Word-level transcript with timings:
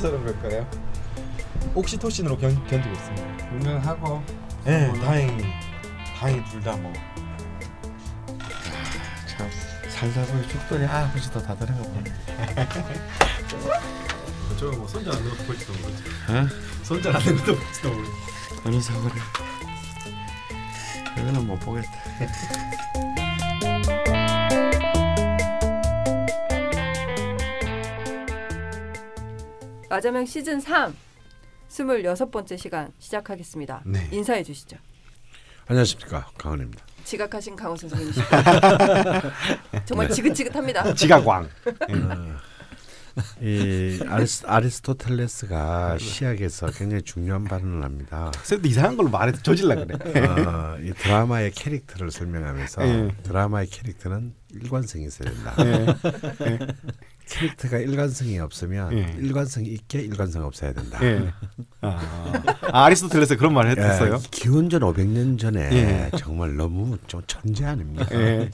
그런 0.00 0.24
걸까요? 0.24 0.66
옥시토신으로 1.74 2.36
견, 2.38 2.54
견디고 2.66 2.94
있습니다. 2.94 3.46
운동하고. 3.52 4.22
네, 4.64 4.90
다행히 5.00 5.44
다행히 6.18 6.42
둘 6.50 6.62
다 6.62 6.76
뭐. 6.76 6.92
참 9.26 9.50
살다 9.88 10.24
보니 10.32 10.48
죽더니 10.48 10.86
아버지도 10.86 11.42
다 11.42 11.54
들어가 11.56 11.82
보네. 11.82 12.12
저뭐 14.58 14.86
손절 14.86 15.14
안 15.14 15.22
되고 15.24 15.36
볼지도 15.44 15.72
모르지. 15.74 16.02
어? 16.28 16.46
손절 16.84 17.16
안 17.16 17.22
되고 17.22 17.36
볼지도 17.56 17.90
모르지. 17.90 18.12
어느 18.64 18.80
세월에. 18.80 19.14
이거는 21.18 21.46
못 21.46 21.58
보겠다. 21.60 21.90
마자명 29.92 30.24
시즌 30.24 30.58
3 30.58 30.96
26번째 31.68 32.56
시간 32.56 32.90
시작하겠습니다. 32.98 33.82
네. 33.84 34.08
인사해 34.10 34.42
주시죠. 34.42 34.78
안녕하십니까 35.66 36.30
강원입니다. 36.38 36.82
지각하신 37.04 37.54
강호 37.56 37.76
선생님이시죠. 37.76 38.24
정말 39.84 40.08
지긋지긋합니다. 40.08 40.94
지가광. 40.94 41.46
이 43.42 44.00
아리스, 44.08 44.46
아리스토텔레스가 44.46 45.98
시학에서 45.98 46.70
굉장히 46.70 47.02
중요한 47.02 47.44
발언을 47.44 47.84
합니다. 47.84 48.32
쌤도 48.44 48.66
이상한 48.68 48.96
걸로 48.96 49.10
말해서 49.10 49.42
조질라 49.42 49.74
그래. 49.74 49.94
어, 50.26 50.78
이 50.80 50.94
드라마의 50.94 51.50
캐릭터를 51.50 52.10
설명하면서 52.10 52.88
예. 52.88 53.14
드라마의 53.24 53.66
캐릭터는 53.66 54.32
일관성이 54.54 55.04
있어야 55.04 55.30
된다. 55.30 55.54
예. 55.58 56.66
캐릭터가 57.28 57.78
일관성이 57.78 58.38
없으면 58.38 58.92
예. 58.92 59.16
일관성 59.18 59.64
있게 59.64 60.00
일관성 60.00 60.44
없어야 60.44 60.72
된다. 60.72 60.98
예. 61.02 61.32
아, 61.80 62.50
아, 62.72 62.84
아리스토텔레스 62.84 63.36
그런 63.36 63.54
말을 63.54 63.76
예, 63.78 63.82
했었어요. 63.82 64.20
기원전 64.30 64.82
500년 64.82 65.38
전에 65.38 65.60
예. 65.72 66.10
정말 66.18 66.56
너무 66.56 66.98
좀 67.06 67.22
천재 67.26 67.64
아닙니까? 67.64 68.06
예. 68.12 68.50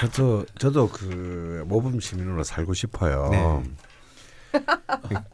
저도 0.00 0.44
저도 0.58 0.88
그 0.88 1.64
모범 1.66 2.00
시민으로 2.00 2.42
살고 2.44 2.74
싶어요. 2.74 3.28
네. 3.30 4.60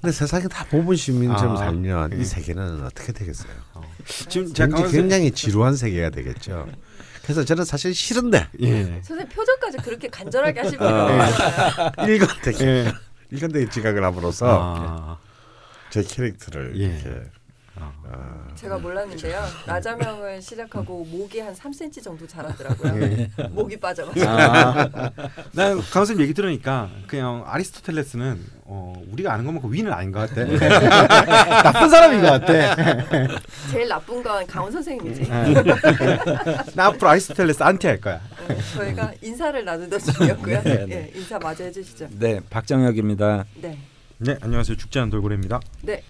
근데 0.00 0.12
세상에 0.12 0.46
다 0.48 0.66
모범 0.70 0.94
시민처럼 0.94 1.54
아, 1.54 1.56
살면 1.56 2.12
예. 2.12 2.20
이 2.20 2.24
세계는 2.24 2.84
어떻게 2.84 3.12
되겠어요? 3.12 3.52
지금 4.28 4.52
제가 4.52 4.68
굉장히, 4.68 4.92
굉장히 4.92 5.30
지루한 5.30 5.76
세계가 5.76 6.10
되겠죠. 6.10 6.68
그래서 7.26 7.44
저는 7.44 7.64
사실 7.64 7.92
싫은데 7.92 8.46
예. 8.60 8.84
선생님 9.02 9.28
표정까지 9.30 9.78
그렇게 9.78 10.08
간절하게 10.08 10.60
하실 10.60 10.78
필요 10.78 10.88
어. 10.88 11.02
없잖아요. 11.02 12.08
일관되게 12.08 12.64
예. 12.64 12.92
일관되게 13.32 13.68
지각을 13.68 14.04
함으로써 14.04 14.46
아. 14.48 15.18
제 15.90 16.04
캐릭터를 16.04 16.78
예. 16.80 16.84
이렇게 16.84 17.30
아. 17.78 17.92
어, 18.04 18.48
제가 18.54 18.78
몰랐는데요. 18.78 19.42
라자명을 19.66 20.40
시작하고 20.40 21.04
목이 21.04 21.40
한 21.40 21.54
3cm 21.54 22.02
정도 22.02 22.26
자라더라고요. 22.26 23.02
예. 23.02 23.30
목이 23.50 23.76
빠져가지고. 23.78 24.26
아, 24.28 25.10
난 25.52 25.78
강선생 25.78 26.20
얘기 26.20 26.32
들으니까 26.32 26.90
그냥 27.06 27.44
아리스토텔레스는 27.46 28.56
어, 28.64 28.94
우리가 29.12 29.32
아는 29.32 29.44
것만큼 29.44 29.72
위는 29.72 29.92
아닌 29.92 30.12
것 30.12 30.28
같아. 30.28 30.44
나쁜 31.62 31.88
사람인 31.90 32.22
것 32.22 32.28
같아. 32.28 32.76
제일 33.70 33.88
나쁜 33.88 34.22
건 34.22 34.46
강원 34.46 34.72
선생님이지. 34.72 35.28
나 36.74 36.86
앞으로 36.86 37.10
아리스토텔레스 37.10 37.62
안티 37.62 37.86
할 37.86 38.00
거야. 38.00 38.20
네, 38.48 38.56
저희가 38.74 39.12
인사를 39.22 39.64
나누던 39.64 39.98
중이었고요. 40.00 40.62
네, 40.62 40.86
네. 40.86 41.10
예, 41.14 41.18
인사 41.18 41.38
마저 41.38 41.64
해주시죠. 41.64 42.08
네, 42.18 42.40
박정혁입니다. 42.48 43.44
네, 43.60 43.78
네, 44.18 44.36
안녕하세요. 44.40 44.76
죽지 44.76 44.98
않은 45.00 45.10
돌고래입니다. 45.10 45.60
네. 45.82 46.02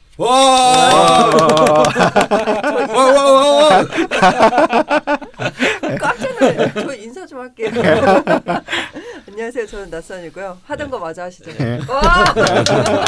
깜짝 5.99 6.41
놀라요. 6.41 6.72
저 6.75 6.94
인사 6.94 7.27
좀 7.27 7.41
할게요. 7.41 7.71
안녕하세요. 9.28 9.66
저는 9.66 9.91
낯선이고요. 9.91 10.59
하던 10.65 10.91
거 10.91 10.99
마저 10.99 11.22
하시죠. 11.22 11.50
와! 11.88 12.25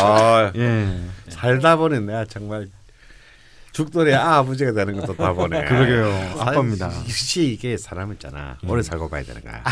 아, 0.02 0.52
예. 0.54 0.88
살다 1.28 1.76
보니 1.76 2.00
내가 2.00 2.24
정말 2.26 2.68
죽돌이 3.72 4.14
아버지가 4.14 4.72
되는 4.72 4.96
것도 5.00 5.16
다 5.16 5.32
보네. 5.32 5.64
그러게요. 5.64 6.40
아빠입니다. 6.40 6.90
역시 7.04 7.52
이게 7.52 7.76
사람 7.76 8.12
있잖아. 8.12 8.58
오래 8.66 8.82
살고 8.82 9.08
봐야 9.08 9.22
되는 9.22 9.40
거야. 9.40 9.62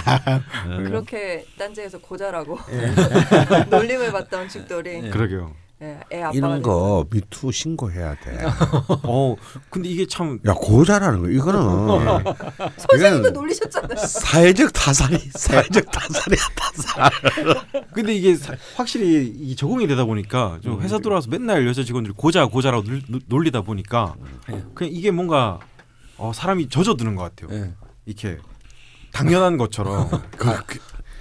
그렇게 0.84 1.44
딴지에서 1.58 1.98
고자라고 1.98 2.58
예. 2.72 3.64
놀림을 3.68 4.12
받던 4.12 4.48
죽돌이 4.48 5.10
그러게요. 5.10 5.65
예, 5.82 6.00
이런. 6.32 6.62
거 6.62 7.04
미투 7.10 7.52
신고해야 7.52 8.14
돼. 8.20 8.38
어, 9.04 9.36
근데 9.68 9.90
이게 9.90 10.06
참 10.06 10.40
야 10.46 10.54
고자라는 10.54 11.20
거 11.20 11.28
이거는 11.28 12.24
선생님도 12.78 13.30
놀리셨잖아요. 13.30 13.96
사회적 14.06 14.72
타살이 14.72 15.18
사회적 15.34 15.90
타살이야 15.90 16.40
타살. 16.56 17.10
근데 17.92 18.14
이게 18.14 18.34
사- 18.36 18.54
확실히 18.76 19.26
이 19.26 19.54
적응이 19.54 19.86
되다 19.86 20.06
보니까 20.06 20.58
좀 20.62 20.80
회사 20.80 20.98
들어와서 20.98 21.28
맨날 21.30 21.66
여자 21.66 21.82
직원들이 21.84 22.14
고자 22.16 22.46
고자라고 22.46 22.84
놀, 22.84 23.02
놀리다 23.26 23.60
보니까 23.60 24.14
그냥 24.74 24.92
이게 24.94 25.10
뭔가 25.10 25.58
어, 26.16 26.32
사람이 26.34 26.70
젖어드는 26.70 27.16
것 27.16 27.22
같아요. 27.36 27.54
예. 27.60 27.74
이렇게 28.06 28.38
당연한 29.12 29.58
것처럼 29.58 30.08
그, 30.38 30.56
그, 30.64 30.78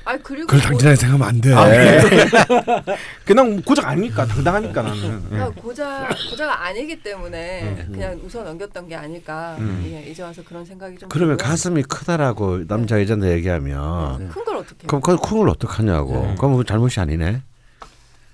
아 0.08 0.18
그리고 0.22 0.46
그걸 0.48 0.62
고- 0.62 0.68
당장에 0.70 0.96
생각하면 0.96 1.28
안 1.28 1.42
돼. 1.42 1.50
그냥 3.26 3.62
고작 3.64 3.88
아니니까 3.88 4.26
당당하니까 4.26 4.82
나는. 4.84 5.04
예. 5.04 5.30
그러니까 5.30 5.62
고자 5.62 6.08
고자가 6.30 6.66
아니기 6.66 7.02
때문에 7.02 7.64
음. 7.64 7.92
그냥 7.92 8.20
웃어 8.24 8.44
넘겼던 8.44 8.88
게 8.88 8.96
아닐까. 8.96 9.56
음. 9.60 9.84
예, 9.88 10.04
이제 10.10 10.22
와서 10.22 10.42
그런 10.48 10.64
생각이 10.64 10.98
좀. 10.98 11.10
그러면 11.10 11.38
들고요. 11.38 11.50
가슴이 11.50 11.84
크다라고 11.84 12.68
남자 12.68 13.02
여자한테 13.02 13.32
얘기하면 13.34 14.30
큰 14.30 14.46
걸 14.46 14.58
어떻게? 14.58 14.86
그럼 14.88 15.02
그 15.02 15.16
쿵을 15.18 15.50
어떡하냐고. 15.50 16.14
네. 16.14 16.36
그럼 16.38 16.58
그 16.58 16.64
잘못이 16.64 17.00
아니네. 17.00 17.42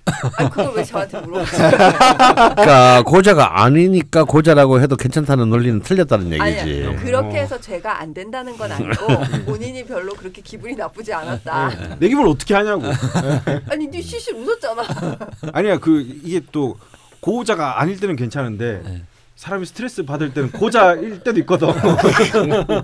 아 0.04 0.48
그걸 0.50 0.72
왜 0.76 0.84
저한테 0.84 1.20
물어보세요? 1.20 1.70
그러니까 1.70 3.02
고자가 3.04 3.62
아니니까 3.62 4.24
고자라고 4.24 4.80
해도 4.80 4.96
괜찮다는 4.96 5.48
논리는 5.48 5.80
틀렸다는 5.80 6.26
얘기지. 6.32 6.42
아니야. 6.84 6.96
그렇게 6.96 7.38
해서 7.38 7.60
죄가 7.60 8.00
안 8.00 8.12
된다는 8.12 8.56
건 8.56 8.72
아니고 8.72 9.06
본인이 9.46 9.84
별로 9.84 10.12
그렇게 10.14 10.42
기분이 10.42 10.74
나쁘지 10.74 11.12
않았다. 11.12 11.96
내 11.98 12.08
기분 12.08 12.26
어떻게 12.26 12.54
하냐고. 12.54 12.82
아니 13.70 13.86
네 13.88 14.00
시실 14.02 14.34
웃었잖아. 14.34 14.82
아니야 15.52 15.78
그 15.78 16.00
이게 16.00 16.40
또 16.50 16.76
고자가 17.20 17.80
아닐 17.80 17.98
때는 18.00 18.16
괜찮은데 18.16 18.82
네. 18.84 19.02
사람이 19.36 19.66
스트레스 19.66 20.04
받을 20.04 20.34
때는 20.34 20.50
고자일 20.50 21.20
때도 21.20 21.38
있거든. 21.40 21.68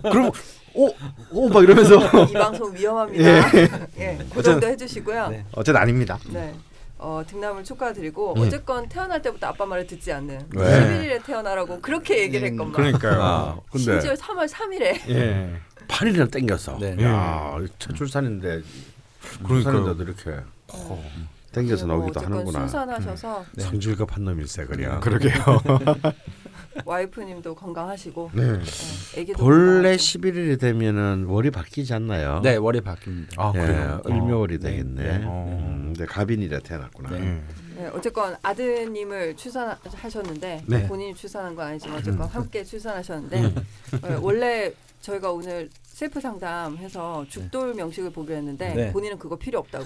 그럼 0.03 0.31
오오막 1.33 1.65
이러면서 1.65 1.97
이 2.25 2.33
방송 2.33 2.73
위험합니다. 2.75 3.25
예, 3.99 4.19
그 4.33 4.43
정도 4.43 4.67
해주시고요. 4.69 5.29
네. 5.29 5.45
어쨌든 5.53 5.81
아닙니다. 5.81 6.19
네. 6.31 6.55
어, 6.99 7.23
등남을 7.27 7.65
축하드리고 7.65 8.35
예. 8.39 8.41
어쨌건 8.43 8.89
태어날 8.89 9.23
때부터 9.23 9.47
아빠 9.49 9.65
말을 9.65 9.87
듣지 9.87 10.13
않는 10.13 10.49
왜? 10.55 10.65
11일에 10.65 11.25
태어나라고 11.25 11.81
그렇게 11.81 12.19
얘기를 12.23 12.47
했건만 12.49 12.73
그러니까요. 12.73 13.23
아, 13.23 13.61
근데 13.71 14.01
심지어 14.01 14.15
3월 14.15 14.49
3일에 14.49 15.09
예. 15.11 15.61
8일이나 15.87 16.31
땡겼어. 16.31 16.79
네. 16.79 16.97
야, 17.03 17.57
첫 17.79 17.95
출산인데 17.95 18.63
그러니까요. 19.45 19.49
출산인데도 19.49 20.03
이렇게 20.03 20.45
땡겨서 21.53 21.87
나오기도 21.87 22.21
어쨌건 22.21 22.33
하는구나. 22.33 22.59
순산하셔서 22.61 23.45
성질급한 23.59 24.25
놈일세 24.25 24.67
그려. 24.67 25.01
그러게요. 25.01 25.33
와이프님도 26.85 27.55
건강하시고 27.55 28.31
네. 28.35 28.43
어, 28.51 28.59
애기도 29.17 29.39
본래 29.39 29.57
건강하고. 29.57 29.97
11일이 29.97 30.61
되면은 30.61 31.25
월이 31.27 31.51
바뀌지 31.51 31.95
않나요? 31.95 32.41
네, 32.43 32.57
월이 32.57 32.81
바뀝니다. 32.81 33.39
아 33.39 33.53
예, 33.55 33.61
그래요. 33.61 34.03
을묘월이 34.07 34.59
네, 34.59 34.71
되겠네. 34.71 35.03
네. 35.03 35.25
음, 35.25 35.93
근데 35.95 36.07
가빈이라 36.07 36.61
태어났구나. 36.61 37.11
네. 37.11 37.21
예. 37.21 37.83
네, 37.83 37.89
어쨌건 37.93 38.37
아드님을 38.43 39.37
출산하셨는데 39.37 40.65
네. 40.67 40.89
본인이 40.89 41.15
출산한 41.15 41.55
건 41.55 41.69
아니지만 41.69 41.99
어쨌건 41.99 42.27
함께 42.29 42.65
출산하셨는데 42.65 43.45
어, 44.03 44.19
원래 44.21 44.73
저희가 45.01 45.31
오늘 45.31 45.71
셀프 45.99 46.21
상담해서 46.21 47.27
죽돌 47.29 47.75
명식을 47.75 48.11
보기로 48.13 48.37
했는데 48.37 48.73
네. 48.73 48.93
본인은 48.93 49.19
그거 49.19 49.35
필요 49.35 49.59
없다고 49.59 49.85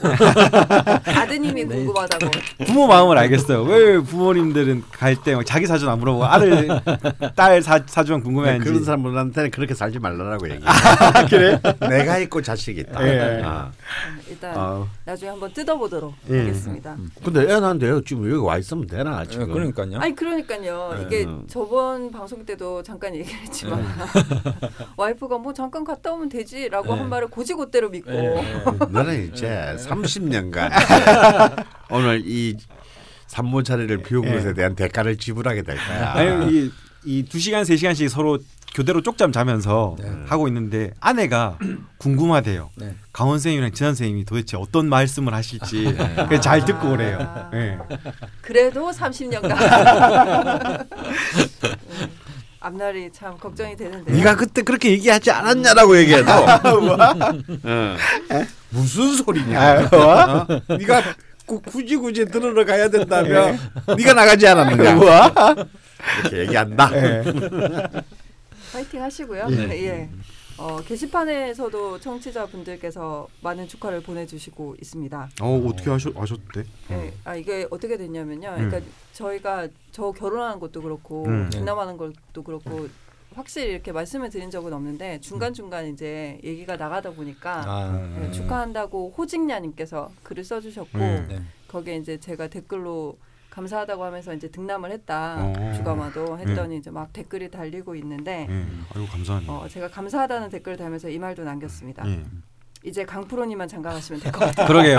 아드님이 1.10 1.64
네. 1.64 1.74
궁금하다고 1.76 2.30
부모 2.66 2.86
마음을 2.86 3.16
알겠어요. 3.16 3.62
왜 3.62 3.98
부모님들은 3.98 4.82
갈 4.92 5.16
때 5.16 5.34
자기 5.46 5.66
사전 5.66 5.88
안 5.88 5.98
물어보고 6.00 6.26
아들 6.26 6.68
딸 7.34 7.62
사, 7.62 7.82
사주만 7.86 8.20
네, 8.20 8.24
궁금해하는지. 8.24 8.68
그런 8.68 8.84
사람들한테는 8.84 9.50
그렇게 9.52 9.72
살지 9.72 10.00
말라라고 10.00 10.50
얘기해. 10.50 10.68
아, 10.68 11.24
그래? 11.30 11.58
내가 11.80 12.18
있고 12.18 12.42
자식이 12.42 12.80
있다. 12.80 13.08
예. 13.08 13.42
아. 13.42 13.70
어, 13.70 13.72
일단 14.28 14.54
아, 14.54 14.86
나중에 15.06 15.30
한번 15.30 15.50
뜯어보도록 15.54 16.12
예. 16.28 16.40
하겠습니다. 16.40 16.94
근데 17.24 17.40
애 17.42 17.58
낳는데 17.58 18.02
지금 18.04 18.30
여기 18.30 18.36
와 18.38 18.58
있으면 18.58 18.86
되나 18.86 19.22
예, 19.24 19.30
지금? 19.30 19.50
그러니까요. 19.50 19.98
아니 19.98 20.14
그러니까요. 20.14 21.06
이게 21.06 21.24
음. 21.24 21.44
저번 21.48 22.10
방송 22.10 22.44
때도 22.44 22.82
잠깐 22.82 23.14
얘기했지만 23.14 23.82
와이프가 24.98 25.38
뭐 25.38 25.54
잠깐 25.54 25.84
갔다 25.84 26.01
갔다 26.02 26.12
오면 26.12 26.28
되지라고 26.28 26.92
네. 26.94 27.00
한 27.00 27.08
말을 27.08 27.28
고지고대로 27.28 27.88
믿고 27.90 28.10
예, 28.12 28.44
너는 28.90 29.32
이제 29.32 29.74
30년간 29.78 30.70
오늘 31.88 32.22
이 32.26 32.56
산모 33.28 33.62
자리를 33.62 34.02
비운 34.02 34.26
예. 34.26 34.32
것에 34.34 34.52
대한 34.52 34.74
대가를 34.74 35.16
지불하게 35.16 35.62
될 35.62 35.76
거야. 35.76 36.12
아니 36.12 36.70
이이2 37.06 37.38
시간 37.40 37.64
3 37.64 37.76
시간씩 37.76 38.10
서로 38.10 38.38
교대로 38.74 39.02
쪽잠 39.02 39.32
자면서 39.32 39.96
네. 39.98 40.10
하고 40.26 40.48
있는데 40.48 40.92
아내가 41.00 41.58
궁금하대요. 41.98 42.70
네. 42.76 42.94
강원 43.12 43.36
선생님이랑 43.38 43.72
지난 43.72 43.90
선생님이 43.94 44.24
도대체 44.24 44.56
어떤 44.56 44.88
말씀을 44.88 45.34
하실지 45.34 45.94
네. 45.96 46.14
그래서 46.26 46.40
잘 46.40 46.64
듣고 46.64 46.92
오래요. 46.92 47.18
아. 47.20 47.50
예. 47.54 47.78
그래도 48.40 48.90
30년간 48.90 50.86
앞날이 52.62 53.10
참 53.12 53.36
걱정이 53.38 53.76
되는데. 53.76 54.12
네가 54.12 54.36
그때 54.36 54.62
그렇게 54.62 54.90
얘기하지 54.92 55.30
않았냐라고 55.32 55.96
얘기해도 55.98 56.30
어. 56.32 56.56
무슨 58.70 59.16
소리냐? 59.16 59.88
어? 59.92 60.46
네가 60.78 61.02
구- 61.44 61.60
굳이 61.60 61.96
굳이 61.96 62.24
들으러 62.24 62.64
가야 62.64 62.88
된다며 62.88 63.52
네가 63.96 64.12
나가지 64.14 64.46
않았느냐? 64.46 64.94
이렇게 66.22 66.38
얘기한다. 66.38 66.88
파이팅 68.72 69.02
하시고요. 69.02 69.46
예. 69.50 69.84
예. 69.86 70.08
어, 70.58 70.78
게시판에서도 70.80 72.00
청취자분들께서 72.00 73.28
많은 73.42 73.66
축하를 73.68 74.02
보내주시고 74.02 74.76
있습니다. 74.80 75.30
어 75.40 75.66
어떻게 75.66 75.90
하셨 75.90 76.16
아셨대? 76.16 76.64
예. 76.90 77.12
아 77.24 77.34
이게 77.34 77.66
어떻게 77.70 77.96
됐냐면요. 77.96 78.48
음. 78.48 78.68
그러니까 78.68 78.92
저희가 79.12 79.68
저 79.90 80.12
결혼하는 80.12 80.60
것도 80.60 80.82
그렇고 80.82 81.24
음. 81.26 81.50
등남하는 81.50 81.96
것도 81.96 82.42
그렇고 82.44 82.88
확실히 83.34 83.72
이렇게 83.72 83.92
말씀을 83.92 84.28
드린 84.28 84.50
적은 84.50 84.72
없는데 84.72 85.20
중간 85.20 85.54
중간 85.54 85.86
이제 85.86 86.38
얘기가 86.44 86.76
나가다 86.76 87.12
보니까 87.12 87.62
아, 87.66 88.20
예, 88.22 88.30
축하한다고 88.30 89.14
호직냐님께서 89.16 90.12
글을 90.22 90.44
써주셨고 90.44 90.98
음. 90.98 91.26
네. 91.28 91.42
거기에 91.68 91.96
이제 91.96 92.18
제가 92.18 92.48
댓글로 92.48 93.16
감사하다고 93.56 94.02
하면서 94.04 94.32
이제 94.32 94.48
등남을 94.50 94.90
했다 94.92 95.36
어. 95.38 95.72
주가마도 95.76 96.38
했더니 96.38 96.78
이제 96.78 96.90
막 96.90 97.12
댓글이 97.12 97.50
달리고 97.50 97.94
있는데 97.96 98.46
예. 98.48 98.66
아이고 98.94 99.06
감사하네. 99.08 99.44
어, 99.46 99.66
제가 99.68 99.88
감사하다는 99.88 100.48
댓글을 100.48 100.78
달면서 100.78 101.10
이 101.10 101.18
말도 101.18 101.44
남겼습니다. 101.44 102.02
예. 102.08 102.24
이제 102.84 103.04
강프로님만 103.04 103.68
장가 103.68 103.90
가시면 103.92 104.22
될 104.22 104.32
것 104.32 104.40
같아요. 104.46 104.66
그러게요. 104.66 104.96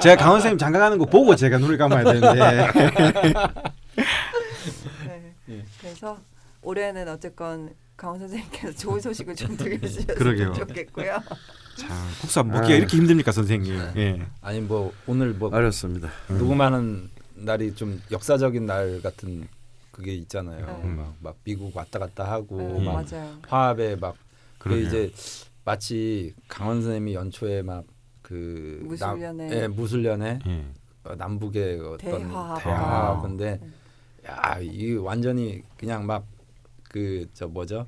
제가 0.00 0.16
강원 0.16 0.40
선생님 0.40 0.56
장가 0.58 0.78
가는 0.78 0.96
거 0.98 1.04
보고 1.04 1.34
제가 1.34 1.58
눈을 1.58 1.76
감아야 1.76 2.04
되는데. 2.04 2.72
네. 5.06 5.34
예. 5.50 5.64
그래서 5.80 6.16
올해는 6.62 7.08
어쨌건 7.08 7.70
강원 7.96 8.20
선생님께서 8.20 8.72
좋은 8.78 9.00
소식을 9.00 9.34
좀 9.34 9.54
들려주셨으면. 9.58 10.54
좋겠고요. 10.54 11.18
자 11.76 11.86
국산 12.20 12.48
먹기가 12.48 12.74
이렇게 12.76 12.96
힘듭니까 12.96 13.32
선생님? 13.32 13.76
예. 13.96 14.22
아니 14.42 14.60
뭐 14.60 14.92
오늘 15.08 15.32
뭐 15.34 15.50
어렵습니다. 15.52 16.08
녹음하는 16.28 17.10
날이 17.44 17.74
좀 17.74 18.00
역사적인 18.10 18.66
날 18.66 19.00
같은 19.02 19.48
그게 19.90 20.14
있잖아요. 20.14 20.64
네. 20.82 20.88
막, 20.88 21.14
막 21.20 21.36
미국 21.44 21.74
왔다 21.76 21.98
갔다 21.98 22.30
하고 22.30 22.56
네, 22.58 22.84
막 22.84 23.04
맞아요. 23.10 23.38
화합에 23.48 23.96
막그 23.96 24.18
그러게요. 24.58 24.86
이제 24.86 25.12
마치 25.64 26.34
강원 26.48 26.82
선생님이 26.82 27.14
연초에 27.14 27.62
막 27.62 27.84
그 28.22 28.82
무술년에. 28.84 29.50
예, 29.52 29.68
무술년에 29.68 30.38
예. 30.46 30.64
어, 31.04 31.14
남북의 31.14 31.80
어떤 31.80 31.98
대화합. 31.98 32.62
대화 32.62 33.22
근데 33.22 33.58
네. 33.58 33.70
야이 34.28 34.96
완전히 34.96 35.62
그냥 35.78 36.04
막 36.06 36.26
그 36.90 37.26
저 37.34 37.46
뭐죠? 37.48 37.86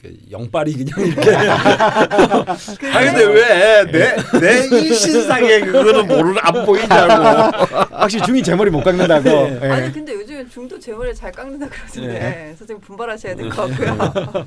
그 0.00 0.16
영빨이 0.30 0.72
그냥 0.74 1.08
이렇게 1.08 1.34
아 1.36 3.04
근데 3.04 3.24
왜내내 3.24 4.68
일신상에 4.80 5.60
그거는 5.60 6.06
모르 6.06 6.36
안 6.40 6.64
보이냐고. 6.64 7.56
확실히 7.96 8.24
중이 8.24 8.42
제 8.44 8.54
머리 8.54 8.70
못 8.70 8.82
깎는다고. 8.84 9.28
예. 9.28 9.70
아니 9.70 9.92
근데 9.92 10.14
요즘엔 10.14 10.48
중도 10.50 10.78
재물을 10.78 11.12
잘 11.14 11.32
깎는다 11.32 11.68
그러던데 11.68 12.18
네. 12.18 12.54
선생님 12.56 12.80
분발하셔야 12.80 13.34
될 13.34 13.48
것 13.50 13.68
같고요. 13.68 14.46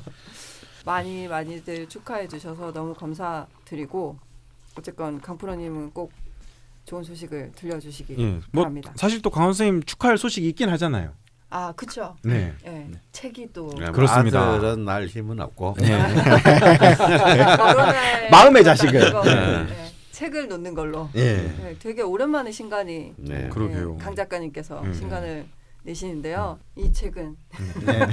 많이 0.86 1.28
많이들 1.28 1.86
축하해 1.88 2.26
주셔서 2.28 2.72
너무 2.72 2.94
감사드리고 2.94 4.16
어쨌건 4.78 5.20
강프로님은 5.20 5.90
꼭 5.90 6.12
좋은 6.86 7.04
소식을 7.04 7.52
들려주시기 7.54 8.16
예. 8.18 8.40
뭐 8.52 8.64
바랍니다. 8.64 8.92
사실 8.96 9.20
또 9.20 9.28
강원 9.28 9.52
선생님 9.52 9.82
축하할 9.84 10.16
소식이 10.16 10.48
있긴 10.48 10.70
하잖아요. 10.70 11.12
아 11.52 11.70
그쵸. 11.76 12.16
네. 12.22 12.54
예, 12.66 12.88
책이 13.12 13.52
또 13.52 13.68
그렇습니다. 13.68 14.54
아들은 14.54 14.86
날 14.86 15.06
힘은 15.06 15.38
없고. 15.38 15.74
네. 15.80 15.88
결혼할 17.56 18.30
마음의 18.30 18.64
자식을. 18.64 19.00
그거, 19.00 19.22
네. 19.22 19.66
예, 19.68 19.92
책을 20.12 20.48
놓는 20.48 20.72
걸로. 20.72 21.10
예. 21.14 21.54
예, 21.62 21.76
되게 21.78 22.00
오랜만에 22.00 22.50
신간이 22.50 23.12
네. 23.18 23.48
그러게요. 23.50 23.98
예, 24.00 24.02
강 24.02 24.16
작가님께서 24.16 24.80
음. 24.80 24.94
신간을 24.94 25.44
내시는데요. 25.82 26.58
이 26.76 26.90
책은 26.90 27.36
네. 27.84 28.06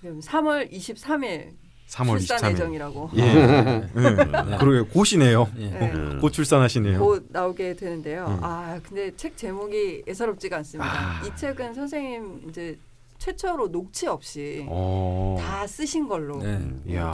지금 0.00 0.18
3월 0.18 0.72
23일 0.72 1.52
3월 1.88 2.18
출산 2.18 2.38
23일. 2.38 2.50
예정이라고 2.52 3.10
예. 3.16 3.22
예. 3.22 4.56
그러게 4.58 4.88
곧이네요. 4.90 5.48
예. 5.58 5.66
네. 5.68 5.92
음. 5.92 6.18
곧 6.20 6.30
출산하시네요. 6.30 6.98
곧 6.98 7.26
나오게 7.30 7.74
되는데요. 7.76 8.26
음. 8.26 8.38
아 8.42 8.80
근데 8.82 9.14
책 9.16 9.36
제목이 9.36 10.02
예사롭지가 10.08 10.56
않습니다. 10.58 10.90
아. 10.90 11.22
이 11.26 11.30
책은 11.36 11.74
선생님 11.74 12.46
이제 12.48 12.78
최초로 13.18 13.70
녹취 13.70 14.06
없이 14.06 14.64
어. 14.68 15.36
다 15.40 15.66
쓰신 15.66 16.08
걸로 16.08 16.38
네. 16.42 16.58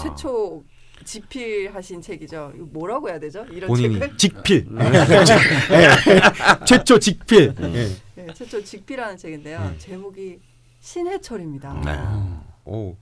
최초 0.01 0.63
집필하신 1.05 2.01
책이죠. 2.03 2.53
뭐라고 2.73 3.09
해야 3.09 3.19
되죠? 3.19 3.45
이런 3.51 3.69
본인이 3.69 3.95
책을 3.95 4.17
직필. 4.17 4.67
예. 5.71 6.65
최초 6.65 6.99
직필. 6.99 7.55
예. 7.61 7.89
네, 8.15 8.27
최초 8.35 8.63
집필하는 8.63 9.17
책인데요. 9.17 9.59
음. 9.59 9.75
제목이 9.79 10.39
신해철입니다. 10.81 11.75
네. 11.85 11.99
오. 12.65 12.97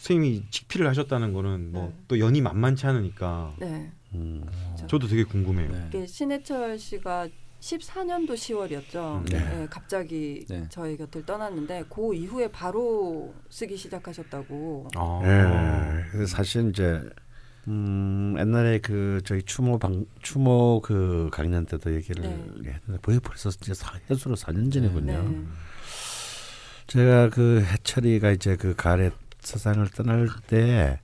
선생님이 0.00 0.46
직필을 0.50 0.88
하셨다는 0.88 1.34
거는 1.34 1.72
뭐 1.72 1.88
네. 1.88 2.04
또 2.08 2.18
연이 2.18 2.40
만만치 2.40 2.86
않으니까 2.86 3.54
네. 3.58 3.92
음. 4.14 4.42
저도 4.88 5.06
되게 5.06 5.24
궁금해요. 5.24 5.90
네. 5.90 6.06
신해철 6.06 6.78
씨가 6.78 7.28
14년도 7.60 8.30
10월이었죠. 8.30 9.28
네. 9.30 9.38
네, 9.38 9.66
갑자기 9.68 10.46
네. 10.48 10.64
저희 10.70 10.96
곁을 10.96 11.26
떠났는데 11.26 11.84
그 11.90 12.14
이후에 12.14 12.50
바로 12.50 13.34
쓰기 13.50 13.76
시작하셨다고. 13.76 14.88
아. 14.96 15.20
예. 15.22 16.10
근데 16.10 16.24
사실 16.24 16.70
이제 16.70 17.02
음 17.68 18.36
옛날에 18.38 18.78
그 18.78 19.20
저희 19.26 19.42
추모 19.42 19.78
방 19.78 20.06
추모 20.22 20.80
그 20.80 21.28
강연 21.30 21.66
때도 21.66 21.94
얘기를 21.94 22.22
네. 22.22 22.30
했는데 22.72 22.98
거의 23.02 23.20
벌써 23.20 23.50
이제 23.50 23.74
사, 23.74 23.98
해수로 24.08 24.34
4년 24.34 24.72
전이군요. 24.72 25.28
네. 25.28 25.44
제가 26.86 27.28
그 27.28 27.62
해철이가 27.62 28.30
이제 28.30 28.56
그 28.56 28.74
가래 28.74 29.10
세상을 29.40 29.86
떠날 29.90 30.28
때 30.46 31.00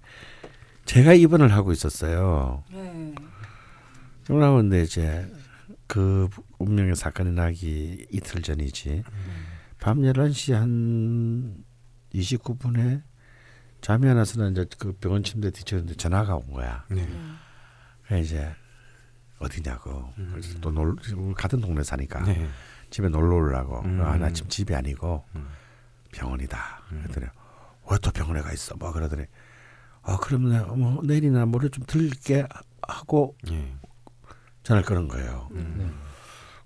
제가 0.85 1.15
입원을 1.15 1.53
하고 1.53 1.73
있었어요. 1.73 2.65
네. 2.73 3.15
그러는데 4.27 4.83
이제 4.83 5.31
그 5.87 6.29
운명의 6.59 6.97
사건이 6.97 7.33
나기 7.33 8.07
이틀 8.11 8.43
전이지. 8.43 9.03
밤 9.81 10.01
11시 10.01 10.53
한 10.53 11.65
29분에 12.15 13.03
잠이 13.81 14.09
안 14.09 14.17
와서는 14.17 14.53
이제 14.53 14.67
그 14.79 14.93
병원 14.95 15.23
침대에 15.23 15.51
뒤쳤는데 15.51 15.95
전화가 15.95 16.37
온 16.37 16.53
거야. 16.53 16.85
네. 16.91 17.07
그래 18.07 18.21
이제 18.21 18.55
어디냐고. 19.39 20.13
그래서 20.31 20.59
또 20.61 20.71
놀, 20.71 20.97
같은 21.37 21.61
동네 21.61 21.83
사니까 21.83 22.23
네. 22.25 22.49
집에 22.91 23.09
놀러 23.09 23.37
오려고. 23.37 23.81
음. 23.83 24.01
아, 24.03 24.17
나 24.17 24.31
지금 24.33 24.49
집이 24.49 24.75
아니고 24.75 25.25
음. 25.35 25.47
병원이다. 26.13 26.83
그랬더니 26.89 27.27
왜 27.91 27.99
또 27.99 28.11
병원에 28.11 28.41
가 28.41 28.53
있어? 28.53 28.75
뭐 28.77 28.93
그러더니 28.93 29.25
아 30.03 30.17
그러면 30.21 30.53
내가 30.53 30.75
뭐 30.75 31.03
내일이나 31.05 31.47
모레 31.47 31.69
좀 31.71 31.85
들릴게 31.87 32.47
하고 32.83 33.37
예. 33.51 33.75
전화를 34.63 34.87
끊은 34.87 35.09
거예요. 35.09 35.49
음. 35.53 35.99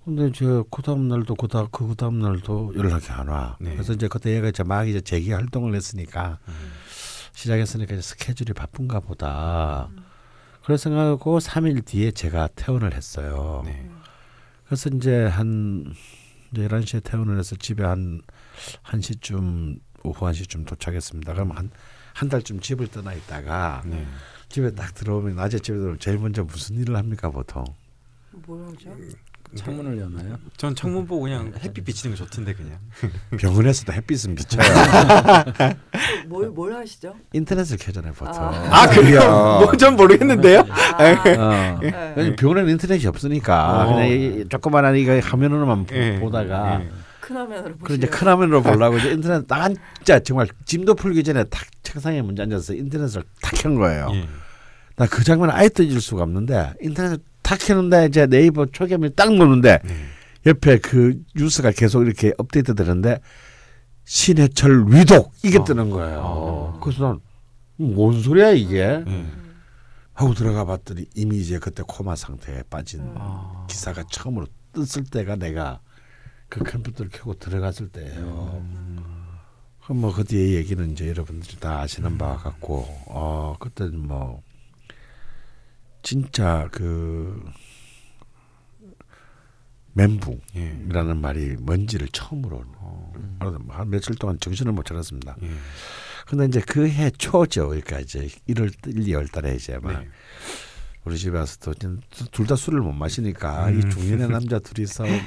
근데 0.04 0.28
이제 0.28 0.44
그 0.70 0.82
다음 0.82 1.08
날도 1.08 1.34
그다 1.34 1.66
그 1.70 1.94
다음 1.96 2.18
날도 2.18 2.72
연락이 2.76 3.10
안 3.12 3.28
와. 3.28 3.56
네. 3.60 3.72
그래서 3.72 3.92
이제 3.92 4.08
그때 4.08 4.34
얘가 4.34 4.48
이제 4.48 4.62
막 4.62 4.88
이제 4.88 5.00
재기 5.00 5.32
활동을 5.32 5.74
했으니까 5.74 6.38
음. 6.48 6.72
시작했으니까 7.32 7.94
이제 7.94 8.02
스케줄이 8.02 8.52
바쁜가 8.52 9.00
보다. 9.00 9.88
그래서 10.64 10.84
생각하고 10.84 11.38
3일 11.38 11.84
뒤에 11.84 12.10
제가 12.12 12.48
퇴원을 12.54 12.94
했어요. 12.94 13.62
네. 13.64 13.88
그래서 14.64 14.90
이제 14.90 15.24
한 15.26 15.92
이제 16.52 16.66
11시에 16.66 17.04
퇴원을 17.04 17.38
해서 17.38 17.56
집에 17.56 17.84
한 17.84 18.20
1시쯤 18.84 19.78
오후 20.02 20.26
1시쯤 20.26 20.66
도착했습니다. 20.66 21.32
그럼 21.34 21.50
한 21.52 21.70
한 22.12 22.28
달쯤 22.28 22.60
집을 22.60 22.88
떠나 22.88 23.14
있다가 23.14 23.82
네. 23.86 24.04
집에 24.48 24.74
딱 24.74 24.92
들어오면 24.94 25.36
낮에 25.36 25.60
집에 25.60 25.76
들어오면 25.78 26.00
제일 26.00 26.18
먼저 26.18 26.42
무슨 26.42 26.76
일을 26.76 26.96
합니까 26.96 27.30
보통? 27.30 27.64
뭐라죠? 28.32 28.90
창문을 29.54 29.98
여나요? 29.98 30.36
전 30.56 30.74
창문 30.74 31.06
보고 31.06 31.22
그냥 31.22 31.52
햇빛 31.62 31.84
비치는 31.84 32.14
거 32.16 32.24
좋던데 32.24 32.54
그냥. 32.54 32.78
병원에서도 33.38 33.92
햇빛은 33.92 34.34
비쳐요. 34.34 34.62
뭘, 36.26 36.48
뭘 36.50 36.74
하시죠? 36.74 37.14
인터넷을 37.32 37.76
켜잖아요 37.78 38.12
보통. 38.12 38.34
아. 38.42 38.82
아 38.82 38.88
그래요? 38.88 39.20
뭐 39.64 39.72
전 39.76 39.94
모르겠는데요. 39.96 40.60
아, 40.68 41.04
어. 41.04 41.78
네. 41.80 42.12
왜냐면 42.16 42.36
병원에는 42.36 42.70
인터넷이 42.72 43.06
없으니까 43.06 43.84
어. 43.88 43.94
그냥 43.94 44.08
이 44.08 44.44
조그만한 44.48 44.96
이거 44.96 45.18
화면으로만 45.20 45.86
보- 45.86 45.94
예, 45.94 46.18
보다가 46.18 46.82
예. 46.82 46.90
큰 47.30 47.36
화면으로 47.36 47.76
그리고 47.78 47.94
이제 47.94 48.06
큰 48.08 48.26
화면으로 48.26 48.62
보려고 48.62 48.98
이제 48.98 49.12
인터넷 49.12 49.46
딱 49.46 49.72
진짜 49.98 50.18
정말 50.18 50.48
짐도 50.64 50.94
풀기 50.96 51.22
전에 51.22 51.44
탁 51.44 51.64
책상에 51.82 52.20
먼저 52.22 52.42
앉아서 52.42 52.74
인터넷을 52.74 53.22
탁 53.40 53.52
켠 53.62 53.76
거예요. 53.76 54.08
예. 54.14 54.26
나그 54.96 55.22
장면 55.22 55.50
아예 55.50 55.68
떠질 55.68 56.00
수가 56.00 56.24
없는데 56.24 56.74
인터넷을 56.80 57.18
탁 57.42 57.58
켜는데 57.60 58.06
이제 58.06 58.26
네이버 58.26 58.66
초점이 58.66 59.14
딱 59.14 59.32
놓는데 59.32 59.78
네. 59.84 59.94
옆에 60.46 60.78
그 60.78 61.20
뉴스가 61.36 61.70
계속 61.70 62.02
이렇게 62.02 62.32
업데이트 62.36 62.74
되는데 62.74 63.20
신해철 64.04 64.86
위독 64.88 65.32
이게 65.44 65.58
어. 65.58 65.64
뜨는 65.64 65.90
거예요. 65.90 66.20
어. 66.22 66.80
그래서 66.82 67.04
난 67.04 67.20
뭔 67.80 68.20
소리야 68.20 68.50
이게 68.50 68.78
예. 69.06 69.26
하고 70.12 70.34
들어가 70.34 70.66
봤더니 70.66 71.06
이미 71.14 71.38
이제 71.38 71.58
그때 71.58 71.82
코마 71.86 72.14
상태에 72.14 72.62
빠진 72.68 73.00
음. 73.00 73.14
아. 73.16 73.64
기사가 73.70 74.02
처음으로 74.10 74.46
떴을 74.74 75.06
때가 75.10 75.36
내가 75.36 75.80
그 76.50 76.62
컴퓨터를 76.64 77.10
켜고 77.10 77.38
들어갔을 77.38 77.88
때예요. 77.88 78.62
그럼 79.84 80.00
뭐 80.02 80.12
그 80.12 80.24
뒤에 80.24 80.54
얘기는 80.56 80.90
이제 80.92 81.08
여러분들이 81.08 81.58
다 81.58 81.80
아시는 81.80 82.18
바와 82.18 82.36
같고 82.36 82.86
어 83.06 83.56
그때는 83.58 84.06
뭐 84.06 84.42
진짜 86.02 86.68
그 86.70 87.42
멘붕이라는 89.94 91.10
예. 91.16 91.20
말이 91.20 91.56
뭔지를 91.58 92.08
처음으로 92.12 92.64
어. 92.76 93.12
알아서 93.40 93.58
한 93.68 93.90
며칠 93.90 94.14
동안 94.14 94.38
정신을 94.38 94.72
못 94.72 94.84
차렸습니다. 94.86 95.36
예. 95.42 95.50
근데 96.26 96.44
이제 96.46 96.60
그 96.60 96.86
해 96.86 97.10
초죠. 97.10 97.68
그러니까 97.68 97.98
이제 97.98 98.28
1월 98.48 98.72
1, 98.86 98.94
2월 99.06 99.30
달에 99.32 99.56
이제 99.56 99.78
막 99.78 99.98
네. 100.00 100.08
우리 101.04 101.18
집에 101.18 101.38
와서 101.38 101.56
또 101.60 101.72
둘 101.74 102.46
다 102.46 102.54
술을 102.54 102.80
못 102.80 102.92
마시니까 102.92 103.68
음. 103.68 103.78
이 103.80 103.90
중년의 103.90 104.28
남자 104.28 104.58
둘이서 104.60 105.08
예. 105.08 105.22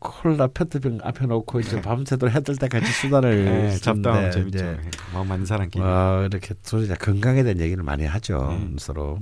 콜라 0.00 0.46
페트병 0.46 1.00
앞에 1.02 1.26
놓고 1.26 1.60
이제 1.60 1.80
밤새도록 1.82 2.34
해뜰 2.34 2.56
때까지 2.56 2.86
수다를 2.86 3.46
예, 3.72 3.76
잡담 3.76 4.30
재밌죠. 4.30 4.64
예. 4.64 4.78
마음 5.12 5.28
맞는 5.28 5.46
사람끼리. 5.46 5.82
어, 5.82 6.26
이렇게 6.30 6.54
이제 6.54 6.94
건강에 6.94 7.42
대한 7.42 7.58
얘기를 7.60 7.82
많이 7.82 8.04
하죠. 8.04 8.48
음. 8.50 8.76
서로 8.78 9.18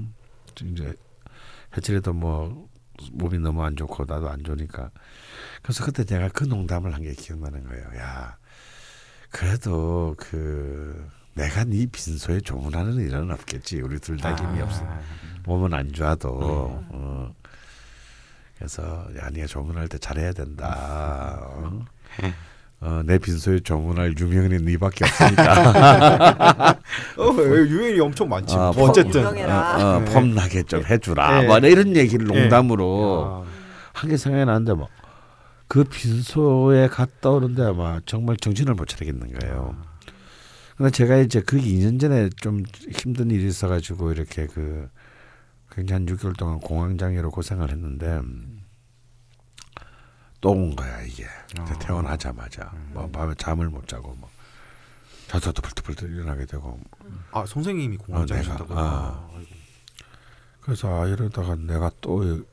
이제 0.63 0.95
해철이도 1.77 2.13
뭐 2.13 2.69
몸이 3.13 3.39
너무 3.39 3.63
안 3.63 3.77
좋고 3.77 4.05
나도 4.07 4.29
안 4.29 4.43
좋으니까 4.45 4.91
그래서 5.63 5.85
그때 5.85 6.05
내가 6.05 6.29
그 6.29 6.45
농담을 6.45 6.95
한 6.95 7.03
게 7.03 7.13
기억나는 7.13 7.65
거예요. 7.65 7.85
야 7.99 8.37
그래도 9.31 10.15
그 10.19 11.07
내가 11.35 11.65
네 11.65 11.87
빈소에 11.87 12.41
조문하는 12.41 12.95
일은 12.97 13.31
없겠지. 13.31 13.81
우리 13.83 13.99
둘 13.99 14.17
다 14.17 14.35
힘이 14.35 14.61
아. 14.61 14.65
없어. 14.65 14.87
몸은 15.45 15.75
안 15.75 15.93
좋아도 15.93 16.31
어. 16.91 17.35
그래서 18.57 19.07
야 19.19 19.29
네가 19.31 19.47
조문할 19.47 19.89
때 19.89 19.99
잘해야 19.99 20.33
된다. 20.33 21.39
어? 21.43 21.85
어, 22.81 23.03
내 23.05 23.19
빈소에 23.19 23.61
조문할 23.61 24.15
유명인이 24.21 24.63
네밖에 24.65 25.05
없으니까 25.05 26.77
어, 27.19 27.33
유행이 27.39 28.01
엄청 28.01 28.29
많지. 28.29 28.55
어, 28.55 28.73
뭐 28.75 28.91
어쨌든. 28.91 29.25
어, 29.25 29.31
어, 29.31 30.01
네. 30.01 30.13
폼나게 30.13 30.63
좀 30.65 30.85
해주라. 30.85 31.41
네. 31.43 31.47
뭐 31.47 31.59
이런 31.59 31.97
얘기를 31.97 32.27
농담으로 32.27 33.45
아, 33.45 33.51
한게 33.93 34.17
생각이 34.17 34.45
나는데 34.45 34.75
뭐 34.75 34.89
그 35.69 35.85
빈소에 35.85 36.89
갔다 36.89 37.31
오는데 37.31 37.63
아마 37.65 38.01
정말 38.07 38.37
정신을 38.37 38.75
못 38.75 38.87
차리겠는 38.87 39.39
거예요. 39.39 39.77
근데 40.77 40.91
제가 40.91 41.17
이제 41.19 41.41
그 41.41 41.57
2년 41.57 41.99
전에 41.99 42.29
좀 42.37 42.63
힘든 42.99 43.31
일이 43.31 43.47
있어가지고 43.47 44.13
이렇게 44.13 44.47
그 44.47 44.89
굉장히 45.77 46.07
한 46.07 46.17
6개월 46.17 46.37
동안 46.37 46.59
공황장애로 46.59 47.31
고생을 47.31 47.71
했는데 47.71 48.21
또 50.41 50.51
온 50.53 50.75
거야 50.77 51.03
이게 51.03 51.27
아. 51.59 51.65
태어나자마자 51.79 52.73
뭐 52.93 53.09
밤에 53.11 53.35
잠을 53.37 53.69
못 53.69 53.87
자고 53.89 54.15
뭐 54.15 54.29
자다도 55.29 55.61
벌떡벌떡 55.63 56.11
일어나게 56.11 56.47
되고 56.47 56.81
아 57.33 57.45
선생님이 57.47 57.97
어, 57.97 58.05
공황장애셨다고. 58.05 58.69
내가, 58.69 58.81
아. 58.81 59.31
그래서 60.61 61.03
아 61.03 61.07
이러다가 61.07 61.55
내가 61.57 61.91
또 62.01 62.45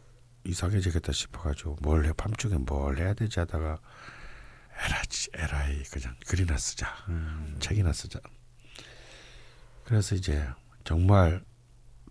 이상해지겠다 0.43 1.11
싶어가지고 1.11 1.77
뭘 1.81 2.05
해 2.05 2.11
밤중에 2.13 2.57
뭘 2.57 2.97
해야 2.97 3.13
되지 3.13 3.39
하다가 3.39 3.77
에라지 4.85 5.29
에라이 5.35 5.83
그냥 5.83 6.15
글이나 6.27 6.57
쓰자 6.57 6.87
음. 7.09 7.55
책이나 7.59 7.93
쓰자 7.93 8.19
그래서 9.85 10.15
이제 10.15 10.45
정말 10.83 11.43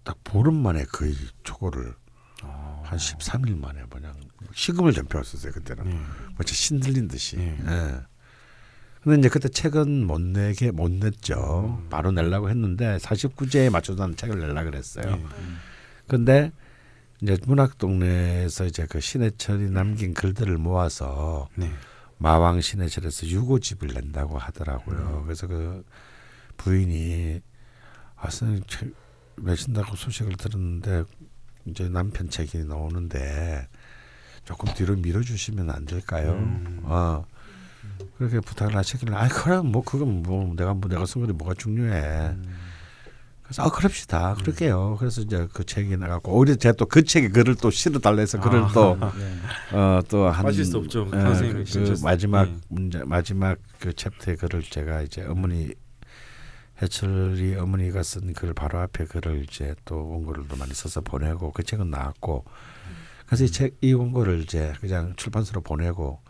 딱 0.04 0.18
보름 0.24 0.54
만에 0.54 0.84
거의 0.84 1.14
초고를 1.44 1.94
아. 2.42 2.82
한 2.84 2.98
13일 2.98 3.58
만에 3.58 3.82
그냥 3.88 4.14
식음을 4.52 4.92
전폐했었어요 4.92 5.52
그때는 5.52 5.84
네. 5.84 6.00
뭐지 6.36 6.54
신들린 6.54 7.08
듯이 7.08 7.36
네. 7.36 7.58
예. 7.66 8.00
근데 9.02 9.18
이제 9.18 9.28
그때 9.28 9.48
책은 9.48 10.06
못 10.06 10.20
내게 10.20 10.70
못 10.70 10.90
냈죠 10.90 11.78
음. 11.82 11.88
바로 11.88 12.10
내려고 12.12 12.50
했는데 12.50 12.96
49재에 12.98 13.70
맞춰서 13.70 14.06
는 14.06 14.16
책을 14.16 14.38
내려 14.40 14.64
그랬어요 14.64 15.16
네. 15.16 15.26
근데 16.08 16.52
이제 17.22 17.36
문학동네에서 17.46 18.66
이제 18.66 18.86
그 18.88 19.00
신해철이 19.00 19.70
남긴 19.70 20.12
글들을 20.12 20.58
모아서 20.58 21.48
네. 21.54 21.70
마왕 22.18 22.60
신해철에서 22.60 23.26
유고집을 23.26 23.88
낸다고 23.94 24.38
하더라고요. 24.38 25.22
그래서 25.24 25.46
그 25.48 25.84
부인이 26.56 27.40
아 28.16 28.30
선생님 28.30 28.62
책 29.36 29.44
내신다고 29.44 29.96
소식을 29.96 30.36
들었는데 30.36 31.04
이제 31.66 31.88
남편 31.88 32.28
책이 32.28 32.64
나오는데 32.64 33.68
조금 34.44 34.72
뒤로 34.74 34.96
밀어주시면 34.96 35.70
안 35.70 35.86
될까요? 35.86 36.32
음. 36.32 36.80
어 36.84 37.24
그렇게 38.18 38.40
부탁을 38.40 38.76
하시길래 38.76 39.14
아 39.14 39.28
그럼 39.28 39.70
뭐 39.70 39.82
그건 39.82 40.22
뭐 40.22 40.54
내가 40.56 40.74
뭐 40.74 40.88
내가 40.88 41.06
쓴 41.06 41.20
글이 41.22 41.32
뭐가 41.32 41.54
중요해. 41.54 42.36
그래서 43.42 43.62
아 43.62 43.70
그럽시다 43.70 44.34
그럴게요. 44.34 44.96
그래서 44.98 45.20
이제 45.20 45.46
그 45.52 45.64
책이 45.64 45.96
나가고 45.96 46.32
오히려 46.32 46.54
제가 46.54 46.74
또 46.76 46.86
그 46.86 47.04
책에 47.04 47.28
글을 47.28 47.56
또 47.56 47.70
실어 47.70 47.98
달래서 47.98 48.40
글을 48.40 48.62
아. 48.64 48.70
또 48.72 48.96
네. 48.96 49.76
어또한 49.76 50.42
빠질 50.44 50.64
수 50.64 50.78
없죠. 50.78 51.08
예, 51.12 51.18
그, 51.18 51.64
그 51.64 51.94
마지막 52.02 52.48
예. 52.48 52.56
문제 52.68 53.02
마지막 53.04 53.58
그 53.78 53.92
챕터의 53.92 54.36
글을 54.38 54.62
제가 54.62 55.02
이제 55.02 55.22
어머니 55.22 55.72
해철이 56.82 57.54
어머니가 57.56 58.02
쓴 58.02 58.32
글 58.34 58.54
바로 58.54 58.80
앞에 58.80 59.04
글을 59.04 59.44
이제 59.44 59.74
또 59.84 60.08
원고를도 60.10 60.56
많이 60.56 60.74
써서 60.74 61.00
보내고 61.00 61.52
그 61.52 61.62
책은 61.62 61.90
나왔고. 61.90 62.44
그래서 63.26 63.44
이 63.44 63.48
책 63.48 63.76
이 63.80 63.92
원고를 63.92 64.40
이제 64.42 64.72
그냥 64.80 65.14
출판사로 65.16 65.60
보내고 65.62 66.20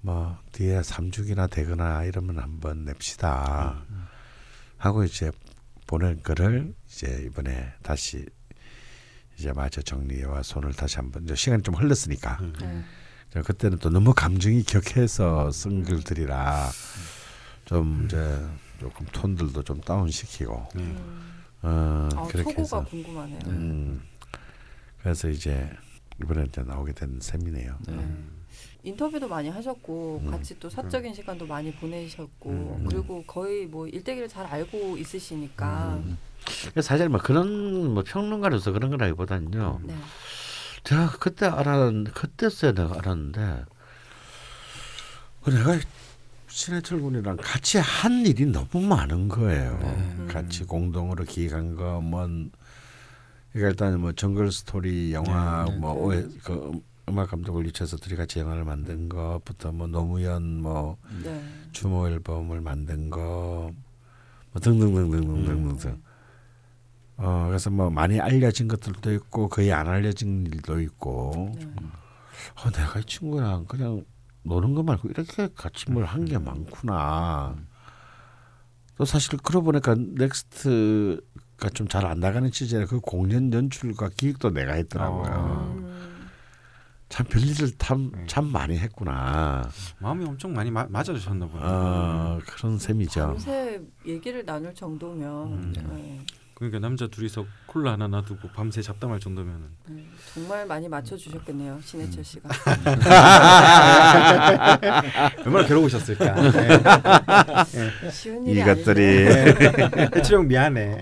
뭐 0.00 0.38
뒤에 0.52 0.82
삼죽이나 0.82 1.46
되거나 1.48 2.04
이러면 2.04 2.38
한번 2.38 2.84
냅시다. 2.84 3.84
하고 4.78 5.02
이제 5.04 5.30
보낸 5.86 6.22
글을 6.22 6.74
이제 6.86 7.22
이번에 7.26 7.72
다시 7.82 8.24
이제 9.36 9.52
마저 9.52 9.82
정리와 9.82 10.42
손을 10.42 10.72
다시 10.74 10.96
한번 10.96 11.24
이제 11.24 11.34
시간이 11.34 11.62
좀 11.62 11.74
흘렀으니까. 11.74 12.38
음. 12.42 12.52
네. 12.60 12.84
저 13.30 13.42
그때는 13.42 13.78
또 13.78 13.90
너무 13.90 14.14
감정이 14.14 14.62
격해서 14.62 15.50
쓴 15.50 15.82
글들이라 15.82 16.70
좀 17.64 18.04
이제 18.04 18.46
조금 18.84 19.06
톤들도 19.06 19.62
좀 19.62 19.80
다운 19.80 20.10
시키고 20.10 20.68
네. 20.74 20.82
음. 20.82 21.42
어 21.62 22.08
아, 22.14 22.26
그렇게 22.28 22.60
해서 22.60 22.84
궁금하네요. 22.84 23.40
음 23.46 24.02
그래서 25.00 25.30
이제 25.30 25.70
이번에 26.20 26.44
이제 26.44 26.62
나오게 26.62 26.92
된 26.92 27.18
셈이네요. 27.18 27.78
네. 27.88 28.06
인터뷰도 28.82 29.26
많이 29.26 29.48
하셨고 29.48 30.20
음. 30.26 30.30
같이 30.30 30.58
또 30.60 30.68
사적인 30.68 31.14
시간도 31.14 31.46
많이 31.46 31.72
보내셨고 31.72 32.50
음. 32.50 32.86
그리고 32.86 33.24
거의 33.26 33.64
뭐 33.64 33.88
일대기를 33.88 34.28
잘 34.28 34.44
알고 34.44 34.98
있으시니까 34.98 35.94
음. 36.04 36.18
그래서 36.72 36.86
사실 36.88 37.08
뭐 37.08 37.18
그런 37.18 37.94
뭐 37.94 38.02
평론가로서 38.06 38.72
그런 38.72 38.90
거라기보다는요. 38.90 39.80
네. 39.84 39.96
제가 40.84 41.12
그때 41.12 41.46
알았 41.46 41.90
그때서야 42.12 42.72
내가 42.72 42.98
알았는데 42.98 43.64
그 45.42 45.50
내가 45.50 45.78
신해철 46.58 47.00
군이랑 47.00 47.36
같이 47.38 47.78
한 47.78 48.24
일이 48.24 48.46
너무 48.46 48.80
많은 48.86 49.26
거예요. 49.26 49.72
음. 49.82 50.28
같이 50.30 50.62
공동으로 50.64 51.24
기획한 51.24 51.74
거 51.74 52.00
뭐 52.00 52.20
그러니까 53.52 53.68
일단 53.70 54.00
뭐 54.00 54.12
정글 54.12 54.52
스토리 54.52 55.12
영화 55.12 55.64
네, 55.64 55.72
네. 55.72 55.78
뭐 55.78 55.92
오해, 55.94 56.24
그 56.44 56.80
음악 57.08 57.30
감독을 57.30 57.66
유치해서 57.66 57.96
둘이 57.96 58.16
같이 58.16 58.38
영화를 58.38 58.64
만든 58.64 59.08
것부터 59.08 59.72
뭐 59.72 59.88
노무현 59.88 60.60
뭐 60.62 60.96
네. 61.24 61.42
추모 61.72 62.08
앨범을 62.08 62.60
만든 62.60 63.10
거 63.10 63.72
뭐 64.52 64.60
등등등등등등등. 64.60 66.00
어 67.16 67.46
그래서 67.48 67.70
뭐 67.70 67.90
많이 67.90 68.20
알려진 68.20 68.68
것들도 68.68 69.12
있고 69.14 69.48
거의 69.48 69.72
안 69.72 69.88
알려진 69.88 70.46
일도 70.46 70.80
있고 70.82 71.52
네. 71.58 71.66
어, 72.64 72.70
내가 72.70 73.00
이 73.00 73.04
친구랑 73.04 73.64
그냥 73.66 74.04
노는 74.44 74.74
거 74.74 74.82
말고 74.82 75.08
이렇게 75.08 75.48
같이 75.54 75.90
뭘 75.90 76.04
한 76.04 76.24
게 76.24 76.38
많구나. 76.38 77.56
또 78.96 79.04
사실 79.04 79.38
그러고 79.38 79.66
보니까 79.72 79.94
넥스트가 79.98 81.70
좀 81.74 81.88
잘 81.88 82.06
안 82.06 82.20
나가는 82.20 82.50
시절에 82.50 82.84
그 82.86 83.00
공연 83.00 83.52
연출과 83.52 84.10
기획도 84.16 84.50
내가 84.50 84.74
했더라고요. 84.74 85.24
아. 85.26 85.72
음, 85.76 86.28
참 87.08 87.26
별일을 87.26 87.72
참, 87.78 88.10
네. 88.14 88.26
참 88.26 88.46
많이 88.46 88.78
했구나. 88.78 89.68
마음이 89.98 90.24
엄청 90.26 90.52
많이 90.52 90.70
마, 90.70 90.86
맞아주셨나 90.88 91.46
보네요. 91.46 91.66
어, 91.68 92.38
그런 92.46 92.78
셈이죠. 92.78 93.20
밤새 93.20 93.80
얘기를 94.06 94.44
나눌 94.44 94.74
정도면 94.74 95.52
음. 95.52 95.72
네, 95.94 96.20
그러니까 96.54 96.78
남자 96.78 97.06
둘이서 97.08 97.44
콜라 97.66 97.92
하나 97.92 98.06
놔두고 98.06 98.48
밤새 98.54 98.80
잡담할 98.80 99.18
정도면은 99.18 99.62
네, 99.88 100.04
정말 100.32 100.64
많이 100.66 100.88
맞춰 100.88 101.16
주셨겠네요 101.16 101.80
신해철 101.82 102.24
씨가. 102.24 102.48
얼마나 105.44 105.66
괴로우셨을까. 105.66 106.34
쉬운 108.10 108.46
일이 108.46 108.60
이것들이. 108.60 109.02
해치령 110.16 110.46
미안해. 110.46 111.00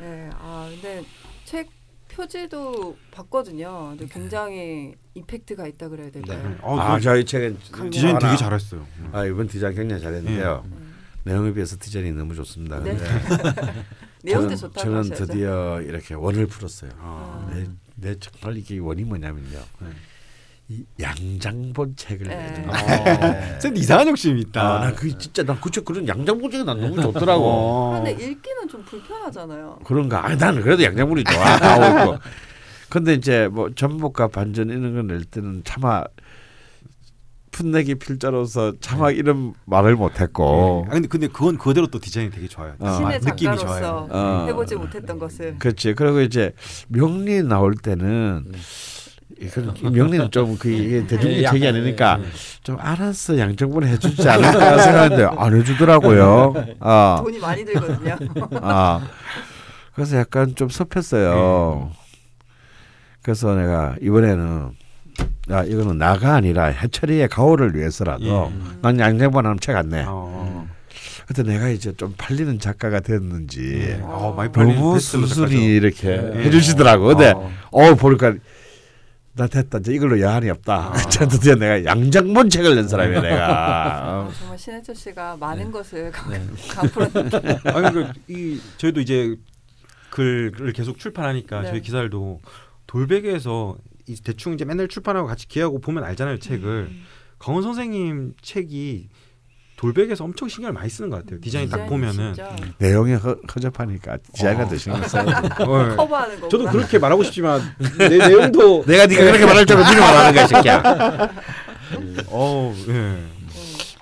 네, 0.00 0.30
아 0.34 0.68
근데 0.70 1.02
책 1.44 1.68
표지도 2.08 2.96
봤거든요. 3.10 3.94
근데 3.96 4.06
굉장히 4.12 4.94
임팩트가 5.14 5.66
있다 5.66 5.88
그래야 5.88 6.10
될까요? 6.10 6.56
어, 6.62 6.78
아, 6.78 6.96
그 6.96 7.00
저희 7.00 7.24
책은 7.24 7.58
디자인 7.90 8.18
되게 8.18 8.36
잘했어요. 8.36 8.86
아, 9.12 9.24
이번 9.24 9.48
디자인 9.48 9.74
굉장히 9.74 10.02
잘했는데요. 10.02 10.62
음. 10.66 10.87
내용에 11.28 11.52
비해서 11.52 11.76
디자인이 11.78 12.12
너무 12.12 12.34
좋습니다. 12.34 12.80
네. 12.80 12.96
내용도 14.24 14.48
저는, 14.48 14.56
좋다고 14.56 14.80
저는 14.80 14.98
하셔야죠. 15.00 15.26
드디어 15.26 15.80
이렇게 15.82 16.14
원을 16.14 16.46
풀었어요. 16.46 16.90
아. 17.00 17.50
내, 17.52 17.66
내 17.96 18.14
정말 18.18 18.56
이게 18.58 18.78
원이 18.78 19.04
뭐냐면요. 19.04 19.58
이 20.70 20.84
양장본 21.00 21.96
책을 21.96 22.26
네. 22.28 22.36
내는 22.36 22.68
어. 22.68 22.72
거야. 22.72 23.58
쌤 23.60 23.76
이상한 23.76 24.08
욕심이 24.08 24.40
있다. 24.40 24.60
아, 24.60 24.78
나그 24.86 25.16
진짜 25.18 25.42
나 25.42 25.58
그책 25.60 25.84
그런 25.84 26.06
양장본 26.08 26.50
책이 26.50 26.64
난 26.64 26.80
너무 26.80 27.00
좋더라고. 27.00 27.44
어. 27.44 28.02
근데 28.02 28.12
읽기는 28.12 28.68
좀 28.68 28.82
불편하잖아요. 28.84 29.80
그런가? 29.84 30.26
아, 30.26 30.34
나는 30.34 30.62
그래도 30.62 30.82
양장본이 30.82 31.24
좋아. 31.24 31.56
나오고. 31.58 32.18
근데 32.90 33.14
이제 33.14 33.48
뭐 33.48 33.70
전복과 33.74 34.28
반전 34.28 34.70
이런 34.70 34.94
걸 34.94 35.06
낼 35.06 35.24
때는 35.24 35.62
차마 35.64 36.04
풋내기 37.50 37.96
필자로서 37.96 38.74
차마 38.80 39.10
이런 39.10 39.54
말을 39.64 39.96
못했고. 39.96 40.86
아 40.88 40.92
근데 40.92 41.08
근데 41.08 41.28
그건 41.28 41.58
그대로 41.58 41.86
또 41.86 41.98
디자인이 41.98 42.30
되게 42.30 42.48
좋아요. 42.48 42.74
어. 42.78 42.92
신의 42.92 43.20
느낌이 43.20 43.56
좋아요. 43.58 44.08
어. 44.10 44.44
해보지 44.48 44.76
못했던 44.76 45.18
것을. 45.18 45.56
그렇지. 45.58 45.94
그리고 45.94 46.20
이제 46.20 46.52
명리 46.88 47.42
나올 47.42 47.74
때는 47.74 48.52
이건 49.40 49.74
명리는 49.92 50.30
좀그 50.30 50.68
이게 50.68 51.06
책이 51.06 51.66
아니니까 51.66 52.16
네, 52.16 52.22
네. 52.24 52.30
좀 52.62 52.76
알아서 52.80 53.38
양정분 53.38 53.84
해주지 53.84 54.28
않을까 54.28 54.78
생각했는데 54.78 55.24
안 55.36 55.54
해주더라고요. 55.54 56.54
아, 56.80 57.20
돈이 57.22 57.38
많이 57.38 57.64
들거든요. 57.64 58.16
아. 58.62 59.06
그래서 59.94 60.16
약간 60.16 60.54
좀 60.54 60.68
섭했어요. 60.68 61.90
그래서 63.22 63.54
내가 63.54 63.96
이번에는 64.00 64.70
야 65.50 65.64
이거는 65.64 65.98
나가 65.98 66.34
아니라 66.34 66.66
해철이의 66.66 67.28
가오를 67.28 67.74
위해서라도 67.74 68.52
예. 68.52 68.78
난 68.82 68.98
양정분 68.98 69.44
하면 69.44 69.58
책안 69.60 69.88
내. 69.88 70.04
어. 70.06 70.68
그때 71.26 71.42
내가 71.42 71.68
이제 71.68 71.92
좀 71.96 72.14
팔리는 72.16 72.58
작가가 72.58 73.00
됐는지 73.00 73.80
예. 73.80 74.00
어, 74.02 74.32
많이 74.36 74.50
팔리는 74.52 74.76
너무 74.76 74.98
작가죠. 74.98 75.46
이렇게 75.46 76.08
예. 76.08 76.44
해주시더라고. 76.44 77.06
근데 77.06 77.32
어. 77.32 77.50
어 77.70 77.94
보니까 77.94 78.34
나 79.34 79.46
됐다. 79.46 79.78
이제 79.78 79.94
이걸로 79.94 80.20
여한이 80.20 80.50
없다. 80.50 80.92
자 81.08 81.26
드디어 81.26 81.54
내가 81.54 81.84
양장본 81.84 82.50
책을 82.50 82.74
낸 82.74 82.88
사람이야 82.88 83.20
내가. 83.22 84.02
어. 84.28 84.32
정말 84.38 84.58
신해철 84.58 84.94
씨가 84.94 85.36
많은 85.38 85.66
네. 85.66 85.70
것을 85.70 86.12
네. 86.30 86.42
강프로 86.68 87.06
아니 87.64 88.12
그이 88.26 88.60
저희도 88.76 89.00
이제 89.00 89.36
글을 90.10 90.72
계속 90.72 90.98
출판하니까 90.98 91.62
네. 91.62 91.70
저희 91.70 91.80
기사들도 91.80 92.40
돌베개에서 92.86 93.76
이 93.78 93.97
대충 94.16 94.54
이제 94.54 94.64
맨날 94.64 94.88
출판하고 94.88 95.26
같이 95.28 95.46
기하고 95.48 95.80
보면 95.80 96.04
알잖아요 96.04 96.38
책을 96.38 96.88
음. 96.90 97.04
강원 97.38 97.62
선생님 97.62 98.34
책이 98.42 99.08
돌베개에서 99.76 100.24
엄청 100.24 100.48
신경을 100.48 100.72
많이 100.72 100.90
쓰는 100.90 101.08
것 101.08 101.16
같아요 101.18 101.40
디자인 101.40 101.68
딱 101.68 101.86
보면은 101.86 102.34
내용이 102.78 103.14
허, 103.14 103.36
허접하니까 103.54 104.14
어. 104.14 104.68
드시는 104.68 105.00
거 105.00 105.08
써요. 105.08 105.26
어, 105.60 105.94
커버하는 105.96 106.40
거. 106.40 106.48
저도 106.48 106.66
그렇게 106.66 106.98
말하고 106.98 107.22
싶지만 107.22 107.62
내 107.96 108.08
내용도 108.08 108.82
내가 108.86 109.06
네가 109.06 109.24
그렇게 109.24 109.46
말할 109.46 109.64
줄 109.66 109.76
알고 109.76 109.88
네가 109.88 110.00
말하는 110.00 110.34
거야, 110.34 110.44
이 110.44 110.48
새끼야. 110.48 111.32
어 112.28 112.74
예. 112.88 113.38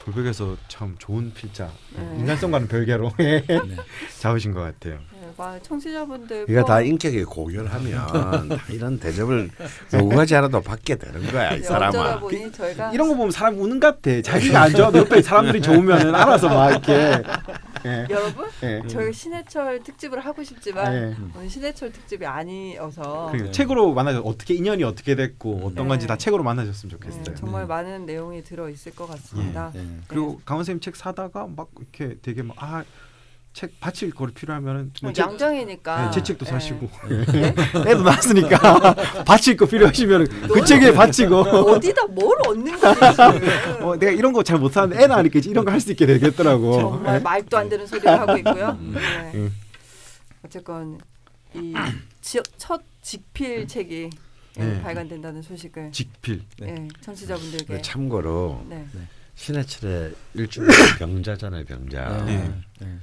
돌베개에서 0.06 0.56
참 0.68 0.94
좋은 0.98 1.32
필자 1.34 1.70
네. 1.96 2.16
인간성과는 2.20 2.68
별개로 2.68 3.12
잡으신 4.18 4.52
것 4.52 4.60
같아요. 4.60 5.00
네, 5.36 5.42
막 5.42 5.62
청취자분들 5.62 6.46
이거 6.48 6.60
다 6.60 6.66
포함- 6.66 6.86
인격이 6.86 7.24
고결하면 7.24 8.06
다 8.06 8.42
이런 8.70 8.98
대접을 8.98 9.50
요구하지 9.92 10.34
않아도 10.36 10.60
받게 10.62 10.96
되는 10.96 11.30
거야 11.30 11.52
이 11.52 11.60
네, 11.60 11.66
사람아. 11.66 12.20
보니 12.20 12.50
저희가 12.52 12.92
이런 12.92 13.08
거 13.08 13.14
보면 13.14 13.30
사람 13.30 13.58
우는 13.60 13.78
것 13.80 14.00
같아. 14.02 14.22
자기가 14.22 14.62
안 14.62 14.72
좋아도 14.74 14.98
옆에 14.98 15.20
사람들이 15.22 15.60
좋으면은 15.60 16.14
알아서 16.14 16.48
막 16.48 16.70
이렇게. 16.70 17.22
예. 17.84 18.04
여러분 18.10 18.46
예. 18.64 18.82
저희 18.88 19.12
신해철 19.12 19.82
특집을 19.84 20.18
하고 20.18 20.42
싶지만 20.42 20.92
예. 20.92 21.16
오늘 21.36 21.48
신해철 21.48 21.92
특집이 21.92 22.26
아니어서 22.26 23.28
그러니까 23.30 23.52
책으로 23.52 23.92
만나서 23.94 24.22
어떻게 24.22 24.54
인연이 24.54 24.82
어떻게 24.82 25.14
됐고 25.14 25.58
어떤 25.58 25.84
네. 25.84 25.88
건지 25.88 26.06
다 26.08 26.16
책으로 26.16 26.42
만나셨으면 26.42 26.98
네, 26.98 27.10
좋겠어요. 27.10 27.36
정말 27.36 27.66
많은 27.66 28.06
내용이 28.06 28.42
들어 28.42 28.68
있을 28.70 28.92
것 28.92 29.06
같습니다. 29.10 29.70
네. 29.74 29.86
그리고 30.08 30.40
강원 30.44 30.64
선생님 30.64 30.80
책 30.80 30.96
사다가 30.96 31.46
막 31.54 31.68
이렇게 31.78 32.16
되게 32.22 32.42
막아 32.42 32.82
책 33.56 33.80
바칠 33.80 34.10
거리 34.10 34.34
필요하면은 34.34 34.92
뭐뭐 35.00 35.14
책- 35.14 35.22
양장이니까 35.24 36.04
네, 36.04 36.10
제 36.12 36.22
책도 36.22 36.44
네. 36.44 36.50
사시고 36.50 36.90
네? 37.08 37.54
애도 37.90 38.02
낳았으니까 38.02 38.94
바칠 39.24 39.56
거 39.56 39.64
필요하시면 39.64 40.26
그 40.52 40.62
책에 40.62 40.92
바치고 40.92 41.36
어디다 41.40 42.04
뭘 42.08 42.36
얻는 42.46 42.78
거지. 42.78 43.22
어, 43.80 43.96
내가 43.98 44.12
이런 44.12 44.34
거 44.34 44.42
잘 44.42 44.58
못하는데 44.58 45.02
애 45.02 45.06
낳으니까 45.06 45.38
이런 45.46 45.64
거 45.64 45.70
할 45.70 45.80
수 45.80 45.90
있게 45.92 46.04
되겠더라고. 46.04 46.72
정말 46.80 47.22
말도 47.22 47.56
안 47.56 47.70
되는 47.70 47.86
소리를 47.86 48.10
하고 48.10 48.36
있고요. 48.36 48.78
네. 48.92 49.32
음. 49.36 49.54
어쨌건 50.44 50.98
이첫 51.54 52.82
직필 53.00 53.66
책이 53.68 54.10
예, 54.58 54.62
네. 54.62 54.82
발간된다는 54.82 55.40
소식을 55.40 55.92
직필. 55.92 56.42
네. 56.58 56.68
예, 56.78 56.88
청취자분들께 57.00 57.76
그 57.76 57.80
참고로 57.80 58.66
네. 58.68 58.84
신해철의 59.34 60.14
일주일 60.34 60.68
병자잖아요 60.98 61.64
병자. 61.64 62.24
네. 62.26 62.52
네. 62.80 62.98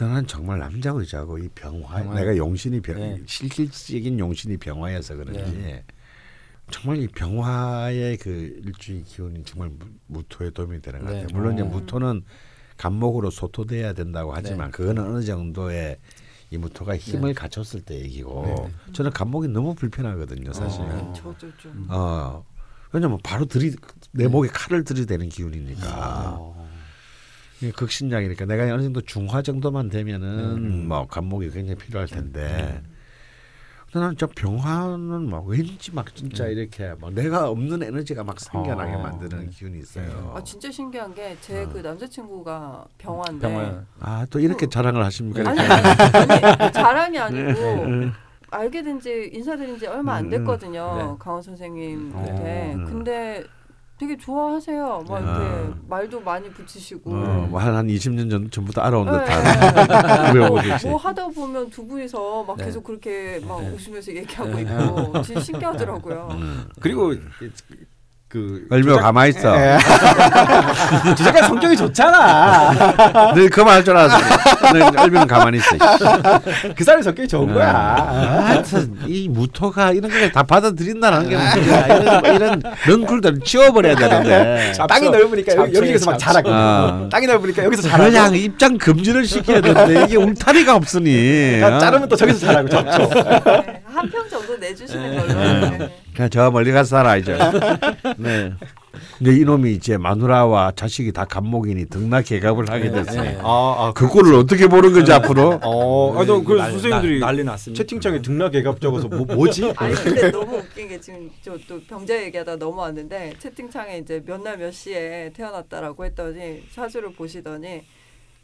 나는 0.00 0.26
정말 0.26 0.58
남자고 0.58 1.00
여자고 1.02 1.38
이 1.38 1.48
병화 1.54 2.02
병화. 2.02 2.14
내가 2.14 2.36
용신이 2.36 2.80
병 2.80 2.96
네. 2.96 3.20
실질적인 3.26 4.18
용신이 4.18 4.56
병화여서 4.56 5.16
그런지 5.16 5.58
네. 5.58 5.84
정말 6.70 6.98
이 7.02 7.08
병화의 7.08 8.16
그 8.18 8.60
일주일 8.64 9.04
기운이 9.04 9.42
정말 9.44 9.70
무- 9.70 9.86
무토에 10.06 10.50
도움이 10.50 10.80
되는 10.80 11.00
것 11.00 11.06
네. 11.06 11.12
같아요. 11.22 11.28
물론 11.36 11.54
이제 11.54 11.62
어. 11.62 11.66
무토는 11.66 12.22
간목으로 12.76 13.30
소토돼야 13.30 13.92
된다고 13.92 14.32
하지만 14.32 14.70
네. 14.70 14.76
그거는 14.76 15.02
어느 15.04 15.22
정도의 15.22 15.98
이 16.52 16.56
무토가 16.58 16.96
힘을 16.96 17.34
갖췄을 17.34 17.82
때 17.82 17.96
얘기고 18.00 18.42
네. 18.44 18.92
저는 18.92 19.10
간목이 19.12 19.48
너무 19.48 19.74
불편하거든요 19.74 20.52
사실. 20.52 20.80
어. 20.82 21.12
저도 21.14 21.50
좀 21.56 21.86
어 21.90 22.44
왜냐면 22.92 23.18
바로 23.22 23.44
들이 23.44 23.72
내 24.12 24.26
목에 24.26 24.48
칼을 24.48 24.82
들이대는 24.82 25.28
기운이니까 25.28 26.36
어. 26.38 26.69
극신약이니까 27.74 28.46
내가 28.46 28.64
어느 28.72 28.82
정도 28.82 29.00
중화 29.02 29.42
정도만 29.42 29.88
되면은 29.90 30.28
음. 30.56 30.88
뭐 30.88 31.06
간목이 31.06 31.50
굉장히 31.50 31.76
필요할 31.78 32.08
텐데 32.08 32.82
근데 33.92 34.00
나는 34.04 34.16
저 34.16 34.26
병화는 34.28 35.28
막 35.28 35.44
왠지 35.46 35.92
막 35.92 36.14
진짜 36.14 36.46
이렇게 36.46 36.94
막 37.00 37.12
내가 37.12 37.50
없는 37.50 37.82
에너지가 37.82 38.22
막 38.22 38.38
생겨나게 38.38 38.94
어. 38.94 38.98
만드는 39.02 39.50
기운이 39.50 39.78
있어요. 39.80 40.32
아 40.36 40.42
진짜 40.44 40.70
신기한 40.70 41.12
게 41.12 41.36
제그 41.40 41.78
남자친구가 41.78 42.84
병화인데 42.98 43.48
병화 43.48 43.84
아또 43.98 44.38
이렇게 44.38 44.68
자랑을 44.68 45.04
하십니까? 45.04 45.50
아니? 45.50 45.58
아니, 45.60 46.44
아니 46.44 46.72
자랑이 46.72 47.18
아니고 47.18 47.60
음. 47.84 48.12
알게 48.52 48.82
된 48.82 49.00
지 49.00 49.30
인사드린 49.32 49.78
지 49.78 49.86
얼마 49.86 50.14
안 50.14 50.24
음, 50.26 50.30
됐거든요. 50.30 50.96
네. 50.96 51.16
강원 51.18 51.42
선생님한테. 51.42 52.72
어. 52.72 52.74
음. 52.76 52.84
근데 52.84 53.44
되게 54.00 54.16
좋아하세요. 54.16 55.04
막 55.06 55.20
네. 55.20 55.26
이렇게 55.26 55.44
아. 55.44 55.74
말도 55.86 56.20
많이 56.20 56.48
붙이시고. 56.48 57.10
어, 57.10 57.46
뭐한 57.50 57.74
한 57.74 57.86
20년 57.86 58.30
전 58.30 58.50
전부터 58.50 58.80
알아온 58.80 59.04
네. 59.04 59.12
듯한 59.12 60.32
뭐, 60.38 60.48
우여곡이지. 60.48 60.88
뭐 60.88 60.96
하다 60.96 61.28
보면 61.28 61.68
두 61.68 61.86
분이서 61.86 62.44
막 62.44 62.56
네. 62.56 62.64
계속 62.64 62.82
그렇게 62.82 63.38
막 63.46 63.60
네. 63.60 63.68
웃으면서 63.68 64.16
얘기하고 64.16 64.54
네. 64.54 64.62
있고 64.62 65.20
진짜 65.20 65.40
신기하더라고요. 65.42 66.28
음. 66.32 66.64
그리고 66.80 67.14
그 68.30 68.64
얼마 68.70 68.96
가만히 68.96 69.30
있어. 69.30 69.52
저 71.18 71.24
작가 71.24 71.48
성격이 71.48 71.76
좋잖아. 71.76 73.32
늘 73.34 73.50
그만 73.50 73.84
줄 73.84 73.96
알았어. 73.96 74.72
늘 74.72 74.82
얼마는 74.82 75.26
가만히 75.26 75.58
있어. 75.58 75.70
그 76.76 76.84
사람이 76.84 77.02
성격이 77.02 77.26
좋은 77.26 77.52
거야. 77.52 78.44
하여튼 78.46 78.94
이 79.08 79.28
무토가 79.28 79.90
이런 79.90 80.08
걸 80.12 80.30
다 80.30 80.44
받아들인다는 80.44 81.28
게 81.28 81.36
문제야. 81.36 81.86
이런, 81.86 82.34
이런 82.36 82.62
런쿨들을 82.86 83.40
치워버려야 83.40 83.96
되는데. 83.96 84.72
땅이 84.88 85.10
넓으니까 85.10 85.56
여기, 85.56 85.72
잡초에 85.72 85.88
여기서 85.90 86.06
막 86.12 86.18
잡초. 86.18 86.32
자라고. 86.32 86.48
아. 86.52 87.08
땅이 87.10 87.26
넓으니까 87.26 87.64
여기서 87.64 87.82
자라고. 87.88 88.04
그냥 88.10 88.36
입장 88.36 88.78
금지를 88.78 89.24
시켜야 89.26 89.60
되는데 89.60 90.04
이게 90.04 90.16
울타리가 90.16 90.76
없으니. 90.76 91.60
야, 91.60 91.80
자르면 91.80 92.08
또 92.08 92.14
저기서 92.14 92.46
자라고 92.46 92.68
잡초. 92.68 93.08
네, 93.08 93.82
한평 93.92 94.28
정도 94.30 94.56
내주시는 94.56 95.16
걸로. 95.16 95.88
네. 96.20 96.28
그냥 96.28 96.30
저 96.30 96.50
멀리 96.50 96.70
가서 96.72 96.90
살아 96.96 97.16
이제. 97.16 97.36
네. 98.18 98.52
근데 99.18 99.36
이놈이 99.36 99.72
이제 99.72 99.96
마누라와 99.96 100.72
자식이 100.74 101.12
다 101.12 101.24
감목이니 101.24 101.86
등나 101.86 102.20
개갑을 102.22 102.68
하게 102.70 102.90
됐어. 102.90 103.22
네. 103.22 103.38
아, 103.42 103.76
아 103.78 103.92
그 103.94 104.08
꼴을 104.08 104.34
어떻게 104.34 104.66
보는 104.66 104.92
거지 104.92 105.12
앞으로? 105.12 105.60
어, 105.62 106.18
아, 106.20 106.24
너그 106.24 106.54
난리- 106.54 106.72
선생님들이 106.72 107.20
난리 107.20 107.44
났습니다. 107.44 107.82
채팅창에 107.82 108.20
등락 108.20 108.52
개갑 108.52 108.80
적어서 108.80 109.08
뭐 109.08 109.24
뭐지? 109.34 109.72
아니 109.76 109.94
근데 109.94 110.30
너무 110.30 110.56
웃긴 110.58 110.88
게 110.88 111.00
지금 111.00 111.30
저 111.42 111.56
또 111.68 111.80
병자 111.88 112.20
얘기하다 112.24 112.56
넘어왔는데 112.56 113.34
채팅창에 113.38 113.98
이제 113.98 114.22
몇 114.26 114.40
날 114.42 114.56
몇 114.58 114.72
시에 114.72 115.30
태어났다라고 115.34 116.04
했더니 116.06 116.62
사주를 116.74 117.12
보시더니 117.12 117.82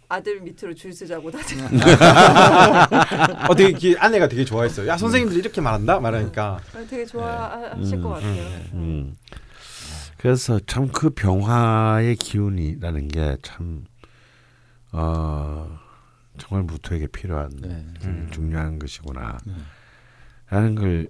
아들 0.09 0.41
밑으로 0.41 0.75
줄 0.75 0.93
서자고 0.93 1.31
다들 1.31 1.57
어, 3.49 3.55
되게 3.55 3.73
기- 3.73 3.97
아내가 3.99 4.29
되게 4.29 4.45
좋아했어요. 4.45 4.87
야 4.89 4.97
선생님들 4.97 5.39
이렇게 5.39 5.61
말한다 5.61 5.99
말하니까. 6.01 6.61
되게 6.89 7.05
좋아하실 7.05 8.01
것 8.03 8.09
같아요. 8.11 8.43
음. 8.75 9.17
그래서 10.19 10.59
참 10.67 10.89
그 10.93 11.11
병화의 11.11 12.17
기운이라는 12.17 13.09
게 13.09 13.37
참 13.43 13.85
어, 14.93 15.79
정말 16.39 16.65
무토에게 16.65 17.09
필요한 17.09 17.51
네. 17.61 17.85
음, 18.05 18.29
중요한 18.33 18.79
것이구나. 18.79 19.39
네. 19.45 19.53
라는 20.49 20.75
걸 20.75 21.09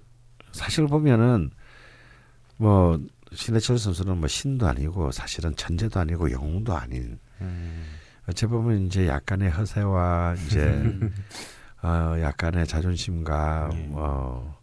사실 0.52 0.86
보면은 0.86 1.50
뭐 2.56 2.98
신해철 3.34 3.78
선수는 3.78 4.16
뭐 4.18 4.28
신도 4.28 4.66
아니고 4.66 5.12
사실은 5.12 5.54
천재도 5.56 6.00
아니고 6.00 6.30
영웅도 6.30 6.74
아닌 6.74 7.18
어찌 8.28 8.46
보면 8.46 8.86
이제 8.86 9.06
약간의 9.06 9.50
허세와 9.50 10.34
이제 10.46 10.82
어, 11.82 12.20
약간의 12.20 12.66
자존심과 12.66 13.68
네. 13.72 13.90
어, 13.92 14.56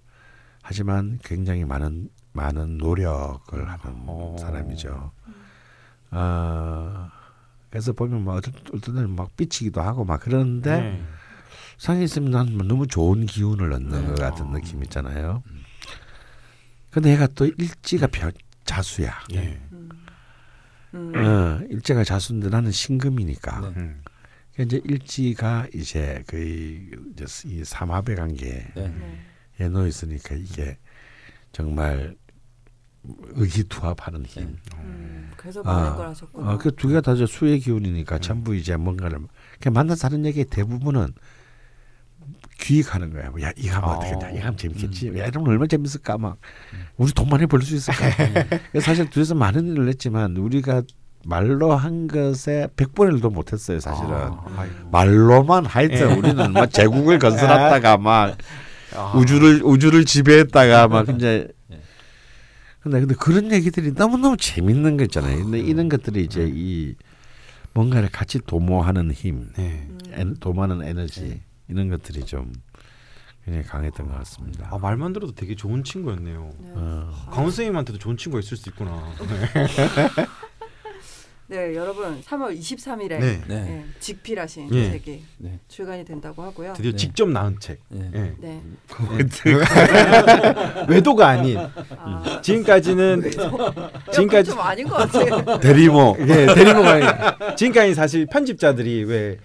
하지만 0.62 1.20
굉장히 1.24 1.64
많은 1.64 2.10
많은 2.34 2.78
노력을 2.78 3.70
하는 3.70 4.04
어. 4.08 4.36
사람이죠. 4.40 5.12
어, 6.12 7.10
그래서 7.70 7.94
보면 7.94 8.24
뭐 8.24 8.36
어떤 8.36 8.54
어떤 8.74 9.16
막 9.16 9.36
삐치기도 9.38 9.82
하고 9.82 10.04
막 10.04 10.20
그러는데 10.20 10.80
네. 10.82 11.04
상에 11.78 12.04
있으면 12.04 12.32
난 12.32 12.58
너무 12.58 12.88
좋은 12.88 13.26
기운을 13.26 13.72
얻는 13.72 14.02
네. 14.02 14.08
것 14.08 14.16
같은 14.16 14.48
어. 14.48 14.52
느낌 14.52 14.84
있잖아요. 14.84 15.44
근데 16.92 17.12
얘가 17.12 17.28
또 17.28 17.46
일지가 17.46 18.08
벼, 18.08 18.30
자수야. 18.66 19.12
예. 19.34 19.60
음. 20.94 21.14
음. 21.16 21.26
어, 21.26 21.66
일지가 21.70 22.04
자수인데 22.04 22.50
나는 22.50 22.72
신금이니까. 22.72 23.60
네. 23.62 23.68
음. 23.78 24.02
그러니까 24.54 24.78
이제 24.78 24.82
일지가 24.86 25.68
이제 25.74 26.24
거의 26.28 26.90
이제 27.14 27.26
이 27.46 27.64
삼합의 27.64 28.16
관계에 28.16 28.68
네. 28.76 28.94
네. 29.58 29.70
놓여 29.70 29.88
있으니까 29.88 30.36
이게 30.36 30.78
정말 31.52 32.16
의기투합하는 33.04 34.26
힘. 34.26 34.58
음. 34.78 35.32
그래서 35.36 35.62
많은 35.64 35.92
아, 35.92 35.96
걸 35.96 36.08
하셨구나. 36.08 36.54
어, 36.54 36.58
그두 36.58 36.88
개가 36.88 37.02
다 37.02 37.14
이제 37.14 37.26
수의 37.26 37.60
기운이니까 37.60 38.20
전부 38.20 38.56
이제 38.56 38.78
뭔가를 38.78 39.20
그냥 39.60 39.74
만나서 39.74 40.08
하는 40.08 40.26
얘기 40.26 40.46
대부분은 40.46 41.14
귀익하는 42.60 43.12
거야. 43.14 43.30
뭐, 43.30 43.42
야 43.42 43.52
이거 43.58 43.76
하면 43.76 43.90
어. 43.90 43.94
어떻겠냐, 43.94 44.30
이거 44.32 44.40
하면 44.42 44.58
재밌겠지. 44.58 45.08
야 45.18 45.26
이러면 45.28 45.50
얼마나 45.50 45.68
재밌을까 45.68 46.18
막 46.18 46.38
우리 46.98 47.12
돈 47.14 47.28
많이 47.30 47.46
벌 47.46 47.62
수 47.62 47.76
있을까. 47.76 48.06
그래서 48.72 48.86
사실 48.86 49.10
둘이서 49.10 49.36
많은 49.36 49.68
일을 49.68 49.88
했지만 49.90 50.38
우리가 50.38 50.84
말로 51.26 51.74
한 51.76 52.08
것에 52.08 52.68
100번의 52.76 53.16
일도 53.16 53.30
못했어요 53.30 53.80
사실은. 53.80 54.12
아. 54.14 54.66
말로만 54.92 55.66
하여튼 55.66 55.98
예. 56.12 56.14
우리는 56.14 56.52
막 56.52 56.72
제국을 56.72 57.18
건설했다가 57.20 57.98
막 57.98 58.38
아. 58.96 59.14
우주를 59.16 59.62
우주를 59.64 60.06
지배했다가 60.06 60.88
막 60.90 61.10
이제 61.10 61.48
예. 61.72 61.80
근데 62.82 63.00
근데 63.00 63.16
그런 63.16 63.52
얘기들이 63.52 63.94
너무 63.96 64.18
너무 64.18 64.36
재밌는 64.38 64.98
거 64.98 65.04
있잖아요. 65.06 65.44
근데 65.44 65.60
이런 65.60 65.88
것들이 65.88 66.24
이제 66.24 66.50
이 66.54 66.96
뭔가를 67.74 68.10
같이 68.10 68.40
도모하는 68.46 69.12
힘, 69.14 69.50
네. 69.58 69.88
음. 69.90 69.98
엔, 70.12 70.36
도모하는 70.40 70.84
에너지 70.84 71.42
이런 71.68 71.90
것들이 71.90 72.26
좀 72.26 72.52
굉장히 73.46 73.66
강했던 73.68 74.08
것 74.08 74.18
같습니다. 74.20 74.70
아 74.72 74.78
말만 74.78 75.14
들어도 75.14 75.34
되게 75.36 75.56
좋은 75.56 75.84
친구였네요. 75.84 76.50
네. 76.60 76.72
어, 76.76 77.12
강원 77.30 77.52
선생님한테도 77.52 78.00
좋은 78.00 78.16
친구가 78.18 78.40
있을 78.40 78.56
수 78.56 78.70
있구나. 78.70 79.04
네, 81.48 81.58
여러분 81.76 82.22
3월 82.22 82.58
23일에 82.58 83.20
네. 83.20 83.42
네. 83.48 83.86
직필하신 84.00 84.74
예. 84.74 84.92
책이 84.92 85.24
네. 85.40 85.60
출간이 85.68 86.06
된다고 86.06 86.42
하고요. 86.42 86.72
드디어 86.74 86.92
네. 86.92 86.98
직접 86.98 87.30
나온 87.30 87.58
책. 87.60 87.80
네. 87.90 88.10
예. 88.16 88.34
네. 88.40 88.62
외도가 90.88 91.28
아닌 91.28 91.58
아, 91.98 92.40
지금까지는 92.42 93.30
지금까지 94.14 94.52
좀 94.52 94.60
아닌 94.62 94.88
것 94.88 94.96
같아요. 94.96 95.60
대리모. 95.60 96.16
예, 96.22 96.46
대리모가 96.54 96.90
아닌- 96.92 97.56
지금까지 97.58 97.94
사실 97.94 98.26
편집자들이 98.26 99.04
왜 99.04 99.38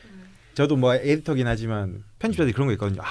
저도 0.59 0.75
뭐 0.77 0.93
에디터긴 0.95 1.47
하지만 1.47 2.03
편집자들이 2.19 2.53
그런 2.53 2.67
거 2.67 2.73
있거든요. 2.73 3.01
아, 3.03 3.07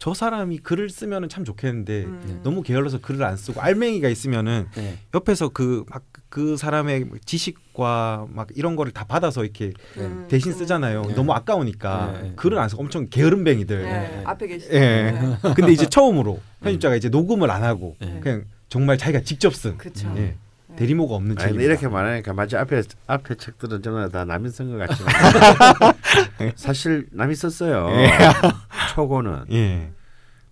저 0.00 0.14
사람이 0.14 0.58
글을 0.58 0.90
쓰면은 0.90 1.28
참 1.28 1.44
좋겠는데 1.44 2.04
음. 2.04 2.40
너무 2.42 2.62
게을러서 2.62 3.00
글을 3.00 3.22
안 3.22 3.36
쓰고 3.36 3.60
알맹이가 3.60 4.08
있으면은 4.08 4.66
네. 4.74 4.98
옆에서 5.14 5.50
그 5.50 5.84
막 5.88 6.02
그 6.32 6.56
사람의 6.56 7.10
지식과 7.26 8.26
막 8.30 8.48
이런 8.54 8.74
거를 8.74 8.90
다 8.90 9.04
받아서 9.04 9.44
이렇게 9.44 9.74
음, 9.98 10.26
대신 10.30 10.50
음. 10.52 10.56
쓰잖아요. 10.56 11.02
네. 11.02 11.14
너무 11.14 11.32
아까우니까 11.34 12.12
네, 12.14 12.22
네. 12.22 12.32
글을 12.36 12.58
안 12.58 12.70
쓰고 12.70 12.80
엄청 12.80 13.06
게으름뱅이들. 13.10 13.82
네, 13.82 13.92
네. 13.92 14.22
앞에 14.24 14.46
계시죠. 14.46 14.72
예. 14.72 14.78
네. 15.12 15.36
근데 15.54 15.70
이제 15.72 15.86
처음으로 15.86 16.40
편집자가 16.62 16.96
이제 16.96 17.10
녹음을 17.10 17.50
안 17.50 17.62
하고 17.62 17.96
네. 18.00 18.18
그냥 18.22 18.44
정말 18.70 18.96
자기가 18.96 19.20
직접 19.20 19.54
쓴 19.54 19.76
그쵸. 19.76 20.10
예. 20.16 20.34
네. 20.72 20.76
대리모가 20.76 21.14
없는. 21.14 21.36
근데 21.36 21.64
이렇게 21.64 21.88
말하니까 21.88 22.32
마치 22.32 22.56
앞에 22.56 22.82
앞에 23.06 23.34
책들은 23.34 23.82
전부 23.82 24.08
다 24.10 24.24
남이 24.24 24.50
쓴것 24.50 24.88
같지만 24.88 25.12
사실 26.56 27.06
남이 27.12 27.34
썼어요. 27.34 27.88
초고는. 28.94 29.44
예. 29.52 29.90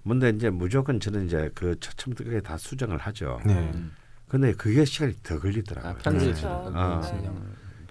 근데 0.06 0.30
이제 0.30 0.50
무조건 0.50 0.98
저는 0.98 1.26
이제 1.26 1.50
그 1.54 1.78
처음부터 1.78 2.40
다 2.40 2.56
수정을 2.56 2.98
하죠. 2.98 3.40
네. 3.44 3.54
음. 3.74 3.92
근데 4.28 4.52
그게 4.52 4.84
시간이 4.84 5.14
더 5.22 5.38
걸리더라고요. 5.38 5.92
아, 5.92 5.94
편집. 5.96 6.28
그렇죠. 6.28 6.72
아. 6.74 7.00
네. 7.12 7.30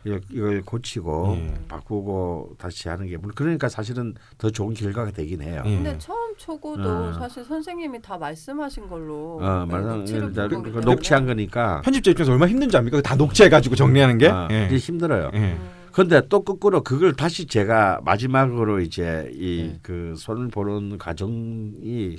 이걸, 0.05 0.21
이걸 0.31 0.61
고치고 0.61 1.35
예. 1.37 1.53
바꾸고 1.67 2.55
다시 2.57 2.87
하는 2.87 3.07
게 3.07 3.17
물론 3.17 3.33
그러니까 3.35 3.67
사실은 3.67 4.13
더 4.37 4.49
좋은 4.49 4.73
결과가 4.73 5.11
되긴 5.11 5.41
해요. 5.41 5.61
예. 5.65 5.75
근데 5.75 5.97
처음 5.97 6.35
초고도 6.37 6.89
어. 6.89 7.13
사실 7.13 7.43
선생님이 7.43 8.01
다 8.01 8.17
말씀하신 8.17 8.87
걸로 8.87 9.39
어, 9.41 9.65
네, 9.67 9.71
맞아. 9.73 9.95
녹취를 9.95 10.21
본 10.21 10.33
거기 10.49 10.63
때문에. 10.65 10.85
녹취한 10.85 11.25
거니까 11.25 11.81
편집자 11.81 12.11
입장에서 12.11 12.31
얼마나 12.31 12.49
힘든지 12.51 12.77
압니까? 12.77 13.01
다 13.01 13.15
녹취해가지고 13.15 13.75
정리하는 13.75 14.17
게. 14.17 14.29
아, 14.29 14.47
예. 14.51 14.67
힘들어요. 14.69 15.31
예. 15.33 15.37
음. 15.37 15.69
그런데 15.91 16.21
또 16.29 16.43
거꾸로 16.43 16.81
그걸 16.81 17.13
다시 17.13 17.45
제가 17.45 17.99
마지막으로 18.05 18.79
이제 18.79 19.29
이 19.33 19.69
네. 19.73 19.79
그 19.81 20.13
손을 20.15 20.47
보는 20.47 20.97
과정이 20.97 22.15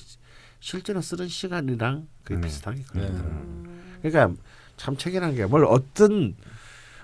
실제로 0.59 1.01
쓰는 1.01 1.29
시간이랑 1.29 2.07
거의 2.27 2.39
음. 2.39 2.41
비슷하게 2.43 2.77
네. 2.77 2.85
걸리더라고요. 2.93 3.31
음. 3.33 3.97
그러니까 4.03 4.43
참 4.77 4.97
책이라는 4.97 5.35
게 5.37 5.47
뭘 5.47 5.65
어떤 5.65 6.35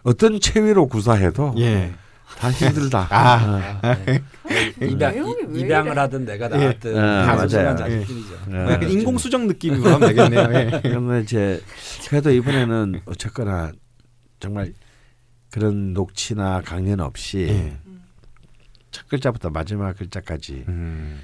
어떤 0.06 0.38
체위로 0.38 0.86
구사해도 0.86 1.54
예. 1.58 1.92
다 2.38 2.48
힘들다. 2.50 3.08
아. 3.10 3.80
어. 3.82 3.96
네. 4.06 4.22
입양 4.86 5.12
내용이 5.12 5.34
왜 5.48 5.60
입양을 5.60 5.92
이래? 5.92 6.00
하든 6.00 6.24
내가 6.24 6.46
예. 6.46 6.48
낳았든 6.64 6.90
예, 6.92 6.94
다 6.94 7.26
맞아요. 7.26 7.38
소중한 7.40 7.76
자식들이죠. 7.76 8.34
예. 8.50 8.50
뭐 8.52 8.72
약간 8.72 8.88
인공 8.90 9.18
수정 9.18 9.48
느낌으로 9.48 9.94
하면 9.94 10.08
되겠네요. 10.08 10.42
예. 10.54 10.80
그러면 10.88 11.22
이제 11.24 11.60
그래도 12.08 12.30
이번에는 12.30 13.00
어쨌거나 13.06 13.72
정말 14.38 14.72
그런 15.50 15.92
녹취나 15.92 16.62
강연 16.64 17.00
없이 17.00 17.46
예. 17.48 17.76
첫 18.92 19.08
글자부터 19.08 19.50
마지막 19.50 19.96
글자까지 19.96 20.66
음. 20.68 21.20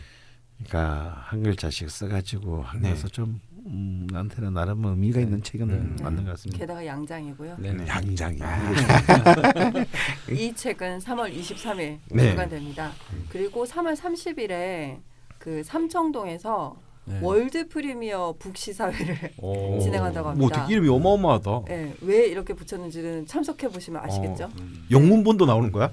그러니까 0.57 1.23
한 1.27 1.45
글자씩 1.45 1.89
써가지고 1.89 2.63
한 2.63 2.83
네. 2.83 2.97
좀 3.13 3.41
음, 3.67 4.07
나한테는 4.11 4.53
나름 4.55 4.85
의미가 4.85 5.21
있는 5.21 5.43
책은 5.43 5.69
네. 5.69 6.03
맞는 6.03 6.25
것 6.25 6.33
같습니다. 6.33 6.59
게다가 6.59 6.85
양장이고요. 6.85 7.57
네. 7.59 7.73
네. 7.73 7.87
양장이 7.87 8.39
이 10.31 10.53
책은 10.55 10.99
3월 10.99 11.33
23일 11.35 11.99
네. 12.11 12.23
출간됩니다. 12.23 12.91
그리고 13.29 13.65
3월 13.65 13.97
30일에 13.97 14.99
그 15.39 15.63
삼청동에서 15.63 16.77
네. 17.05 17.19
world 17.21 17.67
premiere 17.69 18.35
book 18.39 18.57
시사회를 18.57 19.33
오. 19.39 19.79
진행한다고 19.81 20.33
뭐 20.33 20.47
합니다. 20.49 20.63
되게 20.63 20.75
이름이 20.75 20.89
어마어마하다. 20.89 21.63
예, 21.71 21.95
왜 22.01 22.27
이렇게 22.29 22.55
붙였는지는 22.55 23.27
참석해 23.27 23.69
보시면 23.69 24.03
아시겠죠? 24.05 24.49
음. 24.61 24.87
영문본도 24.91 25.47
나오는 25.47 25.73
거야? 25.73 25.91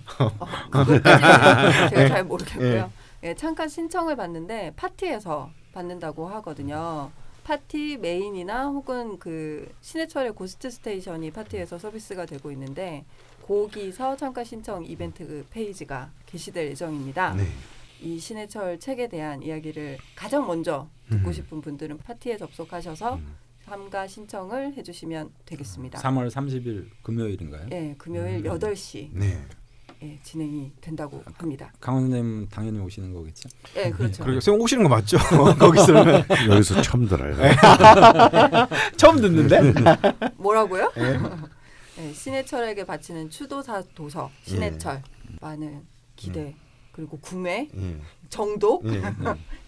그것까지는 0.70 1.02
제가 1.90 2.08
잘 2.10 2.24
모르겠고요. 2.26 2.92
예. 3.24 3.30
예, 3.30 3.34
잠깐 3.36 3.68
신청을 3.68 4.16
받는데 4.16 4.74
팟티에서 4.76 5.50
받는다고 5.74 6.28
하거든요. 6.28 7.10
팟티 7.50 7.98
메인이나 7.98 8.68
혹은 8.68 9.18
그 9.18 9.74
신해철의 9.82 10.34
고스트 10.34 10.70
스테이션이 10.70 11.32
팟티에서 11.32 11.80
서비스가 11.80 12.28
되고 12.28 12.52
있는데 12.52 13.06
거기서 13.42 14.16
참가 14.18 14.44
신청 14.44 14.86
이벤트 14.86 15.26
그 15.26 15.44
페이지가 15.50 16.12
게시될 16.28 16.68
예정입니다. 16.68 17.34
네. 17.34 17.48
이 18.04 18.20
신해철 18.20 18.80
책에 18.80 19.10
대한 19.10 19.42
이야기를 19.42 19.98
가장 20.16 20.46
먼저 20.46 20.88
듣고 21.10 21.30
음. 21.30 21.34
싶은 21.34 21.62
분들은 21.62 21.98
파티에 21.98 22.38
접속하셔서 22.38 23.16
음. 23.16 23.36
참가 23.66 24.06
신청을 24.06 24.76
해주시면 24.78 25.32
되겠습니다. 25.48 25.98
3월 25.98 26.30
30일 26.30 26.90
금요일인가요? 27.02 27.70
예, 27.72 27.96
금요일 27.98 28.46
음. 28.46 28.60
8시 28.60 29.10
네. 29.12 29.44
예, 30.02 30.18
진행이 30.24 30.72
된다고 30.80 31.22
합니다. 31.36 31.74
강원님 31.82 32.48
당연히 32.50 32.80
오시는 32.80 33.14
거겠죠? 33.14 33.50
예, 33.76 33.90
그렇죠. 33.90 34.24
그러게 34.24 34.40
생 34.40 34.54
오시는 34.56 34.84
거 34.84 34.90
맞죠? 34.90 35.18
거기서는 35.60 36.24
여기서 36.50 36.82
처음 36.82 37.06
들어요. 37.08 37.36
처음 38.96 39.20
듣는데. 39.20 39.74
뭐라고요? 40.38 40.92
네, 40.96 42.14
신해철에게 42.14 42.86
바치는 42.86 43.30
추도사 43.30 43.84
도서 43.94 44.30
신해철 44.44 45.02
많은 45.42 45.86
기대 46.16 46.56
그리고 46.94 47.18
구매 47.20 47.68
예. 47.76 47.98
정도 48.30 48.82
예. 48.86 49.02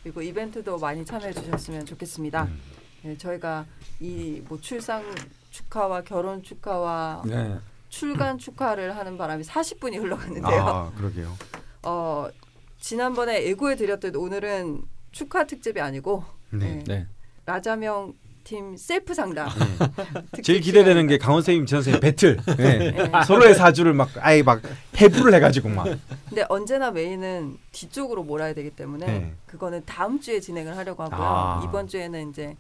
그리고 0.04 0.22
이벤트도 0.22 0.78
많이 0.80 1.04
참여해 1.06 1.34
주셨으면 1.34 1.86
좋겠습니다. 1.86 2.44
음. 2.44 2.60
네, 3.04 3.18
저희가 3.18 3.66
이 4.00 4.42
뭐 4.48 4.58
출산 4.62 5.04
축하와 5.50 6.04
결혼 6.04 6.42
축하와 6.42 7.24
네. 7.26 7.58
출간 7.92 8.38
축하를 8.40 8.96
하는 8.98 9.18
바람에 9.18 9.44
40분이 9.44 10.00
흘러갔는데요. 10.02 10.62
아 10.62 10.92
그러게요. 10.98 11.38
어, 11.84 12.28
지난번에 12.80 13.46
예고해 13.46 13.76
드렸듯 13.76 14.16
오늘은 14.16 14.82
축하 15.12 15.46
특집이 15.46 15.80
아니고 15.82 16.24
네. 16.52 16.76
네, 16.78 16.84
네. 16.88 17.08
라자명 17.46 18.14
팀 18.46 18.76
셀프 18.78 19.14
상담. 19.14 19.50
특집 20.32 20.44
제일 20.44 20.62
기대되는 20.62 21.06
게. 21.08 21.18
강원 21.18 21.42
선생님, 21.42 21.66
전 21.66 21.84
선생님 21.84 22.00
배틀. 22.00 22.38
네. 22.58 22.92
네. 22.92 23.12
서로의 23.28 23.54
사주를 23.56 23.94
막 23.94 24.10
아예 24.20 24.42
막 24.42 24.62
해부를 25.00 25.34
해가지고 25.36 25.70
막. 25.70 25.86
근데 26.30 26.46
언제나 26.50 26.92
메인은 26.92 27.58
뒤쪽으로 27.74 28.24
몰아야 28.24 28.54
되기 28.54 28.72
때문에 28.72 29.06
네. 29.06 29.34
그거는 29.46 29.84
다음 29.86 30.20
주에 30.20 30.40
진행을 30.40 30.76
하려고 30.78 31.04
하고요. 31.04 31.20
아. 31.22 31.62
이번 31.68 31.88
주에는 31.88 32.30
이제 32.32 32.56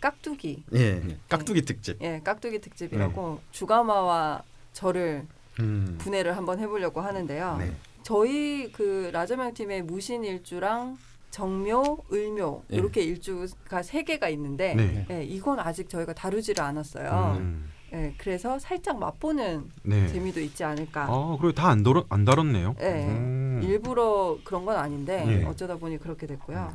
깍두기, 0.00 0.64
예. 0.74 1.02
깍두기 1.28 1.62
특집. 1.62 2.00
예, 2.02 2.20
깍두기 2.22 2.60
특집이라고 2.60 3.40
주가마와 3.50 4.42
저를 4.72 5.26
음. 5.58 5.96
분해를 5.98 6.36
한번 6.36 6.58
해보려고 6.58 7.00
하는데요. 7.00 7.56
네. 7.58 7.72
저희 8.02 8.72
그 8.72 9.10
라자명 9.12 9.54
팀의 9.54 9.82
무신 9.82 10.24
일주랑 10.24 10.98
정묘, 11.30 11.98
을묘 12.12 12.62
예. 12.72 12.76
이렇게 12.76 13.02
일주가 13.02 13.82
세 13.82 14.02
개가 14.02 14.28
있는데 14.30 14.74
네. 14.74 15.06
예, 15.10 15.24
이건 15.24 15.60
아직 15.60 15.88
저희가 15.88 16.12
다루지를 16.12 16.62
않았어요. 16.62 17.36
음. 17.38 17.70
예, 17.92 18.14
그래서 18.18 18.58
살짝 18.58 18.98
맛보는 18.98 19.70
네. 19.82 20.06
재미도 20.08 20.40
있지 20.40 20.64
않을까. 20.64 21.04
아 21.04 21.36
그리고 21.40 21.52
다안 21.52 21.82
다뤘 21.82 22.04
안 22.08 22.24
다뤘네요. 22.24 22.76
예. 22.80 23.06
음. 23.06 23.60
일부러 23.62 24.38
그런 24.44 24.64
건 24.64 24.76
아닌데 24.76 25.24
예. 25.26 25.44
어쩌다 25.44 25.76
보니 25.76 25.98
그렇게 25.98 26.26
됐고요. 26.26 26.72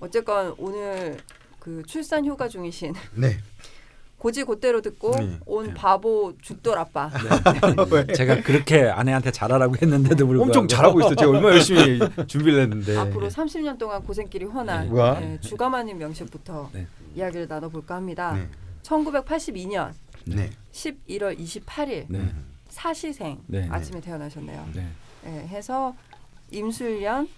어쨌건 0.00 0.54
오늘 0.58 1.18
그 1.58 1.82
출산 1.86 2.24
휴가 2.24 2.48
중이신 2.48 2.94
네. 3.14 3.38
고지 4.22 4.44
곧대로 4.44 4.80
듣고 4.80 5.16
네. 5.16 5.36
온 5.46 5.74
바보 5.74 6.32
죽돌 6.40 6.78
아빠. 6.78 7.10
왜? 7.90 8.06
제가 8.14 8.40
그렇게 8.42 8.84
아내한테 8.84 9.32
잘하라고 9.32 9.74
했는데도 9.82 10.28
불구하고 10.28 10.44
엄청 10.44 10.68
잘하고 10.68 11.00
있어. 11.00 11.16
제가 11.16 11.28
얼마나 11.28 11.54
열심히 11.56 11.98
준비를 12.28 12.60
했는데. 12.60 12.96
앞으로 12.98 13.28
30년 13.28 13.78
동안 13.78 14.00
고생길이 14.04 14.44
훤한 14.44 14.90
뭐야? 14.90 15.20
예, 15.22 15.40
주가마님 15.40 15.98
명식부터 15.98 16.70
네. 16.72 16.86
이야기를 17.16 17.48
나눠볼까 17.48 17.96
합니다. 17.96 18.34
네. 18.34 18.48
1982년 18.84 19.90
네. 20.26 20.50
11월 20.70 21.36
28일 21.36 22.04
네. 22.06 22.32
사시생 22.68 23.40
네. 23.48 23.66
아침에 23.72 24.00
태어나셨네요. 24.00 24.68
네. 24.72 24.86
예, 25.26 25.30
해서 25.48 25.96
임술년, 26.52 27.28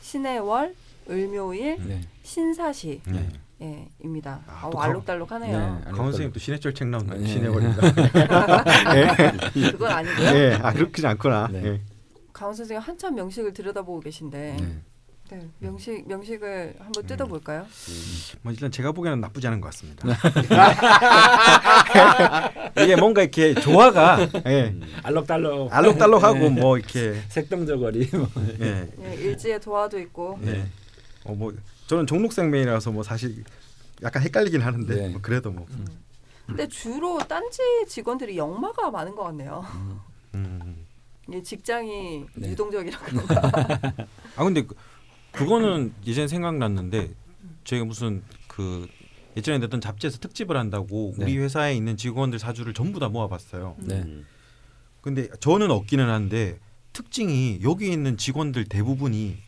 신해월, 0.00 0.74
을묘일, 1.10 1.76
네. 1.86 2.00
신사시 2.22 3.02
네. 3.04 3.28
예, 3.62 3.88
입니다. 4.02 4.40
아, 4.46 4.66
아, 4.66 4.70
또 4.70 4.80
알록달록하네요. 4.80 5.58
네. 5.58 5.90
강원 5.90 6.12
선생님 6.12 6.32
또 6.32 6.40
신해철 6.40 6.72
책 6.74 6.88
나온다. 6.88 7.14
네. 7.14 7.26
신해월입니다. 7.26 7.92
그건 9.72 9.92
아니고요. 9.92 10.26
예. 10.28 10.58
아 10.62 10.72
그렇지 10.72 11.06
않구나. 11.06 11.48
네. 11.52 11.62
예. 11.64 11.80
강원 12.32 12.54
선생님 12.54 12.82
한참 12.82 13.14
명식을 13.16 13.52
들여다보고 13.52 14.00
계신데 14.00 14.56
네. 14.58 14.78
네, 15.30 15.46
명식 15.60 16.08
명식을 16.08 16.74
한번 16.80 17.06
뜯어볼까요? 17.06 17.64
뭐 18.42 18.52
일단 18.52 18.72
제가 18.72 18.90
보기에는 18.90 19.20
나쁘지 19.20 19.46
않은 19.46 19.60
것 19.60 19.66
같습니다. 19.66 20.08
이게 22.82 22.96
뭔가 22.96 23.22
이렇게 23.22 23.54
조화가 23.54 24.28
예. 24.46 24.74
알록달록 25.04 25.72
알록달록하고 25.72 26.38
네. 26.38 26.48
뭐 26.48 26.78
이렇게 26.78 27.20
색동저거리 27.28 28.08
뭐. 28.12 28.28
예. 28.60 28.88
예, 29.04 29.14
일지에 29.14 29.60
도화도 29.60 30.00
있고 30.00 30.40
예. 30.46 30.66
어뭐 31.24 31.52
저는 31.90 32.06
종록생명이라서 32.06 32.92
뭐 32.92 33.02
사실 33.02 33.42
약간 34.00 34.22
헷갈리긴 34.22 34.60
하는데 34.60 34.94
네. 34.94 35.08
뭐 35.08 35.20
그래도 35.20 35.50
뭐 35.50 35.66
근데 36.46 36.68
주로 36.68 37.18
딴지 37.18 37.60
직원들이 37.88 38.36
역마가 38.36 38.92
많은 38.92 39.16
것 39.16 39.24
같네요. 39.24 39.64
음. 40.34 40.86
이 41.28 41.42
직장이 41.42 42.26
네. 42.36 42.50
유동적이라 42.50 42.96
그런가. 42.96 43.50
아 44.36 44.44
근데 44.44 44.62
그, 44.62 44.76
그거는 45.32 45.92
예전에 46.06 46.28
생각났는데 46.28 47.10
저희가 47.64 47.84
무슨 47.84 48.22
그 48.46 48.86
예전에 49.36 49.58
냈던 49.58 49.80
잡지에서 49.80 50.18
특집을 50.18 50.56
한다고 50.56 51.12
네. 51.18 51.24
우리 51.24 51.38
회사에 51.38 51.74
있는 51.74 51.96
직원들 51.96 52.38
사주를 52.38 52.72
전부 52.72 53.00
다 53.00 53.08
모아봤어요. 53.08 53.74
네. 53.80 54.22
근데 55.00 55.28
저는 55.40 55.72
없기는 55.72 56.08
한데 56.08 56.60
특징이 56.92 57.58
여기 57.64 57.90
있는 57.90 58.16
직원들 58.16 58.66
대부분이 58.66 59.38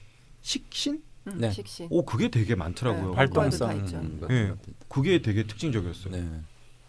식신? 0.41 1.05
음, 1.29 1.35
네. 1.39 1.51
식신. 1.51 1.87
오 1.91 2.05
그게 2.05 2.29
되게 2.29 2.55
많더라고요. 2.55 3.11
네, 3.11 3.17
활동성 3.17 3.69
다 3.69 3.75
있죠. 3.75 3.97
음, 3.99 4.21
예. 4.31 4.55
그게 4.89 5.23
되게 5.23 5.47
특징적이었어요. 5.47 6.15
네. 6.15 6.41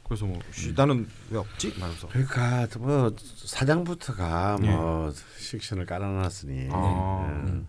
그래서 0.04 0.26
뭐 0.26 0.40
쉬, 0.52 0.74
나는 0.74 1.08
왜 1.30 1.38
없지? 1.40 1.74
말면서. 1.80 2.08
그러니까 2.10 2.68
뭐 2.80 3.16
사장부터가 3.46 4.58
예. 4.64 4.68
뭐 4.72 5.14
식신을 5.40 5.86
깔아놨으니 5.86 6.70
아. 6.72 7.28
예. 7.30 7.50
음. 7.50 7.68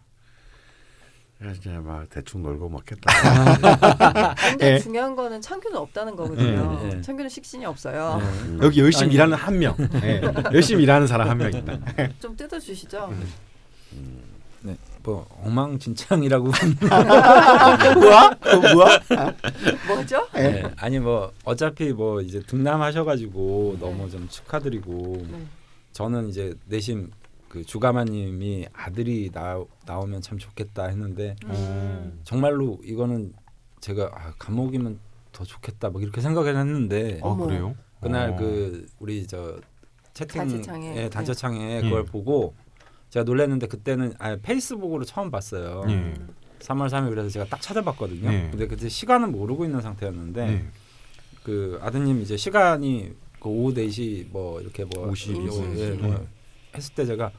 이제 1.55 1.69
막 1.71 2.09
대충 2.09 2.43
놀고 2.43 2.71
먹겠다. 2.71 3.13
근데 4.51 4.75
예. 4.75 4.79
중요한 4.79 5.15
거는 5.15 5.43
창규는 5.43 5.77
없다는 5.77 6.17
거거든요. 6.17 6.81
예, 6.85 6.97
예. 6.97 7.01
창규는 7.03 7.29
식신이 7.29 7.67
없어요. 7.67 8.19
네. 8.19 8.59
여기 8.65 8.81
열심히 8.81 9.07
아니, 9.09 9.15
일하는 9.15 9.37
한 9.37 9.59
명. 9.59 9.77
예. 10.03 10.23
열심히 10.55 10.85
일하는 10.85 11.07
사람 11.07 11.29
한 11.29 11.37
명 11.37 11.53
있다. 11.53 11.79
좀 12.19 12.35
뜯어 12.35 12.59
주시죠. 12.59 13.13
네. 14.63 14.77
뭐 15.05 15.27
엉망진창이라고 15.45 16.47
뭐야? 18.01 18.39
어, 18.41 18.75
뭐야? 18.75 19.01
뭐죠? 19.87 20.27
네. 20.33 20.63
아니 20.79 20.99
뭐 20.99 21.31
어차피 21.45 21.93
뭐 21.93 22.23
이제 22.23 22.41
등남하셔가지고 22.41 23.77
너무 23.81 24.11
좀 24.11 24.27
축하드리고 24.29 25.27
네. 25.31 25.47
저는 25.93 26.31
이제 26.31 26.55
내심 26.67 27.11
그 27.49 27.65
주가마님이 27.65 28.67
아들이 28.73 29.31
나, 29.31 29.63
나오면 29.87 30.23
참 30.23 30.39
좋겠다 30.39 30.87
했는데 30.87 31.37
음. 31.45 32.21
정말로 32.25 32.81
이거는 32.83 33.35
제가 33.81 34.11
아, 34.13 34.33
감옥이면 34.39 34.99
더 35.33 35.45
좋겠다 35.45 35.91
뭐 35.91 36.01
이렇게 36.01 36.23
생각을 36.23 36.57
했는데 36.57 37.21
아. 37.23 37.37
그래요? 37.37 37.77
그날 38.01 38.31
어. 38.31 38.37
그 38.37 38.87
우리 38.99 39.27
저 39.27 39.59
채팅 40.15 40.41
단체창에. 40.43 40.97
예, 40.97 41.09
단체창에 41.11 41.77
예. 41.77 41.83
그걸 41.83 42.05
보고 42.05 42.55
제가 43.15 43.23
놀랐는데 43.23 43.69
그때는 43.69 44.13
아, 44.19 44.37
페이스북으로 44.43 45.05
처음 45.05 45.31
봤어요. 45.31 45.85
예. 45.89 46.15
3월 46.59 46.89
3일 46.89 47.11
그래서 47.11 47.29
제가 47.29 47.45
딱 47.45 47.63
찾아봤거든요. 47.63 48.29
네. 48.29 48.49
근데 48.51 48.67
그때 48.67 48.89
시간은 48.89 49.31
모르고 49.31 49.65
있는 49.65 49.81
상태였는데 49.81 50.47
네. 50.47 50.65
그 51.45 51.79
아드님 51.81 52.23
이제 52.23 52.37
시간이 52.37 53.13
그 53.39 53.49
오후 53.49 53.73
4시 53.73 54.33
뭐 54.33 54.61
이렇게 54.61 54.85
뭐 54.85 55.13
52분. 55.13 55.79
예, 55.79 55.91
네. 55.91 55.97
뭐 55.97 56.27
했을 56.75 56.93
때 56.97 57.07
제가 57.07 57.31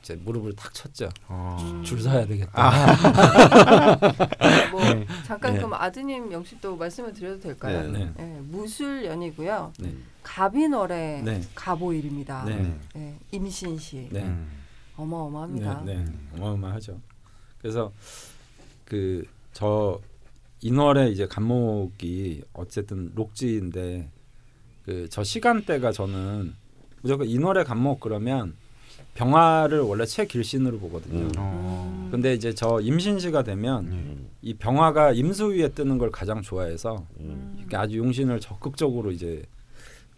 제 0.00 0.16
무릎을 0.16 0.56
탁 0.56 0.72
쳤죠. 0.72 1.10
아. 1.26 1.82
줄 1.84 2.00
서야 2.00 2.26
되겠다. 2.26 2.70
뭐 4.72 4.84
네. 4.84 5.06
잠깐 5.26 5.52
네. 5.52 5.58
그럼 5.58 5.74
아드님 5.74 6.30
명식도 6.30 6.76
말씀을 6.76 7.12
드려도 7.12 7.40
될까요? 7.40 7.82
네. 7.92 7.98
네. 7.98 8.12
네, 8.16 8.40
무술년이고요. 8.40 9.74
네. 9.80 9.94
갑인월의 10.22 11.22
네. 11.24 11.42
갑오일입니다. 11.54 12.44
네. 12.46 12.74
네, 12.94 13.18
임신시 13.32 14.08
네. 14.10 14.22
음. 14.22 14.57
어마어마합니다. 14.98 15.82
네, 15.84 15.96
네. 15.96 16.04
어마어마하죠. 16.36 17.00
그래서 17.60 17.92
그 18.84 19.24
저 19.54 20.00
인월에 20.60 21.08
이제 21.10 21.26
간목이 21.26 22.42
어쨌든 22.52 23.10
록지인데 23.16 24.08
그 24.84 25.08
저 25.10 25.24
시간대가 25.24 25.90
저는 25.90 26.54
무조건 27.02 27.26
인월에 27.26 27.64
간목 27.64 27.98
그러면 28.00 28.54
병화를 29.14 29.80
원래 29.80 30.04
최길신으로 30.06 30.78
보거든요. 30.78 31.24
음. 31.26 31.32
어. 31.38 32.08
근데 32.12 32.34
이제 32.34 32.54
저 32.54 32.80
임신시가 32.80 33.42
되면 33.42 33.86
음. 33.86 34.28
이 34.42 34.54
병화가 34.54 35.12
임수 35.12 35.52
위에 35.54 35.68
뜨는 35.70 35.98
걸 35.98 36.10
가장 36.12 36.40
좋아해서 36.40 37.04
음. 37.18 37.66
아주 37.72 37.98
용신을 37.98 38.38
적극적으로 38.40 39.10
이제 39.10 39.42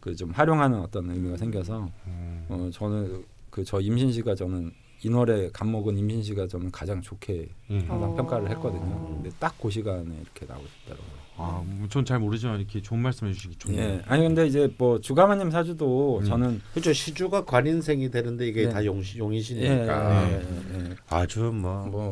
그 0.00 0.14
좀 0.16 0.30
활용하는 0.32 0.80
어떤 0.80 1.10
의미가 1.10 1.36
생겨서 1.38 1.88
음. 2.06 2.44
어 2.48 2.68
저는 2.72 3.24
그 3.50 3.64
저 3.64 3.80
임신시가 3.80 4.34
저는 4.34 4.72
인월에 5.02 5.50
간목은 5.52 5.96
임신시가 5.98 6.46
저는 6.48 6.70
가장 6.70 7.00
좋게 7.00 7.48
음. 7.70 7.84
항상 7.88 8.12
어. 8.12 8.14
평가를 8.16 8.50
했거든요. 8.50 9.14
근데 9.16 9.30
딱 9.38 9.54
그 9.60 9.70
시간에 9.70 10.02
이렇게 10.22 10.46
나오셨더라고요. 10.46 11.20
아, 11.42 11.64
전 11.88 12.04
잘 12.04 12.18
모르지만 12.18 12.58
이렇게 12.58 12.82
좋은 12.82 13.00
말씀해 13.00 13.32
주시기 13.32 13.56
좋네요. 13.56 13.80
예. 13.82 14.02
아니 14.06 14.22
근데 14.24 14.46
이제 14.46 14.68
뭐 14.76 15.00
주가마님 15.00 15.50
사주도 15.50 16.18
음. 16.20 16.24
저는 16.26 16.60
그렇죠. 16.72 16.92
시주가 16.92 17.44
관인생이 17.46 18.10
되는데 18.10 18.46
이게 18.46 18.66
네. 18.66 18.68
다 18.72 18.84
용, 18.84 19.02
예, 19.02 19.18
용이시니까 19.18 20.28
예, 20.28 20.34
예, 20.34 20.80
예. 20.90 20.96
아주 21.08 21.40
뭐, 21.44 21.86
뭐 21.86 22.10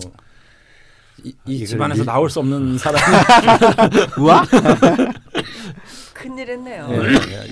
이, 1.25 1.35
이 1.47 1.67
집안에서 1.67 2.03
일- 2.03 2.07
나올 2.07 2.31
수 2.31 2.39
없는 2.41 2.79
사람이 2.81 3.03
큰일 6.15 6.49
했네요. 6.51 6.89
예, 6.91 6.97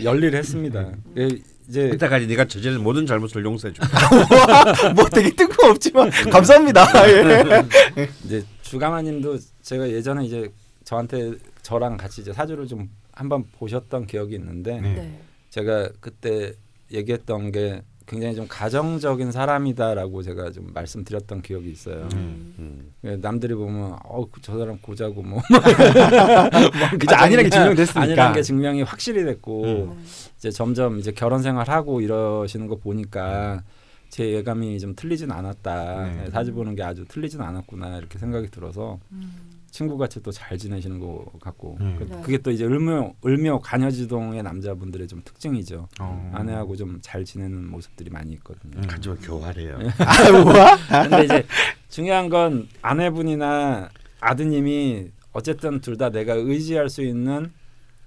예, 0.01 0.05
열일했습니다. 0.05 0.93
예, 1.19 1.29
이제 1.69 1.91
이때까지 1.95 2.27
네가 2.27 2.47
저지른 2.47 2.83
모든 2.83 3.07
잘못을 3.07 3.45
용서해 3.45 3.73
줄 3.75 3.85
뭐 4.95 5.09
되게 5.09 5.31
뜬금없지만 5.31 6.11
감사합니다. 6.31 6.87
예. 7.09 8.09
이제 8.25 8.45
주가마님도 8.63 9.39
제가 9.63 9.89
예전에 9.89 10.25
이제 10.25 10.49
저한테 10.85 11.33
저랑 11.63 11.97
같이 11.97 12.21
이제 12.21 12.33
사주를 12.33 12.67
좀 12.69 12.89
한번 13.13 13.45
보셨던 13.59 14.07
기억이 14.07 14.35
있는데 14.37 14.81
네. 14.81 14.95
네. 14.95 15.21
제가 15.51 15.89
그때 16.01 16.53
얘기했던 16.93 17.51
게 17.51 17.83
굉장히 18.07 18.37
좀 18.37 18.47
가정적인 18.49 19.33
사람이다라고 19.33 20.23
제가 20.23 20.53
좀 20.53 20.71
말씀드렸던 20.73 21.43
기억이 21.43 21.71
있어요. 21.71 22.09
음. 22.15 22.55
음. 22.59 22.93
예, 23.05 23.17
남들이 23.17 23.55
보면 23.55 23.99
어저 24.05 24.57
사람 24.59 24.79
고자고 24.79 25.23
뭐 25.23 25.43
그저 26.99 27.17
아니라는 27.17 27.45
게 27.45 27.51
증명됐으니까. 27.51 28.01
아니라는 28.01 28.33
게 28.35 28.43
증명이 28.43 28.83
확실히 28.83 29.25
됐고 29.25 29.65
음. 29.65 29.89
네. 29.89 30.05
이제 30.39 30.51
점점 30.51 30.99
이제 30.99 31.11
결혼 31.11 31.43
생활하고 31.43 32.01
이러시는 32.01 32.69
거 32.69 32.77
보니까 32.77 33.63
제 34.09 34.31
예감이 34.33 34.79
좀 34.79 34.95
틀리진 34.95 35.33
않았다. 35.33 36.03
네. 36.05 36.23
네, 36.25 36.31
사주 36.31 36.55
보는 36.55 36.77
게 36.77 36.85
아주 36.85 37.05
틀리진 37.09 37.41
않았구나 37.41 37.99
이렇게 37.99 38.19
생각이 38.21 38.51
들어서 38.51 39.01
음. 39.11 39.33
친구같이 39.81 40.23
또 40.23 40.31
잘 40.33 40.57
지내시는 40.57 40.99
것 41.01 41.27
같고 41.41 41.77
음. 41.81 41.97
그- 41.99 42.05
네. 42.09 42.21
그게 42.23 42.39
또 42.39 42.51
이제 42.51 42.65
을묘 42.65 43.15
을묘 43.27 43.59
간여지동의 43.61 44.43
남자분들의 44.43 45.07
좀 45.07 45.21
특징이죠. 45.25 45.87
어. 46.01 46.31
아내하고 46.35 46.77
좀 46.77 46.99
잘 47.03 47.25
지내는 47.25 47.71
모습들이 47.71 48.09
많이 48.11 48.33
있거든요. 48.35 48.79
음. 48.79 48.83
하지만 48.89 49.19
교활해요. 49.19 49.79
근데 51.03 51.25
이제 51.25 51.47
중요한 51.91 52.29
건 52.31 52.69
아내분이나 52.83 53.91
아드님이 54.21 55.11
어쨌든 55.33 55.81
둘 55.83 55.97
다 55.99 56.09
내가 56.11 56.33
의지할 56.35 56.89
수 56.89 57.03
있는 57.03 57.53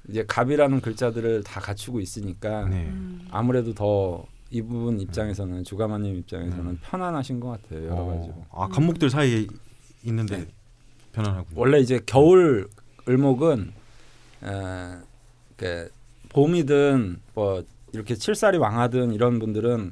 이제 0.08 0.26
갑이라는 0.28 0.82
글자들을 0.82 1.44
다 1.44 1.60
갖추고 1.60 2.00
있으니까 2.00 2.66
네. 2.68 2.88
음. 2.88 3.28
아무래도 3.30 3.74
더 3.76 4.26
이분 4.50 5.00
입장에서는 5.00 5.64
주가마님 5.64 6.16
입장에서는 6.16 6.66
음. 6.72 6.80
편안하신 6.82 7.40
것 7.40 7.50
같아요 7.50 7.86
여러 7.86 8.06
가지로. 8.06 8.34
어. 8.50 8.64
아 8.64 8.68
감목들 8.70 9.12
사이에 9.12 9.46
있는데 10.04 10.38
네. 10.38 10.48
편안하고. 11.24 11.48
원래 11.56 11.80
이제 11.80 12.00
겨울 12.06 12.68
을목은 13.08 13.72
어, 14.42 15.02
그 15.58 15.90
봄이든 16.30 17.20
뭐 17.34 17.64
이렇게 17.94 18.16
칠살이 18.16 18.58
왕하든 18.58 19.14
이런 19.14 19.40
분들은 19.40 19.92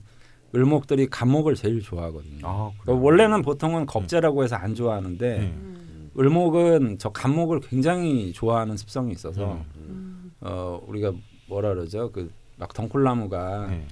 을목들이 0.56 1.08
간목을 1.08 1.56
제일 1.56 1.82
좋아하거든요. 1.82 2.48
아, 2.48 2.72
그러니까? 2.82 3.06
원래는 3.06 3.42
보통은 3.42 3.86
겁재라고 3.86 4.44
해서 4.44 4.56
안 4.56 4.76
좋아하는데 4.76 5.38
네. 5.38 5.46
음. 5.46 6.12
을목은 6.18 6.98
저 7.00 7.10
간목을 7.10 7.60
굉장히 7.62 8.32
좋아하는 8.34 8.78
습성이 8.78 9.12
있어서 9.12 9.54
음. 9.54 9.66
음. 9.76 10.32
어 10.42 10.82
우리가 10.88 11.12
뭐라 11.48 11.70
그러죠 11.70 12.12
그 12.12 12.32
막 12.58 12.74
덩굴나무가 12.74 13.68
네. 13.68 13.86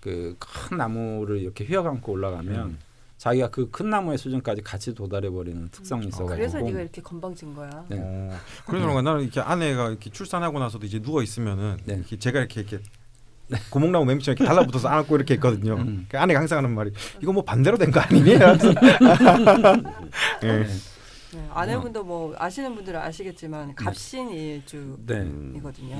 그큰 0.00 0.76
나무를 0.76 1.38
이렇게 1.38 1.64
휘어감고 1.64 2.12
올라가면 2.12 2.60
음. 2.60 2.78
자기가 3.22 3.50
그 3.50 3.70
큰 3.70 3.88
나무의 3.88 4.18
수준까지 4.18 4.62
같이 4.62 4.92
도달해 4.92 5.30
버리는 5.30 5.68
특성이 5.70 6.08
있어가지고 6.08 6.36
그래서 6.36 6.60
네가 6.60 6.80
이렇게 6.80 7.00
건방진 7.00 7.54
거야. 7.54 7.70
네. 7.88 7.96
어, 8.00 8.36
그래서 8.66 8.84
그런가 8.84 9.00
나는 9.00 9.22
이렇게 9.22 9.40
아내가 9.40 9.90
이렇게 9.90 10.10
출산하고 10.10 10.58
나서도 10.58 10.84
이제 10.86 10.98
누워 11.00 11.22
있으면은 11.22 11.76
네. 11.84 11.94
이렇게 11.94 12.18
제가 12.18 12.40
이렇게 12.40 12.62
이렇게 12.62 12.80
고목나무 13.70 14.06
맨밑에 14.06 14.32
이렇게 14.32 14.44
달라붙어서 14.44 14.88
안고 14.88 15.14
이렇게 15.14 15.34
있거든요. 15.34 15.74
음. 15.76 16.04
그 16.08 16.18
아내가 16.18 16.40
항상 16.40 16.58
하는 16.58 16.74
말이 16.74 16.90
이거 17.22 17.32
뭐 17.32 17.44
반대로 17.44 17.78
된 17.78 17.92
거 17.92 18.00
아니니? 18.00 18.32
예. 20.42 20.66
네. 21.34 21.48
아내분도 21.52 22.04
뭐 22.04 22.34
아시는 22.38 22.74
분들은 22.74 22.98
아시겠지만. 23.00 23.74
네. 25.06 25.20
음. 25.20 25.52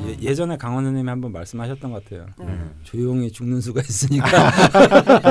예, 0.09 0.16
예전에 0.29 0.57
강원 0.57 0.85
선생님이 0.85 1.09
한번 1.09 1.33
말씀하셨던 1.33 1.90
것 1.92 2.05
같아요. 2.05 2.27
네. 2.38 2.45
음. 2.47 2.81
조용히 2.83 3.31
죽는 3.33 3.61
수가 3.61 3.81
있으니까 3.88 4.51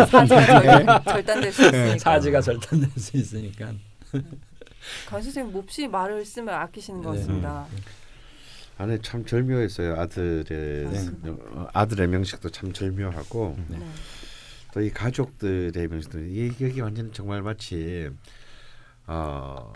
사지가 0.07 0.45
절- 0.45 1.03
절단될 1.05 1.51
수 1.53 1.61
있으니까. 1.67 1.97
사지가 1.99 2.41
절단될 2.41 2.89
수 2.97 3.17
있으니까. 3.17 3.73
강 5.07 5.21
선생님 5.21 5.53
몹시 5.53 5.87
말을 5.87 6.25
쓰면 6.25 6.53
아끼시는 6.53 7.01
것 7.03 7.11
네. 7.13 7.19
같습니다. 7.19 7.67
아내 8.77 8.97
참 8.99 9.23
절묘했어요. 9.23 9.93
아들의 9.99 10.43
네. 10.89 11.09
어, 11.51 11.67
아들의 11.73 12.07
명식도 12.07 12.49
참 12.49 12.73
절묘하고 12.73 13.55
네. 13.67 13.77
네. 13.77 13.85
또이 14.73 14.89
가족들의 14.89 15.87
명식도 15.87 16.19
이 16.21 16.51
여기 16.61 16.81
완전 16.81 17.11
정말 17.13 17.43
마치 17.43 18.09
어 19.05 19.71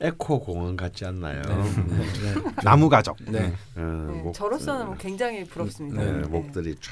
에코 0.00 0.40
공원 0.40 0.76
같지 0.76 1.04
않나요? 1.04 1.42
네. 1.42 2.34
나무 2.64 2.88
가족. 2.88 3.16
네. 3.24 3.52
어, 3.76 3.80
네, 3.80 4.22
목- 4.22 4.34
저로서는 4.34 4.86
뭐 4.86 4.96
굉장히 4.96 5.44
부럽습니다. 5.44 6.02
네, 6.02 6.12
네. 6.22 6.28
목들이 6.28 6.74
쫙 6.76 6.90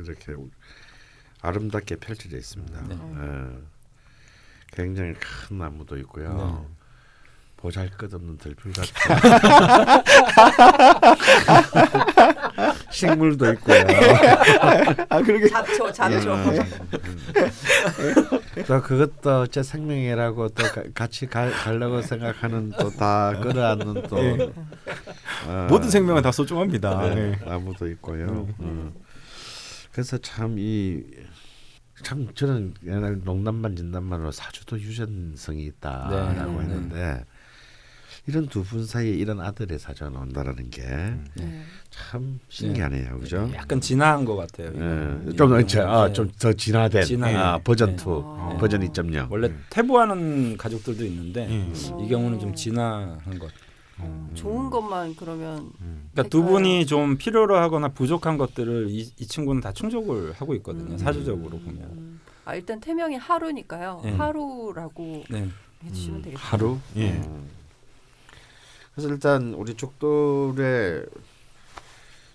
이렇게 0.00 0.34
아름답게 1.40 1.96
펼쳐져 1.96 2.36
있습니다. 2.36 2.82
네. 2.88 2.96
어, 2.98 3.58
굉장히 4.72 5.14
큰 5.14 5.58
나무도 5.58 5.96
있고요. 5.98 6.66
네. 7.58 7.60
보잘 7.60 7.90
것 7.90 8.14
없는 8.14 8.38
들풀 8.38 8.72
같은 8.72 8.94
식물도 12.90 13.52
있고요. 13.54 13.76
아 15.08 15.20
그러게. 15.22 15.48
잡초, 15.48 15.90
잡초. 15.92 16.30
예. 18.56 18.62
또 18.64 18.82
그것도 18.82 19.46
제 19.48 19.62
생명이라고 19.62 20.48
또 20.50 20.64
가- 20.64 20.82
같이 20.94 21.26
가, 21.26 21.48
가려고 21.50 22.02
생각하는 22.02 22.70
또 22.78 22.90
다 22.90 23.38
끌어안는 23.40 24.02
또 24.08 24.18
예. 24.18 24.52
어, 25.46 25.66
모든 25.68 25.90
생명은 25.90 26.22
다 26.22 26.32
소중합니다. 26.32 27.08
네, 27.08 27.14
네. 27.14 27.38
나무도 27.44 27.88
있고요. 27.90 28.48
어. 28.58 28.92
그래서 29.92 30.18
참이참 30.18 31.04
저는 32.34 32.74
옛날 32.86 33.20
농담만 33.24 33.76
진담만으로 33.76 34.32
사주도 34.32 34.78
유전성이 34.80 35.64
있다라고 35.66 36.52
네. 36.52 36.58
했는데 36.64 37.24
이런 38.28 38.46
두 38.46 38.62
분 38.62 38.84
사이에 38.84 39.10
이런 39.10 39.40
아들의 39.40 39.78
사주가 39.78 40.10
나온다라는 40.10 40.68
게참 40.68 41.24
네. 41.36 41.64
신기하네요, 42.50 43.18
그죠? 43.20 43.50
약간 43.54 43.80
진화한 43.80 44.26
것 44.26 44.36
같아요. 44.36 44.68
이거. 44.74 44.84
예, 44.84 46.12
좀좀더 46.12 46.52
진화된 46.52 47.02
진화된. 47.04 47.36
아, 47.36 47.58
버전 47.64 47.96
네. 47.96 48.02
2 48.02 48.04
어. 48.06 48.56
버전 48.60 48.82
2.0 48.86 49.30
원래 49.30 49.50
태보하는 49.70 50.58
가족들도 50.58 51.04
있는데 51.06 51.48
예. 51.50 51.90
어. 51.90 52.00
이 52.04 52.08
경우는 52.08 52.38
좀 52.38 52.54
진화한 52.54 53.38
것. 53.38 53.50
어, 54.00 54.30
좋은 54.34 54.68
것만 54.68 55.16
그러면 55.16 55.72
음. 55.80 56.08
그러니까 56.12 56.28
두. 56.30 56.42
분이 56.44 56.84
좀 56.86 57.16
필요로 57.16 57.56
하거나 57.56 57.88
부족한 57.88 58.36
것들을 58.36 58.88
이, 58.90 59.10
이 59.18 59.26
친구는 59.26 59.62
다 59.62 59.72
충족을 59.72 60.32
하고 60.34 60.54
있거든요. 60.56 60.92
음. 60.92 60.98
사주적으로 60.98 61.58
보면. 61.58 61.82
음. 61.82 62.20
아 62.44 62.54
일단 62.54 62.78
태명이 62.78 63.16
하루니까요. 63.16 64.02
네. 64.04 64.12
하루라고 64.12 65.24
네. 65.30 65.48
해주시면 65.84 66.22
되겠습니다. 66.22 66.40
하루. 66.56 66.78
예. 66.96 67.20
음. 68.98 69.00
그래서 69.00 69.08
일단 69.14 69.54
우리 69.54 69.74
죽돌의 69.74 71.06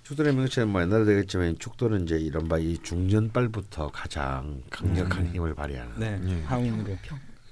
죽돌의 0.04 0.34
명칭은 0.34 0.70
뭐 0.70 0.82
옛날에 0.82 1.04
되겠지만 1.06 1.60
죽돌은 1.60 2.04
이제 2.04 2.18
이른바 2.18 2.58
이 2.58 2.78
중년발부터 2.82 3.92
가장 3.92 4.62
강력한 4.70 5.26
음. 5.26 5.34
힘을 5.34 5.54
발휘하는 5.56 6.00
네. 6.00 6.22
예. 6.26 6.42
하운으로. 6.44 6.98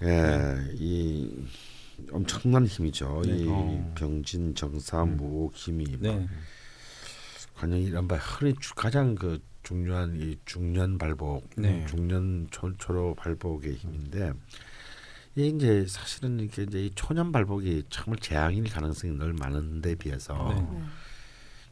예, 0.04 0.56
이 0.76 1.30
엄청난 2.12 2.66
힘이죠. 2.66 3.22
네. 3.26 3.38
이 3.38 3.48
어. 3.50 3.94
병진 3.96 4.56
정사 4.56 5.04
무옥 5.06 5.56
힘이 5.56 5.98
네. 6.00 6.28
관련 7.56 7.80
이른바 7.80 8.16
흔히 8.16 8.56
주- 8.60 8.74
가장 8.76 9.14
그 9.16 9.40
중요한 9.64 10.16
이 10.20 10.38
중년 10.46 10.98
발복, 10.98 11.48
네. 11.58 11.86
중년 11.88 12.48
초, 12.50 12.76
초로 12.78 13.14
발복의 13.16 13.74
힘인데 13.76 14.20
이게 14.28 14.34
이제 15.36 15.86
사실은 15.88 16.40
이게 16.40 16.64
이제 16.64 16.86
이 16.86 16.92
초년 16.94 17.32
발복이 17.32 17.84
정말 17.90 18.20
재앙일 18.20 18.70
가능성이 18.70 19.18
늘 19.18 19.34
많은데 19.34 19.96
비해서 19.96 20.34
네. 20.54 20.68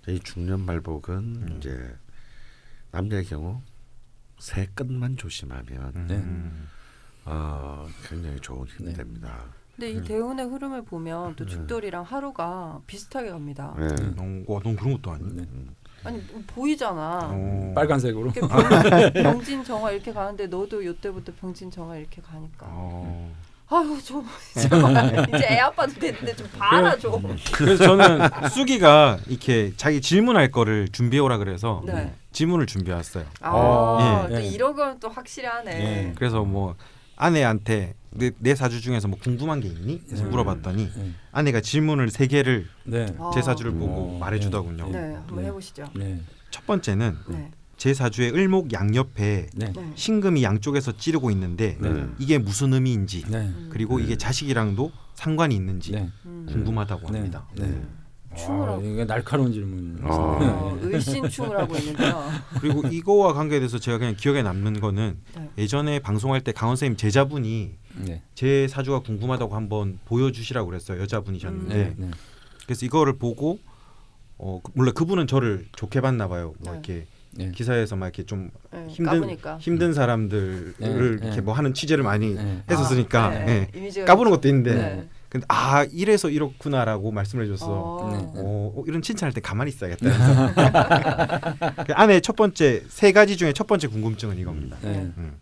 네. 0.06 0.14
이 0.16 0.20
중년 0.22 0.66
발복은 0.66 1.18
음. 1.18 1.58
이제 1.58 1.96
남자의 2.92 3.26
경우 3.26 3.62
새 4.40 4.66
끝만 4.74 5.18
조심하면 5.18 6.08
네. 6.08 6.16
음. 6.16 6.70
어, 7.26 7.86
굉장히 8.08 8.40
좋은 8.40 8.66
힘이 8.68 8.92
네. 8.92 8.94
됩니다. 8.94 9.44
근데 9.76 9.92
이 9.92 10.04
대운의 10.04 10.46
흐름을 10.46 10.84
보면 10.84 11.36
또 11.36 11.46
네. 11.46 11.52
죽돌이랑 11.52 12.04
하루가 12.04 12.82
비슷하게 12.88 13.30
갑니다. 13.30 13.76
네. 13.78 13.88
어, 14.18 14.44
와, 14.48 14.60
넌 14.62 14.76
그런 14.76 14.94
것도 14.94 15.12
아니. 15.12 15.36
네. 15.36 15.48
아니 16.04 16.22
보이잖아. 16.48 17.30
어. 17.34 17.74
빨간색으로. 17.76 18.32
이렇게 18.32 18.40
병, 18.40 18.50
병진 19.14 19.64
정화 19.66 19.92
이렇게 19.92 20.14
가는데 20.14 20.48
너도 20.48 20.84
요때부터 20.86 21.34
병진 21.40 21.72
정화 21.72 21.98
이렇게 21.98 22.22
가니까. 22.22 22.68
어. 22.70 23.36
아유 23.72 24.00
좀 24.04 24.26
정말 24.70 25.26
이제 25.30 25.46
애 25.52 25.58
아빠도 25.60 25.94
됐는데 25.94 26.36
좀 26.36 26.48
봐라 26.58 26.96
좀. 26.98 27.36
그래서 27.54 27.84
저는 27.86 28.50
수기가 28.50 29.20
이렇게 29.28 29.74
자기 29.78 30.02
질문할 30.02 30.52
거를 30.52 30.88
준비해 30.90 31.22
오라 31.22 31.38
그래서 31.38 31.82
네. 31.86 32.14
질문을 32.32 32.66
준비해 32.66 32.96
왔어요. 32.96 33.26
아, 33.42 34.28
예. 34.32 34.36
또 34.36 34.42
예. 34.42 34.46
이런 34.48 34.76
건 34.76 35.00
또 35.00 35.08
확실하네. 35.10 35.72
예. 35.72 36.14
그래서 36.16 36.44
뭐 36.44 36.76
아내한테 37.16 37.94
내, 38.12 38.32
내 38.40 38.56
사주 38.56 38.82
중에서 38.82 39.08
뭐 39.08 39.20
궁금한 39.22 39.60
게 39.60 39.68
있니? 39.68 40.02
그래서 40.08 40.24
음. 40.24 40.32
물어봤더니 40.32 40.90
네. 40.96 41.12
아내가 41.32 41.62
질문을 41.62 42.10
세 42.10 42.26
개를 42.28 42.68
네. 42.86 43.06
아. 43.20 43.32
제 43.34 43.42
사주를 43.42 43.72
보고 43.74 44.16
어, 44.16 44.18
말해주더군요. 44.20 44.90
네, 44.90 45.14
한번 45.16 45.42
네. 45.42 45.46
해보시죠. 45.48 45.86
네. 45.96 46.20
첫 46.50 46.66
번째는 46.66 47.18
네. 47.28 47.52
제 47.80 47.94
사주의 47.94 48.32
을목 48.32 48.74
양옆에 48.74 49.48
네. 49.56 49.74
네. 49.74 49.92
신금이 49.96 50.44
양쪽에서 50.44 50.98
찌르고 50.98 51.32
있는데 51.32 51.78
네. 51.80 52.08
이게 52.20 52.38
무슨 52.38 52.74
의미인지 52.74 53.24
네. 53.30 53.38
음. 53.38 53.70
그리고 53.72 54.00
이게 54.00 54.10
네. 54.10 54.18
자식이랑도 54.18 54.92
상관이 55.16 55.56
있는지 55.56 55.94
네. 55.94 56.10
음. 56.26 56.46
궁금하다고 56.50 57.10
네. 57.10 57.18
합니다. 57.20 57.48
네. 57.56 57.82
춤을 58.38 58.70
아. 58.70 58.78
이게 58.84 59.06
날카로운 59.06 59.54
질문. 59.54 59.98
어. 60.04 60.10
어, 60.14 60.80
을신충을 60.84 61.58
하고 61.58 61.76
있는데요. 61.78 62.30
그리고 62.60 62.86
이거와 62.86 63.32
관계에 63.34 63.60
대해서 63.60 63.80
제가 63.80 63.98
그냥 63.98 64.14
기억에 64.18 64.44
남는 64.44 64.82
거는 64.82 65.18
네. 65.38 65.50
예전에 65.58 66.00
방송할 66.00 66.42
때 66.42 66.52
강원 66.52 66.76
선생님 66.76 66.98
제자분이 66.98 67.72
네. 68.06 68.22
제 68.36 68.68
사주가 68.68 69.00
궁금하다고 69.00 69.56
한번 69.56 70.00
보여주시라고 70.04 70.68
그랬어요 70.68 71.00
여자분이셨는데 71.02 71.76
음. 71.76 71.96
네. 71.98 72.08
네. 72.08 72.12
그래서 72.66 72.86
이거를 72.86 73.18
보고 73.18 73.58
어 74.38 74.60
그- 74.62 74.72
물론 74.76 74.94
그분은 74.94 75.28
저를 75.28 75.66
좋게 75.78 76.02
봤나 76.02 76.28
봐요 76.28 76.54
뭐 76.60 76.74
네. 76.74 76.80
이렇게 76.80 77.08
네. 77.40 77.52
기사에서 77.52 77.96
막 77.96 78.08
이렇게 78.08 78.24
좀 78.24 78.50
네, 78.72 78.86
힘든 78.88 79.22
까보니까. 79.22 79.58
힘든 79.60 79.94
사람들을 79.94 80.76
네, 80.78 80.88
이렇게 80.90 81.36
네. 81.36 81.42
뭐 81.42 81.54
하는 81.54 81.74
취재를 81.74 82.04
많이 82.04 82.36
네. 82.36 82.64
했었으니까 82.70 83.26
아, 83.26 83.30
네, 83.30 83.68
예. 83.74 84.04
까보는 84.04 84.30
것도 84.32 84.48
있는데 84.50 84.74
네. 84.74 85.10
근데 85.30 85.46
아 85.48 85.86
이래서 85.92 86.30
이렇구나라고 86.30 87.12
말씀을 87.12 87.46
해줘서 87.46 87.68
어. 87.70 88.10
네. 88.12 88.18
어, 88.42 88.74
어, 88.76 88.84
이런 88.88 89.02
칭찬할 89.02 89.34
때 89.34 89.40
가만히 89.42 89.70
있어야겠다. 89.70 90.10
그 91.88 91.94
안에 91.94 92.20
첫 92.20 92.36
번째 92.36 92.84
세 92.90 93.12
가지 93.12 93.38
중에 93.38 93.54
첫 93.54 93.68
번째 93.68 93.88
궁금증은 93.88 94.38
이겁니다. 94.38 94.78
네. 94.82 95.12
음. 95.18 95.38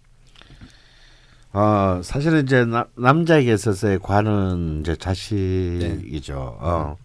어, 1.54 2.02
사실은 2.04 2.44
이제 2.44 2.66
나, 2.66 2.86
남자에게 2.96 3.54
있어서의 3.54 4.00
관은 4.00 4.82
이제 4.82 4.96
자식이죠. 4.96 6.58
어. 6.60 6.98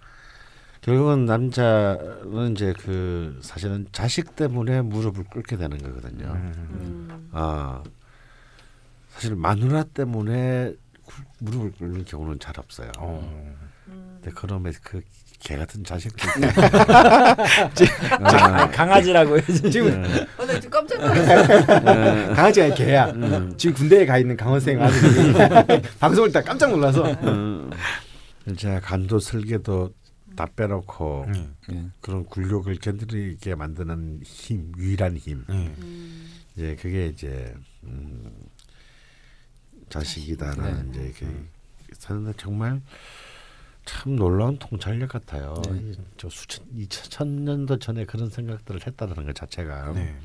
결국은 0.83 1.26
남자는 1.26 2.53
이제 2.53 2.74
그 2.76 3.39
사실은 3.41 3.87
자식 3.93 4.35
때문에 4.35 4.83
무릎을 4.83 5.24
꿇게 5.24 5.57
되는 5.57 5.78
거거든요. 5.78 6.26
음. 6.35 6.53
음. 7.11 7.28
어, 7.30 7.83
사실 9.11 9.37
마누라 9.37 9.85
때문에 9.95 10.72
구- 11.05 11.22
무릎을 11.39 11.72
꿇는 11.78 12.05
경우는 12.05 12.41
잘 12.41 12.55
없어요. 12.59 12.91
어. 12.99 13.20
음. 13.89 14.18
근데 14.20 14.30
그놈의 14.35 14.72
그개 14.83 15.57
같은 15.57 15.85
자식들 15.85 16.28
아, 18.24 18.68
강아지라고. 18.70 19.41
지금 19.70 20.03
네. 20.03 20.26
어, 20.37 20.45
나 20.47 20.55
지금 20.59 20.70
깜짝 20.70 20.99
놀랐어. 21.01 22.35
강아지가 22.35 22.74
개야. 22.74 23.07
음. 23.11 23.55
지금 23.57 23.74
군대에 23.76 24.05
가 24.05 24.18
있는 24.18 24.37
강원 24.37 24.59
생 24.59 24.83
아들이 24.83 25.33
방송을 26.01 26.33
딱 26.33 26.45
깜짝 26.45 26.70
놀라서. 26.72 27.05
음, 27.22 27.70
제가 28.57 28.80
간도 28.80 29.20
설계도 29.20 29.93
다 30.37 30.47
빼놓고 30.57 31.24
음. 31.28 31.57
네. 31.68 31.89
그런 32.01 32.24
굴욕을 32.24 32.76
견디게 32.76 33.55
만드는 33.55 34.20
힘, 34.24 34.72
유일한 34.76 35.16
힘. 35.16 35.45
음. 35.49 35.74
음. 35.78 36.30
이제 36.55 36.76
그게 36.76 37.07
이제 37.09 37.55
음, 37.85 38.30
자식이다라는 39.89 40.91
이제 40.91 41.12
그 41.18 41.49
사는 41.95 42.33
정말 42.37 42.80
참 43.85 44.16
놀라운 44.16 44.59
통찰력 44.59 45.11
같아요. 45.11 45.61
네. 45.70 45.78
이- 45.78 45.97
저 46.16 46.28
수천 46.30 46.64
이천 46.74 47.45
년도 47.45 47.78
전에 47.78 48.05
그런 48.05 48.30
생각들을 48.30 48.87
했다는 48.87 49.14
것 49.26 49.35
자체가. 49.35 49.93
네. 49.93 50.16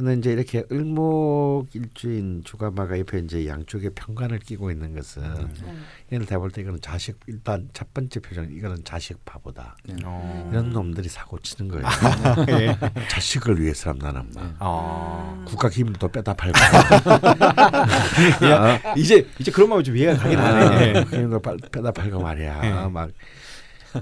근데 0.00 0.14
이제 0.14 0.32
이렇게 0.32 0.64
을목일주인 0.72 2.40
주가마가 2.42 2.98
옆에 3.00 3.18
이제 3.18 3.46
양쪽에 3.46 3.90
평관을 3.90 4.38
끼고 4.38 4.70
있는 4.70 4.94
것은 4.94 5.22
네. 5.22 5.74
얘를 6.14 6.24
대볼 6.24 6.50
때 6.50 6.62
이거는 6.62 6.80
자식 6.80 7.20
일단 7.26 7.68
첫 7.74 7.92
번째 7.92 8.18
표정 8.20 8.50
이거는 8.50 8.82
자식 8.82 9.22
바보다. 9.26 9.76
어. 10.02 10.48
이런 10.50 10.70
놈들이 10.70 11.06
사고 11.10 11.38
치는 11.40 11.70
거예요. 11.70 11.84
예. 12.48 12.78
자식을 13.10 13.60
위해서란 13.60 13.98
나는 13.98 14.22
막 14.34 14.42
네. 14.42 14.50
어. 14.60 15.44
국가 15.46 15.68
기밀 15.68 15.92
또 15.98 16.08
빼다 16.08 16.32
팔고 16.32 16.58
야, 18.48 18.94
이제 18.96 19.28
이제 19.38 19.50
그런 19.50 19.68
마음이 19.68 19.84
좀 19.84 19.98
이해가 19.98 20.16
가긴 20.22 20.38
하네. 20.38 20.98
아, 20.98 21.04
기밀도 21.04 21.40
빨- 21.42 21.58
빼다 21.70 21.92
팔고 21.92 22.22
말이야. 22.22 22.60
예. 22.64 22.88
막 22.88 23.10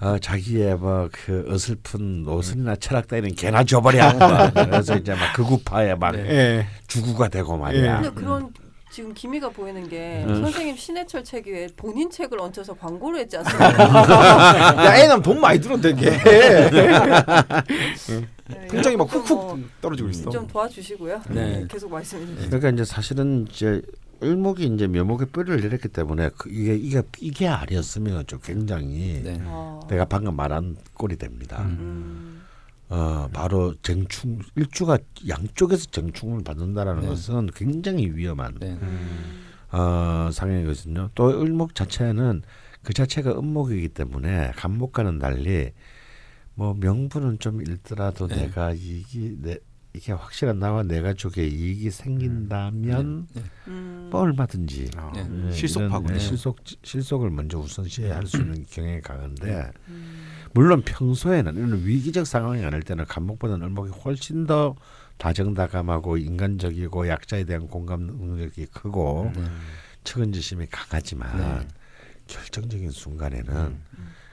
어, 0.01 0.19
자기의 0.19 0.77
뭐그 0.77 1.47
어설픈 1.49 2.23
노선이나 2.25 2.77
철학 2.77 3.09
따위는 3.09 3.35
개나 3.35 3.65
줘버려. 3.65 4.13
막 4.15 4.55
그래서 4.55 4.97
이제 4.97 5.13
막 5.15 5.33
극우파에 5.35 5.95
막 5.95 6.15
예. 6.17 6.67
주구가 6.87 7.29
되고 7.29 7.57
말이야. 7.57 8.03
근데 8.03 8.21
그런 8.21 8.53
지금 8.91 9.13
기미가 9.15 9.51
보이는 9.51 9.89
게 9.89 10.25
음. 10.27 10.43
선생님 10.43 10.77
신해철 10.77 11.23
책 11.23 11.47
위에 11.47 11.69
본인 11.77 12.11
책을 12.11 12.41
얹혀서 12.41 12.75
광고를 12.75 13.21
했지 13.21 13.37
않습니까? 13.37 13.67
야, 14.85 14.97
애는 14.97 15.23
돈 15.23 15.41
많이 15.41 15.61
들어도 15.61 15.83
되게. 15.83 16.11
네, 18.49 18.67
통장이 18.69 18.97
막 18.97 19.09
이런 19.11 19.23
훅훅 19.23 19.37
뭐 19.37 19.59
떨어지고 19.81 20.09
있어. 20.09 20.31
좀 20.31 20.47
도와주시고요. 20.47 21.21
네. 21.29 21.59
네, 21.59 21.67
계속 21.69 21.91
말씀해 21.91 22.27
주세요. 22.27 22.47
그러니까 22.47 22.71
이제 22.71 22.85
사실은 22.85 23.47
이제 23.51 23.83
을목이 24.23 24.67
이제 24.67 24.87
묘목의 24.87 25.29
뼈를 25.29 25.61
내렸기 25.61 25.89
때문에 25.89 26.31
그 26.37 26.51
이게 26.51 26.75
이게 26.75 27.03
이게 27.21 27.49
아니었으면 27.49 28.27
좀 28.27 28.41
굉장히 28.43 29.21
네. 29.23 29.41
어. 29.45 29.81
내가 29.89 30.05
방금 30.05 30.35
말한 30.37 30.77
꼴이 30.95 31.17
됩니다. 31.17 31.63
음. 31.63 31.77
음. 31.81 32.43
어 32.91 33.29
바로 33.33 33.75
정충 33.83 34.39
일주가 34.57 34.99
양쪽에서 35.29 35.87
정충을 35.91 36.43
받는다라는 36.43 37.03
네. 37.03 37.09
것은 37.09 37.51
굉장히 37.55 38.11
위험한 38.11 38.57
네. 38.59 38.79
음. 38.81 39.45
어, 39.71 40.31
상황이거든요. 40.33 41.11
또 41.15 41.41
을목 41.41 41.75
자체는 41.75 42.43
그 42.83 42.95
자체가 42.95 43.39
음목이기 43.39 43.91
때문에 43.91 44.53
간목과는 44.57 45.19
달리 45.19 45.73
뭐 46.55 46.75
명분은 46.75 47.39
좀 47.39 47.61
잃더라도 47.61 48.27
네. 48.27 48.47
내가 48.47 48.73
이익이 48.73 49.37
내 49.43 49.59
이게 49.99 50.13
확실한 50.13 50.61
나와 50.61 50.85
내 50.85 51.03
가족의 51.03 51.53
이익이 51.53 51.91
생긴다면 51.91 53.27
네. 53.35 53.43
음. 53.67 54.09
뭐 54.13 54.21
얼마든지 54.21 54.91
아, 54.97 55.11
네. 55.13 55.49
예, 55.49 55.51
실속하고 55.51 56.05
이런, 56.05 56.11
예, 56.11 56.13
네. 56.15 56.21
실속 56.21 56.61
실속을 56.85 57.31
먼저 57.31 57.59
우선시해야 57.59 58.15
할수 58.15 58.37
있는 58.37 58.65
경향이 58.71 59.01
강한데 59.01 59.73
음. 59.89 60.25
물론 60.55 60.83
평소에는 60.83 61.57
이런 61.57 61.85
위기적 61.85 62.29
상황이 62.29 62.65
아닐 62.65 62.81
때는 62.83 63.07
간목보다는 63.07 63.67
을목이 63.67 63.91
훨씬 63.91 64.47
더 64.47 64.77
다정다감하고 65.17 66.17
인간적이고 66.17 67.09
약자에 67.09 67.43
대한 67.43 67.67
공감 67.67 68.03
능력이 68.03 68.67
크고 68.67 69.33
네. 69.35 69.45
측은지심이 70.05 70.67
강하지만 70.71 71.59
네. 71.59 71.69
결정적인 72.29 72.93
순간에는 72.93 73.77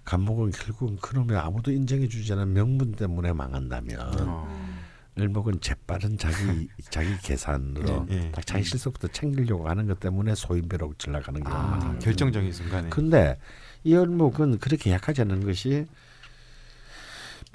간목은 0.04 0.52
결국은 0.52 0.98
그놈의 0.98 1.36
아무도 1.36 1.72
인정해주지 1.72 2.34
않은 2.34 2.54
명분 2.54 2.92
때문에 2.92 3.34
망한다면 3.34 4.00
어. 4.28 4.75
을목은 5.18 5.62
재빠른 5.62 6.18
자기 6.18 6.68
자기 6.90 7.18
계산으로 7.22 8.06
네, 8.08 8.16
네. 8.20 8.32
딱 8.32 8.46
자기 8.46 8.64
실속부터 8.64 9.08
챙기려고 9.10 9.70
하는 9.70 9.88
것 9.88 10.00
때문에 10.00 10.36
소인배로 10.36 10.94
전락하는 10.98 11.44
경우가 11.44 11.64
아, 11.64 11.68
많아요. 11.78 12.00
결정적인 12.00 12.52
순간에. 12.52 12.90
근데 12.90 13.38
이 13.84 13.96
을목은 13.96 14.60
그렇게 14.60 14.92
약하지 14.92 15.22
않은 15.22 15.46
것이 15.46 15.86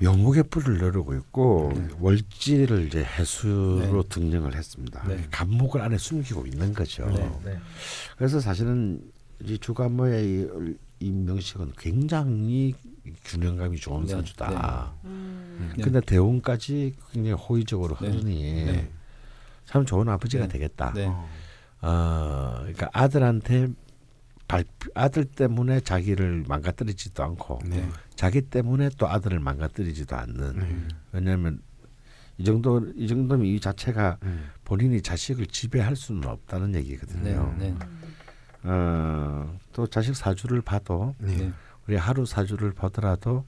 묘목의 0.03 0.45
뿔을 0.45 0.79
누르고 0.79 1.15
있고 1.17 1.73
월지를 1.99 2.87
이제 2.87 3.05
해수로 3.05 4.05
등령을 4.09 4.55
했습니다. 4.55 5.07
네. 5.07 5.27
간목을 5.31 5.83
안에 5.83 5.99
숨기고 5.99 6.47
있는 6.47 6.73
거죠. 6.73 7.05
네. 7.45 7.59
그래서 8.17 8.41
사실은 8.41 9.03
이 9.45 9.59
주간모의 9.59 10.25
이, 10.25 10.43
을- 10.45 10.79
이 11.01 11.11
명식은 11.11 11.73
굉장히 11.77 12.75
균형감이 13.25 13.79
좋은 13.79 14.05
네, 14.05 14.13
사주다. 14.13 14.95
음. 15.05 15.73
네. 15.77 15.83
근데 15.83 16.01
대운까지 16.01 16.95
굉장히 17.13 17.35
호의적으로 17.35 17.97
네. 18.01 18.09
흐르니 18.09 18.65
네. 18.65 18.91
참 19.65 19.85
좋은 19.85 20.09
아버지가 20.09 20.45
네. 20.45 20.49
되겠다. 20.49 20.93
네. 20.95 21.07
어. 21.07 21.29
어, 21.83 22.57
그러니까 22.61 22.91
아들한테 22.93 23.69
발, 24.49 24.65
아들 24.95 25.25
때문에 25.25 25.81
자기를 25.81 26.45
망가뜨리지도 26.49 27.23
않고 27.23 27.61
네. 27.67 27.89
자기 28.17 28.43
때문에 28.43 28.91
또 28.99 29.09
아들을 29.09 29.39
망가뜨리지도 29.39 30.17
않는 30.17 30.59
네. 30.59 30.89
왜냐하면 31.13 31.63
이 32.37 32.45
정도 32.45 32.85
이 32.97 33.07
정도면 33.07 33.47
이 33.47 33.61
자체가 33.61 34.19
음. 34.25 34.51
본인이 34.65 35.03
자식을 35.03 35.47
지배할 35.47 35.95
수는 35.95 36.27
없다는 36.27 36.75
얘기거든요. 36.75 37.55
네, 37.59 37.71
네. 37.71 37.77
어, 38.63 39.59
또 39.73 39.87
자식 39.87 40.17
사주를 40.17 40.63
봐도 40.63 41.15
네. 41.19 41.53
네. 41.91 41.95
우리 41.95 41.97
하루 41.97 42.25
사주를 42.25 42.73
보더라도 42.73 43.45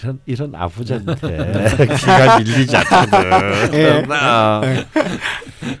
이런 0.00 0.20
이런 0.26 0.54
아버지한테 0.54 1.14
기가 1.96 2.38
밀리지 2.44 2.76
않거든. 2.76 4.10
어. 4.12 4.60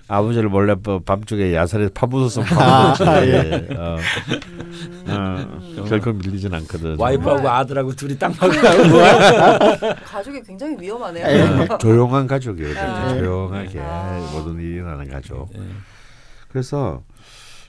아버지를 0.08 0.48
몰래 0.48 0.74
뭐 0.82 0.98
밤중에 0.98 1.54
야산에 1.54 1.90
파묻어서 1.94 2.40
파묻었지. 2.42 3.02
어, 3.76 3.96
어, 5.06 5.84
결코 5.88 6.12
밀리진 6.14 6.52
않거든. 6.54 6.96
와이프하고 6.98 7.48
아들하고 7.48 7.94
둘이 7.94 8.18
딱 8.18 8.32
막하고 8.40 8.98
가족이 10.04 10.42
굉장히 10.42 10.76
위험하네요. 10.80 11.78
조용한 11.78 12.26
가족이에요. 12.26 12.78
아. 12.78 13.08
조용하게 13.10 13.80
아. 13.80 14.30
모든 14.32 14.58
일이 14.58 14.74
일어나는 14.76 15.10
가족. 15.10 15.48
네. 15.52 15.60
그래서 16.48 17.02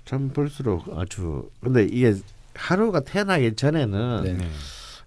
참 0.06 0.30
볼수록 0.30 0.86
아주 0.98 1.50
근데 1.62 1.84
이게 1.84 2.16
하루가 2.64 3.00
태어나기 3.00 3.56
전에는 3.56 4.22
네. 4.24 4.34
네. 4.34 4.50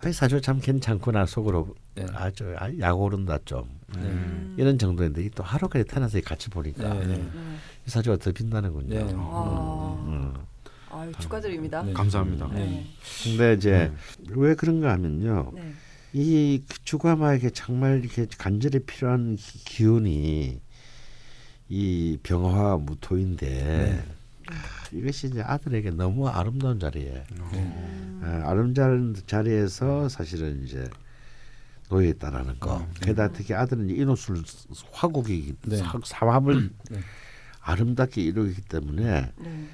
아이 0.05 0.13
사주 0.13 0.41
참 0.41 0.59
괜찮구나 0.61 1.27
속으로 1.27 1.75
네. 1.95 2.07
아주 2.15 2.55
아, 2.59 2.69
약 2.81 2.99
오른다 2.99 3.39
좀 3.45 3.69
음. 3.97 4.55
이런 4.59 4.79
정도인데 4.79 5.23
이또 5.25 5.45
하루까지 5.45 5.85
태어나서 5.85 6.21
같이 6.23 6.49
보니까 6.51 6.95
네, 6.95 7.07
네. 7.07 7.15
음. 7.15 7.59
이 7.87 7.91
사주가 7.91 8.17
더 8.17 8.33
빛나는군요. 8.33 8.89
네. 9.07 9.13
아, 9.17 10.05
음. 10.07 10.35
아유, 10.91 11.13
축하드립니다. 11.21 11.83
네. 11.83 11.93
감사합니다. 11.93 12.49
네. 12.49 12.87
근데 13.23 13.55
이제 13.55 13.93
왜 14.31 14.55
그런가 14.55 14.91
하면요. 14.93 15.53
네. 15.55 15.73
이 16.15 16.63
주가마에게 16.85 17.51
정말 17.51 18.01
이렇게 18.03 18.27
간절히 18.39 18.81
필요한 18.81 19.37
기- 19.37 19.65
기운이 19.65 20.61
이 21.69 22.19
병화 22.23 22.77
무토인데 22.79 24.05
아, 24.49 24.53
이것이 24.93 25.29
이제 25.29 25.43
아들에게 25.43 25.91
너무 25.93 26.29
아름다운 26.29 26.79
자리에 26.79 27.25
음. 27.33 28.21
아, 28.23 28.51
아름다운 28.51 29.15
자리에서 29.27 30.09
사실은 30.09 30.63
이제 30.65 30.89
놓여 31.89 32.09
있다라는 32.09 32.59
거. 32.61 32.87
게다가 33.01 33.33
특히 33.33 33.55
아들은 33.55 33.91
인호술 33.91 34.43
화국이 34.93 35.55
네. 35.67 35.77
사- 35.79 35.99
삼합을 36.03 36.71
네. 36.91 37.01
아름답게 37.61 38.23
이루기 38.23 38.61
때문에 38.63 39.33
네. 39.37 39.69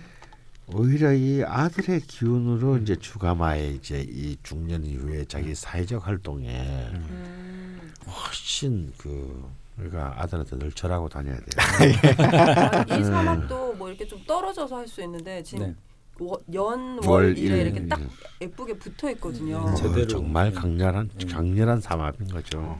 오히려 0.66 1.12
이 1.14 1.42
아들의 1.44 2.00
기운으로 2.02 2.78
이제 2.78 2.96
주가마의 2.96 3.76
이제 3.76 4.04
이 4.06 4.36
중년 4.42 4.84
이후에 4.84 5.24
자기 5.24 5.54
사회적 5.54 6.06
활동에 6.06 6.90
음. 6.92 7.92
훨씬 8.06 8.92
그 8.98 9.48
우리가 9.80 10.14
아들한테 10.16 10.58
늘 10.58 10.72
절하고 10.72 11.08
다녀야 11.08 11.36
돼요. 11.36 11.46
아, 11.58 12.84
음. 12.94 13.00
이 13.00 13.04
사막도 13.04 13.74
뭐 13.74 13.88
이렇게 13.88 14.06
좀 14.06 14.20
떨어져서 14.26 14.76
할 14.76 14.88
수 14.88 15.02
있는데 15.02 15.42
지금 15.42 15.66
네. 15.66 15.74
워- 16.20 16.40
연, 16.54 16.98
월, 17.04 17.24
월, 17.26 17.38
일에 17.38 17.58
일, 17.60 17.66
이렇게 17.66 17.86
딱 17.86 18.00
일. 18.00 18.08
예쁘게 18.42 18.78
붙어 18.78 19.10
있거든요. 19.12 19.68
네, 19.70 19.76
제대로. 19.76 20.02
어, 20.02 20.06
정말 20.06 20.50
강렬한 20.52 21.10
음. 21.22 21.28
강렬한 21.28 21.80
삼합인 21.80 22.28
거죠. 22.28 22.78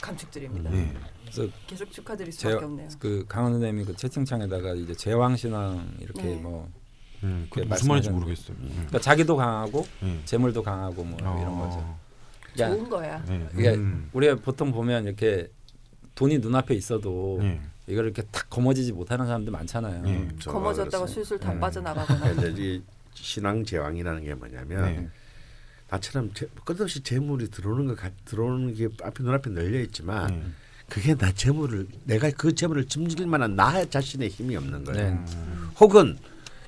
감축드립니다. 0.00 0.70
네. 0.70 0.92
그래서 1.22 1.50
계속 1.66 1.90
축하드릴 1.90 2.30
제, 2.30 2.48
수밖에 2.50 2.64
없네요. 2.66 2.88
그 2.98 3.24
강원 3.28 3.52
선생님이 3.54 3.86
그 3.86 3.96
채팅창에다가 3.96 4.74
이제 4.74 4.94
제왕 4.94 5.36
신앙 5.36 5.90
이렇게 5.98 6.22
네. 6.22 6.36
뭐 6.36 6.68
음, 7.22 7.46
그 7.50 7.60
무슨 7.60 7.88
말인지. 7.88 8.10
모르겠어요. 8.10 8.56
그러니까 8.60 8.98
자기도 9.00 9.34
강하고 9.34 9.86
네. 10.02 10.20
재물도 10.26 10.62
강하고 10.62 11.02
뭐 11.02 11.18
어. 11.22 11.38
이런 11.40 11.58
거죠. 11.58 11.98
그러니까 12.52 12.76
좋은 12.76 12.90
거야. 12.90 13.24
네. 13.24 13.48
이게 13.54 13.70
음. 13.74 14.10
우리가 14.12 14.36
보통 14.36 14.70
보면 14.70 15.06
이렇게 15.06 15.48
돈이 16.14 16.38
눈앞에 16.38 16.74
있어도 16.74 17.38
네. 17.40 17.60
이걸 17.86 18.06
이렇게 18.06 18.22
탁 18.30 18.48
거머쥐지 18.48 18.92
못하는 18.92 19.26
사람들 19.26 19.52
많잖아요. 19.52 20.02
네. 20.02 20.28
저가 20.38 20.58
거머졌다가 20.58 21.04
그랬어요. 21.04 21.06
술술 21.06 21.38
다 21.38 21.52
음. 21.52 21.60
빠져나가거나. 21.60 22.20
그러니까 22.20 22.46
이제 22.48 22.62
이 22.62 22.82
신앙 23.14 23.64
제왕이라는 23.64 24.24
게 24.24 24.34
뭐냐면 24.34 24.84
네. 24.84 25.08
나처럼 25.90 26.32
제, 26.34 26.48
끝없이 26.64 27.00
재물이 27.02 27.50
들어오는 27.50 27.86
것 27.86 27.96
같, 27.96 28.12
들어오는 28.24 28.74
게 28.74 28.88
앞에 29.02 29.22
눈앞에 29.22 29.50
널려 29.50 29.80
있지만 29.80 30.28
네. 30.28 30.42
그게 30.88 31.14
나 31.14 31.32
재물을 31.32 31.86
내가 32.04 32.30
그 32.30 32.54
재물을 32.54 32.86
짐질 32.86 33.26
만한 33.26 33.56
나 33.56 33.84
자신의 33.84 34.28
힘이 34.28 34.56
없는 34.56 34.84
거예요. 34.84 35.14
네. 35.14 35.24
혹은 35.80 36.16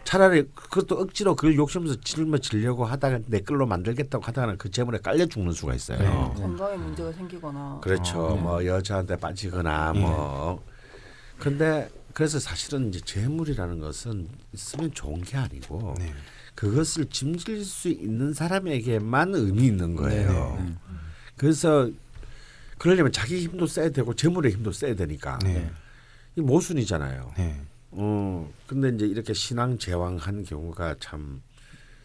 차라리 0.07 0.49
그것도 0.55 1.01
억지로 1.01 1.35
그걸 1.35 1.57
욕심에서 1.57 2.01
짊어지려고 2.01 2.85
하다가 2.85 3.19
내 3.27 3.41
끌로 3.41 3.67
만들겠다고 3.67 4.25
하다가는 4.25 4.57
그 4.57 4.71
재물에 4.71 4.99
깔려 4.99 5.27
죽는 5.27 5.53
수가 5.53 5.75
있어요. 5.75 5.99
네. 5.99 6.41
건강에 6.41 6.77
문제가 6.77 7.13
생기거나. 7.13 7.81
그렇죠. 7.83 8.29
아, 8.29 8.35
뭐 8.41 8.65
여자한테 8.65 9.17
빠지거나 9.17 9.93
예. 9.97 10.01
뭐. 10.01 10.65
근데 11.41 11.91
그래서 12.15 12.39
사실은 12.39 12.89
이제 12.89 13.01
재물이라는 13.01 13.81
것은 13.81 14.29
있으면 14.53 14.93
좋은 14.93 15.23
게 15.23 15.37
아니고 15.37 15.97
네. 15.99 16.15
그것을 16.55 17.07
짐질 17.07 17.65
수 17.65 17.89
있는 17.89 18.33
사람에게만 18.33 19.35
의미 19.35 19.67
있는 19.67 19.97
거예요. 19.97 20.57
네. 20.61 20.73
그래서 21.37 21.91
그러려면 22.79 23.11
자기 23.11 23.41
힘도 23.41 23.67
써야 23.67 23.91
되고 23.91 24.15
재물의 24.15 24.53
힘도 24.53 24.71
써야 24.71 24.95
되니까 24.95 25.41
네. 25.43 25.69
이 26.37 26.41
모순이잖아요. 26.41 27.33
네. 27.97 28.03
어 28.03 28.49
근데 28.67 28.91
이제 28.91 29.07
이렇게 29.07 29.33
신앙 29.33 29.79
제왕한 29.79 30.45
경우가 30.45 30.97
참 31.01 31.41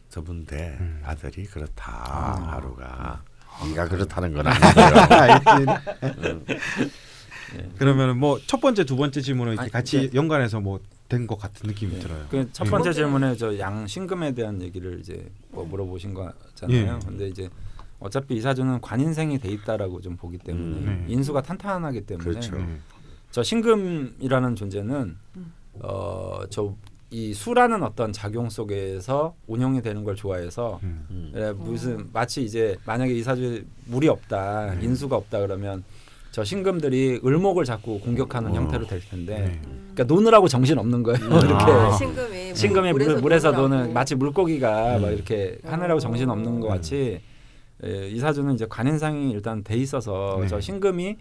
드문데 0.10 0.78
음. 0.80 1.02
아들이 1.04 1.46
그렇다 1.46 1.92
아. 1.92 2.52
하루가 2.54 3.24
네가 3.68 3.88
그렇다는 3.90 4.34
건 4.34 4.48
아니고요. 4.48 5.66
그러면은 7.78 8.18
뭐첫 8.18 8.62
번째 8.62 8.86
두 8.86 8.96
번째 8.96 9.20
질문은 9.22 9.54
이렇게 9.54 9.64
아니, 9.64 9.72
같이 9.72 10.10
그- 10.10 10.18
연관해서 10.18 10.60
뭐 10.62 10.80
된 11.12 11.28
것 11.28 11.38
같은 11.38 11.68
느낌이 11.68 11.96
네. 11.96 12.00
들어요. 12.00 12.26
그첫 12.30 12.64
네. 12.68 12.70
번째 12.70 12.70
번째- 12.70 12.94
질문에 12.94 13.36
저양 13.36 13.86
신금에 13.86 14.32
대한 14.34 14.62
얘기를 14.62 14.98
이제 15.02 15.30
뭐 15.50 15.66
물어보신 15.66 16.14
거잖아요. 16.14 17.00
예. 17.02 17.06
근데 17.06 17.28
이제 17.28 17.50
어차피 18.00 18.36
이 18.38 18.40
사주는 18.42 18.80
관인생이 18.80 19.38
돼 19.40 19.50
있다라고 19.50 20.00
좀 20.00 20.16
보기 20.16 20.38
때문에 20.38 20.66
음. 20.78 21.04
네. 21.06 21.14
인수가 21.14 21.42
탄탄하기 21.42 22.06
때문에 22.06 22.24
그렇죠. 22.30 22.56
네. 22.56 22.78
저 23.30 23.44
신금이라는 23.44 24.56
존재는 24.56 25.18
음. 25.36 25.54
어 25.82 26.42
저 26.50 26.76
이 27.14 27.34
수라는 27.34 27.84
어떤 27.84 28.14
작용 28.14 28.50
속에서 28.50 29.36
운영이 29.46 29.82
되는 29.82 30.06
걸 30.06 30.16
좋아해서 30.16 30.80
음. 30.82 31.06
음. 31.12 31.34
예, 31.36 31.52
무슨 31.52 32.08
마치 32.14 32.42
이제 32.42 32.78
만약에 32.86 33.14
이 33.14 33.22
사주에 33.22 33.66
물이 33.88 34.08
없다 34.08 34.76
네. 34.76 34.86
인수가 34.86 35.18
없다 35.18 35.42
그러면 35.42 35.84
저 36.32 36.46
신금들이 36.46 37.20
을목을 37.26 37.66
자꾸 37.66 38.00
공격하는 38.00 38.52
어. 38.52 38.56
형태로 38.56 38.88
될 38.88 39.02
텐데 39.02 39.40
네. 39.40 39.62
그러니까 39.94 40.04
노느라고 40.06 40.48
정신 40.48 40.80
없는 40.80 41.04
거예요 41.04 41.20
이렇게 41.22 41.54
아. 41.72 41.92
신금이 41.92 42.56
신금이 42.56 42.94
물, 42.94 43.20
물에서 43.20 43.52
노느라고. 43.52 43.68
노는 43.76 43.94
마치 43.94 44.16
물고기가 44.16 44.96
음. 44.96 45.02
막 45.02 45.10
이렇게 45.10 45.60
어. 45.66 45.70
하느라고 45.70 46.00
정신 46.00 46.30
없는 46.30 46.62
것 46.62 46.68
음. 46.68 46.70
같이 46.70 47.20
예, 47.84 48.08
이 48.08 48.20
사주는 48.20 48.54
이제 48.54 48.66
관인상이 48.70 49.32
일단 49.32 49.66
돼 49.66 49.76
있어서 49.76 50.38
네. 50.40 50.48
저 50.48 50.62
신금이 50.62 51.18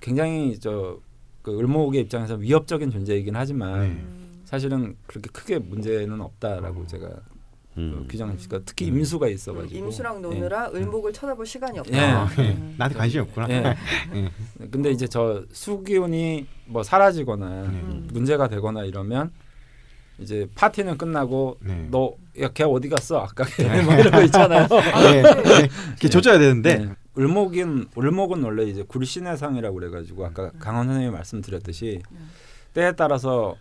굉장히 0.00 0.58
저 0.58 0.96
그 1.42 1.58
을목의 1.58 2.02
입장에서 2.02 2.34
위협적인 2.36 2.90
존재이긴 2.90 3.34
하지만 3.36 3.80
네. 3.80 3.86
음. 3.88 4.42
사실은 4.44 4.96
그렇게 5.06 5.28
크게 5.30 5.58
문제는 5.58 6.20
없다라고 6.20 6.86
제가 6.86 7.08
음. 7.78 7.94
그 7.96 8.12
규정을 8.12 8.34
그러니까 8.36 8.60
특히 8.64 8.90
음. 8.90 8.98
임수가 8.98 9.28
있어가지고 9.28 9.74
임수랑 9.74 10.22
노느라 10.22 10.70
을목을 10.72 11.12
쳐다볼 11.12 11.46
시간이 11.46 11.76
예. 11.76 11.80
없다. 11.80 12.28
예. 12.38 12.50
음. 12.50 12.74
나한테 12.76 12.98
관심이 12.98 13.22
없구나. 13.22 13.48
예. 13.50 13.74
예. 14.14 14.30
근데 14.70 14.90
이제 14.90 15.06
저 15.06 15.42
수기운이 15.52 16.46
뭐 16.66 16.82
사라지거나 16.82 17.46
음. 17.46 18.08
문제가 18.12 18.48
되거나 18.48 18.84
이러면 18.84 19.30
이제 20.18 20.46
파티는 20.54 20.98
끝나고 20.98 21.58
네. 21.60 21.88
너야걔 21.90 22.64
어디 22.64 22.88
갔어 22.88 23.20
아까 23.20 23.44
걔뭐 23.44 23.94
이런 23.94 24.12
거 24.12 24.22
있잖아요. 24.24 24.68
네. 24.68 25.22
네. 25.22 25.68
이렇게 25.88 26.08
조져야 26.08 26.38
되는데 26.38 26.78
네. 26.78 26.88
을목인 27.18 27.86
을목은 27.96 28.42
원래 28.42 28.64
이제 28.64 28.82
굴신의 28.82 29.36
상이라고 29.36 29.74
그래가지고 29.74 30.26
아까 30.26 30.50
강원 30.58 30.86
선생님이 30.86 31.12
말씀드렸듯이 31.14 32.00
음. 32.12 32.30
때에 32.74 32.92
따라서 32.92 33.54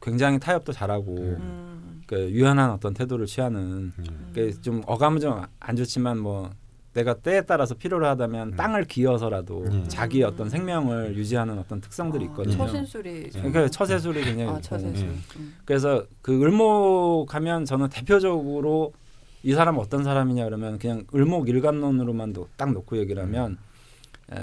굉장히 0.00 0.38
타협도 0.38 0.72
잘하고 0.72 1.14
음. 1.16 2.02
그 2.06 2.30
유연한 2.30 2.70
어떤 2.70 2.94
태도를 2.94 3.26
취하는 3.26 3.92
음. 3.98 4.30
그좀 4.34 4.82
어감은 4.86 5.20
좀 5.20 5.42
안 5.60 5.76
좋지만 5.76 6.18
뭐 6.18 6.50
내가 6.92 7.14
때에 7.14 7.40
따라서 7.42 7.74
필요로 7.74 8.06
하다면 8.06 8.48
음. 8.52 8.56
땅을 8.56 8.84
기어서라도 8.84 9.64
음. 9.64 9.84
자기의 9.88 10.24
어떤 10.24 10.48
생명을 10.48 11.16
유지하는 11.16 11.58
어떤 11.58 11.80
특성들이 11.80 12.26
있거든요. 12.26 12.54
아, 12.62 12.66
처신술이. 12.66 13.30
좀- 13.32 13.42
그러니까 13.50 13.68
처세술이 13.68 14.22
굉장히 14.24 14.50
아. 14.50 14.60
처세술. 14.60 15.08
음. 15.08 15.22
음. 15.36 15.54
그래서 15.64 16.04
그 16.22 16.40
을목하면 16.40 17.64
저는 17.64 17.88
대표적으로 17.88 18.92
이 19.44 19.52
사람 19.52 19.76
어떤 19.78 20.02
사람이냐 20.02 20.44
그러면 20.46 20.78
그냥 20.78 21.04
을목 21.14 21.48
일간론으로만 21.48 22.32
도- 22.32 22.48
딱 22.56 22.72
놓고 22.72 22.96
얘기를 22.96 23.22
하면 23.22 23.58
에, 24.32 24.36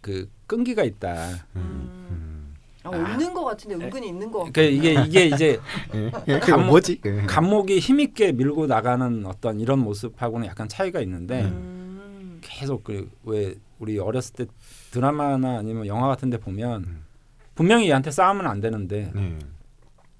그 0.00 0.28
끈기가 0.48 0.82
있다. 0.82 1.14
음. 1.56 2.08
음. 2.10 2.54
아, 2.82 2.88
없는 2.90 3.32
것 3.34 3.44
같은데 3.44 3.76
은근히 3.84 4.08
있는 4.08 4.30
것. 4.30 4.52
그러니까 4.52 4.62
이게 4.62 5.04
이게 5.04 5.26
이제 5.26 5.60
그 6.26 6.38
감목- 6.40 6.66
뭐지? 6.66 7.00
감목이 7.28 7.78
힘있게 7.78 8.32
밀고 8.32 8.66
나가는 8.66 9.24
어떤 9.26 9.60
이런 9.60 9.78
모습하고는 9.78 10.46
약간 10.48 10.68
차이가 10.68 11.00
있는데 11.00 11.44
음. 11.44 12.38
계속 12.42 12.82
그 12.84 13.08
왜 13.24 13.54
우리 13.78 13.96
어렸을 14.00 14.34
때 14.34 14.46
드라마나 14.90 15.58
아니면 15.58 15.86
영화 15.86 16.08
같은데 16.08 16.36
보면 16.38 16.82
음. 16.82 17.04
분명히 17.54 17.86
얘한테 17.88 18.10
싸우면 18.10 18.44
안 18.48 18.60
되는데 18.60 19.12
네. 19.14 19.38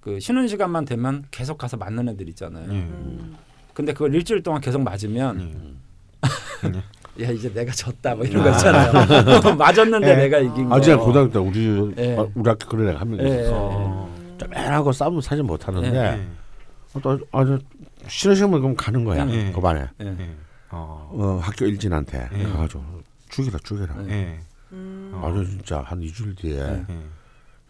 그 0.01 0.21
쉬는 0.21 0.47
시간만 0.47 0.85
되면 0.85 1.25
계속 1.33 1.59
가서 1.59 1.77
맞는 1.77 2.09
애들 2.11 2.29
있잖아요. 2.29 2.69
네. 3.79 3.83
음. 3.83 3.85
근데 3.89 3.93
그걸 3.93 4.15
일주일 4.15 4.43
동안 4.43 4.61
계속 4.61 4.83
맞으면 4.83 5.39
네. 6.63 6.83
야 7.25 7.31
이제 7.31 7.53
내가 7.53 7.73
졌다 7.73 8.15
뭐 8.17 8.25
이런 8.25 8.43
거 8.43 8.51
있잖아요. 8.51 8.93
맞았는데 9.57 10.17
내가 10.17 10.39
이긴 10.39 10.69
거. 10.69 10.77
아직 10.77 10.97
고등학교 10.97 11.33
때 11.33 11.39
우리 11.39 11.95
예. 11.97 12.17
아, 12.17 12.27
우리 12.35 12.49
학교 12.49 12.69
그런 12.69 12.89
애가 12.89 13.01
한명 13.01 13.21
예, 13.27 13.41
있었어. 13.41 14.09
예, 14.35 14.39
쪼매하고 14.39 14.93
싸우면 14.93 15.21
사실 15.21 15.43
못 15.45 15.67
하는데 15.67 15.91
네. 15.91 16.29
또 17.03 17.19
아주 17.33 17.59
쉬는 18.09 18.35
시간만 18.37 18.61
그럼 18.61 18.77
가는 18.77 19.05
거야. 19.05 19.29
예. 19.31 19.53
그 19.53 19.61
반에 19.61 19.89
예. 20.01 20.05
네. 20.05 20.35
어. 20.71 21.11
어, 21.13 21.39
학교 21.43 21.65
일진한테 21.65 22.29
예. 22.35 22.43
가가지고 22.45 22.83
죽이라 23.31 23.59
죽이라. 23.65 23.95
예. 24.01 24.07
네. 24.07 24.41
음. 24.73 25.21
아주 25.23 25.45
진짜 25.49 25.83
한 25.87 26.01
2주일 26.01 26.37
뒤에 26.37 26.59
예. 26.59 26.85
네. 26.89 27.01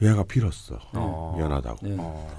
얘가 0.02 0.22
빌었어. 0.24 0.78
어. 0.94 1.34
미안하다고. 1.38 1.88
예. 1.88 1.96
어. 1.98 2.36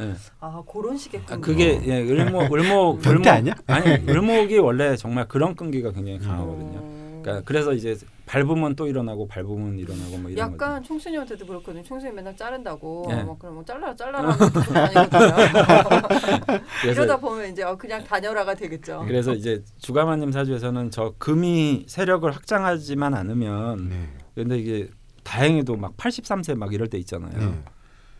예. 0.00 0.14
아 0.40 0.62
그런 0.70 0.96
식의 0.96 1.22
아, 1.26 1.36
끈기. 1.36 1.42
그게 1.42 1.80
예, 1.86 2.00
을목 2.02 2.52
을목 2.52 3.00
변태 3.02 3.30
아니야? 3.30 3.54
아니 3.66 3.90
을목이 4.08 4.58
원래 4.58 4.96
정말 4.96 5.26
그런 5.28 5.54
끈기가 5.54 5.92
굉장히 5.92 6.18
강하거든요. 6.18 6.78
어. 6.78 7.20
그러니까 7.22 7.44
그래서 7.46 7.72
이제 7.72 7.96
밟으면 8.26 8.76
또 8.76 8.86
일어나고 8.86 9.26
밟으면 9.28 9.78
일어나고 9.78 10.18
뭐 10.18 10.30
이런 10.30 10.52
약간 10.52 10.82
총수님한테도 10.82 11.46
그렇거든요. 11.46 11.82
총수님 11.82 12.14
맨날 12.14 12.36
자른다고. 12.36 13.06
예. 13.10 13.22
막 13.22 13.38
그럼 13.38 13.54
뭐 13.54 13.64
잘라라 13.64 13.94
이러다 16.84 17.16
보면 17.18 17.50
이제 17.50 17.62
어, 17.62 17.76
그냥 17.76 18.04
다녀라가 18.04 18.54
되겠죠. 18.54 19.04
그래서 19.06 19.32
이제 19.32 19.62
주가마님 19.78 20.32
사주에서는 20.32 20.90
저 20.90 21.14
금이 21.18 21.84
세력을 21.88 22.30
확장하지만 22.30 23.14
않으면 23.14 23.88
네. 23.88 24.08
근데 24.34 24.58
이게 24.58 24.90
다행히도 25.22 25.76
막 25.76 25.96
83세 25.96 26.56
막 26.56 26.74
이럴 26.74 26.88
때 26.88 26.98
있잖아요. 26.98 27.38
네. 27.38 27.62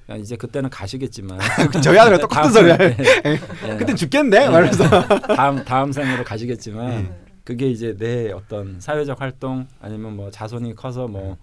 그러니까 0.05 0.23
이제 0.23 0.37
그때는 0.37 0.71
가시겠지만 0.71 1.39
저희 1.83 1.99
아들과 1.99 2.19
똑같은 2.19 2.51
소리 2.53 2.71
해. 2.71 2.77
예, 2.81 3.39
예. 3.71 3.77
그땐 3.77 3.97
죽겠네. 3.97 4.49
말면서. 4.49 4.85
다음 5.35 5.65
다음 5.65 5.93
생으로 5.93 6.25
가시겠지만 6.25 6.89
네. 7.05 7.21
그게 7.45 7.69
이제 7.71 7.97
내 7.97 8.31
어떤 8.33 8.81
사회적 8.81 9.21
활동 9.21 9.67
아니면 9.81 10.17
뭐 10.17 10.31
자손이 10.31 10.75
커서 10.75 11.09
뭐 11.09 11.37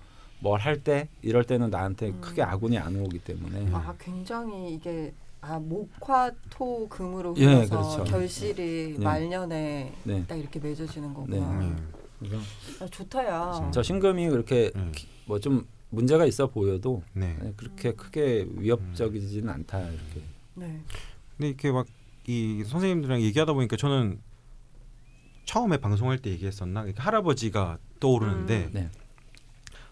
뭘 0.44 0.60
할 0.60 0.76
때 0.84 1.08
이럴 1.22 1.44
때는 1.44 1.70
나한테 1.70 2.08
음. 2.08 2.18
크게 2.20 2.42
아군이 2.42 2.76
안 2.80 2.96
오기 2.96 3.20
때문에 3.20 3.70
아 3.74 3.94
굉장히 4.00 4.74
이게 4.74 5.14
아 5.40 5.60
목화토 5.60 6.88
금으로 6.90 7.36
예, 7.38 7.68
그렇죠. 7.68 8.04
결실이 8.06 8.96
네. 8.98 9.04
말년에 9.04 9.94
네. 10.04 10.24
딱 10.28 10.36
이렇게 10.36 10.60
맺어지는 10.60 11.10
네. 11.10 11.14
거구나. 11.14 11.60
네. 11.60 11.76
그래서 12.18 12.38
아, 12.80 12.88
좋다야. 12.88 13.70
저 13.72 13.84
신금이 13.84 14.30
그렇게 14.30 14.72
음. 14.76 14.92
뭐좀 15.28 15.68
문제가 15.92 16.26
있어 16.26 16.48
보여도 16.48 17.04
네. 17.14 17.38
그렇게 17.56 17.94
크게 17.94 18.48
위협적이지는 18.56 19.48
않다 19.50 19.80
이렇게. 19.80 20.22
네. 20.56 20.82
근데 21.38 21.50
이렇게 21.50 21.72
막 21.72 21.86
이 22.28 22.64
선생님들이랑 22.66 23.22
얘기하다 23.22 23.54
보니까 23.54 23.76
저는 23.76 24.20
처음에 25.46 25.78
방송할 25.78 26.20
때 26.20 26.30
얘기했었나 26.30 26.86
할아버지가 26.96 27.80
떠오르는데 28.00 28.66
음. 28.66 28.70
네. 28.74 28.90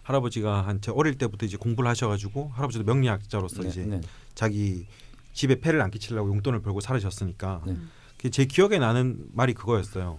할아버지가 0.02 0.66
한제 0.66 0.92
어릴 0.92 1.18
때부터 1.18 1.44
이제 1.46 1.56
공부를 1.56 1.90
하셔가지고 1.90 2.50
할아버지도 2.54 2.84
명리학자로서 2.84 3.62
네, 3.62 3.68
이제 3.68 3.84
네. 3.84 4.00
자기 4.34 4.86
집에 5.32 5.60
폐를 5.60 5.82
안 5.82 5.90
끼치려고 5.90 6.28
용돈을 6.30 6.62
벌고 6.62 6.80
살으셨으니까 6.80 7.62
네. 7.66 8.30
제 8.30 8.44
기억에 8.44 8.78
나는 8.78 9.26
말이 9.32 9.52
그거였어요. 9.52 10.18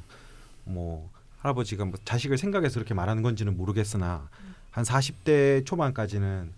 뭐 0.65 1.09
할아버지가 1.39 1.85
뭐 1.85 1.97
자식을 2.03 2.37
생각해서 2.37 2.75
그렇게 2.75 2.93
말하는 2.93 3.23
건지는 3.23 3.57
모르겠으나 3.57 4.29
한 4.71 4.83
40대 4.83 5.65
초반까지는 5.65 6.51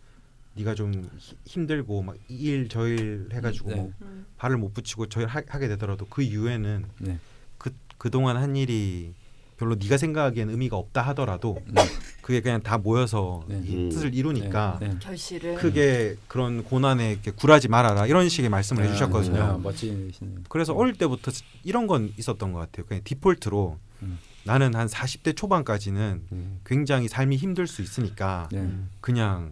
네가 0.55 0.75
좀 0.75 1.09
히- 1.17 1.35
힘들고 1.45 2.03
막이일저일 2.03 3.29
해가지고 3.33 3.69
네. 3.69 3.75
뭐 3.75 3.91
음. 4.01 4.25
발을 4.37 4.57
못 4.57 4.73
붙이고 4.73 5.07
저일 5.09 5.27
하 5.27 5.41
게 5.41 5.67
되더라도 5.67 6.05
그 6.05 6.21
이후에는 6.21 6.85
네. 6.99 7.19
그 7.57 7.71
그 7.97 8.09
동안 8.11 8.35
한 8.37 8.55
일이 8.57 9.13
별로 9.57 9.75
네가 9.75 9.97
생각하기엔 9.97 10.49
의미가 10.49 10.75
없다 10.75 11.01
하더라도 11.09 11.61
네. 11.67 11.81
그게 12.21 12.41
그냥 12.41 12.61
다 12.61 12.77
모여서 12.77 13.43
네. 13.47 13.61
이 13.65 13.75
음. 13.75 13.89
뜻을 13.89 14.13
이루니까 14.13 14.77
네. 14.81 14.95
결실을 14.99 15.55
크게 15.55 16.17
그런 16.27 16.63
고난에 16.63 17.13
이렇게 17.13 17.31
굴하지 17.31 17.69
말아라 17.69 18.05
이런 18.07 18.27
식의 18.29 18.49
말씀을 18.49 18.83
아, 18.83 18.87
해주셨거든요. 18.87 19.41
아, 19.41 19.57
멋지시네요. 19.57 20.41
그래서 20.49 20.73
어릴 20.73 20.95
때부터 20.95 21.31
이런 21.63 21.87
건 21.87 22.13
있었던 22.17 22.51
것 22.51 22.59
같아요. 22.59 22.85
그냥 22.85 23.01
디폴트로 23.05 23.77
음. 24.03 24.19
나는 24.45 24.75
한 24.75 24.87
40대 24.87 25.35
초반까지는 25.35 26.21
음. 26.31 26.59
굉장히 26.65 27.07
삶이 27.07 27.37
힘들 27.37 27.67
수 27.67 27.81
있으니까 27.81 28.49
네. 28.51 28.69
그냥 29.01 29.51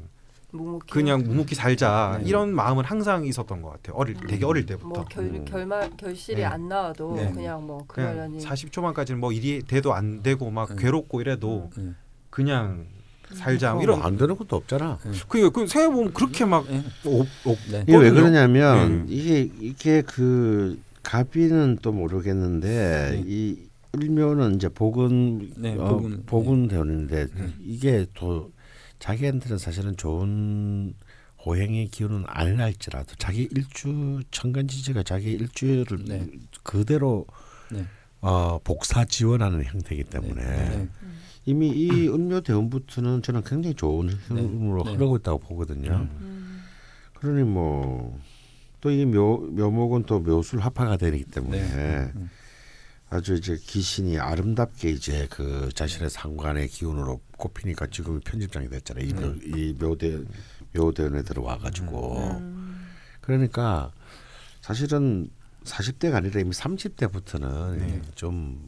묵묵히 0.52 0.92
그냥 0.92 1.24
묵묵히 1.24 1.56
살자 1.56 2.20
네. 2.22 2.28
이런 2.28 2.54
마음은 2.54 2.84
항상 2.84 3.26
있었던 3.26 3.62
것 3.62 3.70
같아요. 3.70 3.96
어릴 3.96 4.16
되게 4.28 4.46
어릴 4.46 4.66
때부터. 4.66 4.88
뭐 4.88 5.06
결, 5.06 5.24
음. 5.24 5.46
결말 5.46 5.90
결실이 5.96 6.42
네. 6.42 6.46
안 6.46 6.68
나와도 6.68 7.16
네. 7.16 7.32
그냥 7.32 7.66
뭐 7.66 7.86
그러려니 7.88 8.42
40 8.42 8.72
초반까지는 8.72 9.20
뭐 9.20 9.32
일이 9.32 9.62
돼도 9.64 9.94
안 9.94 10.22
되고 10.22 10.52
막 10.52 10.70
네. 10.70 10.82
괴롭고 10.82 11.22
이래도 11.22 11.70
네. 11.78 11.92
그냥 12.30 12.88
살자 13.34 13.74
뭐 13.74 13.84
이런 13.84 14.02
안 14.02 14.18
되는 14.18 14.36
것도 14.36 14.58
없잖아. 14.58 15.00
그, 15.30 15.52
그 15.52 15.68
생각해 15.68 15.96
보면 15.96 16.14
그렇게 16.14 16.44
막 16.44 16.66
네. 16.68 16.84
오, 17.06 17.22
오, 17.22 17.58
네. 17.72 17.84
이게 17.88 17.98
왜. 17.98 18.12
그러냐면 18.12 19.06
네. 19.06 19.14
이게 19.14 19.50
이게 19.60 20.02
그 20.02 20.82
가비는 21.04 21.80
또 21.82 21.94
모르겠는데 21.94 23.12
네. 23.12 23.24
이 23.26 23.71
을묘는 23.96 24.56
이제 24.56 24.70
복은 24.70 25.52
네, 25.58 25.76
어, 25.78 25.98
복은, 25.98 26.26
복은 26.26 26.68
되는데 26.68 27.28
네. 27.28 27.54
이게 27.62 28.06
또 28.14 28.52
자기한테는 29.00 29.58
사실은 29.58 29.98
좋은 29.98 30.94
호행의 31.44 31.88
기운은 31.88 32.24
안 32.28 32.56
날지라도 32.56 33.16
자기 33.18 33.50
일주 33.52 34.22
천간지지가 34.32 35.04
자기 35.04 35.32
일주를 35.32 36.06
네. 36.06 36.28
그대로 36.64 37.26
네. 37.72 37.86
어, 38.22 38.60
복사 38.64 39.04
지원하는 39.04 39.64
형태이기 39.64 40.06
때문에 40.06 40.42
네. 40.44 40.90
이미 41.46 41.70
이 41.70 42.08
을묘 42.08 42.42
대운부터는 42.42 43.24
저는 43.24 43.44
굉장히 43.44 43.76
좋은 43.76 44.10
흐름으로 44.10 44.84
네. 44.84 44.94
흐르고 44.94 45.18
있다고 45.18 45.40
보거든요. 45.40 46.08
음. 46.22 46.64
그러니 47.16 47.44
뭐 47.44 48.20
또 48.82 48.90
이묘 48.90 49.38
묘목은 49.52 50.04
또 50.04 50.20
묘술 50.20 50.60
합화가 50.60 50.98
되기 50.98 51.24
때문에 51.24 51.60
네. 51.62 52.12
음. 52.16 52.30
아주 53.12 53.34
이제 53.34 53.58
기신이 53.58 54.18
아름답게 54.20 54.90
이제 54.90 55.28
그 55.30 55.70
자신의 55.76 56.10
상관의 56.10 56.70
기운으로 56.70 57.20
꼽히니까 57.38 57.88
지금 57.88 58.22
편집장이 58.22 58.70
됐잖아요. 58.70 59.06
이, 59.06 59.14
묘, 59.14 59.34
네. 59.34 59.40
이 59.44 59.74
묘대 59.78 60.24
묘대원에 60.74 61.22
들어와 61.24 61.58
가지고 61.58 62.20
음. 62.40 62.88
그러니까 63.20 63.92
사실은 64.62 65.30
40대가 65.66 66.16
아니라 66.16 66.40
이미 66.40 66.52
30대부터는 66.52 67.80
네. 67.80 68.02
좀 68.16 68.66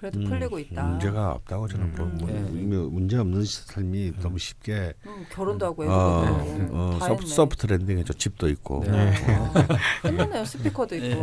그래도 0.00 0.18
음, 0.18 0.24
풀리고 0.24 0.58
있다. 0.58 0.82
문제가 0.82 1.32
없다고 1.32 1.68
저는 1.68 1.86
음. 1.88 1.92
보고 1.92 2.26
네. 2.32 2.40
문제 2.40 3.18
없는 3.18 3.44
삶이 3.44 4.12
너무 4.22 4.38
쉽게 4.38 4.94
음, 5.04 5.26
결혼도 5.30 5.66
하고 5.66 5.82
어, 5.82 6.24
애도 6.24 6.36
네. 6.56 6.68
어, 6.72 6.96
다 6.98 7.06
소프, 7.08 7.22
했네. 7.22 7.34
소프트 7.34 7.66
랜딩에 7.66 8.04
저 8.04 8.14
집도 8.14 8.48
있고 8.48 8.82
네. 8.86 9.14
어, 9.36 10.44
스피커도 10.46 10.96
있고. 10.96 11.22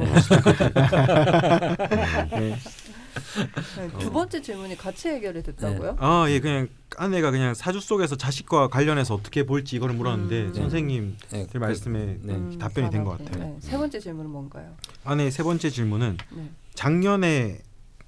네. 2.29 2.55
네, 3.77 3.89
두 3.97 4.11
번째 4.11 4.39
질문이 4.43 4.77
같이 4.77 5.07
해결이 5.09 5.41
됐다고요? 5.41 5.95
아, 5.99 6.27
예, 6.29 6.39
그냥 6.39 6.67
아내가 6.97 7.31
그냥 7.31 7.55
사주 7.55 7.79
속에서 7.79 8.15
자식과 8.15 8.67
관련해서 8.67 9.15
어떻게 9.15 9.43
볼지 9.43 9.75
이거를 9.77 9.95
물었는데 9.95 10.41
음. 10.49 10.53
선생님 10.53 11.17
네. 11.31 11.47
그 11.51 11.57
말씀에 11.57 12.19
네. 12.21 12.35
음, 12.35 12.59
답변이 12.59 12.91
된 12.91 13.03
것. 13.03 13.17
같아요. 13.17 13.43
네, 13.43 13.55
세 13.59 13.75
번째 13.75 13.99
질문은 13.99 14.29
뭔가요? 14.29 14.75
아내의 15.03 15.31
세 15.31 15.41
번째 15.41 15.67
질문은 15.71 16.17
네. 16.31 16.51
작년에 16.75 17.57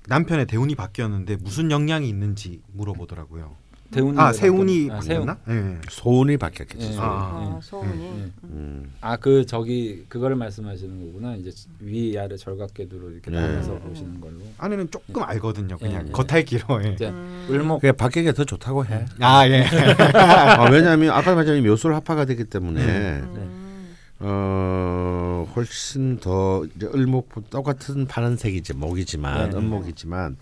남편의 0.10 0.48
대운이 0.48 0.76
바뀌었는데 0.76 1.38
무슨 1.38 1.72
영향이 1.72 2.10
있는지 2.10 2.62
물어보더라고요. 2.74 3.56
대운이 3.92 4.20
아, 4.20 4.32
세운이 4.32 4.90
아, 4.92 5.02
세운. 5.02 5.26
바뀌었나? 5.26 5.38
예. 5.50 5.78
소운이 5.90 6.38
바뀌었겠지. 6.38 6.90
네. 6.90 6.94
소운. 6.94 7.08
아. 7.08 7.12
아, 7.12 7.60
소운이. 7.62 7.90
네. 7.98 8.32
음. 8.44 8.92
아그 9.02 9.48
저기 9.48 10.06
그거를 10.08 10.36
말씀하시는 10.36 11.08
거구나. 11.08 11.36
이제 11.36 11.52
위 11.80 12.16
아래 12.18 12.38
절각궤도로 12.38 13.10
이렇게 13.12 13.32
네. 13.32 13.40
나눠서 13.40 13.74
음. 13.74 13.80
보시는 13.80 14.22
걸로. 14.22 14.36
아내는 14.60 14.92
조금 14.92 15.24
알거든요. 15.24 15.78
그냥 15.80 16.04
예, 16.04 16.08
예. 16.08 16.12
겉핥기로. 16.12 16.86
예. 16.86 16.90
이제 16.94 17.10
음. 17.10 17.48
을목 17.50 17.82
그게 17.82 17.92
바뀌게 17.92 18.34
더 18.34 18.44
좋다고 18.44 18.86
해. 18.86 19.06
아, 19.22 19.48
예. 19.48 19.64
아, 20.14 20.70
왜냐하면 20.70 21.10
아까 21.12 21.34
말했지만 21.34 21.64
묘술 21.64 21.96
합화가 21.96 22.26
되기 22.26 22.44
때문에 22.44 22.82
음. 22.84 23.96
어 24.20 25.29
훨씬 25.44 26.20
더 26.20 26.66
이제 26.76 26.88
을목 26.88 27.50
똑같은 27.50 28.06
파란색이지 28.06 28.74
목이지만 28.74 29.50
네. 29.50 29.58
은목이지만 29.58 30.38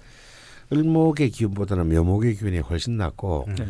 을목의 0.72 1.30
기운보다는 1.30 1.90
묘목의 1.90 2.36
기운이 2.36 2.60
훨씬 2.60 2.98
낫고 2.98 3.46
음. 3.48 3.56
네. 3.56 3.68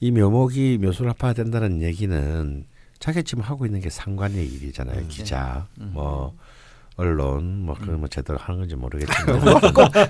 이 0.00 0.10
묘목이 0.10 0.78
묘술화가 0.82 1.32
된다는 1.32 1.82
얘기는 1.82 2.64
자기 2.98 3.22
지금 3.22 3.42
하고 3.42 3.66
있는 3.66 3.80
게 3.80 3.90
상관의 3.90 4.46
일이잖아요. 4.46 5.00
음. 5.00 5.08
기자, 5.08 5.66
음. 5.80 5.90
뭐 5.92 6.36
언론, 6.96 7.64
뭐 7.64 7.74
그런 7.74 8.00
뭐 8.00 8.08
제대로 8.08 8.38
하는 8.38 8.60
건지 8.60 8.76
모르겠지만 8.76 9.40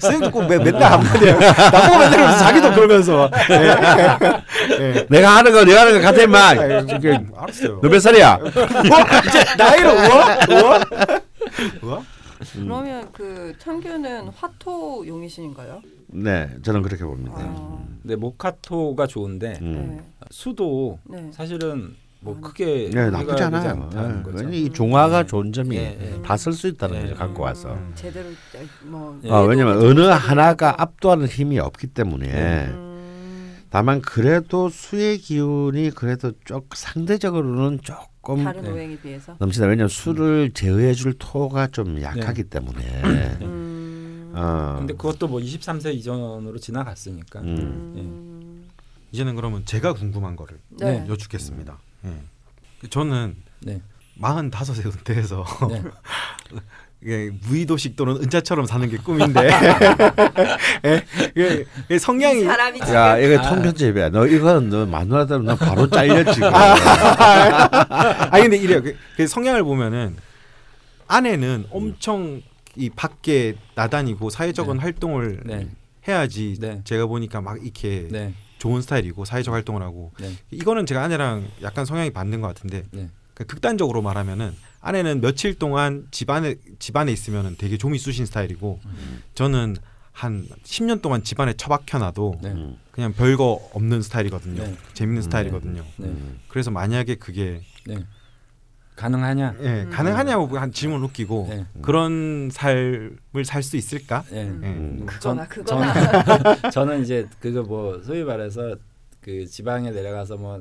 선생님 0.00 0.30
꼭 0.32 0.46
매- 0.46 0.58
맨날 0.58 0.92
한마디야. 0.92 1.34
나보고 1.70 1.98
맨날 1.98 2.10
그러면서 2.10 2.38
자기도 2.38 2.72
그러면서. 2.72 3.30
예. 3.50 4.84
예. 4.98 5.06
내가 5.10 5.36
하는 5.36 5.52
거 5.52 5.64
내가 5.64 5.82
하는 5.82 6.00
거 6.00 6.00
같아. 6.00 6.60
아유, 6.60 6.86
이게 6.88 7.18
알았어요. 7.36 7.80
너 7.80 7.88
몇 7.88 8.00
살이야? 8.00 8.36
뭐 8.38 8.50
이제 9.28 9.44
나이로 9.56 9.90
우와 9.90 10.38
우와 10.50 10.84
우와. 11.82 12.02
그러면 12.54 13.08
그 13.12 13.54
창규는 13.58 14.28
화토 14.36 15.06
용이신가요? 15.06 15.80
네, 16.14 16.50
저는 16.64 16.82
그렇게 16.82 17.04
봅니다. 17.04 17.32
아, 17.36 17.78
근데 18.02 18.16
모카토가 18.16 19.06
좋은데 19.06 19.58
음. 19.62 19.96
네. 19.96 20.26
수도 20.30 20.98
네. 21.04 21.30
사실은 21.32 21.94
뭐 22.22 22.36
아, 22.36 22.40
크게 22.46 22.90
네, 22.92 23.10
나쁘지 23.10 23.42
않아요. 23.42 23.90
네, 24.34 24.56
이 24.56 24.70
종화가 24.70 25.26
좋은 25.26 25.52
점이 25.52 25.76
예, 25.76 25.98
예. 26.00 26.22
다쓸 26.22 26.52
수 26.52 26.68
있다는 26.68 26.96
예. 26.96 27.00
거죠. 27.02 27.14
갖고 27.16 27.42
와서. 27.42 27.74
음, 27.74 27.92
제대로 27.96 28.28
뭐 28.84 29.18
예. 29.24 29.30
아, 29.30 29.40
왜냐면 29.40 29.78
어느 29.78 30.00
하나가. 30.02 30.74
압도하는 30.80 31.26
힘이 31.26 31.58
없기 31.58 31.88
때문에 31.88 32.66
음, 32.68 33.56
다만 33.70 34.00
그래도 34.00 34.68
수의 34.68 35.18
기운이 35.18 35.90
그래도 35.90 36.32
좀 36.44 36.60
상대적으로는 36.72 37.80
조금 37.82 38.44
다른 38.44 38.62
네. 38.62 38.70
오행에 38.70 38.96
비해서. 38.98 39.34
넘치다. 39.38 39.66
왜냐면 39.66 39.88
수를 39.88 40.52
제어해 40.54 40.94
줄 40.94 41.14
토가 41.18 41.66
좀 41.66 42.00
약하기 42.00 42.44
때문에. 42.44 43.02
음. 43.42 44.32
어. 44.34 44.76
근데 44.78 44.94
그것도 44.94 45.26
뭐 45.26 45.40
23세 45.40 45.92
이전으로 45.94 46.56
지나갔으니까. 46.58 47.40
음. 47.40 47.56
음. 47.96 48.68
이제는 49.10 49.34
그러면 49.34 49.64
제가 49.66 49.92
궁금한 49.92 50.36
거를 50.36 50.58
네. 50.70 51.04
여쭙겠습니다. 51.08 51.78
예. 52.04 52.88
저는 52.88 53.36
네. 53.60 53.80
45세 54.20 54.86
은퇴해서 54.86 55.44
네. 55.70 55.82
이게 57.04 57.32
무의도식 57.48 57.96
또는 57.96 58.16
은자처럼 58.16 58.66
사는 58.66 58.88
게 58.88 58.96
꿈인데 58.96 59.50
예, 61.90 61.98
성향이 61.98 62.44
사람이 62.44 62.80
야 62.80 63.18
이거 63.18 63.40
아. 63.40 63.48
통편집이야. 63.50 64.10
너 64.10 64.26
이건 64.26 64.68
너 64.70 64.86
마누라대로 64.86 65.42
너 65.42 65.56
바로 65.56 65.90
잘려 65.90 66.32
지금. 66.32 66.48
아니 66.54 68.42
근데 68.42 68.56
이래요. 68.56 68.82
그, 68.82 68.96
그 69.16 69.26
성향을 69.26 69.64
보면은 69.64 70.16
아내는 71.08 71.66
엄청 71.70 72.40
이 72.76 72.88
밖에 72.88 73.56
나다니고 73.74 74.30
사회적인 74.30 74.74
네. 74.74 74.80
활동을 74.80 75.40
네. 75.44 75.68
해야지 76.06 76.56
네. 76.60 76.82
제가 76.84 77.06
보니까 77.06 77.40
막 77.40 77.62
이렇게 77.62 78.06
네. 78.10 78.32
좋은 78.62 78.80
스타일이고 78.80 79.24
사회적 79.24 79.52
활동을 79.52 79.82
하고 79.82 80.12
네. 80.20 80.32
이거는 80.52 80.86
제가 80.86 81.02
아내랑 81.02 81.48
약간 81.62 81.84
성향이 81.84 82.10
반대인 82.10 82.40
것 82.40 82.46
같은데 82.46 82.84
네. 82.92 83.10
그 83.34 83.44
극단적으로 83.44 84.02
말하면은 84.02 84.54
아내는 84.80 85.20
며칠 85.20 85.58
동안 85.58 86.06
집안에 86.12 86.54
집안에 86.78 87.10
있으면은 87.10 87.56
되게 87.58 87.76
좀이 87.76 87.98
쑤신 87.98 88.24
스타일이고 88.24 88.78
저는 89.34 89.76
한 90.12 90.46
10년 90.62 91.02
동안 91.02 91.24
집안에 91.24 91.54
처박혀놔도 91.54 92.38
네. 92.40 92.50
음. 92.52 92.76
그냥 92.92 93.12
별거 93.12 93.68
없는 93.72 94.00
스타일이거든요. 94.00 94.62
네. 94.62 94.76
재밌는 94.94 95.18
음. 95.18 95.22
스타일이거든요. 95.22 95.84
네. 95.96 96.06
음. 96.06 96.38
그래서 96.46 96.70
만약에 96.70 97.16
그게 97.16 97.62
네. 97.84 98.06
가능하냐? 98.96 99.54
예, 99.62 99.66
음. 99.84 99.90
가능하냐고 99.90 100.58
한 100.58 100.70
질문 100.72 101.02
웃기고 101.04 101.46
네. 101.50 101.66
그런 101.80 102.50
삶을 102.52 103.44
살 103.44 103.62
수 103.62 103.76
있을까? 103.76 104.22
네. 104.30 104.42
음. 104.44 104.60
예. 104.62 104.66
음. 104.68 105.06
그거나 105.06 105.46
전- 105.48 105.48
그거나. 105.48 106.70
저는 106.70 107.02
이제 107.02 107.26
그거 107.40 107.62
뭐 107.62 108.00
소위 108.02 108.22
말해서 108.22 108.76
그 109.20 109.46
지방에 109.46 109.90
내려가서 109.92 110.36
뭐 110.36 110.60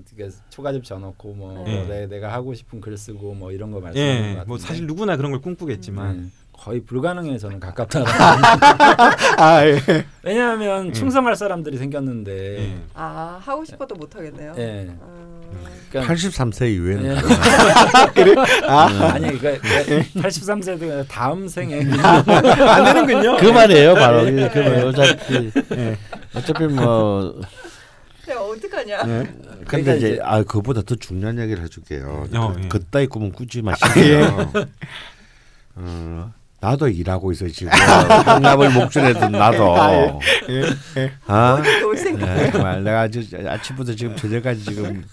초가집 0.50 0.84
져놓고 0.84 1.34
뭐 1.34 1.64
네. 1.66 1.86
내, 1.88 2.08
내가 2.08 2.32
하고 2.32 2.54
싶은 2.54 2.80
글 2.80 2.96
쓰고 2.98 3.34
뭐 3.34 3.52
이런 3.52 3.72
거 3.72 3.80
말씀하는 3.80 4.12
것 4.14 4.18
예, 4.20 4.22
같은데 4.34 4.48
뭐 4.48 4.58
사실 4.60 4.86
누구나 4.88 5.18
그런 5.18 5.32
걸 5.32 5.42
꿈꾸겠지만 5.42 6.22
네. 6.22 6.28
거의 6.54 6.80
불가능해 6.82 7.40
저는 7.40 7.60
가깝다. 7.60 8.04
아 9.38 9.66
예. 9.66 9.80
왜냐하면 10.24 10.88
음. 10.88 10.94
충성할 10.94 11.36
사람들이 11.36 11.78
생겼는데. 11.78 12.58
예. 12.60 12.78
아 12.94 13.40
하고 13.44 13.66
싶어도 13.66 13.96
못 13.96 14.16
하겠네요. 14.16 14.54
예. 14.58 14.88
음. 14.90 15.41
그러니까 15.92 16.14
83세 16.14 16.74
이후에는 16.74 17.06
예. 17.06 18.66
아, 18.68 18.86
아니 19.14 19.38
그러니까 19.38 19.68
83세도 20.22 21.06
다음 21.10 21.48
생에 21.48 21.82
안 21.84 22.84
되는군요. 22.86 23.38
그만해요 23.38 23.94
바로. 23.96 24.24
그만 24.26 24.88
어차피 24.88 25.52
어차피 26.34 26.64
뭐 26.68 27.42
야, 28.30 28.36
어떡하냐? 28.38 28.96
예. 29.00 29.04
그러니까 29.06 29.66
근데 29.68 29.98
이제 29.98 30.10
이제- 30.12 30.20
아 30.24 30.44
그보다 30.44 30.82
더 30.84 30.96
중요한 30.96 31.38
얘기를 31.40 31.62
해줄게요. 31.64 32.28
어, 32.36 32.54
그, 32.54 32.62
예. 32.64 32.68
그따위 32.70 33.08
꿈은 33.08 33.34
꾸지 33.34 33.62
마시고요. 33.62 34.52
어, 35.76 36.34
나도 36.62 36.88
일하고 36.88 37.32
있어 37.32 37.48
지금 37.48 37.74
한갑을 37.74 38.70
목전에 38.72 39.14
둔 39.14 39.32
나도. 39.32 39.76
아, 41.26 41.60
놀 41.82 41.98
생각. 41.98 42.36
네, 42.36 42.52
정말 42.52 42.84
내가 42.84 43.02
아주 43.02 43.24
아침부터 43.48 43.96
지금 43.96 44.16
저녁까지 44.16 44.64
지금 44.64 45.04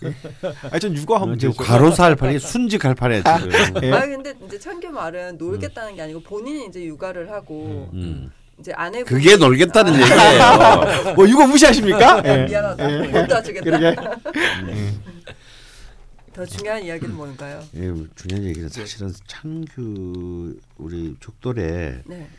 아니 0.70 0.78
전 0.78 0.94
육아하면 0.94 1.34
어, 1.34 1.38
지금 1.38 1.52
되죠. 1.52 1.64
과로사 1.64 2.04
할 2.04 2.16
판이 2.16 2.38
순직할 2.38 2.94
판이야 2.94 3.22
지금. 3.22 3.82
예. 3.82 3.92
아 3.92 4.00
근데 4.00 4.34
이제 4.46 4.58
창규 4.58 4.90
말은 4.90 5.38
놀겠다는 5.38 5.96
게 5.96 6.02
아니고 6.02 6.20
본인이 6.20 6.66
이제 6.66 6.84
육아를 6.84 7.30
하고 7.32 7.88
음. 7.94 8.30
이제 8.60 8.72
아내 8.76 9.02
그게 9.02 9.36
놀겠다는 9.36 9.94
얘기예요. 9.94 11.14
뭐 11.16 11.26
육아 11.26 11.46
무시하십니까? 11.46 12.20
예. 12.28 12.44
미안하다 12.44 12.88
못 12.88 13.26
도와주겠다. 13.26 13.78
더 16.38 16.46
중요한 16.46 16.84
이야기는 16.84 17.16
뭔가요? 17.16 17.64
예, 17.74 17.92
중요한 18.14 18.44
얘기는 18.44 18.68
사실은 18.68 19.12
창규 19.26 20.56
우리 20.76 21.16
죽돌에 21.18 22.02
네. 22.06 22.30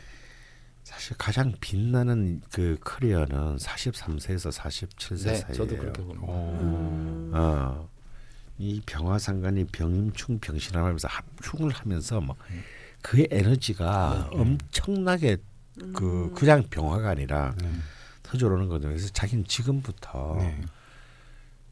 사실 0.82 1.14
가장 1.18 1.52
빛나는 1.60 2.40
그 2.50 2.78
커리어는 2.80 3.58
43세에서 3.58 4.52
47세 4.58 5.24
네, 5.26 5.34
사이예요. 5.34 5.52
저도 5.52 5.76
그렇게 5.76 6.02
봅니다. 6.02 6.32
음. 6.32 7.30
어, 7.34 7.90
이 8.56 8.80
병화상관이 8.86 9.66
병임충 9.66 10.38
병신하면서 10.38 11.06
합충을 11.06 11.70
하면서 11.70 12.22
뭐 12.22 12.36
그의 13.02 13.28
에너지가 13.30 14.30
엄청나게 14.32 15.36
그 15.92 16.30
음. 16.30 16.34
그냥 16.34 16.62
병화가 16.70 17.10
아니라 17.10 17.54
네. 17.60 17.70
터져오는 18.22 18.60
거거든요. 18.66 18.92
그래서 18.92 19.10
자기는 19.12 19.44
지금부터 19.44 20.36
네. 20.38 20.58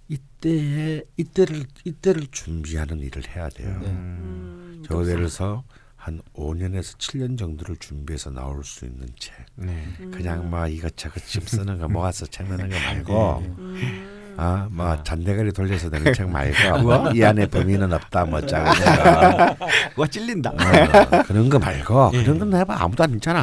이때에 0.09 1.03
이때를 1.17 1.65
이때를 1.85 2.27
준비하는 2.31 3.01
일을 3.01 3.23
해야 3.29 3.49
돼요. 3.49 3.79
네. 3.81 3.89
음. 3.89 4.83
저 4.89 5.03
예를 5.03 5.17
들어서 5.17 5.65
한 5.97 6.23
5년에서 6.35 6.97
7년 6.97 7.37
정도를 7.39 7.77
준비해서 7.77 8.31
나올 8.31 8.65
수 8.65 8.87
있는 8.87 9.09
책. 9.19 9.35
네. 9.57 9.87
그냥 10.11 10.49
막 10.49 10.69
이것저것 10.69 11.21
집 11.27 11.49
쓰는 11.49 11.79
거 11.79 11.89
모아서 11.89 12.25
책 12.27 12.49
내는 12.49 12.71
거 12.71 12.77
말고 12.79 13.39
음. 13.59 14.35
아, 14.41 14.69
뭐 14.71 15.03
잔대가리 15.03 15.53
돌려서 15.53 15.89
내는 15.89 16.15
책 16.15 16.31
말고 16.31 17.11
이 17.13 17.25
안에 17.25 17.47
범인은 17.49 17.93
없다 17.93 18.25
뭐 18.25 18.41
짜고 18.41 18.71
거. 18.71 19.67
와 19.97 20.07
찔린다. 20.07 20.51
어, 20.51 21.23
그런 21.27 21.49
거 21.49 21.59
말고 21.59 22.13
예. 22.15 22.23
그런 22.23 22.39
건 22.39 22.55
해봐 22.55 22.77
아무도 22.79 23.03
안 23.03 23.15
있잖아. 23.15 23.43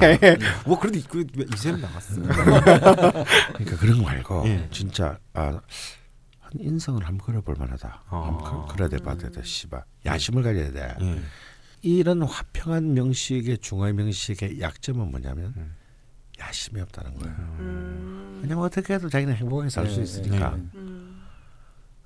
뭐 0.65 0.79
그래도 0.79 0.99
그 1.09 1.25
이세는 1.53 1.81
나갔어. 1.81 2.15
그러니까 2.21 3.77
그런 3.77 3.97
거 3.97 4.03
말고 4.05 4.43
예. 4.47 4.67
진짜 4.71 5.19
아, 5.33 5.59
한 6.55 6.59
인성을 6.59 7.05
한번 7.05 7.25
걸어볼 7.25 7.55
만하다. 7.57 8.03
어. 8.09 8.21
한번 8.39 8.65
그- 8.67 8.73
그래야 8.73 8.87
돼, 8.89 8.97
봐야 8.97 9.15
돼, 9.17 9.29
씨발. 9.43 9.83
야심을 10.05 10.43
가져야 10.43 10.71
돼. 10.71 10.95
예. 11.01 11.21
이런 11.81 12.23
화평한 12.23 12.93
명식의 12.93 13.59
중화의 13.59 13.93
명식의 13.93 14.59
약점은 14.61 15.11
뭐냐면 15.11 15.53
음. 15.57 15.75
야심이 16.39 16.81
없다는 16.81 17.13
거예요. 17.15 17.35
음. 17.59 18.39
왜냐면 18.41 18.63
어떻게 18.63 18.93
해도 18.95 19.09
자기는 19.09 19.33
행복하게 19.35 19.69
살수 19.69 19.97
네, 19.97 20.03
있으니까. 20.03 20.55
음. 20.75 21.21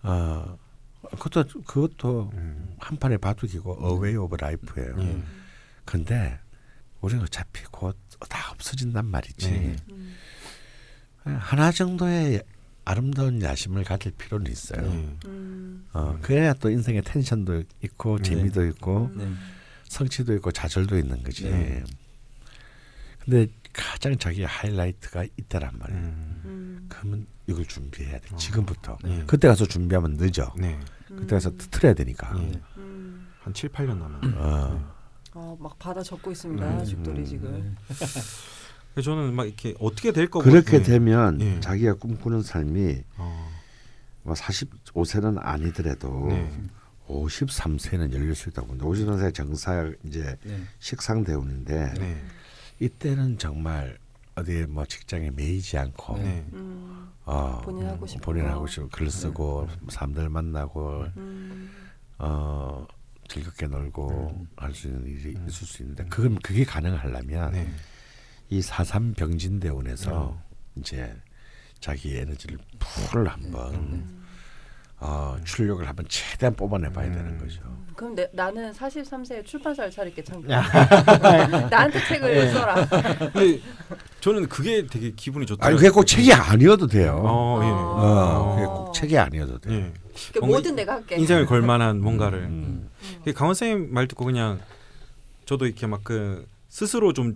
어, 0.04 0.58
그것도 1.12 1.64
그것도 1.64 2.32
음. 2.34 2.76
한 2.80 2.97
판의 2.97 3.18
바둑이고 3.20 3.78
a 3.80 4.15
way 4.15 4.28
of 4.28 4.36
life예요. 4.36 4.95
예. 5.00 5.24
근데 5.86 6.39
우리는 7.02 7.24
어차피 7.24 7.64
곧 7.72 7.95
다 8.28 8.52
없어진단 8.52 9.06
말이지. 9.06 9.50
네. 9.50 9.76
음. 9.91 10.14
하나 11.24 11.72
정도의 11.72 12.43
아름다운 12.89 13.39
야심을 13.39 13.83
가질 13.83 14.13
필요는 14.13 14.51
있어요. 14.51 14.81
예. 14.83 15.27
음. 15.27 15.87
어, 15.93 16.17
그래야 16.23 16.53
또 16.53 16.71
인생의 16.71 17.03
텐션도 17.03 17.63
있고 17.83 18.17
네. 18.17 18.23
재미도 18.23 18.65
있고 18.65 19.11
네. 19.13 19.31
성취도 19.83 20.33
있고 20.33 20.51
좌절도 20.51 20.97
있는 20.97 21.21
거지. 21.21 21.43
네. 21.43 21.83
근데 23.19 23.47
가장 23.73 24.17
자기 24.17 24.43
하이라이트가 24.43 25.23
있다란 25.37 25.77
말이에요. 25.77 26.01
음. 26.01 26.41
음. 26.45 26.85
그러면 26.89 27.27
이걸 27.45 27.63
준비해야 27.65 28.17
돼. 28.17 28.33
어. 28.33 28.37
지금부터. 28.37 28.97
네. 29.03 29.23
그때 29.27 29.47
가서 29.47 29.67
준비하면 29.67 30.17
늦어. 30.19 30.51
네. 30.57 30.79
그때 31.07 31.35
가서 31.35 31.51
틀어야 31.69 31.93
되니까. 31.93 32.33
예. 32.39 32.59
음. 32.77 33.27
한 33.41 33.53
7, 33.53 33.69
8년 33.69 33.99
남았. 33.99 34.19
어. 34.33 34.95
어, 35.35 35.57
막 35.59 35.77
받아 35.77 36.01
적고 36.01 36.31
있습니다. 36.31 36.79
음. 36.79 36.85
죽돌이 36.85 37.23
지금. 37.23 37.75
저는 39.01 39.33
막 39.33 39.45
이렇게 39.45 39.75
어떻게 39.79 40.11
될 40.11 40.29
거고 40.29 40.43
그렇게 40.43 40.77
예. 40.77 40.81
되면 40.83 41.39
예. 41.41 41.59
자기가 41.59 41.95
꿈꾸는 41.95 42.41
삶이 42.41 42.97
어. 43.17 43.49
뭐 44.23 44.33
45세는 44.33 45.37
아니더라도 45.39 46.27
네. 46.29 46.51
53세는 47.07 48.13
열릴 48.13 48.35
수 48.35 48.49
있다고 48.49 48.67
봅니다. 48.67 48.85
53세 48.85 49.33
정사 49.33 49.89
이제 50.03 50.37
네. 50.43 50.61
식상 50.79 51.23
대운인데 51.23 51.93
네. 51.97 52.21
이때는 52.79 53.37
정말 53.37 53.97
어디에 54.35 54.65
뭐 54.65 54.85
직장에 54.85 55.31
매이지 55.31 55.77
않고 55.77 56.17
네. 56.17 56.45
음, 56.53 57.09
어, 57.25 57.61
본인 57.63 57.87
하고 57.87 58.05
싶은 58.05 58.21
본인 58.21 58.43
거. 58.43 58.49
하고 58.51 58.67
싶은 58.67 58.89
글 58.89 59.09
쓰고 59.09 59.67
사람들 59.89 60.29
만나고 60.29 61.05
음, 61.17 61.69
어 62.19 62.85
즐겁게 63.27 63.67
놀고 63.67 64.45
할 64.57 64.73
수 64.73 64.87
있는 64.87 65.05
일이 65.07 65.35
음. 65.35 65.45
있을 65.47 65.65
수 65.67 65.81
있는데 65.83 66.05
그건 66.05 66.37
그게 66.39 66.63
가능하려면 66.63 67.51
네. 67.53 67.69
이 68.50 68.62
사삼 68.62 69.14
병진대운에서 69.14 70.38
이제 70.76 71.16
자기 71.80 72.18
에너지를 72.18 72.58
풀 72.80 73.28
한번 73.28 74.20
어, 74.97 75.38
출력을 75.45 75.88
한번 75.88 76.06
최대한 76.10 76.56
뽑아내 76.56 76.91
봐야 76.91 77.08
음. 77.08 77.14
되는 77.14 77.38
거죠. 77.38 77.62
그럼 77.95 78.16
내, 78.16 78.30
나는 78.34 78.72
43세에 78.72 79.45
출판사를 79.45 79.91
차릴게 79.91 80.24
참. 80.24 80.41
나한테 80.47 82.00
책을 82.08 82.34
네. 82.34 82.52
써라. 82.52 82.86
근데 83.34 83.62
저는 84.20 84.47
그게 84.50 84.88
되게 84.88 85.12
기분이 85.12 85.45
좋다. 85.45 85.68
아니 85.68 85.76
그게 85.76 85.89
꼭 85.89 86.06
책이 86.06 86.34
아니어도 86.34 86.88
돼요. 86.88 87.22
어, 87.24 87.60
예. 87.62 87.68
어, 87.70 88.56
그게 88.56 88.66
꼭 88.66 88.93
책이 88.93 89.18
아니어도 89.18 89.60
돼. 89.60 89.72
예. 89.74 89.93
그러니까 90.32 90.47
뭐든 90.47 90.76
내가 90.76 90.93
할게. 90.95 91.18
인생을 91.18 91.45
걸 91.45 91.62
만한 91.62 92.02
뭔가를. 92.02 92.39
음. 92.39 92.89
그 93.24 93.34
강원 93.34 93.54
선생님 93.54 93.93
말 93.93 94.08
듣고 94.08 94.26
그냥 94.26 94.60
저도 95.45 95.66
이렇게 95.66 95.86
막 95.88 96.02
그 96.04 96.45
스스로 96.70 97.14
좀 97.14 97.36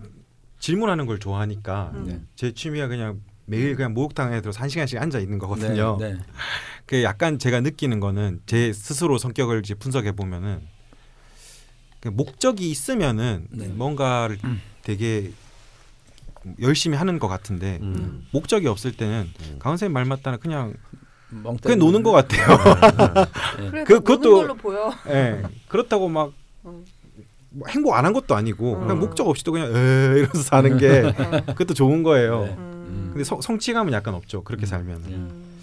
질문하는 0.68 1.04
걸 1.04 1.18
좋아하니까 1.18 1.90
음. 1.92 2.04
네. 2.06 2.20
제 2.36 2.52
취미가 2.52 2.88
그냥 2.88 3.20
매일 3.44 3.76
그냥 3.76 3.92
목욕탕에 3.92 4.40
들어서 4.40 4.60
한 4.60 4.70
시간씩 4.70 4.98
앉아 4.98 5.18
있는 5.18 5.38
거거든요. 5.38 5.98
네. 6.00 6.14
네. 6.14 6.18
그 6.86 7.02
약간 7.02 7.38
제가 7.38 7.60
느끼는 7.60 8.00
거는 8.00 8.40
제 8.46 8.72
스스로 8.72 9.18
성격을 9.18 9.60
이제 9.62 9.74
분석해 9.74 10.12
보면은 10.12 10.62
그 12.00 12.08
목적이 12.08 12.70
있으면은 12.70 13.46
네. 13.50 13.68
뭔가를 13.68 14.38
되게 14.82 15.32
열심히 16.62 16.96
하는 16.96 17.18
것 17.18 17.28
같은데 17.28 17.78
음. 17.82 18.26
목적이 18.32 18.66
없을 18.68 18.92
때는 18.96 19.30
음. 19.40 19.56
강원 19.58 19.76
선생님 19.76 19.92
말 19.92 20.06
맞다나 20.06 20.38
그냥 20.38 20.72
멍 21.28 21.58
그냥 21.58 21.78
노는 21.78 22.02
것 22.02 22.10
같아요. 22.12 22.56
그래 23.70 23.84
그- 23.84 24.00
그, 24.00 24.00
그것도 24.00 24.20
그것도- 24.20 24.36
걸로 24.40 24.54
보여. 24.54 24.94
예. 25.08 25.42
그렇다고 25.68 26.08
막 26.08 26.32
음. 26.64 26.86
뭐 27.54 27.68
행복 27.68 27.94
안 27.94 28.04
한 28.04 28.12
것도 28.12 28.34
아니고 28.34 28.78
그냥 28.80 28.96
음. 28.96 29.00
목적 29.00 29.28
없이도 29.28 29.52
그냥 29.52 29.68
에 29.68 29.70
이러면서 30.18 30.42
사는 30.42 30.76
게 30.78 30.88
음. 31.02 31.12
그것도 31.54 31.74
좋은 31.74 32.02
거예요. 32.02 32.44
네. 32.44 32.54
음. 32.58 33.08
근데 33.12 33.24
성, 33.24 33.40
성취감은 33.40 33.92
약간 33.92 34.14
없죠. 34.14 34.42
그렇게 34.44 34.66
살면. 34.66 35.54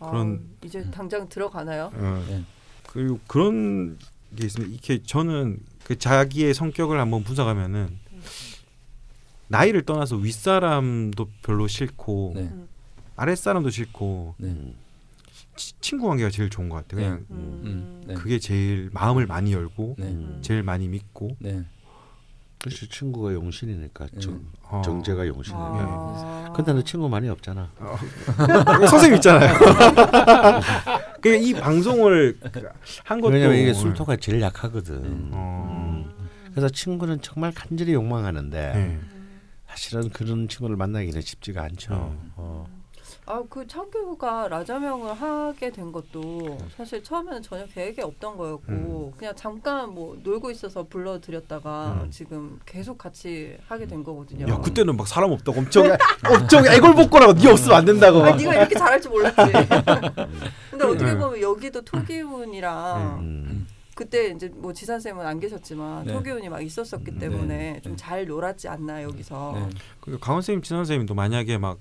아, 0.00 0.10
그런- 0.10 0.40
이제 0.64 0.84
당장 0.90 1.28
들어가나요? 1.28 1.90
어. 1.94 2.24
네. 2.28 2.44
그리고 2.88 3.18
그런 3.26 3.96
게 4.36 4.46
있습니다. 4.46 4.72
이렇게 4.72 5.02
저는 5.04 5.58
그 5.84 5.96
자기의 5.98 6.54
성격을 6.54 6.98
한번 7.00 7.22
분석하면은 7.24 7.98
나이를 9.48 9.82
떠나서 9.82 10.16
윗사람도 10.16 11.28
별로 11.42 11.66
싫고 11.68 12.32
네. 12.34 12.50
아랫사람도 13.16 13.70
싫고 13.70 14.34
네. 14.38 14.74
치- 15.56 15.74
친구 15.80 16.08
관계가 16.08 16.30
제일 16.30 16.48
좋은 16.50 16.68
것 16.68 16.76
같아요. 16.76 17.00
그냥 17.00 17.26
음. 17.30 17.62
음. 17.64 18.02
네. 18.06 18.14
그게 18.14 18.38
제일 18.38 18.90
마음을 18.92 19.26
많이 19.26 19.52
열고 19.52 19.96
네. 19.98 20.06
음. 20.06 20.38
제일 20.42 20.62
많이 20.62 20.88
믿고 20.88 21.36
네. 21.38 21.64
그렇지 22.58 22.88
친구가 22.88 23.32
용신이니까 23.34 24.06
정, 24.20 24.34
음. 24.34 24.52
어. 24.62 24.82
정제가 24.84 25.26
용신이니까. 25.26 25.68
아. 25.68 26.52
근데 26.54 26.72
너 26.72 26.80
친구 26.82 27.08
많이 27.08 27.28
없잖아. 27.28 27.70
선생님 28.88 29.16
있잖아요. 29.16 29.52
그러니까 31.20 31.46
이 31.48 31.52
방송을 31.54 32.38
한 33.04 33.20
것도 33.20 33.32
왜냐면 33.34 33.56
이게 33.58 33.74
술토가 33.74 34.16
제일 34.16 34.40
약하거든. 34.40 35.30
어. 35.32 36.04
그래서 36.52 36.68
친구는 36.68 37.20
정말 37.22 37.52
간절히 37.52 37.94
욕망하는데 37.94 38.72
네. 38.74 39.00
사실은 39.68 40.10
그런 40.10 40.46
친구를 40.48 40.76
만나기는 40.76 41.20
쉽지가 41.20 41.62
않죠. 41.62 41.94
음. 41.94 42.30
어. 42.36 42.66
아, 43.24 43.42
그 43.48 43.64
창규가 43.66 44.48
라자명을 44.48 45.14
하게 45.14 45.70
된 45.70 45.92
것도 45.92 46.58
사실 46.76 47.04
처음에는 47.04 47.40
전혀 47.40 47.64
계획이 47.66 48.00
없던 48.02 48.36
거였고 48.36 49.14
그냥 49.16 49.32
잠깐 49.36 49.94
뭐 49.94 50.18
놀고 50.22 50.50
있어서 50.50 50.82
불러드렸다가 50.88 52.02
음. 52.02 52.10
지금 52.10 52.58
계속 52.66 52.98
같이 52.98 53.56
하게 53.68 53.86
된 53.86 54.02
거거든요. 54.02 54.48
야 54.48 54.58
그때는 54.58 54.96
막 54.96 55.06
사람 55.06 55.30
없다고 55.30 55.60
엄청 55.60 55.84
엄청 56.28 56.66
애골복고라고 56.66 57.34
네 57.34 57.48
없으면 57.48 57.76
안 57.76 57.84
된다고. 57.84 58.24
아, 58.24 58.34
네가 58.34 58.54
이렇게 58.56 58.74
잘할 58.74 59.00
줄 59.00 59.12
몰랐지. 59.12 59.36
근데 60.70 60.84
어떻게 60.84 61.12
네. 61.12 61.16
보면 61.16 61.40
여기도 61.40 61.80
토기운이랑 61.82 63.18
음. 63.20 63.66
그때 63.94 64.30
이제 64.30 64.50
뭐 64.56 64.72
지산 64.72 64.98
쌤은 64.98 65.24
안 65.24 65.38
계셨지만 65.38 66.06
네. 66.06 66.12
토기운이 66.12 66.48
막 66.48 66.60
있었었기 66.60 67.18
때문에 67.18 67.80
좀잘 67.84 68.26
놀았지 68.26 68.66
않나 68.66 69.04
여기서. 69.04 69.52
네. 69.54 69.68
그 70.00 70.18
강원 70.18 70.42
선생님, 70.42 70.62
진원 70.62 70.84
선생님도 70.84 71.14
만약에 71.14 71.58
막 71.58 71.78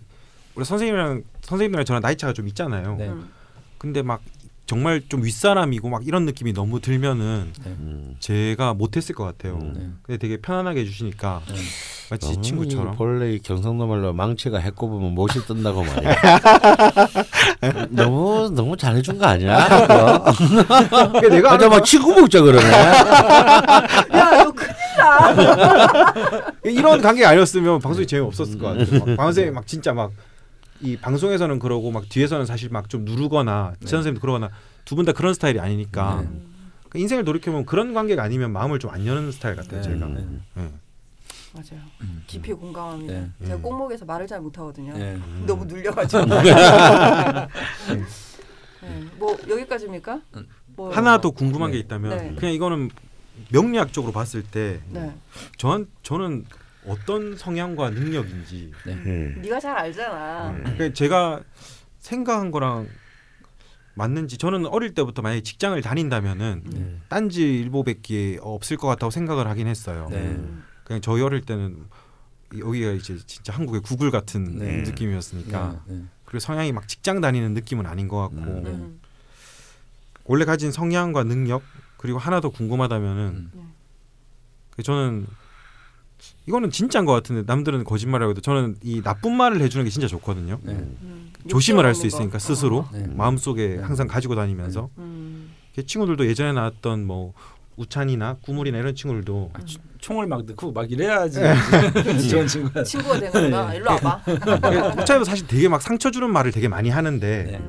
우리 0.56 0.66
선생님이랑 0.66 1.24
선생님이랑 1.41 1.86
저랑 1.86 2.02
나이 2.02 2.16
차가 2.16 2.34
좀 2.34 2.47
있잖아요. 2.47 2.95
네. 2.97 3.08
음. 3.08 3.30
근데 3.78 4.02
막 4.02 4.22
정말 4.68 5.02
좀 5.10 5.24
윗사람이고 5.24 5.89
막 5.89 6.08
이런 6.08 6.26
느낌이 6.26 6.54
너무 6.54 6.80
들면은 6.80 7.52
음. 7.66 8.16
제가 8.20 8.74
못했을 8.74 9.14
것 9.16 9.26
같아요. 9.26 9.56
음. 9.56 9.74
네. 9.76 9.89
근데 10.04 10.18
되게 10.18 10.38
편안하게 10.38 10.82
해주시니까 10.82 11.41
네. 11.47 11.56
마치 12.10 12.41
친구처럼. 12.41 12.93
이 12.93 12.97
본래 12.97 13.34
이 13.34 13.39
경상도 13.39 13.88
말로 13.88 14.14
망치가 14.14 14.60
해 14.60 14.70
꼽으면 14.72 15.14
못이 15.14 15.45
뜬다고 15.45 15.84
말이야. 15.84 16.16
너무 17.89 18.49
너무 18.54 18.76
잘해준 18.78 19.18
거 19.18 19.26
아니야? 19.26 19.68
내가 21.30 21.54
아저 21.54 21.70
막 21.70 21.84
친구 21.86 22.14
먹자 22.14 22.41
그러네. 22.41 22.68
야, 22.72 24.43
너 24.43 24.52
큰일 24.52 24.72
나. 24.97 26.54
이런 26.66 27.02
관계가 27.02 27.30
아니었으면 27.30 27.80
방송이 27.80 28.06
재미 28.06 28.26
없었을 28.26 28.60
것 28.60 28.68
같아요. 28.68 28.99
막 28.99 29.06
강원 29.06 29.18
선생님 29.28 29.54
막 29.54 29.66
진짜 29.66 29.93
막 29.93 30.12
이 30.82 30.97
방송에서는 30.97 31.59
그러고 31.59 31.91
막 31.91 32.07
뒤에서는 32.09 32.45
사실 32.45 32.69
막 32.69 32.89
좀 32.89 33.05
누르거나 33.05 33.73
네. 33.79 33.86
지선 33.86 33.99
선생님도 33.99 34.21
그러거나 34.21 34.49
두 34.86 34.95
분 34.95 35.05
다 35.05 35.11
그런 35.13 35.34
스타일이 35.34 35.59
아니니까 35.59 36.21
네. 36.21 36.29
그 36.89 36.97
인생을 36.97 37.23
돌이켜보면 37.23 37.65
그런 37.65 37.93
관계가 37.93 38.21
아니면 38.23 38.51
마음을 38.51 38.79
좀 38.79 38.91
안 38.91 39.05
여는 39.05 39.32
스타일 39.32 39.55
같아요. 39.55 39.82
네. 39.82 39.89
제가. 39.93 40.05
네. 40.07 40.25
네. 40.55 40.71
맞아요. 41.53 41.82
음. 42.01 42.23
깊이 42.27 42.53
공감합니다. 42.53 43.13
네. 43.13 43.29
제가 43.43 43.55
음. 43.57 43.61
꼭목에서 43.61 44.05
말을 44.05 44.25
잘 44.27 44.39
못하거든요. 44.41 44.93
네. 44.97 45.19
너무 45.45 45.65
눌려가지고. 45.65 46.25
네. 48.82 49.05
뭐 49.17 49.38
여기까지입니까? 49.47 50.21
음. 50.36 50.47
뭐 50.75 50.91
하나 50.93 51.19
더 51.19 51.29
궁금한 51.32 51.71
네. 51.71 51.77
게 51.77 51.84
있다면 51.84 52.17
네. 52.17 52.36
그냥 52.36 52.53
이거는 52.55 52.89
명리학적으로 53.49 54.11
봤을 54.13 54.43
때 54.43 54.79
네. 54.89 55.13
전 55.57 55.88
저는 56.03 56.45
어떤 56.86 57.36
성향과 57.38 57.91
능력인지 57.91 58.71
네. 58.86 58.97
예. 59.05 59.41
네가 59.41 59.59
잘 59.59 59.77
알잖아. 59.77 60.53
그러니까 60.53 60.93
제가 60.93 61.41
생각한 61.99 62.51
거랑 62.51 62.88
맞는지 63.93 64.38
저는 64.38 64.65
어릴 64.65 64.93
때부터 64.93 65.21
만약에 65.21 65.41
직장을 65.41 65.79
다닌다면은 65.82 66.63
네. 66.65 66.97
딴지 67.09 67.59
일보백기에 67.59 68.39
없을 68.41 68.77
것 68.77 68.88
같다고 68.88 69.11
생각을 69.11 69.47
하긴 69.47 69.67
했어요. 69.67 70.07
네. 70.09 70.17
음. 70.17 70.63
그냥 70.84 71.01
저희 71.01 71.21
어릴 71.21 71.41
때는 71.41 71.86
여기가 72.57 72.91
이제 72.91 73.17
진짜 73.25 73.53
한국의 73.53 73.82
구글 73.82 74.11
같은 74.11 74.57
네. 74.57 74.82
느낌이었으니까 74.82 75.84
네. 75.86 76.03
그리고 76.25 76.39
성향이 76.39 76.71
막 76.71 76.88
직장 76.88 77.21
다니는 77.21 77.53
느낌은 77.53 77.86
아닌 77.86 78.07
것 78.07 78.17
같고 78.21 78.38
음. 78.38 78.65
음. 78.65 79.01
원래 80.25 80.45
가진 80.45 80.71
성향과 80.71 81.23
능력 81.23 81.61
그리고 81.97 82.17
하나 82.17 82.41
더 82.41 82.49
궁금하다면은 82.49 83.51
음. 83.53 83.73
그 84.71 84.84
저는 84.84 85.27
이거는 86.52 86.70
진짜인 86.70 87.06
것 87.06 87.14
같은데 87.14 87.43
남들은 87.47 87.86
거짓말이라고 87.86 88.32
해도 88.32 88.41
저는 88.41 88.76
이 88.84 89.02
나쁜 89.02 89.38
말을 89.38 89.62
해주는 89.62 89.86
게 89.86 89.89
진짜 89.89 90.06
좋거든요. 90.08 90.60
네. 90.64 90.74
음. 90.74 91.32
조심을 91.47 91.86
할 91.86 91.95
수 91.95 92.06
있으니까. 92.06 92.39
스스로 92.39 92.86
네. 92.91 93.08
마음속에 93.08 93.78
네. 93.78 93.82
항상 93.82 94.08
가지고 94.08 94.36
다니면서 94.36 94.89
음. 94.97 95.52
그 95.74 95.86
친구들도 95.86 96.28
예전에 96.28 96.52
나왔던 96.52 97.06
뭐 97.06 97.32
우찬이나 97.78 98.36
구물이나 98.41 98.80
이런 98.80 98.93
친구들도 98.93 99.52
아, 99.54 99.60
치- 99.66 99.78
총을 99.99 100.28
막 100.28 100.43
넣고 100.45 100.74
막 100.74 100.91
이래야지 100.91 101.39
네. 101.39 101.56
좋은 102.28 102.45
친구가. 102.45 102.84
친구가 102.84 103.18
되는구나. 103.20 103.74
일로 103.74 103.91
와봐. 103.91 104.22
그 104.26 104.34
우찬이도 105.02 105.24
사실 105.24 105.47
되게 105.47 105.70
막 105.70 105.82
상처 105.82 106.12
주는 106.12 106.30
말을 106.30 106.52
되게 106.52 106.68
많이 106.68 106.89
하는데 106.89 107.43
네. 107.49 107.62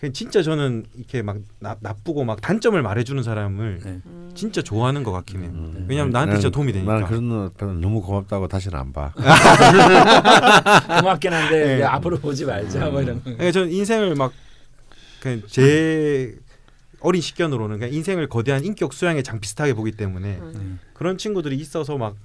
그냥 0.00 0.12
진짜 0.14 0.42
저는 0.42 0.86
이렇게 0.96 1.20
막 1.22 1.36
나, 1.58 1.76
나쁘고 1.80 2.24
막 2.24 2.40
단점을 2.40 2.80
말해주는 2.80 3.22
사람을 3.22 3.80
네. 3.84 4.00
음. 4.06 4.30
진짜 4.34 4.62
좋아하는 4.62 5.02
것 5.02 5.12
같긴 5.12 5.42
해요. 5.42 5.50
음. 5.52 5.86
왜냐면 5.88 6.10
나한테 6.10 6.36
진짜 6.36 6.50
도움이 6.50 6.72
되니까. 6.72 6.92
나는 6.92 7.06
그런 7.06 7.28
너 7.28 7.50
별로 7.56 7.74
너무 7.74 8.00
고맙다고 8.00 8.48
다시는 8.48 8.78
안 8.78 8.92
봐. 8.92 9.12
고맙긴 11.00 11.32
한데 11.32 11.64
네. 11.76 11.80
야, 11.82 11.92
앞으로 11.92 12.18
보지 12.18 12.46
말자 12.46 12.88
뭐 12.90 13.02
이런. 13.02 13.16
거. 13.16 13.24
그러니까 13.24 13.52
저는 13.52 13.70
인생을 13.70 14.14
막 14.14 14.32
그냥 15.20 15.42
제 15.46 16.34
어린 17.00 17.20
시견으로는 17.20 17.78
그냥 17.78 17.94
인생을 17.94 18.28
거대한 18.28 18.64
인격 18.64 18.94
수양의 18.94 19.22
장 19.22 19.38
비슷하게 19.40 19.74
보기 19.74 19.92
때문에 19.92 20.38
음. 20.38 20.52
네. 20.54 20.88
그런 20.94 21.18
친구들이 21.18 21.56
있어서 21.56 21.98
막 21.98 22.16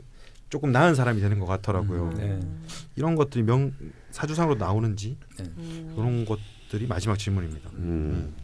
조금 0.49 0.71
나은 0.71 0.95
사람이 0.95 1.19
되는 1.19 1.39
것 1.39 1.45
같더라고요. 1.45 2.13
네. 2.15 2.23
음. 2.23 2.63
이런 2.95 3.15
것들이 3.15 3.43
명 3.43 3.73
사주상으로 4.11 4.55
나오는지 4.55 5.17
음. 5.39 5.93
그런 5.95 6.23
것 6.23 6.39
들이 6.75 6.87
마지막 6.87 7.17
질문입니다. 7.17 7.69
음. 7.75 8.35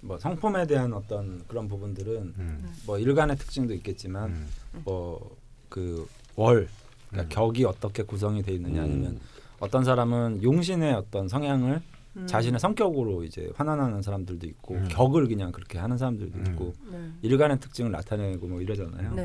뭐 0.00 0.18
성품에 0.18 0.66
대한 0.66 0.90
어떤 0.94 1.46
그런 1.46 1.68
부분들은 1.68 2.34
음. 2.38 2.72
뭐 2.86 2.98
일간의 2.98 3.36
특징도 3.36 3.74
있겠지만 3.74 4.30
음. 4.30 4.46
뭐그 4.84 6.08
월 6.34 6.66
그러니까 7.10 7.26
음. 7.26 7.28
격이 7.28 7.66
어떻게 7.66 8.02
구성이 8.04 8.42
돼 8.42 8.52
있느냐 8.54 8.80
음. 8.80 8.84
아니면 8.84 9.20
어떤 9.60 9.84
사람은 9.84 10.42
용신의 10.42 10.94
어떤 10.94 11.28
성향을 11.28 11.82
음. 12.16 12.26
자신의 12.26 12.58
성격으로 12.58 13.22
이제 13.24 13.50
환원하는 13.54 14.00
사람들도 14.00 14.46
있고 14.46 14.74
음. 14.76 14.88
격을 14.90 15.28
그냥 15.28 15.52
그렇게 15.52 15.78
하는 15.78 15.98
사람들도 15.98 16.38
음. 16.38 16.46
있고 16.48 16.74
네. 16.90 17.10
일간의 17.20 17.60
특징을 17.60 17.90
나타내고 17.92 18.46
뭐 18.48 18.62
이러잖아요. 18.62 19.14
네. 19.14 19.24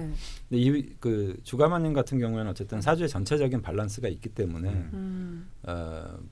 근데 0.49 0.61
이 0.61 0.95
그 0.99 1.37
주가마님 1.43 1.93
같은 1.93 2.19
경우에는 2.19 2.51
어쨌든 2.51 2.81
사주의 2.81 3.07
전체적인 3.07 3.61
밸런스가 3.61 4.09
있기 4.09 4.29
때문에 4.29 4.69
음. 4.69 4.89
음. 4.93 5.47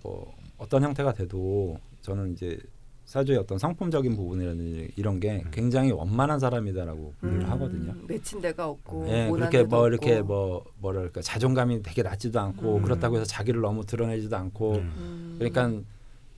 어뭐 0.03 0.35
어떤 0.57 0.83
형태가 0.83 1.13
돼도 1.13 1.77
저는 2.01 2.33
이제 2.33 2.57
사주의 3.05 3.37
어떤 3.37 3.59
성품적인 3.59 4.15
부분이라든지 4.15 4.91
이런 4.95 5.19
게 5.19 5.43
음. 5.45 5.51
굉장히 5.51 5.91
원만한 5.91 6.39
사람이다라고 6.39 7.13
분류를 7.19 7.45
음. 7.45 7.51
하거든요. 7.51 7.93
맺힌 8.07 8.41
데가 8.41 8.67
없고 8.67 9.05
예, 9.09 9.29
그렇게 9.31 9.63
뭐 9.63 9.87
이렇게 9.87 10.15
없고. 10.17 10.27
뭐 10.27 10.63
뭐랄까 10.79 11.21
자존감이 11.21 11.83
되게 11.83 12.01
낮지도 12.01 12.39
않고 12.39 12.77
음. 12.77 12.81
그렇다고 12.81 13.15
해서 13.17 13.25
자기를 13.25 13.61
너무 13.61 13.85
드러내지도 13.85 14.35
않고 14.35 14.75
음. 14.77 14.93
음. 14.97 15.35
그러니까 15.37 15.81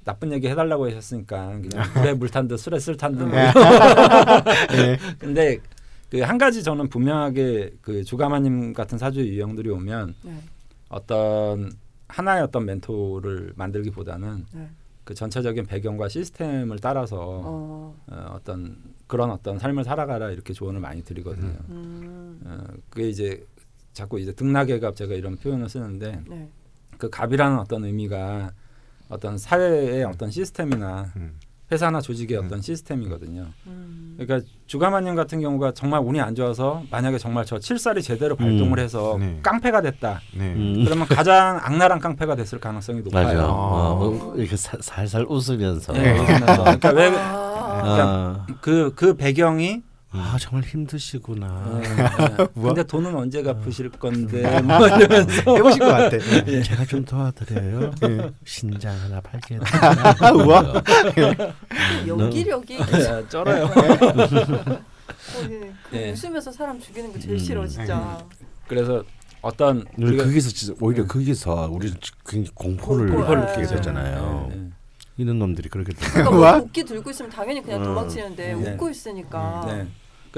나쁜 0.03 0.31
얘기 0.33 0.47
해달라고 0.47 0.87
하셨으니까 0.87 1.59
그냥 1.61 1.83
물에 1.95 2.13
물 2.15 2.29
탄 2.29 2.47
듯 2.47 2.57
술에 2.57 2.79
술 2.79 2.97
탄 2.97 3.13
듯. 3.17 3.23
뭐 3.23 3.31
네. 3.31 4.97
근데 5.19 5.57
그 6.09 6.21
한 6.21 6.37
가지 6.37 6.63
저는 6.63 6.87
분명하게 6.89 7.73
그 7.81 8.03
주가마님 8.03 8.73
같은 8.73 8.97
사주 8.97 9.21
유형들이 9.25 9.69
오면 9.69 10.15
네. 10.23 10.31
어떤 10.89 11.71
하나의 12.07 12.43
어떤 12.43 12.65
멘토를 12.65 13.53
만들기보다는 13.55 14.45
네. 14.53 14.69
그 15.03 15.13
전체적인 15.13 15.65
배경과 15.65 16.09
시스템을 16.09 16.79
따라서 16.79 17.17
어. 17.19 17.95
어, 18.07 18.25
어 18.35 18.39
떤 18.43 18.77
그런 19.07 19.31
어떤 19.31 19.57
삶을 19.57 19.83
살아가라 19.85 20.31
이렇게 20.31 20.53
조언을 20.53 20.81
많이 20.81 21.01
드리거든요. 21.03 21.57
음. 21.69 22.41
어, 22.45 22.63
그게 22.89 23.09
이제 23.09 23.45
자꾸 23.93 24.19
이제 24.19 24.31
등락의 24.33 24.79
갑 24.79 24.95
제가 24.95 25.13
이런 25.15 25.35
표현을 25.37 25.69
쓰는데 25.69 26.21
네. 26.27 26.49
그 26.97 27.09
갑이라는 27.09 27.57
어떤 27.59 27.85
의미가 27.85 28.51
어떤 29.09 29.37
사회의 29.37 30.03
어떤 30.03 30.29
시스템이나 30.29 31.11
음. 31.15 31.39
회사나 31.71 31.99
조직의 32.01 32.37
음. 32.39 32.45
어떤 32.45 32.61
시스템이거든요. 32.61 33.47
음. 33.67 34.15
그러니까 34.17 34.47
주가마님 34.67 35.15
같은 35.15 35.41
경우가 35.41 35.73
정말 35.73 36.01
운이 36.01 36.19
안 36.21 36.33
좋아서 36.33 36.83
만약에 36.89 37.17
정말 37.17 37.45
저 37.45 37.59
칠살이 37.59 38.01
제대로 38.01 38.35
발동을 38.35 38.79
음. 38.79 38.83
해서 38.83 39.17
네. 39.19 39.39
깡패가 39.43 39.81
됐다. 39.81 40.21
네. 40.35 40.53
음. 40.53 40.83
그러면 40.85 41.07
가장 41.07 41.59
악랄한 41.61 41.99
깡패가 41.99 42.35
됐을 42.35 42.59
가능성이 42.59 43.01
높아요. 43.01 43.25
맞아. 43.27 43.39
아. 43.43 43.47
어, 43.49 44.33
이렇게 44.37 44.55
사- 44.55 44.77
살살 44.79 45.25
웃으면서. 45.27 45.95
예, 45.97 46.13
그러니까 46.15 46.89
왜 46.91 47.09
아. 47.17 47.47
아, 47.79 48.45
그, 48.61 48.93
그 48.95 49.15
배경이 49.15 49.83
아, 50.19 50.37
정말 50.39 50.63
힘드시구나. 50.63 51.47
어, 51.47 51.81
예. 51.83 52.47
근데 52.61 52.83
돈은 52.83 53.15
언제 53.15 53.41
갚으실 53.41 53.89
건데 53.91 54.61
뭐 54.61 54.87
이러면서 54.87 55.55
해보신 55.55 55.79
것 55.79 55.85
같아. 55.85 56.17
제가 56.19 56.85
좀 56.85 57.05
도와드려요. 57.05 57.91
신장 58.45 58.95
하나 59.01 59.21
팔게. 59.21 59.59
우와. 60.43 60.83
연기력이 62.07 62.75
예, 62.75 63.29
쩔어요. 63.29 63.65
어, 63.65 65.43
예. 65.49 65.73
그 65.89 65.97
예. 65.97 66.11
웃으면서 66.11 66.51
사람 66.51 66.79
죽이는 66.79 67.11
거 67.13 67.19
제일 67.19 67.35
음. 67.35 67.37
싫어 67.37 67.67
진짜. 67.67 68.25
그래서 68.67 69.03
어떤 69.41 69.85
우리 69.97 70.17
거기서 70.17 70.49
진짜 70.49 70.73
오히려 70.81 71.05
거기서 71.05 71.69
우리 71.71 71.93
굉장히 72.25 72.49
공포를 72.53 73.11
공포를 73.11 73.45
느끼게 73.45 73.61
예. 73.61 73.67
됐잖아요. 73.67 74.49
예, 74.51 74.57
예. 74.57 74.67
이런 75.17 75.39
놈들이 75.39 75.69
그렇게 75.69 75.93
돼. 75.93 76.05
그러니까 76.11 76.35
뭐. 76.35 76.59
도끼 76.61 76.83
들고 76.83 77.09
있으면 77.09 77.31
당연히 77.31 77.61
그냥 77.61 77.81
어. 77.81 77.85
도망치는데 77.85 78.53
네. 78.53 78.73
웃고 78.73 78.89
있으니까. 78.89 79.85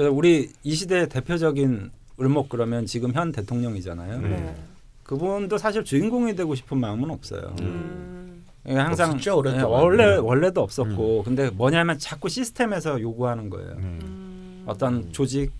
네. 0.00 0.04
그래서 0.04 0.12
우리 0.12 0.50
이 0.62 0.74
시대의 0.74 1.08
대표적인 1.10 1.90
을목 2.18 2.48
그러면 2.48 2.86
지금 2.86 3.12
현 3.12 3.32
대통령이잖아요. 3.32 4.20
네. 4.20 4.28
네. 4.28 4.56
그분도 5.02 5.58
사실 5.58 5.84
주인공이 5.84 6.34
되고 6.36 6.54
싶은 6.54 6.78
마음은 6.78 7.10
없어요. 7.10 7.54
음. 7.60 8.44
예, 8.66 8.74
항상 8.74 9.10
없었죠. 9.10 9.42
예, 9.46 9.60
원래 9.62 10.16
원래도 10.16 10.62
없었고 10.62 11.24
근데 11.24 11.50
뭐냐면 11.50 11.98
자꾸 11.98 12.28
시스템에서 12.28 13.00
요구하는 13.00 13.50
거예요. 13.50 13.74
네. 13.74 13.82
음. 13.82 14.64
어떤 14.66 15.12
조직, 15.12 15.52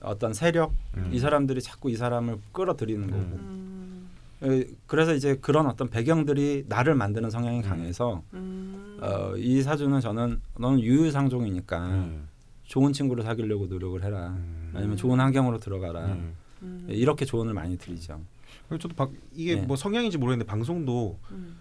어떤 0.00 0.32
세력 0.32 0.72
음. 0.96 1.10
이 1.12 1.18
사람들이 1.18 1.60
자꾸 1.60 1.90
이 1.90 1.96
사람을 1.96 2.38
끌어들이는 2.52 3.10
거고. 3.10 3.22
음. 3.22 4.08
예, 4.44 4.64
그래서 4.86 5.14
이제 5.14 5.36
그런 5.40 5.66
어떤 5.66 5.88
배경들이 5.88 6.66
나를 6.68 6.94
만드는 6.94 7.30
성향이 7.30 7.62
강해서 7.62 8.22
음. 8.34 8.98
어, 9.00 9.34
이 9.36 9.62
사주는 9.62 9.98
저는 10.00 10.40
너는 10.58 10.80
유유상종이니까 10.80 11.86
음. 11.86 12.28
좋은 12.66 12.92
친구를 12.92 13.24
사귀려고 13.24 13.66
노력을 13.66 14.02
해라. 14.02 14.28
음. 14.28 14.72
아니면 14.74 14.96
좋은 14.96 15.18
환경으로 15.20 15.58
들어가라. 15.58 16.06
음. 16.06 16.34
음. 16.62 16.86
예, 16.90 16.94
이렇게 16.94 17.24
조언을 17.24 17.54
많이 17.54 17.76
드리죠. 17.78 18.20
저도 18.68 18.88
박, 18.96 19.10
이게 19.34 19.54
네. 19.54 19.62
뭐 19.62 19.76
성향인지 19.76 20.18
모르겠는데 20.18 20.50
방송도 20.50 21.18
음. 21.30 21.56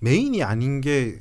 메인이 0.00 0.42
아닌 0.42 0.80
게 0.80 1.20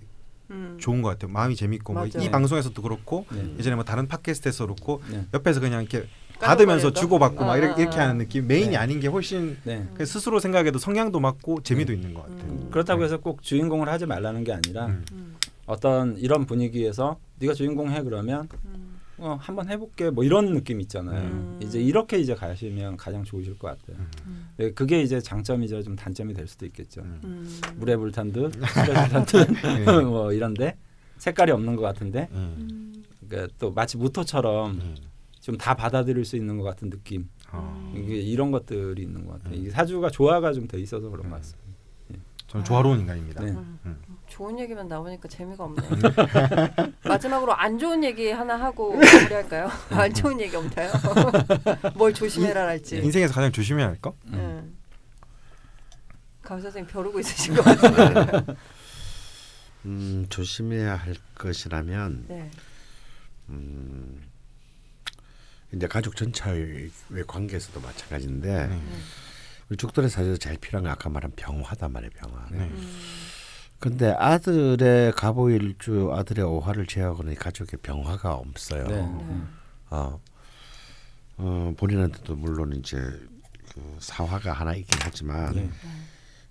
음. 0.52 0.78
좋은 0.80 1.02
것 1.02 1.10
같아요. 1.10 1.32
마음이 1.32 1.56
재밌고 1.56 1.94
뭐. 1.94 2.06
이 2.06 2.30
방송에서도 2.30 2.80
그렇고 2.82 3.26
네. 3.32 3.56
예전에 3.58 3.76
뭐 3.76 3.84
다른 3.84 4.08
팟캐스트에서 4.08 4.66
그렇고 4.66 5.02
네. 5.10 5.26
옆에서 5.34 5.60
그냥 5.60 5.82
이렇게 5.82 6.08
받으면서 6.40 6.92
주고받고 6.92 7.38
거? 7.38 7.46
막 7.46 7.54
아, 7.54 7.58
이렇게, 7.58 7.74
아, 7.74 7.78
이렇게 7.78 8.00
아. 8.00 8.04
하는 8.04 8.18
느낌 8.20 8.48
메인이 8.48 8.72
네. 8.72 8.78
아닌 8.78 9.00
게 9.00 9.08
훨씬 9.08 9.58
네. 9.64 9.88
그 9.96 10.06
스스로 10.06 10.40
생각해도 10.40 10.80
성향도 10.80 11.20
맞고 11.20 11.62
재미도 11.64 11.92
있는 11.92 12.14
것 12.14 12.24
같아요. 12.24 12.52
음. 12.52 12.70
그렇다고 12.72 13.04
해서 13.04 13.18
꼭 13.18 13.42
주인공을 13.42 13.90
하지 13.90 14.06
말라는 14.06 14.44
게 14.44 14.54
아니라 14.54 14.88
음. 14.88 15.06
음. 15.12 15.36
어떤 15.66 16.18
이런 16.18 16.46
분위기에서 16.46 17.18
네가 17.40 17.54
주인공 17.54 17.90
해 17.92 18.04
그러면 18.04 18.48
음. 18.66 18.85
어, 19.18 19.38
한번 19.40 19.70
해볼게 19.70 20.10
뭐 20.10 20.24
이런 20.24 20.54
느낌 20.54 20.82
있잖아요. 20.82 21.22
음. 21.22 21.60
이제 21.64 21.82
이렇게 21.82 22.18
이제 22.18 22.36
가시면 22.36 22.98
가장 22.98 23.24
좋으실 23.24 23.58
것 23.58 23.68
같아요. 23.80 24.06
음. 24.26 24.50
네, 24.58 24.72
그게 24.72 25.02
이제 25.02 25.22
장점이자 25.22 25.82
좀 25.84 25.96
단점이 25.96 26.34
될 26.34 26.48
수도 26.48 26.66
있겠죠. 26.66 27.02
음. 27.02 27.22
음. 27.24 27.62
물에 27.78 27.96
불탄 27.96 28.32
듯, 28.32 28.54
술에 28.54 28.94
불탄 28.94 29.26
듯, 29.26 29.48
네. 29.64 29.86
뭐 30.04 30.34
이런데 30.34 30.78
색깔이 31.18 31.52
없는 31.52 31.76
것 31.78 31.82
같은데, 31.84 32.28
음. 32.32 32.56
음. 32.60 33.04
그러니까 33.28 33.54
또 33.58 33.72
마치 33.72 33.98
무토처럼 33.98 34.72
음. 34.72 34.96
좀다 35.40 35.76
받아들일 35.76 36.26
수 36.26 36.36
있는 36.36 36.58
것 36.58 36.64
같은 36.64 36.90
느낌. 36.90 37.30
어. 37.52 37.94
이게 37.96 38.18
이런 38.20 38.52
것들이 38.52 39.02
있는 39.04 39.26
것 39.26 39.34
같아요. 39.34 39.54
음. 39.56 39.62
이게 39.62 39.70
사주가 39.70 40.10
조화가 40.10 40.52
좀 40.54 40.68
돼 40.68 40.80
있어서 40.82 41.10
그런 41.10 41.30
것 41.30 41.38
같습니다. 41.38 41.66
저는 42.48 42.64
조화로운 42.66 43.00
인간입니다. 43.00 43.44
네. 43.44 43.52
음. 43.52 43.98
음. 44.36 44.38
좋은 44.38 44.60
얘기만 44.60 44.88
나오니까 44.90 45.30
재미가 45.30 45.64
없네. 45.64 45.82
마지막으로 47.08 47.54
안 47.54 47.80
좋은 47.80 48.04
얘기 48.04 48.30
하나 48.32 48.60
하고 48.60 48.94
마무리할까요? 48.94 49.72
안 49.92 50.14
좋은 50.14 50.40
얘기 50.42 50.56
없나요? 50.56 50.92
뭘 51.96 52.14
조심해라랄지. 52.14 52.98
인생에서 52.98 53.34
가장 53.34 53.52
조심해야 53.52 53.88
할 53.88 53.96
거? 54.02 54.14
음. 54.28 54.34
음. 54.34 54.78
강 56.42 56.62
선생님 56.62 56.92
벼르고 56.92 57.20
있으신 57.22 57.56
것 57.56 57.64
같은데. 57.64 58.56
음, 59.86 60.26
조심해야 60.30 60.96
할 60.96 61.16
것이라면 61.36 62.26
네. 62.28 62.52
음, 63.50 64.22
이제 65.74 65.88
가족 65.88 66.16
전체의 66.16 66.90
관계에서도 67.26 67.80
마찬가지인데 67.80 68.68
네. 68.68 68.82
우리 69.70 69.78
죽돌의 69.78 70.10
사주에서 70.10 70.38
제일 70.38 70.58
필요한 70.58 70.84
건 70.84 70.92
아까 70.92 71.10
말한 71.10 71.32
병화단 71.36 71.92
말이에요 71.94 72.12
병화. 72.16 72.48
네. 72.52 72.58
음. 72.60 72.92
근데 73.80 74.12
아들의 74.18 75.12
가보일주 75.14 76.12
아들의 76.14 76.46
오화를 76.46 76.88
제외하고는 76.88 77.34
이 77.34 77.36
가족에 77.36 77.78
병화가 77.78 78.34
없어요. 78.34 78.88
네. 78.88 79.02
네. 79.02 79.42
어, 79.90 80.20
어 81.38 81.74
본인한테도 81.78 82.36
물론 82.36 82.74
이제 82.74 82.98
그 82.98 83.98
사화가 84.00 84.54
하나 84.54 84.74
있긴 84.74 85.00
하지만 85.04 85.56
네. 85.56 85.70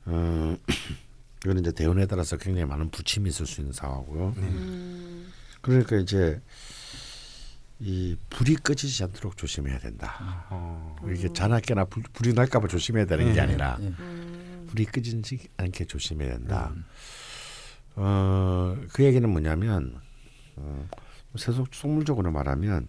어, 0.06 0.56
이거는 1.44 1.62
이제 1.62 1.72
대운에 1.72 2.06
따라서 2.06 2.36
굉장히 2.36 2.66
많은 2.66 2.90
부침이 2.90 3.28
있을 3.30 3.46
수 3.46 3.60
있는 3.60 3.72
사화고요. 3.72 4.34
음. 4.36 5.32
그러니까 5.60 5.96
이제 5.96 6.40
이 7.80 8.16
불이 8.30 8.56
꺼지지 8.56 9.02
않도록 9.04 9.36
조심해야 9.36 9.78
된다. 9.78 10.46
어. 10.50 10.96
이게 11.12 11.32
자나깨나 11.32 11.86
불, 11.86 12.02
불이 12.12 12.32
날까봐 12.34 12.68
조심해야 12.68 13.06
되는 13.06 13.26
게 13.26 13.32
네. 13.32 13.40
아니라 13.40 13.76
네. 13.80 13.92
음. 13.98 14.23
불이 14.74 14.86
꺼지지 14.86 15.48
않게 15.56 15.84
조심해야 15.86 16.32
된다. 16.32 16.72
음. 16.74 16.84
어, 17.96 18.76
그 18.92 19.04
얘기는 19.04 19.26
뭐냐면 19.28 20.00
어, 20.56 20.88
세속 21.36 21.68
속물적으로 21.72 22.32
말하면 22.32 22.88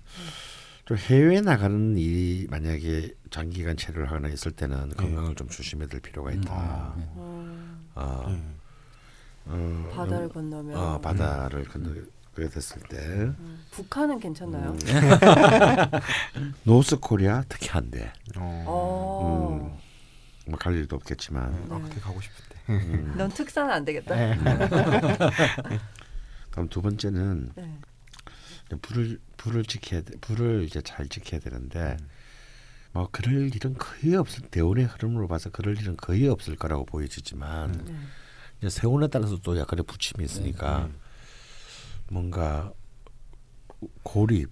좀 0.86 0.98
해외에 0.98 1.42
나가는 1.42 1.96
일이 1.98 2.48
만약에 2.50 3.14
장기간 3.30 3.78
체류를 3.78 4.08
하거나 4.08 4.30
있을 4.30 4.52
때는 4.52 4.90
건강을 4.96 5.36
좀 5.36 5.48
조심해야 5.48 5.88
될 5.88 6.00
필요가 6.02 6.32
있다. 6.32 6.94
음. 6.98 7.08
음. 7.18 7.88
어, 7.96 8.26
네. 8.28 8.42
어, 9.46 9.92
바다를 9.96 10.30
건너면 10.30 10.76
어, 10.76 11.00
바다를 11.02 11.66
건너게 11.66 12.50
됐을 12.52 12.82
때 12.90 12.98
음. 12.98 13.64
북한은 13.72 14.20
괜찮나요? 14.20 14.72
음. 14.72 16.54
노스 16.64 16.98
코리아 16.98 17.44
특히 17.48 17.70
안 17.70 17.92
돼. 17.92 18.12
어. 18.38 19.80
어. 20.48 20.52
뭐갈 20.52 20.76
일도 20.76 20.96
없겠지만. 20.96 21.68
아, 21.70 21.80
그때 21.80 22.00
가고 22.00 22.20
싶은데. 22.22 22.56
음. 22.70 23.14
넌 23.18 23.30
특사는 23.30 23.72
안 23.72 23.86
되겠다. 23.86 24.16
네. 24.16 24.38
그럼 26.52 26.70
두 26.70 26.82
번째는 26.82 27.52
네. 27.56 27.80
불을 28.82 29.20
불을 29.38 29.64
지켜야 29.66 30.02
돼. 30.02 30.18
불을 30.20 30.64
이제 30.64 30.82
잘 30.82 31.08
지켜야 31.08 31.40
되는데 31.40 31.98
음. 32.00 32.10
뭐 32.94 33.10
그럴 33.12 33.54
일은 33.54 33.76
거의 33.76 34.16
없을 34.16 34.44
대운의 34.50 34.86
흐름으로 34.86 35.28
봐서 35.28 35.50
그럴 35.50 35.78
일은 35.78 35.98
거의 35.98 36.28
없을 36.28 36.56
거라고 36.56 36.86
보여지지만 36.86 37.76
음. 37.76 37.86
네. 37.86 37.96
이제 38.60 38.70
세운에 38.70 39.08
따라서 39.08 39.38
또 39.38 39.58
약간의 39.58 39.84
부침이 39.86 40.24
있으니까 40.24 40.86
음. 40.86 40.96
뭔가 42.10 42.72
고립, 44.04 44.50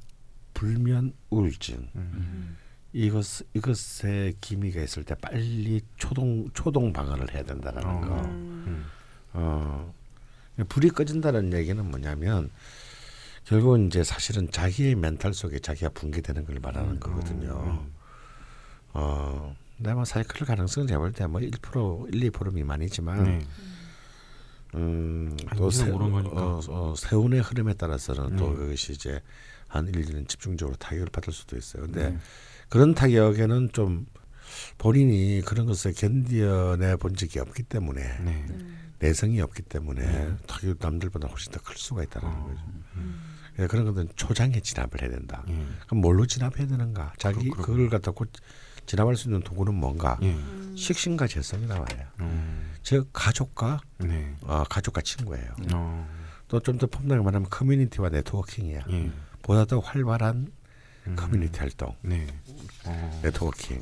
불면, 0.54 1.14
우울증 1.30 1.90
음. 1.96 2.58
이것 2.94 3.44
이것에 3.54 4.34
기미가 4.40 4.82
있을 4.82 5.04
때 5.04 5.16
빨리 5.16 5.82
초동 5.98 6.50
초동 6.54 6.94
방어를 6.94 7.34
해야 7.34 7.44
된다라는 7.44 7.90
어. 7.90 8.00
거. 8.02 8.16
음. 8.22 8.64
음. 8.68 8.86
어 9.34 9.94
불이 10.70 10.90
꺼진다는 10.90 11.52
얘기는 11.54 11.84
뭐냐면 11.84 12.52
결국은 13.46 13.88
이제 13.88 14.04
사실은 14.04 14.50
자기의 14.52 14.96
멘탈 14.96 15.34
속에 15.34 15.60
자기가 15.60 15.90
붕괴되는 15.90 16.46
걸 16.46 16.60
말하는 16.62 17.00
거거든요. 17.00 17.82
음. 17.82 17.94
어, 18.94 19.56
근데 19.78 19.94
뭐 19.94 20.04
그럴 20.28 20.48
가능성은 20.48 20.88
제가 20.88 21.00
볼때뭐 21.00 21.40
1% 21.40 22.14
1, 22.14 22.32
2% 22.32 22.54
미만이지만 22.54 23.24
네. 23.24 23.46
음, 24.76 25.36
또 25.58 25.70
세. 25.70 25.90
어, 25.90 26.62
어, 26.70 26.94
세운의 26.96 27.42
흐름에 27.42 27.74
따라서는 27.74 28.38
또 28.38 28.50
음. 28.50 28.56
그것이 28.56 28.94
이제 28.94 29.20
한 29.68 29.88
1, 29.88 29.94
2년 29.94 30.28
집중적으로 30.28 30.76
타격을 30.78 31.08
받을 31.12 31.34
수도 31.34 31.58
있어요. 31.58 31.84
근데 31.84 32.12
네. 32.12 32.18
그런 32.74 32.96
타격에는 32.96 33.70
좀 33.72 34.08
본인이 34.80 35.44
그런 35.46 35.68
것을 35.68 35.94
견뎌내 35.94 36.96
본 36.96 37.16
적이 37.16 37.38
없기 37.42 37.62
때문에 37.62 38.02
네. 38.02 38.46
음. 38.50 38.80
내성이 38.98 39.42
없기 39.42 39.62
때문에 39.62 40.02
네. 40.02 40.36
타격 40.48 40.78
남들보다 40.80 41.28
훨씬 41.28 41.52
더 41.52 41.60
클 41.62 41.78
수가 41.78 42.02
있다는 42.02 42.28
어. 42.28 42.44
거죠. 42.48 42.60
음. 42.96 43.22
예, 43.60 43.68
그런 43.68 43.86
것들은 43.86 44.10
초장에 44.16 44.60
진압을 44.60 45.04
해야 45.04 45.12
된다. 45.12 45.44
예. 45.50 45.66
그럼 45.86 46.02
뭘로 46.02 46.26
진압해야 46.26 46.66
되는가? 46.66 47.14
자기 47.20 47.52
그렇- 47.52 47.64
그걸 47.64 47.90
갖다 47.92 48.10
고 48.10 48.26
진압할 48.88 49.18
수 49.18 49.28
있는 49.28 49.42
도구는 49.42 49.76
뭔가? 49.76 50.18
예. 50.24 50.34
음. 50.34 50.74
식신과 50.76 51.28
재성이 51.28 51.68
나와요. 51.68 51.86
음. 52.22 52.72
즉 52.82 53.08
가족과 53.14 53.82
네. 54.00 54.36
어, 54.42 54.64
가족과 54.68 55.02
친구예요. 55.02 55.52
어. 55.76 56.10
또좀 56.48 56.80
더 56.80 56.88
폼나게 56.88 57.22
말하면 57.22 57.52
커뮤니티와 57.52 58.10
networking이야. 58.10 58.86
예. 58.90 59.12
보다 59.44 59.64
더 59.66 59.78
활발한 59.78 60.52
음. 61.06 61.16
커뮤니티 61.18 61.60
활동, 61.60 61.94
네. 62.02 62.26
어. 62.86 63.20
네트워킹. 63.24 63.82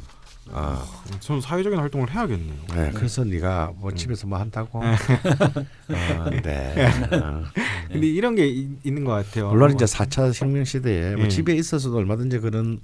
아, 0.53 0.85
저는 1.19 1.39
사회적인 1.39 1.77
활동을 1.79 2.09
해야겠네요. 2.11 2.57
네. 2.73 2.91
그래서 2.95 3.23
네가 3.23 3.73
뭐 3.77 3.93
집에서 3.93 4.25
뭐 4.27 4.39
한다고? 4.39 4.79
어, 4.83 6.29
네. 6.43 6.75
어. 7.13 7.43
근데 7.91 8.07
이런 8.07 8.35
게 8.35 8.47
이- 8.47 8.75
있는 8.83 9.03
것 9.03 9.11
같아요. 9.11 9.49
물론 9.49 9.73
이제 9.73 9.85
4차 9.85 10.31
혁명 10.33 10.65
시대에 10.65 11.15
뭐 11.15 11.25
예. 11.25 11.29
집에 11.29 11.53
있어서도 11.55 11.95
얼마든지 11.97 12.39
그런. 12.39 12.79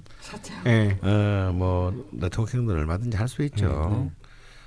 예. 0.66 0.98
어, 1.02 1.52
뭐 1.54 2.06
networking도 2.12 2.72
얼마든지 2.72 3.16
할 3.16 3.28
수 3.28 3.42
있죠. 3.42 4.10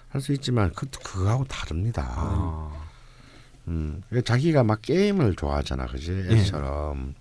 할 0.10 0.22
수 0.22 0.34
있지만 0.34 0.72
그 0.76 0.86
그거하고 0.88 1.46
다릅니다. 1.46 2.06
아. 2.18 2.72
음, 3.70 4.02
그러니까 4.10 4.34
자기가 4.34 4.64
막 4.64 4.82
게임을 4.82 5.36
좋아하잖아, 5.38 5.86
그지? 5.88 6.26
애처럼. 6.30 7.14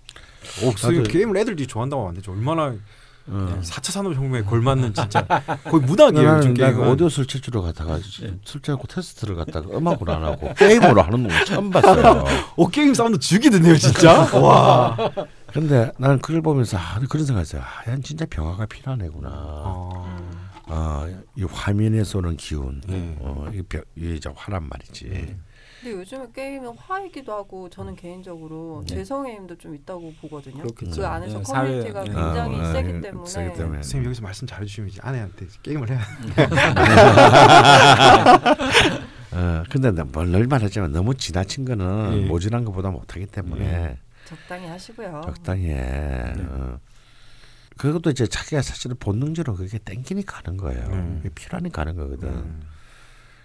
오, 0.63 0.71
선생님 0.71 1.03
나도- 1.03 1.11
게임을 1.11 1.37
애들이 1.37 1.65
좋아한다고 1.65 2.03
하는데 2.07 2.21
정말 2.21 2.79
어. 3.27 3.59
4차 3.61 3.91
산업혁명에 3.91 4.43
걸맞는 4.43 4.93
진짜 4.93 5.25
거의 5.65 5.83
문학이에요. 5.83 6.37
요즘 6.37 6.53
게임은. 6.53 6.87
오디오 6.89 7.07
술집주로 7.09 7.61
갔다가 7.61 7.99
술집하고 8.43 8.87
테스트를 8.87 9.35
갔다가 9.35 9.75
음악으로 9.77 10.13
안 10.13 10.23
하고 10.23 10.53
게임으로 10.55 11.01
하는 11.01 11.23
놈 11.23 11.31
처음 11.45 11.69
봤어요. 11.69 12.25
어 12.57 12.67
게임 12.69 12.93
사운드 12.93 13.19
죽이던데요, 13.19 13.77
진짜. 13.77 14.21
와. 14.37 14.97
근데 15.53 15.91
나는 15.97 16.19
그걸 16.19 16.41
보면서 16.41 16.77
아, 16.77 16.99
그런 17.09 17.25
생각했어요. 17.25 17.61
아, 17.61 17.89
난 17.89 18.01
진짜 18.01 18.25
병화가 18.29 18.65
필요한 18.65 19.01
애구나. 19.01 19.29
어. 19.31 20.21
어, 20.67 21.05
이 21.35 21.43
화면에서 21.43 22.19
오는 22.19 22.37
기운, 22.37 22.81
네. 22.87 23.17
어, 23.19 23.49
이 23.53 23.57
이게 23.59 23.81
이제 24.15 24.29
화란 24.33 24.69
말이지. 24.69 25.35
근데 25.81 25.97
요즘에 25.97 26.27
게임은 26.33 26.77
화이기도 26.77 27.33
하고 27.33 27.67
저는 27.69 27.95
개인적으로 27.95 28.83
네. 28.87 28.95
재성의 28.95 29.35
힘도 29.35 29.57
좀 29.57 29.73
있다고 29.73 30.13
보거든요. 30.21 30.61
그렇겠죠. 30.61 31.01
그 31.01 31.07
안에서 31.07 31.37
네, 31.39 31.43
커뮤니티가 31.43 32.05
사회- 32.05 32.09
네. 32.09 32.13
굉장히 32.15 32.59
어, 32.59 32.61
어, 32.61 32.65
세기 32.71 32.89
예, 32.89 33.01
때문에. 33.01 33.29
세기 33.29 33.53
때문에. 33.57 33.75
선생님 33.77 34.05
여기서 34.05 34.21
말씀 34.21 34.47
잘해주시면 34.47 34.89
이제 34.89 34.99
아내한테 35.03 35.47
게임을 35.63 35.89
해야. 35.89 36.01
어, 39.33 39.63
근데 39.69 39.91
늘 39.91 40.47
말하지만 40.47 40.91
너무 40.91 41.15
지나친 41.15 41.65
거는 41.65 42.23
예. 42.23 42.27
모질한 42.27 42.65
것보다 42.65 42.91
못하기 42.91 43.27
때문에 43.27 43.65
예. 43.65 43.97
적당히 44.25 44.67
하시고요. 44.67 45.21
적당히 45.25 45.69
해. 45.69 46.33
어. 46.49 46.79
그것도 47.77 48.11
이제 48.11 48.27
자기가 48.27 48.61
사실은 48.61 48.95
본능적으로 48.99 49.55
그게 49.55 49.79
땡기니까 49.79 50.41
하는 50.43 50.57
거예요. 50.57 50.85
음. 50.91 51.23
필요하니까 51.33 51.81
하는 51.81 51.95
거거든. 51.95 52.27
음. 52.29 52.61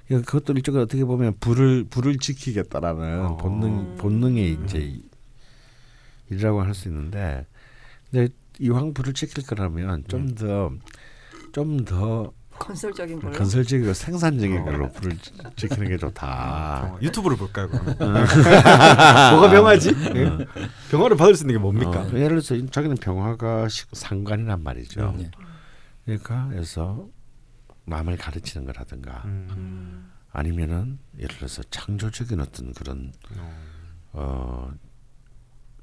그러니까 0.07 0.31
그것도 0.31 0.53
일종의 0.53 0.83
어떻게 0.83 1.05
보면 1.05 1.35
불을 1.41 1.85
불을 1.91 2.19
지키겠다라는 2.19 3.21
어. 3.27 3.37
본능 3.37 3.69
음. 3.69 3.95
본능이 3.99 4.59
이제 4.65 5.01
일이라고 6.31 6.63
할 6.63 6.75
수 6.75 6.89
있는데 6.89 7.47
근데 8.11 8.33
이왕 8.61 8.95
불을 8.95 9.13
지킬 9.15 9.45
거라면 9.47 10.05
좀 10.09 10.35
더 10.35 10.71
좀더 11.53 12.33
건설적인 12.59 13.21
걸로. 13.21 13.33
건설적이고 13.37 13.93
생산적인 13.93 14.59
어. 14.61 14.65
걸로 14.65 14.91
불을 14.93 15.19
지- 15.19 15.31
지키는 15.57 15.89
게 15.89 15.99
좋다. 15.99 16.85
어, 16.95 16.99
유튜브를 17.03 17.37
볼까요? 17.37 17.69
그러면? 17.69 17.97
뭐가 17.99 19.51
병화지? 19.51 19.91
예? 20.15 20.47
병화를 20.91 21.19
받을 21.19 21.35
수 21.35 21.43
있는 21.45 21.57
게 21.57 21.59
뭡니까? 21.59 22.01
어, 22.01 22.07
예를 22.15 22.41
들어서 22.41 22.57
자기는 22.71 22.97
병화가 22.97 23.69
시- 23.69 23.85
상관이란 23.93 24.63
말이죠. 24.63 25.15
네. 25.19 25.31
그러니까 26.07 26.47
그래서 26.51 27.07
남을 27.87 28.17
가르치는 28.17 28.67
거라든가 28.67 29.23
음. 29.25 29.49
음. 29.51 30.13
아니면은 30.33 30.99
예를 31.19 31.35
들어서 31.37 31.63
창조적인 31.71 32.41
어떤 32.41 32.73
그런 32.75 33.13
어. 33.39 33.53
어 34.13 34.71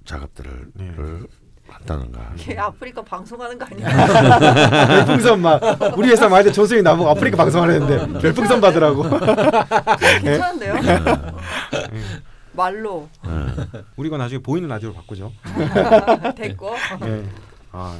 작업들을 0.06 0.72
네. 0.76 0.92
를 0.92 1.28
한다든가 1.68 2.34
걔 2.38 2.58
아프리카 2.58 3.02
방송하는 3.02 3.58
거 3.58 3.66
아니야? 3.66 3.88
별풍선 4.88 5.42
막 5.42 5.62
우리 5.98 6.10
회사 6.10 6.28
말때 6.28 6.52
조수이 6.52 6.82
나보고 6.82 7.10
아프리카 7.10 7.38
방송하려는데 7.38 8.20
별풍선 8.20 8.60
받으라고. 8.60 9.04
괜찮은데요? 10.22 10.74
네. 10.82 11.00
말로 12.52 13.10
어, 13.24 13.48
우리가 13.96 14.18
나중에 14.18 14.42
보이는 14.42 14.68
라디오로 14.68 14.94
바꾸죠. 14.94 15.32
됐고. 16.36 16.76
예. 17.06 17.26
아 17.72 18.00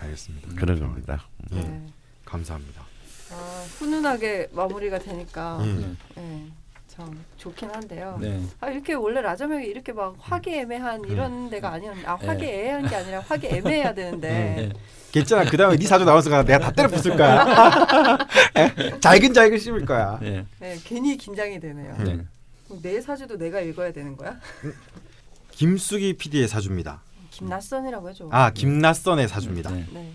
알겠습니다. 0.00 0.48
그런 0.56 0.80
겁니다. 0.80 1.24
예. 1.52 1.60
네. 1.60 1.86
감사합니다. 2.24 2.87
아, 3.32 3.64
훈훈하게 3.78 4.48
마무리가 4.52 4.98
되니까 4.98 5.60
예. 5.62 5.66
네. 5.66 5.86
네, 6.16 6.46
참 6.88 7.24
좋긴 7.36 7.70
한데요. 7.70 8.18
네. 8.20 8.42
아, 8.60 8.70
이렇게 8.70 8.94
원래 8.94 9.20
라자명이 9.20 9.66
이렇게 9.66 9.92
막 9.92 10.16
화기애매한 10.18 11.04
이런 11.04 11.50
데가 11.50 11.72
아니었는데 11.72 12.08
아 12.08 12.14
화기애애한 12.16 12.88
게 12.88 12.96
아니라 12.96 13.20
화기애매해야 13.20 13.94
되는데 13.94 14.28
네. 14.28 14.72
괜찮아. 15.12 15.44
그 15.50 15.56
다음에 15.56 15.76
네 15.76 15.86
사주 15.86 16.04
나와서 16.04 16.30
가 16.30 16.42
내가 16.44 16.58
다 16.58 16.72
때려 16.72 16.88
부술 16.88 17.16
거야. 17.16 17.46
예? 18.56 18.98
잘근잘근 19.00 19.58
씹을 19.58 19.84
거야. 19.84 20.18
네. 20.20 20.44
네, 20.60 20.76
괜히 20.84 21.16
긴장이 21.16 21.60
되네요. 21.60 21.96
네. 21.98 22.18
내 22.82 23.00
사주도 23.00 23.36
내가 23.38 23.60
읽어야 23.60 23.92
되는 23.92 24.16
거야? 24.16 24.36
김숙이 25.52 26.14
PD의 26.14 26.48
사주입니다. 26.48 27.00
김낯선이라고 27.30 28.10
해줘. 28.10 28.28
아 28.30 28.50
김낯선의 28.50 29.28
사주입니다. 29.28 29.70
네. 29.70 29.86
네, 29.92 30.12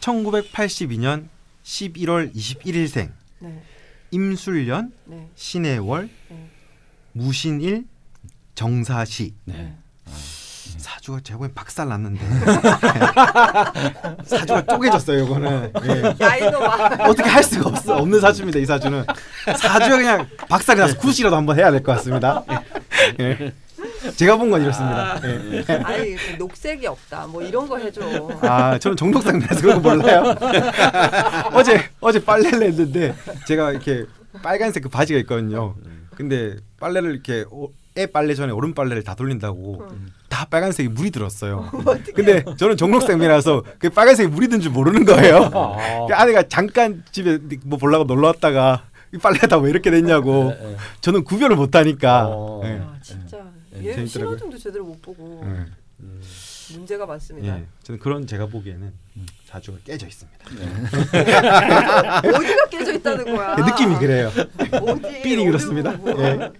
1982년 0.00 1.28
11월 1.72 2.34
21일생. 2.34 3.10
네, 3.40 3.62
임술년 4.10 4.90
네, 5.04 5.28
신해월 5.34 6.08
네. 6.30 6.48
무신일 7.12 7.84
정사시. 8.54 9.34
네. 9.44 9.74
사주가 10.78 11.20
제가 11.22 11.36
보기엔 11.38 11.54
박살 11.54 11.88
났는데. 11.88 12.24
사주가 14.24 14.64
쪼개졌어요 14.64 15.24
이거는. 15.24 15.72
예. 15.84 16.16
어떻게 17.04 17.28
할 17.28 17.42
수가 17.44 17.68
없어. 17.68 17.96
없는 17.98 18.18
사주입니다 18.20 18.58
이 18.60 18.64
사주는. 18.64 19.04
사주가 19.44 19.96
그냥 19.98 20.26
박살이 20.48 20.80
나서 20.80 20.96
굿이라도 20.98 21.36
한번 21.36 21.58
해야 21.58 21.70
될 21.70 21.82
것 21.82 21.92
같습니다. 21.96 22.42
예. 23.20 23.52
제가 24.16 24.36
본 24.36 24.50
건 24.50 24.62
이렇습니다 24.62 25.20
예. 25.24 25.64
아니 25.84 26.14
그 26.16 26.36
녹색이 26.38 26.86
없다. 26.86 27.26
뭐 27.26 27.42
이런 27.42 27.68
거 27.68 27.76
해줘. 27.78 28.00
아 28.42 28.78
저는 28.78 28.96
정독상이라서 28.96 29.60
그런 29.60 29.82
거 29.82 29.90
몰라요 29.96 30.34
어제 31.54 31.84
어제 32.00 32.24
빨래를 32.24 32.62
했는데 32.62 33.14
제가 33.46 33.72
이렇게 33.72 34.04
빨간색 34.42 34.82
그 34.84 34.88
바지가 34.88 35.18
있거든요 35.20 35.74
근데 36.14 36.56
빨래를 36.80 37.12
이렇게 37.12 37.44
오- 37.50 37.70
애 37.96 38.06
빨래 38.06 38.34
전에 38.34 38.52
오른 38.52 38.74
빨래를 38.74 39.02
다 39.02 39.14
돌린다고 39.16 39.86
응. 39.90 40.06
다다 40.28 40.44
빨간색이 40.50 40.88
물이 40.90 41.10
들었어요. 41.10 41.68
근데 42.14 42.44
저는 42.56 42.76
종록쌤이라서 42.76 43.64
그 43.80 43.90
빨간색이 43.90 44.28
물이 44.28 44.46
든 44.48 44.60
줄 44.60 44.70
모르는 44.70 45.04
거예요. 45.04 45.50
아. 45.52 46.06
그 46.06 46.14
아내가 46.14 46.44
잠깐 46.44 47.02
집에 47.10 47.38
뭐 47.64 47.76
보려고 47.76 48.04
놀러 48.04 48.28
왔다가 48.28 48.84
이 49.12 49.18
빨래가 49.18 49.48
다왜 49.48 49.70
이렇게 49.70 49.90
됐냐고. 49.90 50.52
예, 50.60 50.70
예. 50.72 50.76
저는 51.00 51.24
구별을 51.24 51.56
못 51.56 51.74
하니까. 51.74 52.26
어. 52.28 52.60
예. 52.64 52.80
예, 53.82 53.88
얘 53.88 53.94
재밌더라고요. 53.94 54.36
신호등도 54.36 54.58
제대로 54.58 54.84
못 54.84 55.00
보고 55.02 55.42
예. 55.44 55.66
음. 56.00 56.22
문제가 56.72 57.06
많습니다. 57.06 57.58
예. 57.58 57.66
저는 57.82 57.98
그런 57.98 58.26
제가 58.26 58.46
보기에는 58.46 58.92
자주가 59.46 59.78
깨져 59.84 60.06
있습니다. 60.06 60.38
어디가 62.28 62.66
깨져 62.70 62.92
있다는 62.94 63.24
거야? 63.36 63.56
그 63.56 63.62
느낌이 63.62 63.96
그래요. 63.96 64.30
어디? 64.82 65.22
삘이 65.22 65.44
그렇습니다. 65.46 65.92
예. 66.18 66.52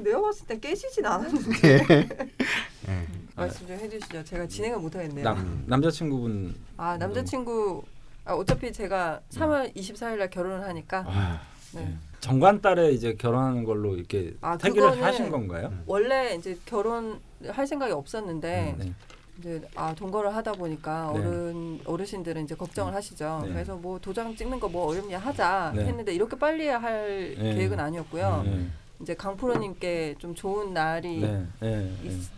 내가 0.00 0.20
봤을 0.20 0.46
땐 0.46 0.60
깨지진 0.60 1.04
않았는데 1.06 1.86
예. 2.88 3.06
말씀 3.34 3.66
좀 3.66 3.76
해주시죠. 3.76 4.24
제가 4.24 4.46
진행을 4.46 4.78
못 4.78 4.94
하겠네요. 4.94 5.24
남 5.24 5.64
남자친구분 5.66 6.54
아 6.76 6.96
남자친구 6.96 7.82
아, 8.24 8.34
어차피 8.34 8.72
제가 8.72 9.20
3월 9.30 9.74
24일 9.74 10.16
날 10.18 10.30
결혼을 10.30 10.62
하니까 10.66 11.04
아, 11.06 11.40
네. 11.72 11.96
정관 12.26 12.60
달에 12.60 12.90
이제 12.90 13.14
결혼하는 13.14 13.62
걸로 13.62 13.94
이렇게 13.94 14.34
아, 14.40 14.58
태기를 14.58 15.00
하신 15.00 15.30
건가요? 15.30 15.72
원래 15.86 16.34
이제 16.34 16.58
결혼할 16.66 17.66
생각이 17.68 17.92
없었는데 17.92 18.74
네. 18.78 18.92
이제 19.38 19.62
아 19.76 19.94
동거를 19.94 20.34
하다 20.34 20.54
보니까 20.54 21.12
네. 21.14 21.20
어른 21.20 21.80
어르신들은 21.84 22.42
이제 22.42 22.56
걱정을 22.56 22.92
하시죠. 22.94 23.42
네. 23.44 23.52
그래서 23.52 23.76
뭐 23.76 24.00
도장 24.00 24.34
찍는 24.34 24.58
거 24.58 24.66
뭐 24.66 24.88
어렵냐 24.88 25.18
하자 25.18 25.72
네. 25.76 25.84
했는데 25.84 26.12
이렇게 26.12 26.36
빨리 26.36 26.66
할 26.66 27.34
네. 27.38 27.54
계획은 27.54 27.78
아니었고요. 27.78 28.42
네. 28.44 28.66
이제 29.00 29.14
강프로님께 29.14 30.16
좀 30.18 30.34
좋은 30.34 30.74
날이 30.74 31.20
네. 31.20 31.46
네. 31.60 31.92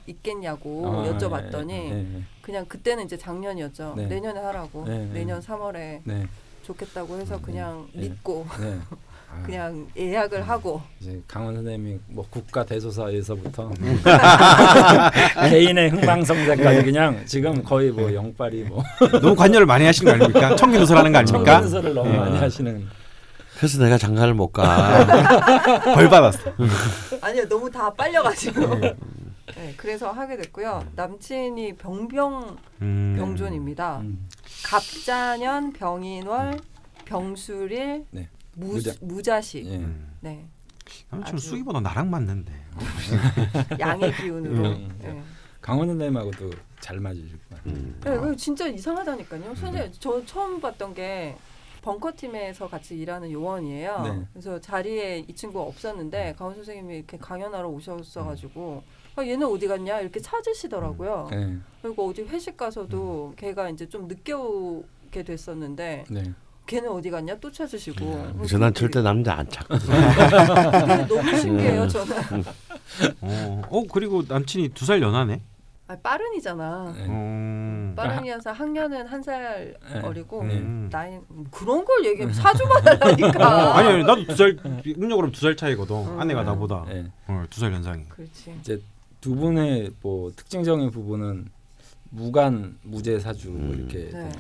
있, 0.06 0.22
겠냐고 0.22 0.86
아, 0.86 1.04
여쭤봤더니 1.10 1.66
네. 1.66 1.90
네. 2.12 2.22
그냥 2.42 2.66
그때는 2.66 3.04
이제 3.06 3.16
작년이었죠. 3.16 3.94
네. 3.96 4.06
내년에 4.06 4.38
하라고 4.40 4.84
네, 4.86 4.98
네. 4.98 5.12
내년 5.14 5.40
3월에 5.40 6.02
네. 6.04 6.26
좋겠다고 6.64 7.16
해서 7.16 7.36
네. 7.36 7.42
그냥 7.42 7.88
네. 7.94 8.08
믿고 8.10 8.44
네. 8.60 8.78
아, 8.90 8.96
그냥 9.44 9.86
예약을 9.96 10.48
하고 10.48 10.82
이제 11.00 11.20
강원 11.26 11.54
선생님이 11.54 11.98
뭐 12.08 12.26
국가 12.28 12.64
대소사에서부터 12.64 13.70
음. 13.80 14.02
개인의 15.50 15.90
흥망성쇠까지 15.90 16.82
그냥 16.84 17.22
지금 17.26 17.62
거의 17.62 17.90
뭐 17.90 18.12
영빨이 18.12 18.64
뭐 18.64 18.82
너무 19.22 19.34
관여를 19.34 19.66
많이 19.66 19.84
하시는 19.84 20.10
거 20.10 20.16
아닙니까? 20.24 20.56
청기노설하는 20.56 21.12
거 21.12 21.18
아닙니까? 21.18 21.52
청근서를 21.52 21.94
너무 21.94 22.10
네. 22.10 22.18
많이 22.18 22.38
하시는 22.38 22.86
그래서 23.58 23.82
내가 23.82 23.98
장가를 23.98 24.34
못 24.34 24.52
가. 24.52 25.04
벌 25.94 26.08
받았어. 26.08 26.52
아니요 27.20 27.48
너무 27.48 27.68
다 27.68 27.92
빨려가지고 27.92 28.78
네, 28.78 29.74
그래서 29.76 30.12
하게 30.12 30.36
됐고요. 30.36 30.84
남친이 30.94 31.74
병병 31.74 32.56
음. 32.82 33.16
병존입니다. 33.18 33.98
음. 34.02 34.28
갑자년 34.64 35.72
병인월 35.72 36.58
병술일 37.04 38.04
네. 38.10 38.28
무, 38.58 38.72
무자. 38.74 38.92
무자 39.00 39.40
식 39.40 39.64
예. 39.66 39.76
음. 39.76 40.12
네 40.20 40.46
남친 41.10 41.34
아주- 41.36 41.48
수기보다 41.48 41.80
나랑 41.80 42.10
맞는데. 42.10 42.52
양의 43.78 44.12
기운으로 44.14 44.68
음. 44.70 44.98
네. 45.00 45.22
강원 45.60 45.88
선생님하고도 45.88 46.50
잘 46.80 46.98
맞으실 47.00 47.38
거예요. 47.50 47.62
음. 47.66 48.00
네, 48.02 48.36
진짜 48.36 48.66
이상하다니까요. 48.66 49.54
선생님, 49.54 49.92
저 49.98 50.24
처음 50.24 50.60
봤던 50.60 50.94
게 50.94 51.36
벙커 51.82 52.12
팀에서 52.16 52.68
같이 52.68 52.96
일하는 52.96 53.30
요원이에요. 53.30 54.00
네. 54.02 54.26
그래서 54.32 54.60
자리에 54.60 55.24
이 55.28 55.34
친구가 55.34 55.64
없었는데 55.64 56.34
강원 56.38 56.54
선생님이 56.54 56.96
이렇게 56.98 57.18
강연하러 57.18 57.68
오셨어가지고 57.68 58.82
아, 59.16 59.22
얘는 59.26 59.46
어디 59.46 59.66
갔냐 59.66 60.00
이렇게 60.00 60.20
찾으시더라고요. 60.20 61.28
네. 61.30 61.56
그리고 61.82 62.08
어디 62.08 62.22
회식 62.22 62.56
가서도 62.56 63.34
걔가 63.36 63.68
이제 63.70 63.88
좀 63.88 64.06
늦게 64.08 64.32
오게 64.32 65.22
됐었는데 65.24 66.04
네. 66.08 66.22
걔는 66.68 66.90
어디 66.90 67.10
갔냐 67.10 67.34
또 67.40 67.50
찾으시고. 67.50 68.32
그래서 68.36 68.58
난 68.58 68.72
절대 68.74 69.00
남자 69.02 69.34
안 69.38 69.48
찾거든. 69.48 69.86
그게 69.88 71.06
너무 71.08 71.36
신기해요 71.38 71.82
음. 71.84 71.88
저는. 71.88 72.16
어, 73.22 73.62
어 73.70 73.82
그리고 73.90 74.22
남친이 74.28 74.68
두 74.70 74.84
살 74.84 75.00
연하네. 75.02 75.40
아, 75.90 75.96
빠른이잖아. 76.02 76.94
네. 76.98 77.06
음. 77.06 77.94
빠른이어서 77.96 78.52
학년은 78.52 79.06
한살 79.06 79.74
네. 79.94 80.00
어리고 80.00 80.44
네. 80.44 80.58
음. 80.58 80.90
나이 80.92 81.18
그런 81.50 81.82
걸 81.86 82.04
얘기해 82.04 82.30
사주만 82.34 82.86
하려니까. 82.86 83.68
어, 83.68 83.72
아니, 83.72 83.88
아니 83.88 84.04
나도 84.04 84.26
두살 84.26 84.58
음력으로 84.86 85.32
두 85.32 85.40
살 85.40 85.56
차이거든. 85.56 85.96
음. 85.96 86.20
아내가 86.20 86.42
나보다 86.42 86.84
네. 86.86 87.06
어, 87.28 87.44
두살 87.48 87.72
연상이. 87.72 88.04
그렇지. 88.10 88.54
이제 88.60 88.78
두 89.22 89.34
분의 89.34 89.92
뭐 90.02 90.30
특징적인 90.36 90.90
부분은 90.90 91.46
무관 92.10 92.76
무죄 92.82 93.18
사주 93.18 93.48
음. 93.48 93.74
이렇게 93.90 94.10
네. 94.12 94.30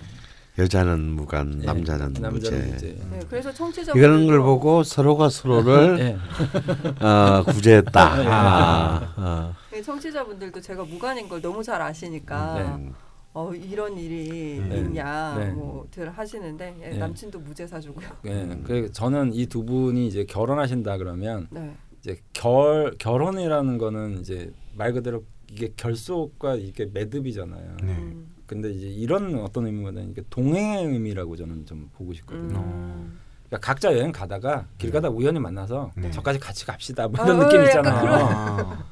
여자는 0.58 1.00
무관, 1.12 1.58
네. 1.60 1.66
남자는 1.66 2.08
무죄. 2.08 2.20
남자는 2.20 2.70
무죄. 2.72 2.96
네, 3.10 3.20
그래서 3.30 3.52
청취자 3.54 3.92
이런 3.94 4.26
걸 4.26 4.40
보고 4.40 4.82
서로가 4.82 5.28
서로를 5.28 5.96
네. 5.96 6.16
어, 7.06 7.44
구제했다. 7.44 8.16
네. 8.22 8.26
아, 8.28 9.14
어. 9.16 9.54
네, 9.70 9.80
청취자분들도 9.80 10.60
제가 10.60 10.82
무관인 10.84 11.28
걸 11.28 11.40
너무 11.40 11.62
잘 11.62 11.80
아시니까 11.80 12.76
음. 12.76 12.92
어 13.34 13.52
이런 13.54 13.96
일이 13.96 14.58
네. 14.68 14.78
있냐 14.78 15.36
네. 15.38 15.50
뭐들 15.52 16.10
하시는데 16.10 16.76
예, 16.82 16.88
네. 16.88 16.98
남친도 16.98 17.38
무죄 17.38 17.64
사주고요. 17.66 18.08
네. 18.22 18.60
그 18.64 18.90
저는 18.90 19.32
이 19.34 19.46
두 19.46 19.64
분이 19.64 20.08
이제 20.08 20.24
결혼하신다 20.24 20.96
그러면 20.98 21.46
네. 21.50 21.72
이제 22.00 22.16
결 22.32 22.94
결혼이라는 22.98 23.78
거는 23.78 24.18
이제 24.20 24.50
말 24.74 24.92
그대로 24.92 25.22
이게 25.52 25.72
결속과 25.76 26.56
이게 26.56 26.86
매듭이잖아요. 26.92 27.76
네. 27.82 27.92
음. 27.92 28.26
근데 28.48 28.70
이제 28.70 28.86
이런 28.88 29.38
어떤 29.40 29.66
의미보다는 29.66 30.10
이게 30.10 30.22
동행의 30.30 30.86
의미라고 30.86 31.36
저는 31.36 31.66
좀 31.66 31.90
보고 31.92 32.14
싶거든요. 32.14 32.56
음. 32.58 33.18
그러니까 33.46 33.64
각자 33.66 33.92
여행 33.92 34.10
가다가 34.10 34.66
길 34.78 34.90
가다 34.90 35.10
우연히 35.10 35.38
만나서 35.38 35.92
네. 35.94 36.10
저까지 36.10 36.38
같이 36.40 36.64
갑시다 36.64 37.06
뭐 37.08 37.20
아, 37.20 37.24
이런 37.26 37.40
어, 37.42 37.44
느낌 37.44 37.60
약간 37.60 37.66
있잖아요. 37.66 38.14
아. 38.14 38.84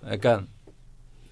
그러니까 0.00 0.42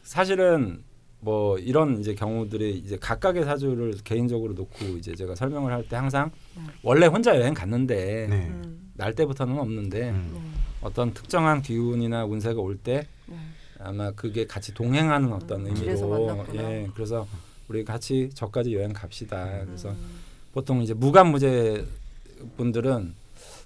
사실은 0.05 0.85
뭐 1.19 1.59
이런 1.59 1.99
이제 1.99 2.15
경우들이 2.15 2.79
이제 2.79 2.97
각각의 2.97 3.45
사주를 3.45 3.95
개인적으로 4.05 4.53
놓고 4.55 4.85
이제 4.99 5.15
제가 5.17 5.35
설명을 5.35 5.73
할 5.73 5.83
때 5.89 5.97
항상 5.97 6.31
네. 6.57 6.63
원래 6.85 7.07
혼자 7.07 7.37
여행 7.37 7.55
갔는데 7.55 8.27
네. 8.31 8.37
음. 8.51 8.93
날 8.95 9.15
때부터는 9.17 9.59
없는데 9.59 10.11
음. 10.11 10.31
네. 10.33 10.41
어떤 10.81 11.13
특정한 11.13 11.61
기운이나 11.61 12.25
운세가 12.25 12.61
올때 12.61 13.09
네. 13.27 13.37
아마 13.81 14.13
그게 14.13 14.47
같이 14.47 14.73
동행하는 14.75 15.33
어떤 15.33 15.67
음, 15.67 15.75
의미로. 15.75 16.47
예 16.55 16.89
그래서 16.95 17.27
우리 17.69 17.85
같이 17.85 18.31
저까지 18.35 18.75
여행 18.75 18.93
갑시다 18.93 19.63
그래서 19.65 19.91
음. 19.91 20.21
보통 20.53 20.83
이제 20.83 20.95
무관무제 20.95 21.85
분들은 22.57 23.15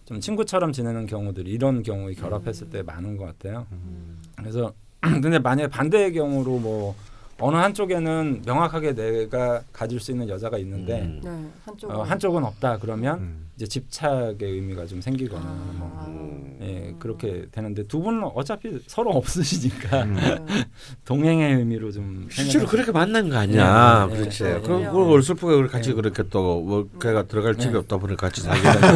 좀 0.07 0.21
친구처럼 0.21 0.73
지내는 0.73 1.07
경우들이 1.07 1.51
이런 1.51 1.83
경우에 1.83 2.15
결합했을 2.15 2.69
음. 2.69 2.71
때 2.71 2.83
많은 2.83 3.19
것 3.19 3.27
같아요. 3.27 3.67
음. 3.73 4.19
그래서 4.37 4.73
근데 5.01 5.39
만약에 5.39 5.69
반대의 5.69 6.15
경우로 6.15 6.59
뭐 6.59 6.97
어느 7.41 7.57
한쪽에는 7.57 8.43
명확하게 8.47 8.95
내가 8.95 9.63
가질 9.73 10.01
수 10.01 10.11
있는 10.11 10.29
여자가 10.29 10.59
있는데 10.59 11.03
음. 11.03 11.21
네. 11.23 11.51
한쪽 11.65 11.91
어, 11.91 12.03
한쪽은 12.03 12.43
없다 12.43 12.79
그러면 12.79 13.19
음. 13.19 13.48
이제 13.59 13.67
집착의 13.67 14.37
의미가 14.41 14.87
좀 14.87 15.01
생기거나 15.01 15.43
아. 15.45 15.71
뭐 15.73 16.05
음. 16.07 16.59
예, 16.63 16.95
그렇게 17.01 17.47
되는데 17.51 17.83
두 17.89 18.01
분은 18.01 18.23
어차피 18.33 18.79
서로 18.87 19.11
없으시니까 19.11 20.05
음. 20.05 20.15
네. 20.15 20.39
동행의 21.05 21.57
의미로 21.57 21.91
좀 21.91 22.29
실제로 22.31 22.67
그렇게 22.67 22.93
만난 22.93 23.29
거 23.29 23.37
아니야. 23.37 24.07
네, 24.07 24.15
네, 24.15 24.21
그렇지. 24.21 24.45
네. 24.45 24.61
그럼 24.61 24.83
네. 24.83 24.87
그걸 24.87 25.11
얼슬프게 25.11 25.67
같이 25.67 25.89
네. 25.89 25.95
그렇게 25.97 26.23
또뭐 26.29 26.89
걔가 27.03 27.25
들어갈 27.25 27.57
집이 27.57 27.73
네. 27.73 27.79
없다 27.79 27.97
보니 27.97 28.17
같이 28.17 28.43
살게 28.47 28.63
되고. 28.63 28.87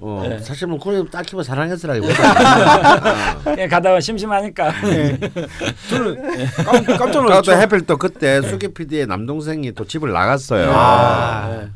어, 0.00 0.26
네. 0.28 0.40
사실 0.40 0.66
뭐 0.66 0.80
그걸 0.80 1.08
딱히 1.08 1.36
뭐 1.36 1.44
사랑했으라기보다. 1.44 3.54
예, 3.58 3.68
가다가 3.68 4.00
심심하니까 4.00 4.72
저는 5.88 6.36
네. 6.36 6.46
깜, 6.98 7.12
또 7.12 7.22
놀랐죠. 7.22 7.52
해필 7.52 7.86
또 7.86 7.96
그때 7.96 8.42
수기 8.42 8.74
PD의 8.74 9.06
남동생이 9.06 9.70
또 9.70 9.86
집을 9.86 10.10
나갔어요. 10.10 10.72
아. 10.74 11.68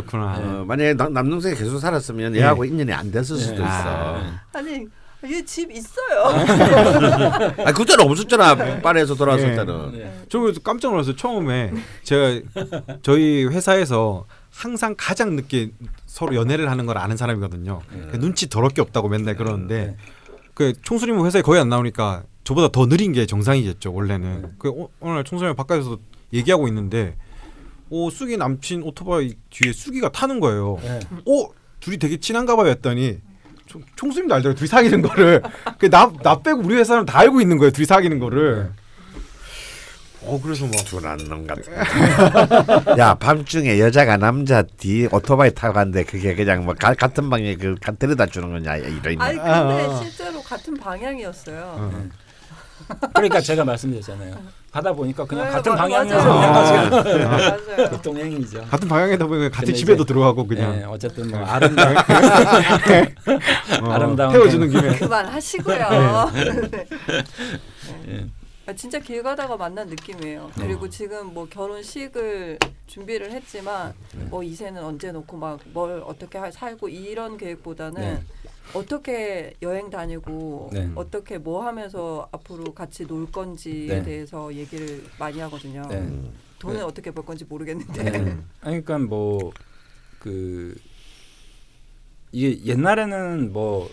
네. 0.00 0.06
그렇구나. 0.06 0.38
어, 0.38 0.64
만약에 0.66 0.94
남, 0.94 1.12
남동생이 1.12 1.54
계속 1.56 1.78
살았으면 1.78 2.34
얘하고 2.36 2.64
인연이 2.64 2.92
안 2.92 3.10
됐을 3.10 3.36
수도 3.36 3.62
네. 3.62 3.62
있어. 3.64 3.66
아. 3.66 4.40
아니 4.54 4.86
얘집 5.24 5.70
있어요. 5.70 6.24
아 7.64 7.72
그때는 7.72 8.04
없었잖아. 8.04 8.80
파리에서 8.80 9.14
돌아왔을 9.14 9.50
네. 9.50 9.56
때는. 9.56 9.92
네. 9.92 10.22
저 10.28 10.40
깜짝 10.64 10.90
놀랐어요. 10.90 11.14
처음에 11.16 11.72
제가 12.02 12.40
저희 13.02 13.44
회사에서 13.46 14.26
항상 14.50 14.94
가장 14.98 15.36
늦게 15.36 15.70
서로 16.06 16.34
연애를 16.34 16.70
하는 16.70 16.86
걸 16.86 16.98
아는 16.98 17.16
사람이거든요. 17.16 17.80
그 18.10 18.18
눈치 18.18 18.48
더럽게 18.48 18.80
없다고 18.82 19.08
맨날 19.08 19.36
그러는데 19.36 19.86
네. 19.86 19.96
그 20.54 20.72
총수님은 20.82 21.24
회사에 21.24 21.40
거의 21.42 21.60
안 21.60 21.68
나오니까 21.68 22.24
저보다 22.44 22.68
더 22.68 22.86
느린 22.86 23.12
게 23.12 23.24
정상이겠죠 23.24 23.92
원래는. 23.94 24.42
네. 24.42 24.48
그 24.58 24.68
오- 24.68 24.90
오늘 25.00 25.22
총수님 25.24 25.54
바깥에서 25.54 25.98
얘기하고 26.32 26.66
있는데 26.68 27.14
오 27.94 28.08
쑥이 28.08 28.38
남친 28.38 28.82
오토바이 28.84 29.34
뒤에 29.50 29.70
쑥이가 29.74 30.10
타는 30.12 30.40
거예요. 30.40 30.78
네. 30.82 31.00
오 31.26 31.52
둘이 31.78 31.98
되게 31.98 32.16
친한가 32.18 32.56
봐요 32.56 32.68
했더니 32.70 33.18
총- 33.66 33.82
총수님도 33.96 34.34
알더라고요 34.34 34.56
둘이 34.56 34.66
사귀는 34.68 35.02
거를 35.02 35.42
그나나 35.78 36.40
빼고 36.42 36.60
우리 36.62 36.76
회사는 36.76 37.04
다 37.04 37.18
알고 37.18 37.42
있는 37.42 37.58
거예요 37.58 37.70
둘이 37.70 37.84
사귀는 37.84 38.18
거를 38.18 38.72
어 40.22 40.40
그래서 40.42 40.64
뭐 40.64 40.72
둔한 40.84 41.18
놈 41.28 41.46
같은. 41.46 41.64
야 42.98 43.12
밤중에 43.14 43.78
여자가 43.78 44.16
남자 44.16 44.62
뒤 44.62 45.06
오토바이 45.12 45.52
타고 45.52 45.74
갔는데 45.74 46.04
그게 46.04 46.34
그냥 46.34 46.64
뭐 46.64 46.72
가, 46.74 46.94
같은 46.94 47.28
방에 47.28 47.56
그 47.56 47.74
가- 47.78 47.92
데려다 47.92 48.24
주는 48.24 48.48
거냐 48.52 48.76
이런. 48.76 49.20
아니 49.20 49.36
근데 49.36 49.40
아. 49.50 50.00
실제로 50.02 50.40
같은 50.40 50.74
방향이었어요. 50.78 51.60
어. 51.76 52.08
그러니까 53.12 53.40
제가 53.42 53.64
말씀드렸잖아요. 53.66 54.61
가다 54.72 54.92
보니까 54.94 55.24
그냥 55.26 55.44
네, 55.46 55.50
같은 55.52 55.72
마- 55.72 55.78
방향이어서 55.82 56.28
맞아요. 56.34 56.90
맞아요. 56.90 57.56
교통행위죠. 57.90 58.62
같은 58.70 58.88
방향이다 58.88 59.26
보니까 59.26 59.54
같은 59.54 59.74
집에도 59.74 60.02
들어가고 60.04 60.46
그냥 60.46 60.72
네, 60.78 60.84
어쨌든 60.84 61.30
뭐 61.30 61.40
아름다운 61.44 61.94
어, 61.98 62.00
아름다운 63.92 64.32
태워주는 64.32 64.70
김에 64.70 64.96
그만하시고요. 64.96 66.30
네. 68.06 68.26
예. 68.66 68.70
아, 68.70 68.74
진짜 68.74 68.98
길 68.98 69.22
가다가 69.22 69.56
만난 69.56 69.88
느낌이에요. 69.88 70.50
네. 70.58 70.66
그리고 70.66 70.88
지금 70.88 71.32
뭐 71.34 71.46
결혼식을 71.48 72.58
준비를 72.86 73.32
했지만 73.32 73.94
네. 74.16 74.24
뭐 74.24 74.42
이세는 74.42 74.82
언제 74.84 75.10
놓고 75.12 75.36
막 75.36 75.60
뭘 75.72 76.02
어떻게 76.06 76.38
할- 76.38 76.52
살고 76.52 76.88
이런 76.88 77.36
계획보다는 77.36 78.00
네. 78.00 78.22
어떻게 78.74 79.54
여행 79.62 79.90
다니고 79.90 80.70
네. 80.72 80.90
어떻게 80.94 81.38
뭐 81.38 81.66
하면서 81.66 82.28
앞으로 82.32 82.72
같이 82.74 83.06
놀 83.06 83.30
건지에 83.30 83.86
네. 83.88 84.02
대해서 84.02 84.52
얘기를 84.54 85.04
많이 85.18 85.40
하거든요. 85.40 85.82
네. 85.88 85.96
돈은 86.60 86.76
네. 86.76 86.82
어떻게 86.82 87.10
벌 87.10 87.24
건지 87.26 87.44
모르겠는데. 87.48 88.02
네. 88.04 88.18
아니, 88.62 88.82
그러니까 88.82 88.98
뭐 88.98 89.52
그 90.20 90.76
이게 92.30 92.64
옛날에는 92.64 93.52
뭐 93.52 93.90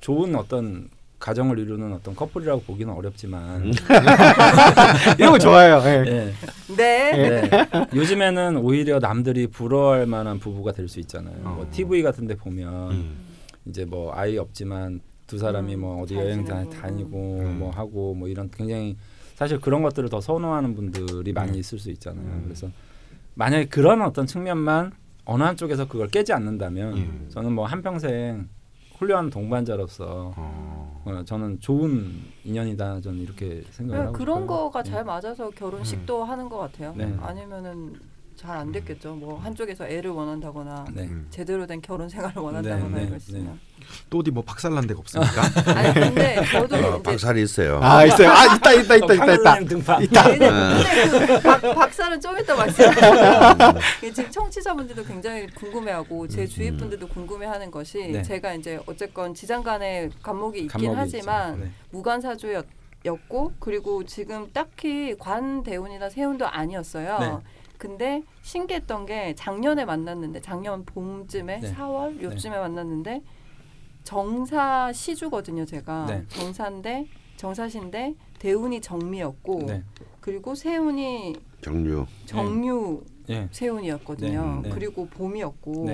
좋은 0.00 0.34
어떤 0.34 0.88
가정을 1.22 1.56
이루는 1.60 1.92
어떤 1.92 2.16
커플이라고 2.16 2.62
보기는 2.62 2.92
어렵지만 2.92 3.72
이런 5.18 5.30
거 5.32 5.38
좋아해요. 5.38 5.80
예. 5.84 6.04
예. 6.10 6.32
네. 6.76 7.12
네. 7.40 7.50
요즘에는 7.94 8.56
오히려 8.56 8.98
남들이 8.98 9.46
부러워할 9.46 10.06
만한 10.06 10.40
부부가 10.40 10.72
될 10.72 10.88
수 10.88 10.98
있잖아요. 10.98 11.36
뭐 11.42 11.62
어. 11.62 11.66
TV 11.70 12.02
같은데 12.02 12.34
보면 12.34 12.90
음. 12.90 13.16
이제 13.66 13.84
뭐 13.84 14.12
아이 14.12 14.36
없지만 14.36 15.00
두 15.28 15.38
사람이 15.38 15.76
음, 15.76 15.80
뭐 15.80 16.02
어디 16.02 16.14
잘 16.14 16.24
여행 16.24 16.44
다. 16.44 16.68
다니고 16.68 17.38
음. 17.40 17.56
뭐 17.60 17.70
하고 17.70 18.14
뭐 18.14 18.26
이런 18.28 18.50
굉장히 18.50 18.96
사실 19.36 19.60
그런 19.60 19.82
것들을 19.82 20.08
더 20.08 20.20
선호하는 20.20 20.74
분들이 20.74 21.32
많이 21.32 21.52
음. 21.52 21.58
있을 21.60 21.78
수 21.78 21.90
있잖아요. 21.92 22.26
음. 22.26 22.42
그래서 22.44 22.68
만약에 23.34 23.66
그런 23.66 24.02
어떤 24.02 24.26
측면만 24.26 24.90
어느 25.24 25.44
한쪽에서 25.44 25.86
그걸 25.86 26.08
깨지 26.08 26.32
않는다면 26.32 26.94
음. 26.94 27.26
저는 27.30 27.52
뭐 27.52 27.64
한평생 27.64 28.48
훌륭한 29.02 29.30
동반자로서 29.30 30.32
어. 30.36 31.02
어, 31.04 31.22
저는 31.24 31.58
좋은 31.58 32.12
인연이다 32.44 33.00
저는 33.00 33.18
이렇게 33.18 33.64
생각을 33.70 33.98
네, 33.98 34.06
하고 34.06 34.12
그런 34.16 34.42
싶어요. 34.42 34.46
거가 34.46 34.82
네. 34.84 34.90
잘 34.90 35.04
맞아서 35.04 35.50
결혼식도 35.50 36.22
하는 36.22 36.48
것 36.48 36.58
같아요. 36.58 36.94
네. 36.96 37.12
아니면은 37.20 37.94
잘 38.42 38.56
안 38.56 38.72
됐겠죠. 38.72 39.14
뭐 39.14 39.38
한쪽에서 39.38 39.86
애를 39.86 40.10
원한다거나 40.10 40.84
네. 40.92 41.02
음. 41.02 41.26
제대로 41.30 41.66
된 41.66 41.80
결혼 41.80 42.08
생활을 42.08 42.42
원한다거나 42.42 42.96
네, 42.96 43.04
네, 43.04 43.10
이랬으면. 43.10 43.58
또 44.10 44.18
어디 44.18 44.30
뭐 44.30 44.42
박살난 44.42 44.86
데가 44.86 45.00
없습니까? 45.00 45.42
아니 45.76 45.94
근데 45.94 46.42
저도 46.50 46.76
어, 46.76 47.02
박살이 47.02 47.42
있어요. 47.42 47.78
아 47.82 48.04
있어요. 48.04 48.30
아 48.30 48.54
있다 48.56 48.72
있다 48.72 48.96
있다 48.96 49.14
있다 49.14 49.34
있다. 49.34 49.50
황금님 49.52 49.68
등판. 49.68 50.06
근데, 50.06 50.38
근데 50.38 51.26
그 51.26 51.40
박, 51.40 51.60
박사는 51.60 52.20
좀 52.20 52.38
이따 52.38 52.54
말씀. 52.56 52.84
지금 54.12 54.30
청취자분들도 54.30 55.04
굉장히 55.04 55.46
궁금해하고 55.48 56.26
제 56.28 56.46
주위 56.46 56.70
분들도 56.76 57.08
궁금해하는 57.08 57.70
것이 57.70 57.98
네. 58.08 58.22
제가 58.22 58.54
이제 58.54 58.80
어쨌건 58.86 59.34
지장간에 59.34 60.10
감목이 60.22 60.60
있긴 60.62 60.68
감목이 60.68 60.96
하지만 60.96 61.54
있죠. 61.54 61.64
네. 61.64 61.70
무관사주였고 61.90 63.52
그리고 63.60 64.04
지금 64.04 64.50
딱히 64.52 65.16
관 65.18 65.62
대운이나 65.62 66.10
세운도 66.10 66.46
아니었어요. 66.46 67.42
네. 67.82 67.88
근데 67.88 68.22
신기했던 68.42 69.06
게 69.06 69.34
작년에 69.34 69.84
만났는데 69.84 70.40
작년 70.40 70.84
봄쯤에 70.84 71.60
네. 71.60 71.74
4월 71.74 72.22
요쯤에 72.22 72.56
만났는데 72.56 73.22
정사 74.04 74.92
시주거든요 74.92 75.64
제가 75.64 76.06
네. 76.06 76.24
정사인데 76.28 77.08
정사신데 77.36 78.14
대운이 78.38 78.80
정미였고 78.80 79.58
네. 79.66 79.82
그리고 80.20 80.54
세운이 80.54 81.34
정류. 81.60 82.06
정유 82.26 83.04
예. 83.28 83.48
세운이었거든요. 83.50 84.60
네, 84.62 84.68
네. 84.68 84.74
그리고 84.74 85.06
봄이었고. 85.06 85.84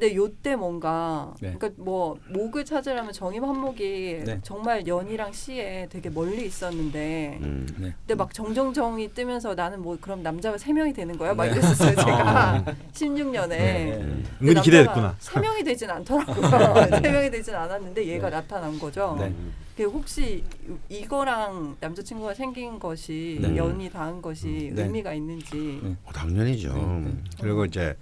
네. 0.00 0.08
근데 0.08 0.16
요때 0.16 0.56
뭔가 0.56 1.34
네. 1.40 1.54
그러니까 1.58 1.82
뭐 1.82 2.18
목을 2.28 2.64
찾으려면 2.64 3.12
정임 3.12 3.44
한목이 3.44 4.22
네. 4.24 4.40
정말 4.42 4.86
연이랑 4.86 5.32
시에 5.32 5.86
되게 5.90 6.08
멀리 6.08 6.46
있었는데 6.46 7.38
음. 7.42 7.66
네. 7.76 7.94
근데 8.00 8.14
막 8.14 8.32
정정정이 8.32 9.12
뜨면서 9.12 9.54
나는 9.54 9.82
뭐 9.82 9.98
그럼 10.00 10.22
남자가 10.22 10.56
세 10.56 10.72
명이 10.72 10.94
되는 10.94 11.16
거야? 11.18 11.34
막 11.34 11.44
네. 11.44 11.52
이랬었어요 11.52 11.94
제가 11.94 12.54
아. 12.56 12.64
16년에. 12.92 13.48
네. 13.48 14.22
은근히 14.40 14.60
기대했구나. 14.62 15.16
세 15.18 15.38
명이 15.38 15.62
되진 15.64 15.90
않더라고요. 15.90 16.88
세 17.02 17.10
명이 17.10 17.30
되진 17.30 17.54
않았는데 17.54 18.06
얘가 18.06 18.30
네. 18.30 18.36
나타난 18.36 18.78
거죠. 18.78 19.16
네. 19.20 19.34
그 19.76 19.84
혹시 19.84 20.44
이거랑 20.90 21.76
남자친구가 21.80 22.34
생긴 22.34 22.78
것이 22.78 23.38
네. 23.40 23.56
연이 23.56 23.88
닿은 23.88 24.20
것이 24.20 24.70
네. 24.74 24.82
의미가 24.82 25.14
있는지 25.14 25.80
네. 25.82 25.96
어, 26.04 26.12
당연히죠. 26.12 27.02
그리고 27.40 27.64
이제 27.64 27.96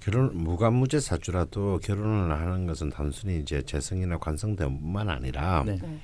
결혼 0.00 0.36
무관무제 0.36 1.00
사주라도 1.00 1.80
결혼을 1.82 2.32
하는 2.32 2.66
것은 2.66 2.90
단순히 2.90 3.40
이제 3.40 3.62
재성이나 3.62 4.18
관성 4.18 4.56
때문만 4.56 5.08
아니라 5.08 5.64
네. 5.66 5.78
네. 5.82 6.00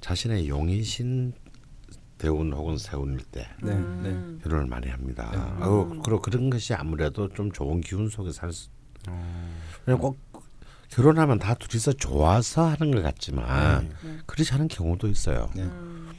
자신의 0.00 0.48
용이신 0.48 1.32
대운 2.18 2.52
혹은 2.52 2.78
세운일 2.78 3.18
때 3.32 3.48
네. 3.62 3.72
음. 3.72 4.38
결혼을 4.42 4.66
많이 4.66 4.88
합니다. 4.88 5.30
네. 5.32 5.64
어, 5.64 5.88
음. 5.90 6.02
그리고 6.02 6.20
그런 6.20 6.50
것이 6.50 6.74
아무래도 6.74 7.28
좀 7.28 7.50
좋은 7.50 7.80
기운 7.80 8.08
속에 8.08 8.30
살 8.32 8.52
수. 8.52 8.68
어. 9.08 9.60
왜냐면 9.86 10.00
꼭 10.00 10.20
결혼하면 10.90 11.38
다 11.38 11.54
둘이서 11.54 11.94
좋아서 11.94 12.66
하는 12.66 12.92
것 12.92 13.02
같지만 13.02 13.88
네. 14.04 14.18
그렇지 14.26 14.52
않은 14.54 14.68
경우도 14.68 15.08
있어요. 15.08 15.50
네. 15.56 15.62
음. 15.62 16.10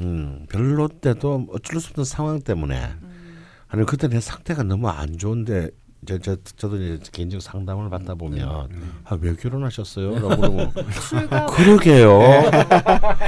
음, 0.00 0.46
별로 0.50 0.88
때도 0.88 1.46
어쩔 1.50 1.80
수 1.80 1.90
없는 1.90 2.04
상황 2.04 2.40
때문에 2.40 2.94
음. 3.02 3.44
아니 3.68 3.86
그때 3.86 4.08
내 4.08 4.20
상태가 4.20 4.64
너무 4.64 4.88
안 4.88 5.16
좋은데 5.16 5.70
저, 6.06 6.18
저 6.18 6.36
저도 6.56 6.76
이제 6.76 6.98
개인적 7.12 7.42
상담을 7.42 7.90
받다 7.90 8.14
보면 8.14 8.68
아, 9.04 9.18
왜 9.20 9.34
결혼하셨어요? 9.34 10.14
라고 10.14 10.28
그러고 10.28 10.72
그러게요. 11.52 12.20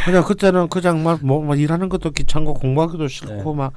그냥 0.05 0.25
그때는 0.25 0.69
그냥 0.69 1.03
막, 1.03 1.25
뭐, 1.25 1.43
막 1.45 1.59
일하는 1.59 1.89
것도 1.89 2.11
귀찮고 2.11 2.55
공부하기도 2.55 3.09
싫고 3.09 3.51
네. 3.51 3.57
막 3.57 3.73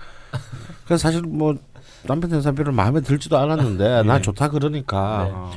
그래서 0.85 1.01
사실 1.01 1.21
뭐 1.21 1.55
남편 2.03 2.29
된 2.29 2.41
사람 2.41 2.55
별로 2.55 2.71
마음에 2.71 3.01
들지도 3.01 3.37
않았는데 3.37 4.03
난 4.03 4.21
좋다 4.21 4.49
그러니까 4.49 5.25
네. 5.25 5.31
어. 5.33 5.51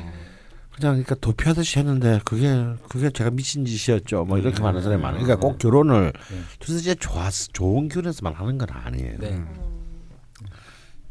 그냥 0.75 0.93
그러니까 0.93 1.15
도피하듯이 1.15 1.79
했는데 1.79 2.21
그게 2.25 2.65
그게 2.89 3.11
제가 3.11 3.31
미친 3.31 3.65
짓이었죠. 3.65 4.25
뭐 4.25 4.39
이렇게 4.39 4.57
네. 4.57 4.63
말하는 4.63 4.83
사람이 4.83 5.03
많아요. 5.03 5.23
그러니까 5.23 5.47
꼭 5.47 5.59
결혼을 5.59 6.13
네. 6.13 6.75
이제 6.75 6.95
좋았 6.95 7.33
좋은 7.53 7.89
기운에서만 7.89 8.35
하는 8.35 8.59
건 8.59 8.69
아니에요. 8.71 9.19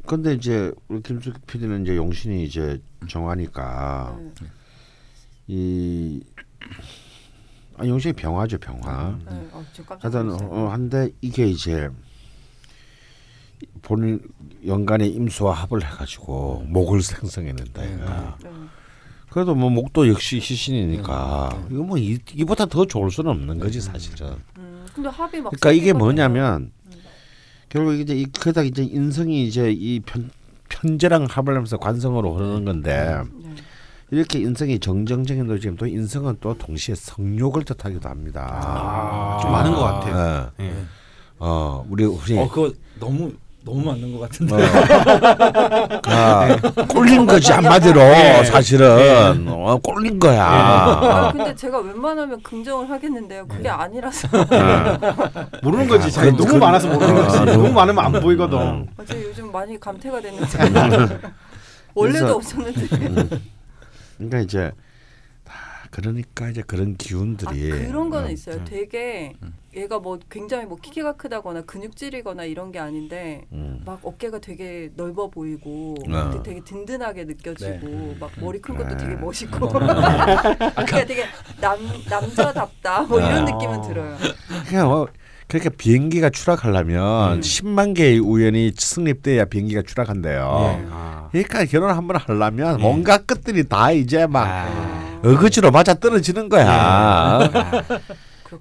네. 0.06 0.16
음. 0.16 0.24
근데 0.24 0.34
이제 0.34 0.72
우리 0.88 1.02
김숙 1.02 1.46
PD는 1.48 1.84
이제 1.84 1.96
용신이 1.96 2.44
이제 2.44 2.82
정하니까 3.08 4.18
네. 4.20 4.48
이 5.48 6.24
아, 7.78 7.86
용신이 7.86 8.14
병화죠 8.14 8.58
병화. 8.60 9.20
네. 9.30 9.48
어, 9.52 9.66
하여튼 10.00 10.28
놀랐어요. 10.28 10.50
어, 10.50 10.70
한데 10.70 11.10
이게 11.22 11.48
이제 11.48 11.90
본인 13.82 14.22
연간의 14.66 15.10
임수와 15.12 15.54
합을 15.54 15.84
해가지고 15.86 16.64
목을 16.68 17.02
생성했는데 17.02 17.82
네. 17.86 17.94
얘가. 17.94 18.38
네. 18.44 18.50
그래도 19.30 19.54
뭐 19.54 19.70
목도 19.70 20.08
역시 20.08 20.38
희신이니까 20.38 21.66
이거 21.70 21.84
뭐 21.84 21.98
이, 21.98 22.18
이보다 22.34 22.66
더 22.68 22.86
좋을 22.86 23.12
수는 23.12 23.32
없는 23.32 23.60
거지 23.60 23.82
사실은. 23.82 24.38
음, 24.58 24.86
근데 24.94 25.10
합이 25.10 25.42
막 25.42 25.50
그러니까 25.50 25.72
이게. 25.74 25.92
뭐냐면 25.92 26.72
결국 27.70 27.94
이제 27.94 28.16
이 28.16 28.26
그다 28.26 28.62
이제 28.64 28.84
인성이 28.84 29.48
이제 29.48 29.72
이 29.72 30.00
편, 30.00 30.30
편제랑 30.70 31.28
합을 31.30 31.56
하면서 31.56 31.78
관성으로 31.78 32.36
흐르는 32.36 32.66
건데 32.66 33.22
네. 33.44 33.56
이렇게 34.12 34.40
인성이 34.40 34.80
정정정해도 34.80 35.60
지금 35.60 35.76
또 35.76 35.88
인성은 35.88 36.38
또 36.42 36.58
동시에 36.58 36.96
성욕을 36.96 37.64
뜻하기도 37.64 38.08
합니다. 38.08 38.48
아, 38.64 39.40
좀 39.42 39.52
많은 39.52 39.72
것 39.72 39.80
같아요. 39.80 40.16
어, 40.16 40.52
예. 40.64 40.74
어 41.38 41.86
우리 41.90 42.06
우리 42.06 42.38
어 42.38 42.48
그거 42.48 42.72
너무 43.00 43.34
너무 43.66 43.84
맞는 43.84 44.14
것 44.14 44.20
같은데. 44.20 44.54
어, 44.54 44.60
아, 46.06 46.56
꼴린 46.88 47.26
거지 47.26 47.52
한마디로 47.52 48.00
사실은 48.46 49.48
어, 49.50 49.78
꼴린 49.84 50.20
거야. 50.20 50.46
아, 50.46 51.28
어. 51.30 51.32
근데 51.34 51.56
제가 51.56 51.80
웬만하면 51.80 52.44
긍정을 52.44 52.90
하겠는데요. 52.90 53.48
그게 53.48 53.68
아니라서 53.68 54.28
모르는 55.64 55.88
거지. 55.88 56.12
잘 56.12 56.26
그건- 56.26 56.38
너무 56.38 56.46
그건- 56.46 56.60
많아서 56.60 56.88
모르는 56.88 57.16
거지. 57.16 57.38
어, 57.40 57.46
너무 57.46 57.72
많으면 57.74 58.06
안 58.06 58.12
보이거든. 58.22 58.58
음. 58.60 58.88
어제 58.98 59.22
요즘 59.24 59.52
많이 59.52 59.80
감퇴가 59.80 60.22
됐는데 60.22 60.48
원래도 61.96 62.20
그래서- 62.20 62.36
없었는데 62.36 62.88
그러니까 64.18 64.40
이제 64.42 64.72
다 65.44 65.54
그러니까 65.90 66.50
이제 66.50 66.62
그런 66.68 66.92
아, 66.92 66.96
기운들이 67.00 67.70
그런 67.88 68.12
거는 68.12 68.28
음, 68.30 68.32
있어요. 68.34 68.64
되게 68.64 69.34
얘가 69.76 70.00
뭐 70.00 70.18
굉장히 70.30 70.66
뭐 70.66 70.78
키가 70.82 71.14
크다거나 71.14 71.64
근육질이거나 71.64 72.46
이런 72.46 72.72
게 72.72 72.80
아닌데 72.80 73.46
음. 73.52 73.82
막 73.86 74.00
어깨가 74.04 74.40
되게 74.40 74.90
넓어 74.96 75.30
보이고 75.30 75.96
어. 76.10 76.30
되게, 76.32 76.44
되게 76.44 76.64
든든하게 76.64 77.26
느껴지고 77.26 77.88
네. 77.88 78.18
막 78.20 78.32
머리 78.40 78.62
큰 78.62 78.76
것도 78.78 78.96
네. 78.96 78.98
되게 78.98 79.16
멋있고 79.16 79.68
그러니까 79.68 81.06
되게 81.06 81.26
남 81.60 81.78
남자답다 82.10 83.02
뭐 83.04 83.20
이런 83.20 83.48
아. 83.48 83.52
느낌은 83.52 83.82
들어요. 83.82 84.18
그냥 84.68 84.92
어, 84.92 85.08
그러니까 85.48 85.72
비행기가 85.78 86.30
추락하려면 86.30 87.34
음. 87.34 87.42
10만 87.42 87.96
개의 87.96 88.20
우연이 88.20 88.72
성립돼야 88.76 89.46
비행기가 89.46 89.82
추락한대요. 89.82 90.80
예. 90.80 90.88
아. 90.90 91.28
그러니까 91.32 91.66
결혼 91.66 91.92
한번 91.92 92.18
하려면 92.18 92.80
예. 92.80 92.86
온갖 92.86 93.28
것들이 93.28 93.68
다 93.68 93.92
이제 93.92 94.26
막 94.26 94.48
아. 94.48 95.20
어거지로 95.24 95.72
맞아 95.72 95.94
떨어지는 95.96 96.48
거야. 96.48 96.70
아. 96.70 97.50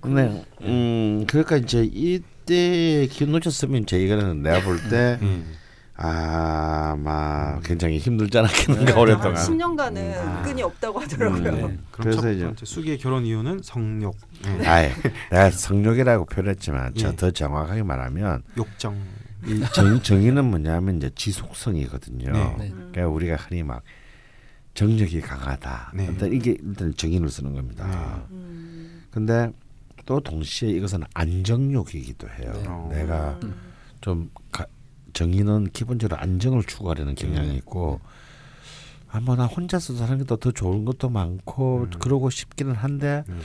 그렇군요. 0.00 0.14
네, 0.16 0.44
음, 0.62 1.24
그러니까 1.28 1.56
이제 1.56 1.84
이때 1.92 3.06
기운 3.10 3.32
놓쳤으면 3.32 3.86
제 3.86 3.98
이거는 4.02 4.42
내가 4.42 4.60
볼때 4.62 5.18
음. 5.22 5.54
아마 5.96 7.60
굉장히 7.62 7.98
힘들지 7.98 8.36
않았겠는가 8.38 8.92
한 8.92 8.98
오랫동안. 8.98 9.34
10년간은 9.34 10.14
아. 10.16 10.42
끈이 10.42 10.62
없다고 10.62 10.98
하더라고요. 11.00 11.38
음, 11.38 11.44
네. 11.44 11.50
그럼 11.60 11.78
그래서 11.92 12.20
첫 12.20 12.30
이제- 12.32 12.52
수기의 12.64 12.98
결혼 12.98 13.24
이유는 13.24 13.60
성욕, 13.62 14.16
예. 14.46 14.66
아예 14.66 14.92
내가 15.30 15.50
성욕이라고 15.50 16.24
표현했지만 16.26 16.94
저 16.96 17.08
예. 17.08 17.16
더 17.16 17.30
정확하게 17.30 17.82
말하면 17.82 18.42
욕정. 18.56 18.96
이 19.46 19.62
정, 19.74 20.00
정의는 20.02 20.46
뭐냐면 20.46 20.96
이제 20.96 21.10
지속성이거든요. 21.14 22.32
네. 22.32 22.56
네. 22.58 22.70
음. 22.72 22.88
그러니까 22.92 23.08
우리가 23.14 23.36
흔히 23.36 23.62
막 23.62 23.82
정력이 24.72 25.20
강하다. 25.20 25.92
네. 25.94 26.06
일단 26.06 26.32
이게 26.32 26.56
일단 26.60 26.94
정의를 26.96 27.28
쓰는 27.28 27.52
겁니다. 27.54 27.86
네. 27.86 28.34
음. 28.34 29.04
근데 29.10 29.52
또 30.06 30.20
동시에 30.20 30.70
이것은 30.70 31.02
안정욕이기도 31.14 32.28
해요. 32.28 32.52
네. 32.54 32.64
어. 32.68 32.88
내가 32.92 33.38
음. 33.42 33.54
좀 34.00 34.30
가, 34.52 34.66
정의는 35.12 35.70
기본적으로 35.72 36.20
안정을 36.20 36.64
추구하려는 36.64 37.14
경향이 37.14 37.56
있고 37.56 38.00
아마 39.08 39.36
나 39.36 39.46
혼자서 39.46 39.94
사는 39.96 40.18
게 40.18 40.24
더 40.24 40.36
좋은 40.36 40.84
것도 40.84 41.08
많고 41.08 41.82
음. 41.84 41.90
그러고 42.00 42.30
싶기는 42.30 42.74
한데 42.74 43.22
음. 43.28 43.40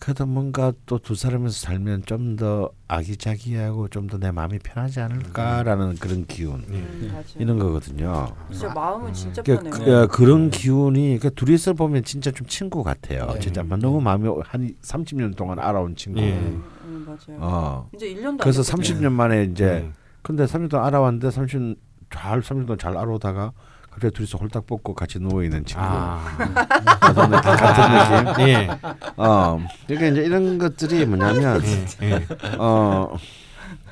그래도 0.00 0.24
뭔가 0.26 0.72
또 0.86 0.98
두 0.98 1.14
사람에서 1.14 1.54
살면 1.60 2.04
좀 2.06 2.36
더 2.36 2.70
아기자기하고 2.88 3.88
좀 3.88 4.06
더 4.08 4.18
내 4.18 4.30
마음이 4.30 4.58
편하지 4.60 4.98
않을까라는 5.00 5.96
그런 5.96 6.26
기운 6.26 6.64
예. 6.72 6.76
음, 6.78 7.08
맞아요. 7.12 7.24
이런 7.38 7.58
거거든요. 7.58 8.34
진짜 8.50 8.72
마음은 8.72 9.12
진짜 9.12 9.42
그러니까 9.42 9.70
편해요. 9.76 9.84
그, 9.84 10.02
어, 10.02 10.06
그런 10.06 10.50
기운이 10.50 11.18
그 11.20 11.34
둘이서 11.34 11.74
보면 11.74 12.02
진짜 12.04 12.30
좀 12.30 12.46
친구 12.46 12.82
같아요. 12.82 13.26
네. 13.34 13.40
진짜 13.40 13.62
너무 13.62 14.00
마음이 14.00 14.28
한 14.44 14.74
30년 14.82 15.36
동안 15.36 15.58
알아온 15.58 15.94
친구. 15.94 16.18
예. 16.20 16.32
음, 16.32 16.64
음, 16.84 17.04
맞아요. 17.06 17.38
어. 17.40 17.90
이제 17.94 18.06
1년도 18.14 18.38
그래서 18.40 18.60
안 18.62 18.78
됐거든요. 18.80 19.08
30년 19.08 19.12
만에 19.12 19.44
이제 19.44 19.64
예. 19.66 19.92
근데 20.22 20.44
30년 20.46 20.70
동안 20.70 20.86
알아왔는데 20.86 21.28
30년 21.28 21.76
잘 22.10 22.40
30년 22.40 22.66
동안 22.66 22.78
잘 22.78 22.96
알아오다가 22.96 23.52
갑자기 24.00 24.14
둘이서 24.14 24.38
홀딱 24.38 24.66
벗고 24.66 24.94
같이 24.94 25.18
누워 25.20 25.44
있는 25.44 25.62
친구. 25.64 25.82
아. 25.84 26.24
같은 27.00 27.30
느낌. 27.30 27.42
같은 27.42 28.24
느낌. 28.24 28.46
예. 28.48 28.68
어. 29.16 29.60
그러니까 29.86 30.08
이제 30.08 30.22
이런 30.24 30.58
것들이 30.58 31.04
뭐냐면 31.04 31.62
예. 31.64 31.86
예. 32.08 32.26
어. 32.58 33.14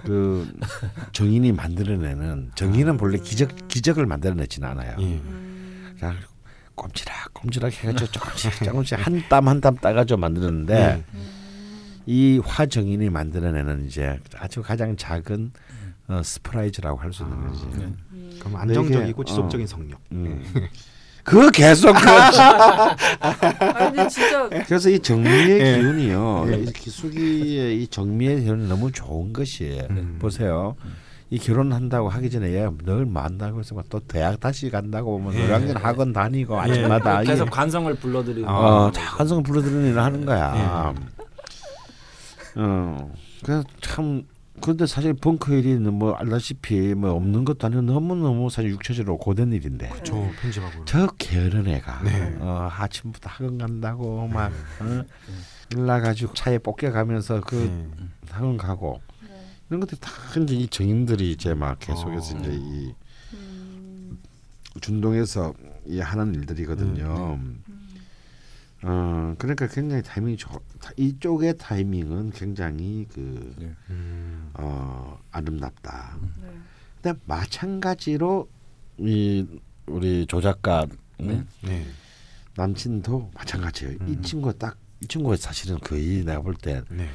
그 0.04 0.50
정인이 1.12 1.52
만들어내는 1.52 2.52
정인은 2.54 2.96
본래 2.96 3.18
기적 3.18 3.68
기적을 3.68 4.06
만들어내지는 4.06 4.66
않아요. 4.68 4.96
예. 4.98 5.04
음, 5.04 5.94
그냥 5.98 6.16
꼼지락 6.74 7.34
꼼지락 7.34 7.72
해가지고 7.72 8.10
조금씩 8.10 8.64
조금씩 8.64 9.06
한 9.06 9.22
땀 9.28 9.46
한 9.48 9.60
땀 9.60 9.76
따가지고 9.76 10.18
만드는데 10.20 11.04
예. 11.14 11.20
이 12.06 12.40
화정인이 12.42 13.10
만들어내는 13.10 13.86
이제 13.86 14.18
아주 14.38 14.62
가장 14.62 14.96
작은 14.96 15.52
어, 16.08 16.22
스프라이즈라고 16.22 16.98
할 16.98 17.12
수 17.12 17.22
있는 17.24 17.46
거지. 17.48 17.66
네. 17.76 17.92
음. 18.38 18.40
그럼 18.40 18.56
안정적이고 18.56 19.22
이게, 19.22 19.30
지속적인 19.30 19.66
성욕. 19.66 20.00
음. 20.12 20.42
그 21.24 21.50
계속 21.50 21.92
그아 21.92 22.96
근데 23.90 24.08
진짜 24.08 24.48
그래서 24.66 24.88
이 24.88 24.98
정미의 24.98 25.60
예. 25.60 25.78
기운이요. 25.78 26.46
이 26.50 26.72
기숙이의 26.72 27.82
이 27.82 27.86
정미의 27.88 28.44
기운이 28.44 28.66
너무 28.66 28.90
좋은 28.90 29.34
것이에요. 29.34 29.88
음. 29.90 30.16
보세요. 30.18 30.74
이 31.30 31.38
결혼한다고 31.38 32.08
하기 32.08 32.30
전에 32.30 32.54
얘가 32.54 32.72
늘 32.84 33.04
만나고 33.04 33.58
해서 33.58 33.76
또 33.90 34.00
대학 34.00 34.40
다시 34.40 34.70
간다고 34.70 35.18
뭐 35.18 35.34
예. 35.34 35.42
노량진 35.42 35.76
학원 35.76 36.14
다니고 36.14 36.54
예. 36.54 36.58
아침마다 36.60 37.22
계속 37.22 37.50
관성을 37.50 37.92
불러들이고 37.96 38.48
어, 38.48 38.90
한성 38.94 39.42
불러들이는 39.42 39.90
일을 39.90 40.02
하는 40.02 40.24
거야. 40.24 40.54
예. 40.56 40.60
어, 42.60 43.12
그래서 43.44 43.62
참 43.82 44.22
근데 44.60 44.86
사실 44.86 45.14
벙커 45.14 45.54
일이 45.54 45.74
뭐 45.76 46.12
알다시피 46.14 46.94
뭐 46.94 47.12
없는 47.12 47.44
것도 47.44 47.66
아니고 47.66 47.82
너무 47.82 48.14
너무 48.14 48.50
사실 48.50 48.70
육체적으로 48.70 49.18
고된 49.18 49.52
일인데 49.52 49.90
저 50.04 50.14
편집하고. 50.40 50.84
저 50.84 51.06
게으른 51.18 51.66
애가 51.66 52.02
네. 52.02 52.36
어, 52.40 52.68
아침부터 52.70 53.28
학원 53.30 53.58
간다고 53.58 54.26
막 54.28 54.52
어, 54.80 55.04
일나가지고 55.72 56.34
차에 56.34 56.58
뽑겨가면서 56.58 57.40
그 57.42 57.56
예. 57.64 58.32
학원 58.32 58.56
가고 58.56 59.00
네. 59.22 59.28
이런 59.68 59.80
것들이 59.80 60.00
다 60.00 60.10
이제 60.40 60.54
이 60.54 60.66
정인들이 60.68 61.32
이제 61.32 61.54
막 61.54 61.78
계속해서 61.78 62.36
어. 62.36 62.40
이제 62.40 62.50
이 62.52 62.94
음, 63.34 64.18
준동에서 64.80 65.54
이 65.86 66.00
하는 66.00 66.34
일들이거든요. 66.34 67.38
음. 67.40 67.62
어 68.82 69.34
그러니까 69.38 69.66
굉장히 69.66 70.02
타이밍이 70.04 70.36
좋. 70.36 70.50
이쪽의 70.96 71.58
타이밍은 71.58 72.30
굉장히 72.30 73.06
그 73.12 73.54
네. 73.58 73.74
음. 73.90 74.37
어, 74.58 75.18
아름답다. 75.30 76.18
네. 76.42 76.48
근데 77.00 77.18
마찬가지로 77.26 78.48
이 78.98 79.46
우리 79.86 80.26
조 80.26 80.40
작가 80.40 80.86
네. 81.18 81.42
네. 81.62 81.86
남친도 82.56 83.30
마찬가지예요. 83.34 83.92
이 83.92 84.12
음. 84.12 84.22
친구 84.22 84.46
가딱이 84.52 85.06
친구가 85.08 85.36
사실은 85.36 85.78
거의 85.78 86.24
내가 86.24 86.40
볼때 86.42 86.82
네. 86.90 87.08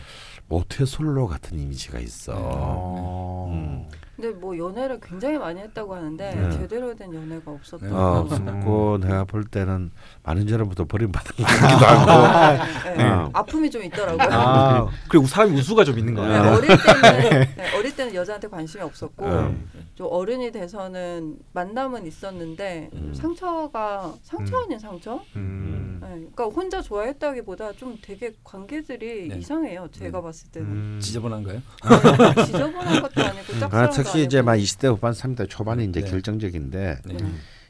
모태 0.47 0.85
솔로 0.85 1.27
같은 1.27 1.59
이미지가 1.59 1.99
있어. 1.99 2.33
어. 2.35 3.49
음. 3.51 3.87
근데 4.15 4.29
뭐 4.29 4.55
연애를 4.55 4.99
굉장히 5.01 5.39
많이 5.39 5.59
했다고 5.59 5.95
하는데 5.95 6.35
네. 6.35 6.51
제대로 6.51 6.95
된 6.95 7.13
연애가 7.13 7.49
없었던 7.51 7.89
네. 7.89 7.95
어, 7.95 7.97
거. 7.97 8.19
없었고 8.19 8.97
내가 8.99 9.23
볼 9.23 9.43
때는 9.43 9.89
많은 10.21 10.47
사람부터 10.47 10.85
버림받은 10.85 11.35
것 11.35 11.43
같기도 11.43 11.85
하고. 11.85 12.93
네. 12.95 13.03
어. 13.03 13.29
아픔이 13.33 13.71
좀 13.71 13.83
있더라고요. 13.83 14.27
아, 14.29 14.87
그리고 15.09 15.25
사람이 15.25 15.59
우수가 15.59 15.83
좀 15.83 15.97
있는 15.97 16.13
네, 16.13 16.21
거예요. 16.21 16.53
어릴 16.53 16.67
때는 16.67 17.29
네, 17.57 17.77
어릴 17.77 17.95
때는 17.95 18.13
여자한테 18.13 18.47
관심이 18.49 18.83
없었고 18.83 19.25
음. 19.25 19.67
좀 19.95 20.07
어른이 20.09 20.51
돼서는 20.51 21.37
만남은 21.53 22.07
있었는데 22.07 22.89
음. 22.93 23.13
상처가 23.13 24.15
상처 24.23 24.57
음. 24.57 24.63
아닌 24.63 24.79
상처? 24.79 25.23
음. 25.35 25.99
네, 26.01 26.07
그러니까 26.33 26.45
혼자 26.45 26.81
좋아했다기보다 26.81 27.73
좀 27.73 27.97
되게 28.01 28.33
관계들이 28.43 29.27
네. 29.27 29.37
이상해요. 29.37 29.87
제가 29.91 30.21
봤을 30.21 30.49
때는 30.49 30.67
음. 30.67 30.99
지저분한가요? 30.99 31.61
네, 32.35 32.45
지저분한 32.45 33.01
것도 33.03 33.23
아니고 33.23 33.53
아, 33.55 33.59
짝사랑도 33.59 33.93
특히 33.95 34.23
이제 34.23 34.39
아니고. 34.39 34.45
막 34.51 34.55
20대 34.55 34.87
후반 34.87 35.13
30대 35.13 35.47
초반이 35.47 35.85
이제 35.85 36.01
네. 36.01 36.09
결정적인데 36.09 36.97
네. 37.05 37.13
네. 37.13 37.25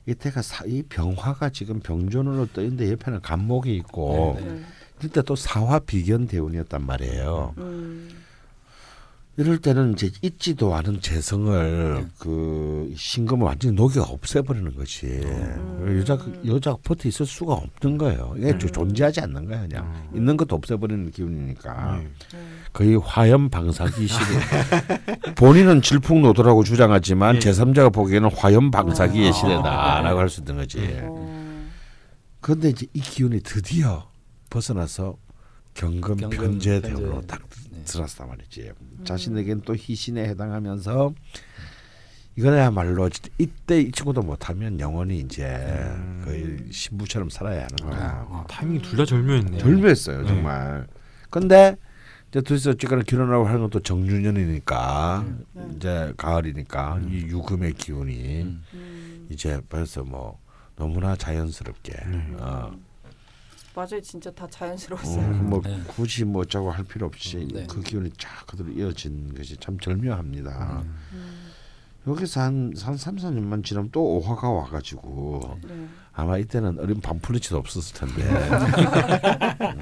이때가 0.05 0.41
사, 0.41 0.63
이 0.65 0.83
병화가 0.83 1.49
지금 1.49 1.79
병존으로 1.81 2.47
떠 2.53 2.61
있는데 2.61 2.89
옆에는 2.91 3.21
간목이 3.21 3.75
있고 3.77 4.37
네, 4.39 4.45
네. 4.45 4.61
이때 5.03 5.21
또 5.23 5.35
사화 5.35 5.79
비견 5.79 6.27
대운이었단 6.27 6.85
말이에요. 6.85 7.53
음, 9.35 9.41
이럴 9.41 9.57
때는 9.57 9.93
이제 9.93 10.11
잊지도 10.21 10.75
않은 10.75 11.01
재성을 11.01 11.95
네. 12.01 12.05
그 12.19 12.93
신금을 12.95 13.45
완전히 13.47 13.75
녹여 13.75 14.01
없애버리는 14.03 14.75
것이 14.75 15.05
음. 15.07 15.97
여자 15.99 16.17
여자가 16.45 16.77
버티 16.83 17.07
있을 17.07 17.25
수가 17.25 17.53
없는 17.53 17.97
거예요. 17.97 18.33
이게 18.37 18.51
음. 18.51 18.59
존재하지 18.59 19.21
않는 19.21 19.45
거야 19.47 19.61
그냥 19.67 19.85
음. 19.85 20.17
있는 20.17 20.37
것도 20.37 20.55
없애버리는 20.55 21.09
기운이니까 21.11 21.97
네. 21.97 22.03
네. 22.33 22.39
거의 22.73 22.95
화염 22.97 23.49
방사기 23.49 24.07
시대. 24.07 24.23
본인은 25.35 25.81
질풍노도라고 25.81 26.63
주장하지만 26.63 27.35
예. 27.35 27.39
제3자가 27.39 27.91
보기에는 27.93 28.29
화염 28.35 28.71
방사기의 28.71 29.29
아. 29.29 29.31
시대다라고 29.31 30.19
할 30.19 30.29
수 30.29 30.41
있는 30.41 30.57
거지. 30.57 30.79
어, 31.03 31.69
그런데 32.39 32.69
이제 32.69 32.85
이 32.93 32.99
기운이 32.99 33.41
드디어 33.41 34.09
벗어나서 34.49 35.15
경금 35.73 36.17
경금 36.17 36.29
편제 36.29 36.81
대우로 36.81 37.11
편제. 37.21 37.27
딱 37.27 37.41
네. 37.71 37.83
들었단 37.85 38.27
말이지. 38.27 38.71
자신에겐 39.03 39.61
또 39.61 39.75
희신에 39.75 40.23
해당하면서 40.29 41.13
이거야말로 42.35 43.09
이때 43.37 43.79
이 43.81 43.91
친구도 43.91 44.21
못하면 44.23 44.79
영원히 44.79 45.19
이제 45.19 45.45
음. 45.45 46.21
거의 46.25 46.71
신부처럼 46.71 47.29
살아야 47.29 47.63
하는 47.65 47.75
거야. 47.77 48.27
아, 48.29 48.45
타이밍이 48.49 48.81
둘 48.81 48.97
다 48.97 49.05
절묘했네요. 49.05 49.59
절묘했어요 49.59 50.21
네. 50.21 50.27
정말. 50.27 50.87
근데 51.29 51.75
이제 52.29 52.41
둘이서 52.41 52.71
어쨌거나 52.71 53.03
결혼하고 53.03 53.45
하는 53.45 53.61
것도 53.61 53.81
정유년이니까 53.81 55.25
네. 55.53 55.67
이제 55.75 56.13
가을이니까 56.17 56.95
음. 56.95 57.09
이 57.11 57.17
유금의 57.27 57.73
기운이 57.73 58.41
음. 58.41 58.63
음, 58.73 59.27
이제 59.29 59.61
벌써 59.69 60.03
뭐 60.03 60.39
너무나 60.75 61.15
자연스럽게 61.15 61.93
네. 61.93 62.33
어, 62.39 62.71
맞아요. 63.75 64.01
진짜 64.01 64.31
다 64.31 64.45
어, 64.45 64.47
자연스러웠어요. 64.47 65.27
뭐 65.43 65.61
네. 65.63 65.79
굳이 65.87 66.25
뭐 66.25 66.41
어쩌고 66.43 66.69
할 66.71 66.83
필요 66.83 67.07
없이 67.07 67.47
네. 67.51 67.65
그 67.67 67.81
기운이 67.81 68.11
쫙 68.17 68.45
그대로 68.45 68.69
이어진 68.69 69.33
것이 69.33 69.57
참 69.57 69.79
절묘합니다. 69.79 70.81
음. 70.83 70.99
음, 71.13 71.51
여기서 72.07 72.41
한, 72.41 72.73
한 72.81 72.97
3, 72.97 73.15
4년만 73.15 73.63
지나면 73.63 73.89
또 73.91 74.03
오화가 74.03 74.49
와가지고 74.49 75.59
네. 75.67 75.87
아마 76.13 76.37
이때는 76.37 76.79
어린 76.79 77.01
반풀리치도 77.01 77.57
없었을 77.57 77.95
텐데. 77.95 78.23
음. 78.23 79.79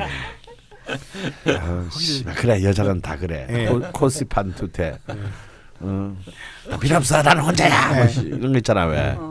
아, 2.28 2.34
그래 2.36 2.64
여자는 2.64 3.02
다 3.02 3.18
그래. 3.18 3.48
예. 3.50 3.66
코, 3.68 3.80
코시 3.92 4.26
판투테. 4.26 5.00
어. 5.80 6.16
나 6.70 6.78
필요 6.78 6.98
없어 6.98 7.22
나는 7.22 7.44
혼자야. 7.44 7.96
뭐 7.96 8.08
씨, 8.08 8.22
이런 8.22 8.52
거 8.52 8.58
있잖아 8.58 8.86
왜. 8.86 9.16
어. 9.18 9.31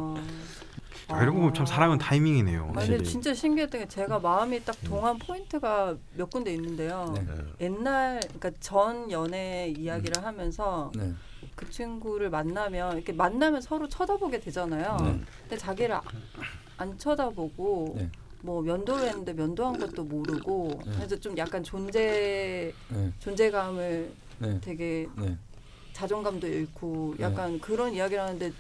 아, 1.11 1.23
이런 1.23 1.35
거 1.35 1.41
보면 1.41 1.55
참 1.55 1.67
사랑은 1.67 1.99
타이밍이네요. 1.99 2.73
아, 2.75 2.81
근데. 2.81 3.03
진짜 3.03 3.35
신기했던 3.35 3.81
게 3.83 3.89
제가 3.89 4.19
마음이 4.19 4.65
딱 4.65 4.77
동한 4.85 5.19
포인트가 5.19 5.97
몇 6.15 6.31
군데 6.31 6.53
있는데요. 6.55 7.13
네. 7.15 7.27
옛날 7.61 8.21
그러니까 8.21 8.51
전 8.61 9.11
연애 9.11 9.73
이야기를 9.77 10.25
하면서 10.25 10.91
네. 10.95 11.13
그 11.57 11.69
친구를 11.71 12.31
만나면 12.31 12.97
이렇게 12.97 13.13
만나면 13.13 13.61
서로 13.61 13.89
쳐다보게 13.89 14.41
되잖아요. 14.41 14.97
네. 15.03 15.21
근데 15.43 15.57
자기를 15.57 15.95
아- 15.97 16.03
안 16.77 16.97
쳐다보고 16.97 17.95
네. 17.97 18.09
뭐 18.43 18.63
면도를 18.63 19.09
했는데 19.09 19.33
면도한 19.33 19.79
것도 19.79 20.05
모르고 20.05 20.81
네. 20.87 20.93
그래서 20.97 21.17
좀 21.17 21.37
약간 21.37 21.63
존재 21.63 22.73
네. 22.89 23.13
존재감을 23.19 24.13
네. 24.39 24.61
되게 24.63 25.07
네. 25.17 25.37
자존감도 25.93 26.47
잃고 26.47 27.15
네. 27.19 27.25
약간 27.25 27.61
그런 27.61 27.93
이야기를 27.93 28.23
하는데 28.23 28.53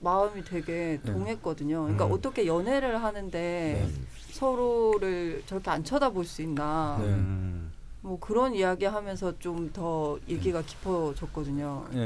마음이 0.00 0.44
되게 0.44 1.00
네. 1.02 1.12
동했거든요. 1.12 1.82
그러니까 1.82 2.06
음. 2.06 2.12
어떻게 2.12 2.46
연애를 2.46 3.02
하는데 3.02 3.38
네. 3.38 3.88
서로를 4.30 5.42
저렇게 5.46 5.70
안 5.70 5.82
쳐다볼 5.84 6.24
수 6.24 6.42
있나. 6.42 6.96
네. 7.00 7.06
음. 7.06 7.72
뭐 8.00 8.18
그런 8.20 8.54
이야기 8.54 8.84
하면서 8.84 9.36
좀 9.38 9.70
더 9.72 10.18
얘기가 10.28 10.62
깊어졌거든요. 10.62 11.86
네. 11.90 11.98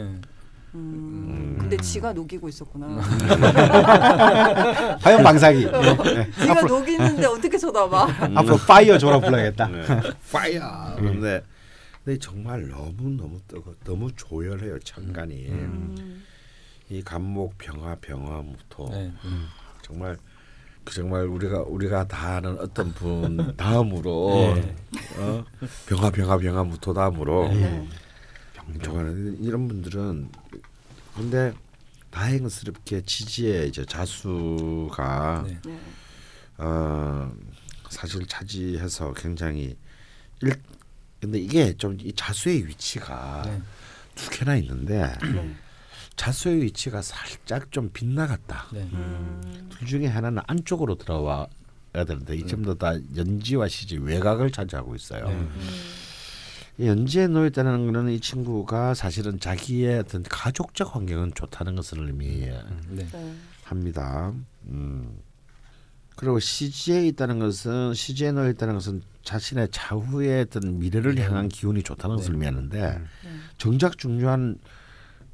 음, 0.75 0.75
음. 0.75 1.57
근데 1.61 1.77
지가 1.77 2.15
녹이고 2.15 2.49
있었구나. 2.49 2.87
화염 5.01 5.23
방사기. 5.23 5.61
지가 6.41 6.63
녹이는데 6.63 7.27
어떻게 7.27 7.59
쳐다봐? 7.59 8.09
앞으로 8.35 8.57
fire 8.57 8.97
조라 8.97 9.21
불러야겠다. 9.21 9.67
네. 9.69 9.83
fire. 10.33 10.97
근데 10.97 11.43
근데 12.05 12.19
정말 12.19 12.67
너무 12.69 13.11
너무 13.17 13.39
뜨거 13.47 13.75
너무 13.85 14.11
조열해요 14.17 14.79
천간이. 14.81 15.47
음, 15.51 16.23
이 16.93 17.03
갑목 17.03 17.57
병화 17.57 17.97
병화 18.03 18.43
무토. 18.43 18.91
네. 18.91 19.11
정말 19.81 20.19
그 20.85 20.93
정말 20.95 21.25
우리가 21.25 21.63
우리가 21.63 22.07
다 22.07 22.37
아는 22.37 22.59
어떤 22.59 22.93
분 22.93 23.55
다음으로 23.57 24.53
네. 24.55 24.77
어? 25.17 25.45
병화 25.87 26.11
병화 26.11 26.37
병화 26.37 26.65
무토 26.65 26.93
다음으로 26.93 27.49
네. 27.49 27.89
좋아하는 28.83 29.43
이런 29.43 29.69
분들은 29.69 30.29
근데 31.15 31.55
다행스럽게 32.11 33.03
지지의 33.03 33.69
이제 33.69 33.87
자수가 33.87 35.45
네. 35.47 35.59
네. 35.65 35.79
어 36.59 37.33
사실 37.89 38.27
차지해서 38.27 39.15
굉장히 39.15 39.77
일 40.43 40.53
근데 41.21 41.39
이게 41.39 41.73
좀 41.75 41.97
이 42.03 42.13
자수의 42.13 42.67
위치가 42.67 43.43
네. 43.47 43.63
두 44.15 44.29
개나 44.29 44.57
있는데 44.57 45.11
네. 45.23 45.55
자수의 46.17 46.63
위치가 46.63 47.03
살짝 47.03 47.73
좀 47.73 47.91
빗나갔다. 47.93 48.67
네. 48.73 48.81
음, 48.93 49.69
둘 49.71 49.87
중에 49.87 50.07
하나는 50.07 50.43
안쪽으로 50.47 50.97
들어와야 50.97 51.47
되는데 52.07 52.37
이 52.37 52.47
점도 52.47 52.77
다 52.77 52.95
연지와 53.17 53.69
시지 53.69 53.99
외곽을 53.99 54.51
차지하고 54.51 54.95
있어요. 54.95 55.27
네. 55.27 55.35
음, 55.35 55.51
이 56.79 56.87
연지에 56.87 57.27
놓여 57.27 57.47
있다는 57.47 57.93
거는 57.93 58.11
이 58.13 58.21
친구가 58.21 58.95
사실은 58.95 59.39
자기의 59.39 60.01
어떤 60.01 60.23
가족적 60.23 60.95
환경은 60.95 61.33
좋다는 61.35 61.77
것을 61.77 61.99
의미합니다. 62.07 62.73
네. 63.71 63.83
네. 63.85 64.33
음. 64.69 65.19
그리고 66.17 66.39
시지에 66.39 67.07
있다는 67.09 67.39
것은 67.39 67.95
시지에 67.95 68.33
놓여 68.33 68.51
있다는 68.51 68.75
것은 68.75 69.03
자신의 69.25 69.69
차후의 69.71 70.43
어떤 70.43 70.79
미래를 70.79 71.19
향한 71.19 71.49
기운이 71.49 71.83
좋다는 71.83 72.17
것을 72.17 72.33
네. 72.33 72.35
의미하는데 72.35 72.81
네. 72.81 73.31
정작 73.59 73.99
중요한 73.99 74.57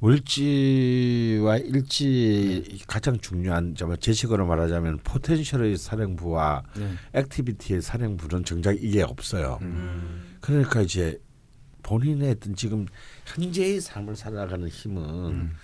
월지와 0.01 1.57
일지 1.57 2.79
가장 2.87 3.19
중요한 3.19 3.75
저 3.75 3.93
제식으로 3.95 4.45
말하자면 4.45 4.99
potential의 4.99 5.77
사령부와 5.77 6.63
네. 6.77 6.93
activity의 7.13 7.81
사령부는 7.81 8.45
정작 8.45 8.81
이게 8.81 9.01
없어요. 9.01 9.59
음, 9.61 10.37
그러니까 10.39 10.81
이제 10.81 11.21
본인의 11.83 12.31
어떤 12.31 12.55
지금 12.55 12.85
현재의 13.25 13.81
삶을 13.81 14.15
살아가는 14.15 14.67
힘은 14.67 15.03
음. 15.03 15.55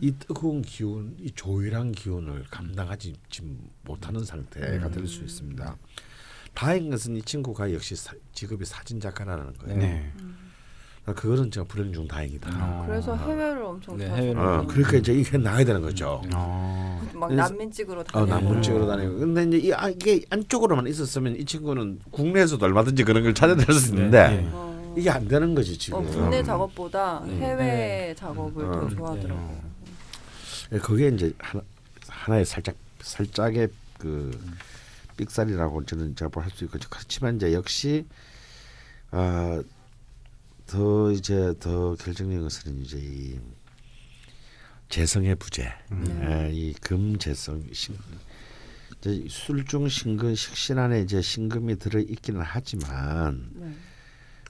이 0.00 0.12
뜨거운 0.12 0.62
기운, 0.62 1.14
이 1.20 1.30
조율한 1.30 1.92
기운을 1.92 2.44
감당하지 2.50 3.14
못하는 3.82 4.24
상태가 4.24 4.90
될수 4.90 5.22
있습니다. 5.22 5.76
다행인 6.54 6.90
것은 6.90 7.16
이 7.16 7.22
친구가 7.22 7.72
역시 7.72 7.96
사, 7.96 8.14
직업이 8.32 8.64
사진 8.64 8.98
작가라는 8.98 9.52
거예요. 9.54 9.78
네. 9.78 10.12
그거는 11.12 11.50
제가 11.50 11.66
불행 11.66 11.92
중 11.92 12.08
다행이다. 12.08 12.50
어. 12.50 12.84
그래서 12.88 13.14
해외를 13.14 13.62
엄청 13.62 13.96
네, 13.98 14.08
해외를 14.08 14.38
어. 14.38 14.64
그러니까 14.66 14.96
이제 14.96 15.12
이게 15.12 15.36
나가야 15.36 15.64
되는 15.64 15.82
거죠. 15.82 16.22
어. 16.34 17.06
막 17.12 17.28
그래서- 17.28 17.42
난민 17.48 17.70
찍으러 17.70 18.00
어, 18.00 18.04
다니고. 18.04 18.26
남문 18.34 18.62
찍으러 18.62 18.86
다니고. 18.86 19.18
근데 19.18 19.42
이제 19.44 19.68
이, 19.68 19.72
아, 19.74 19.90
이게 19.90 20.22
안쪽으로만 20.30 20.86
있었으면 20.86 21.36
이 21.36 21.44
친구는 21.44 22.00
국내에서도 22.10 22.64
얼마든지 22.64 23.04
그런 23.04 23.22
걸 23.22 23.34
찾아낼 23.34 23.66
수 23.72 23.90
있는데 23.90 24.28
네. 24.28 24.48
어, 24.50 24.94
이게 24.96 25.10
안 25.10 25.28
되는 25.28 25.54
거지 25.54 25.76
지금. 25.76 25.98
어, 25.98 26.02
국내 26.02 26.42
작업보다 26.42 27.18
음. 27.18 27.38
해외 27.42 27.56
네. 27.64 28.14
작업을 28.16 28.64
음. 28.64 28.72
더 28.72 28.80
음. 28.84 28.88
좋아하더라고요. 28.96 29.60
예, 30.72 30.78
그게 30.78 31.08
이제 31.08 31.32
하나 31.38 31.62
하나의 32.08 32.46
살짝 32.46 32.74
살짝의 33.02 33.68
그 33.98 34.30
삑살이라고 35.18 35.84
저는 35.84 36.16
제가 36.16 36.40
할 36.40 36.50
수 36.50 36.64
있고 36.64 36.78
그렇지만 36.88 37.36
이제 37.36 37.52
역시 37.52 38.06
아, 39.10 39.62
더 40.66 41.10
이제 41.12 41.54
더 41.60 41.94
결정적인 41.94 42.42
것은 42.42 42.82
이제 42.82 42.98
이 42.98 43.38
재성의 44.88 45.36
부재, 45.36 45.72
네. 45.90 46.46
예, 46.48 46.52
이 46.52 46.72
금재성 46.74 47.64
신, 47.72 47.98
이제 48.98 49.26
술중 49.28 49.88
신금 49.88 50.34
식신 50.34 50.78
안에 50.78 51.02
이제 51.02 51.20
신금이 51.20 51.78
들어 51.78 52.00
있기는 52.00 52.40
하지만 52.42 53.50
네. 53.54 53.74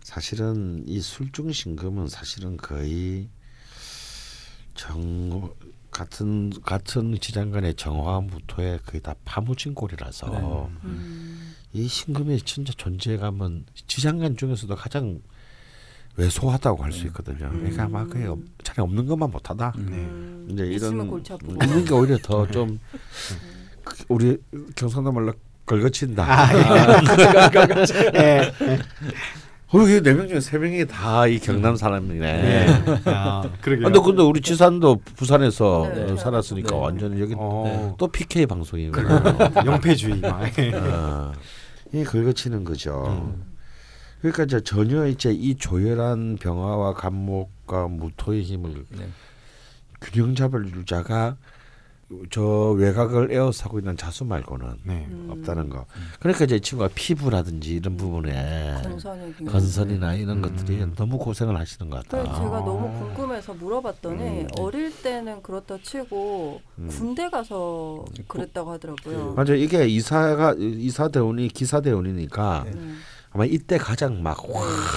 사실은 0.02 0.84
이 0.86 1.00
술중 1.00 1.50
신금은 1.52 2.08
사실은 2.08 2.56
거의 2.58 3.28
정 4.74 5.54
같은 5.90 6.50
같은 6.62 7.18
지장간의 7.18 7.74
정화 7.74 8.20
무토에 8.20 8.80
거의 8.84 9.00
다 9.00 9.14
파묻힌 9.24 9.74
꼴이라서 9.74 10.30
네. 10.30 10.38
음, 10.84 11.54
이 11.72 11.88
신금의 11.88 12.40
진짜 12.42 12.72
존재감은 12.76 13.64
지장간 13.86 14.36
중에서도 14.36 14.74
가장 14.76 15.22
왜소하다고 16.16 16.82
할 16.84 16.92
수 16.92 17.06
있거든요. 17.08 17.50
그러니까 17.50 17.88
막 17.88 18.08
그게 18.08 18.26
없- 18.26 18.38
차라리 18.62 18.82
없는 18.82 19.06
것만 19.06 19.30
못하다. 19.30 19.72
네. 19.76 19.82
음, 19.96 20.48
이제 20.50 20.64
있으면 20.66 20.94
이런 20.94 21.08
골치 21.08 21.32
아프고. 21.32 21.52
있는 21.64 21.84
게 21.84 21.92
오히려 21.94 22.16
더 22.18 22.46
좀 22.46 22.78
우리 24.08 24.38
경상도 24.76 25.10
말로 25.12 25.32
걸거친다. 25.66 26.24
예. 28.14 28.52
어, 29.72 29.78
네명 30.02 30.28
중에 30.28 30.38
세 30.40 30.56
명이 30.58 30.86
다 30.86 31.26
이 31.26 31.38
경남 31.40 31.74
사람이네. 31.74 32.26
예. 32.26 32.66
아, 33.06 33.42
그러게요. 33.60 33.86
근데 33.86 33.98
근데 34.00 34.22
우리 34.22 34.40
지산도 34.40 35.00
부산에서 35.16 35.90
네. 35.94 36.12
어, 36.12 36.16
살았으니까 36.16 36.68
네. 36.70 36.80
완전히 36.80 37.20
여기 37.20 37.34
어. 37.36 37.94
또 37.98 38.06
PK 38.06 38.46
방송이에요. 38.46 38.92
영패주의 39.66 40.20
막. 40.20 40.40
어, 40.74 41.32
이 41.92 42.04
긁어치는 42.04 42.62
거죠. 42.64 43.34
그러니까 44.24 44.44
이제 44.44 44.62
전혀 44.62 45.06
이제 45.06 45.30
이 45.30 45.55
조열한 45.55 46.38
병화와 46.40 46.94
간목과 46.94 47.88
무토의 47.88 48.42
힘을 48.42 48.86
네. 48.88 49.06
균형 50.01 50.34
잡을 50.34 50.86
자가 50.86 51.36
저 52.30 52.70
외곽을 52.70 53.32
에워싸고 53.32 53.80
있는 53.80 53.98
자수 53.98 54.24
말고는 54.24 54.76
네. 54.84 55.06
음, 55.10 55.28
없다는 55.30 55.68
거. 55.68 55.84
그러니까 56.20 56.46
이제 56.46 56.56
이 56.56 56.60
친구가 56.60 56.88
피부라든지 56.94 57.74
이런 57.74 57.98
부분에 57.98 58.80
건선이나 59.46 60.14
이런 60.14 60.38
음. 60.38 60.42
것들이 60.42 60.86
너무 60.96 61.18
고생을 61.18 61.59
하시는 61.59 61.90
것 61.90 62.09
같다. 62.09 62.24
제가 62.24 62.60
너무 62.60 62.98
궁금해서 62.98 63.52
물어봤더니 63.52 64.22
음. 64.22 64.48
어릴 64.59 65.02
때는 65.02 65.42
그렇다 65.42 65.76
치고 65.82 66.62
음. 66.78 66.88
군대 66.88 67.28
가서 67.28 68.06
그랬다고 68.28 68.70
하더라고요. 68.70 69.34
맞아 69.34 69.52
이게 69.55 69.86
이사가 69.86 70.55
이사 70.59 71.09
대원이 71.09 71.48
기사 71.48 71.82
대원이니까 71.82 72.64
네. 72.72 72.94
음. 73.35 73.36
아마 73.36 73.44
이때 73.44 73.77
가장 73.78 74.23
막확 74.23 74.44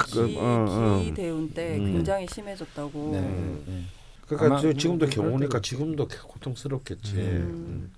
기, 0.07 0.37
어, 0.37 0.65
어. 0.69 1.01
기 1.03 1.13
대운 1.13 1.49
때 1.49 1.77
음. 1.77 1.93
굉장히 1.93 2.27
심해졌다고. 2.31 3.09
네. 3.11 3.21
네. 3.65 3.83
그러니까 4.27 4.61
저 4.61 4.73
지금도 4.73 5.05
음, 5.05 5.09
경우니까 5.09 5.61
지금도 5.61 6.07
고통스럽겠지. 6.07 7.15
음. 7.15 7.21
음. 7.21 7.91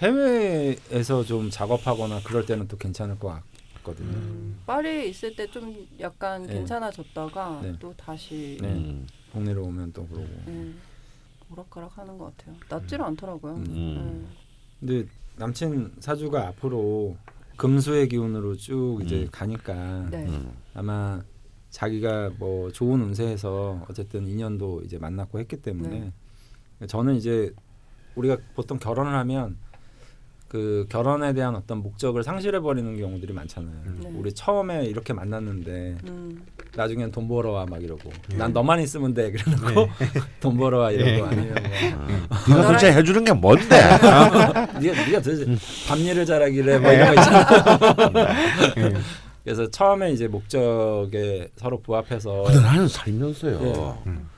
해외에서 0.00 1.24
좀 1.24 1.50
작업하거나 1.50 2.20
그럴 2.22 2.44
때는 2.46 2.68
또 2.68 2.76
괜찮을 2.76 3.18
것 3.18 3.40
같거든요. 3.74 4.08
음, 4.16 4.58
파리에 4.66 5.06
있을 5.06 5.34
때 5.34 5.46
좀 5.48 5.86
약간 6.00 6.46
네. 6.46 6.54
괜찮아졌다가 6.54 7.60
네. 7.62 7.74
또 7.80 7.94
다시 7.96 8.58
네. 8.60 8.68
음. 8.68 9.06
국내로 9.32 9.64
오면 9.64 9.92
또 9.92 10.06
그러고. 10.06 10.28
음, 10.48 10.78
오락가락 11.50 11.96
하는 11.98 12.18
것 12.18 12.36
같아요. 12.36 12.56
낫지를 12.68 13.04
않더라고요. 13.04 13.54
음. 13.54 13.66
음. 13.68 14.28
근데 14.80 15.06
남친 15.36 15.94
사주가 16.00 16.48
앞으로 16.48 17.16
금수의 17.56 18.08
기운으로 18.08 18.56
쭉 18.56 19.00
이제 19.02 19.22
음. 19.22 19.28
가니까 19.30 20.08
네. 20.10 20.26
음. 20.26 20.52
아마 20.74 21.22
자기가 21.70 22.32
뭐 22.38 22.70
좋은 22.70 23.00
운세에서 23.02 23.86
어쨌든 23.88 24.26
인연도 24.26 24.82
이제 24.84 24.98
만났고 24.98 25.38
했기 25.38 25.56
때문에 25.56 26.12
저는 26.86 27.16
이제 27.16 27.52
우리가 28.14 28.38
보통 28.54 28.78
결혼을 28.78 29.14
하면 29.14 29.56
그 30.48 30.86
결혼에 30.88 31.32
대한 31.32 31.56
어떤 31.56 31.82
목적을 31.82 32.22
상실해 32.22 32.60
버리는 32.60 32.96
경우들이 32.96 33.32
많잖아요. 33.32 33.82
네. 34.00 34.08
우리 34.16 34.32
처음에 34.32 34.86
이렇게 34.86 35.12
만났는데 35.12 35.98
음, 36.08 36.46
나중엔 36.76 37.10
돈 37.10 37.26
벌어와 37.26 37.64
막 37.66 37.82
이러고 37.82 38.10
예. 38.32 38.36
난 38.36 38.52
너만 38.52 38.80
있으면 38.80 39.14
돼 39.14 39.32
그래놓고 39.32 39.88
돈 40.40 40.56
벌어와 40.56 40.90
이러고 40.90 41.10
예. 41.10 41.22
아니면 41.22 41.54
네가 42.48 42.66
도대체 42.66 42.92
해주는 42.92 43.24
게 43.24 43.32
뭔데? 43.32 43.80
뭐 44.00 44.80
네가 44.80 45.06
네가 45.06 45.22
도대체 45.22 45.46
밤일을 45.88 46.26
잘하길래 46.26 46.78
뭐 46.78 46.92
이런 46.92 47.14
거 47.14 47.20
있잖아. 47.20 47.46
그래서 49.42 49.70
처음에 49.70 50.10
이제 50.12 50.26
목적에 50.28 51.48
서로 51.56 51.80
부합해서 51.80 52.44
나는 52.62 52.88
살면서요 52.88 53.60
예. 53.62 54.08
음. 54.10 54.28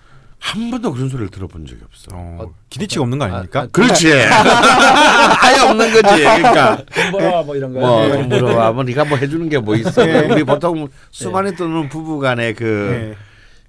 한 0.41 0.71
번도 0.71 0.93
그런 0.93 1.09
소리를 1.09 1.31
들어본 1.31 1.67
적이 1.67 1.81
없어. 1.85 2.11
어, 2.13 2.39
어, 2.41 2.55
기대치가 2.71 3.03
없는 3.03 3.19
거 3.19 3.25
아, 3.25 3.29
아닙니까? 3.29 3.61
아, 3.63 3.67
그렇지. 3.73 4.13
아예 4.15 5.61
없는 5.69 5.93
거지. 5.93 6.23
그러니까 6.23 6.77
돈 6.95 7.11
벌어와 7.13 7.43
뭐 7.43 7.57
이런 7.57 7.73
거. 7.75 7.81
뭐돈 7.81 8.29
물어봐. 8.29 8.73
뭐 8.73 8.85
네가 8.85 9.05
뭐 9.05 9.19
해주는 9.19 9.49
게 9.49 9.59
뭐 9.59 9.75
있어? 9.77 10.03
우리 10.03 10.45
보통 10.45 10.89
수많이 11.11 11.55
뜨는 11.57 11.89
부부간의 11.89 12.55
그 12.55 13.15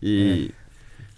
예. 0.05 0.07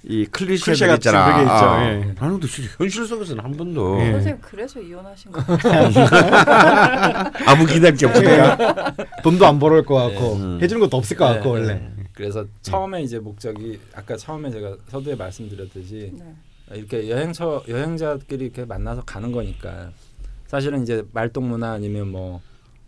이이 0.04 0.26
클리셰들 0.32 0.96
있잖아. 0.96 1.26
그게 1.34 1.42
있죠. 1.42 1.52
아, 1.54 1.84
예. 1.86 2.14
나는 2.20 2.40
현실 2.80 3.06
속에서는 3.06 3.44
한 3.44 3.56
번도 3.56 4.00
예. 4.02 4.12
선생님 4.14 4.42
그래서 4.42 4.80
이혼하신 4.80 5.32
거 5.34 5.44
같아요. 5.44 5.90
아무 7.46 7.66
기대할 7.66 7.96
게 7.96 8.06
없으니까. 8.08 8.94
돈도 9.22 9.46
안 9.46 9.60
벌어올 9.60 9.84
것 9.86 9.96
같고 9.96 10.34
음. 10.38 10.60
해주는 10.62 10.80
것도 10.80 10.96
없을 10.98 11.18
것 11.18 11.26
같고 11.26 11.58
네, 11.60 11.62
원래. 11.68 11.82
네. 12.22 12.30
그래서 12.30 12.46
처음에 12.62 13.02
이제 13.02 13.20
목적이 13.20 13.80
아까 13.94 14.16
처음에 14.16 14.52
제가 14.52 14.78
서두에 14.88 15.16
말씀드렸듯이 15.16 16.14
네. 16.18 16.36
이렇게 16.74 17.10
여행처 17.10 17.64
여행자끼리 17.68 18.46
이렇게 18.46 18.66
만나서 18.66 19.04
가는 19.04 19.32
거니까 19.32 19.92
사실은 20.48 20.84
이제 20.84 21.04
말동무나 21.14 21.72
아니면 21.72 22.10
뭐 22.10 22.42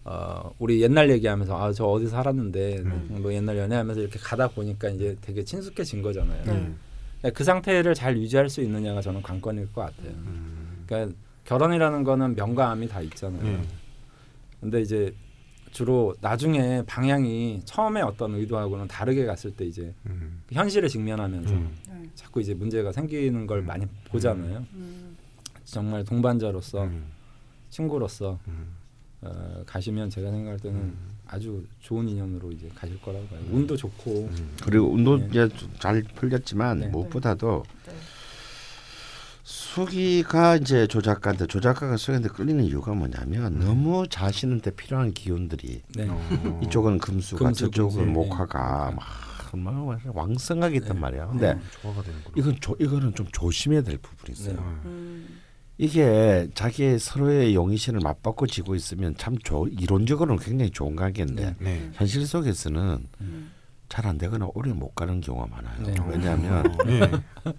어, 0.06 0.54
우리 0.60 0.82
옛날 0.82 1.10
얘기하면서 1.10 1.58
아 1.58 1.72
저 1.74 1.86
어디 1.86 2.08
살았는데 2.08 2.80
음. 2.80 3.18
뭐 3.22 3.34
옛날 3.34 3.58
연애하면서 3.58 4.02
이렇게 4.02 4.20
가다 4.20 4.50
보니까 4.50 4.90
이제 4.90 5.16
되게 5.22 5.44
친숙해진 5.44 6.02
거잖아요. 6.02 6.44
네. 6.46 6.52
음. 6.52 6.78
그러니까 7.20 7.38
그 7.38 7.44
상태를 7.44 7.94
잘 7.96 8.18
유지할 8.18 8.50
수 8.50 8.62
있느냐가 8.62 9.02
저는 9.02 9.22
관건일 9.22 9.72
것 9.74 9.82
같아요. 9.82 10.12
음. 10.12 10.84
그러니까 10.86 11.16
결혼이라는 11.46 12.04
거는 12.04 12.36
명과 12.36 12.72
암이 12.72 12.88
다 12.90 13.02
있잖아요. 13.02 13.42
음. 13.42 13.64
근데 14.60 14.82
이제 14.82 15.14
주로 15.74 16.16
나중에 16.22 16.84
방향이 16.86 17.64
처음에 17.66 18.02
어떤 18.02 18.36
의도하고는 18.36 18.88
다르게 18.88 19.26
갔을 19.26 19.52
때 19.52 19.66
이제 19.66 19.94
음. 20.06 20.44
현실에 20.52 20.88
직면하면서 20.88 21.52
음. 21.52 21.76
네. 21.90 22.10
자꾸 22.14 22.40
이제 22.40 22.54
문제가 22.54 22.92
생기는 22.92 23.48
걸 23.48 23.64
많이 23.64 23.86
보잖아요. 24.08 24.64
음, 24.74 25.18
정말 25.66 26.04
동반자로서 26.04 26.84
음. 26.84 27.06
친구로서 27.72 28.38
음. 28.48 28.68
어, 29.22 29.64
가시면 29.66 30.12
제가 30.12 30.30
생각할 30.30 30.60
때는 30.60 30.80
음. 30.80 30.98
아주 31.26 31.66
좋은 31.80 32.08
인연으로 32.08 32.52
이제 32.52 32.70
가실 32.76 33.02
거라고 33.02 33.26
봐요. 33.26 33.40
운도 33.50 33.76
좋고 33.76 34.30
그리고 34.64 34.92
운도 34.92 35.18
네. 35.18 35.28
이제 35.32 35.50
잘 35.80 36.04
풀렸지만 36.04 36.82
네. 36.82 36.88
무엇보다도 36.88 37.64
네. 37.88 37.94
수기가 39.44 40.56
이제 40.56 40.88
조작가인데 40.88 41.48
조작가가 41.48 41.98
수기한테 41.98 42.30
끌리는 42.30 42.64
이유가 42.64 42.94
뭐냐면 42.94 43.60
너무 43.60 44.08
자신한테 44.08 44.72
필요한 44.72 45.14
기운들이 45.14 45.82
네. 45.96 46.08
어. 46.10 46.62
이쪽은 46.64 46.98
금수가 46.98 47.44
금수, 47.44 47.66
저쪽은 47.66 48.06
금수. 48.06 48.12
목화가 48.12 48.92
막 48.96 49.06
얼마나 49.54 49.86
왕성하게 50.08 50.78
있단 50.78 50.94
네. 50.94 51.00
말이야. 51.00 51.28
근데 51.28 51.60
되는구나. 51.82 52.34
이건 52.36 52.58
조, 52.60 52.76
이거는 52.80 53.14
좀 53.16 53.28
조심해야 53.32 53.82
될 53.82 53.98
부분이 53.98 54.38
있어요. 54.38 54.56
네. 54.56 54.62
음, 54.86 55.42
이게 55.78 56.48
자기 56.56 56.98
서로의 56.98 57.54
용의신을 57.54 58.00
맞바꿔 58.02 58.48
지고 58.48 58.76
있으면 58.76 59.16
참 59.18 59.38
조, 59.40 59.68
이론적으로는 59.68 60.42
굉장히 60.44 60.72
좋은 60.72 60.96
관계인데 60.96 61.44
네. 61.44 61.56
네. 61.60 61.90
현실 61.94 62.26
속에서는 62.26 63.08
음. 63.22 63.52
잘안 63.90 64.18
되거나 64.18 64.48
오래 64.56 64.72
못 64.74 64.96
가는 64.96 65.22
경우가 65.22 65.48
많아요. 65.48 65.84
네. 65.86 65.96
왜냐하면 66.08 66.66
어, 66.66 66.84
네. 66.86 67.12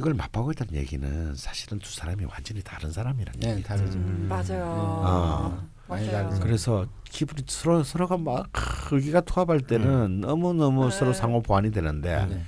이걸 0.00 0.14
있다는 0.52 0.74
얘기는 0.74 1.34
사실은 1.34 1.78
두 1.78 1.92
사람이 1.92 2.24
완전히 2.24 2.62
다른 2.62 2.90
사람이라는 2.90 3.38
네, 3.40 3.52
얘기. 3.52 3.62
다르죠. 3.62 3.98
음. 3.98 4.26
맞아요. 4.30 5.02
아. 5.04 5.66
많이 5.86 6.06
맞아요. 6.10 6.30
그래서 6.40 6.86
기분이 7.04 7.42
서로 7.46 7.82
서로가 7.82 8.16
막 8.16 8.48
의기가 8.90 9.20
투합할 9.20 9.60
때는 9.60 10.22
너무 10.22 10.54
너무 10.54 10.88
네. 10.88 10.96
서로 10.96 11.12
상호 11.12 11.42
보완이 11.42 11.70
되는데 11.70 12.26
네. 12.26 12.42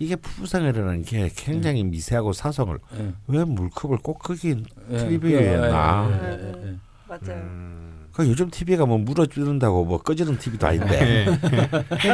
이게 0.00 0.16
부부생활이라는 0.16 1.02
게 1.02 1.30
굉장히 1.36 1.84
미세하고 1.84 2.32
사성을 2.32 2.76
네. 2.96 3.14
왜 3.28 3.44
물컵을 3.44 3.98
꼭 3.98 4.18
거기 4.18 4.56
네. 4.88 5.08
TV에 5.08 5.56
나 5.58 6.08
네, 6.08 6.18
네, 6.20 6.36
네, 6.36 6.52
네. 6.52 6.76
맞아요. 7.06 7.42
음. 7.42 8.01
그 8.12 8.28
요즘 8.28 8.50
TV가 8.50 8.84
뭐 8.84 8.98
물어뜯는다고 8.98 9.84
뭐 9.84 9.98
꺼지는 9.98 10.36
TV도 10.38 10.66
아닌데 10.66 11.26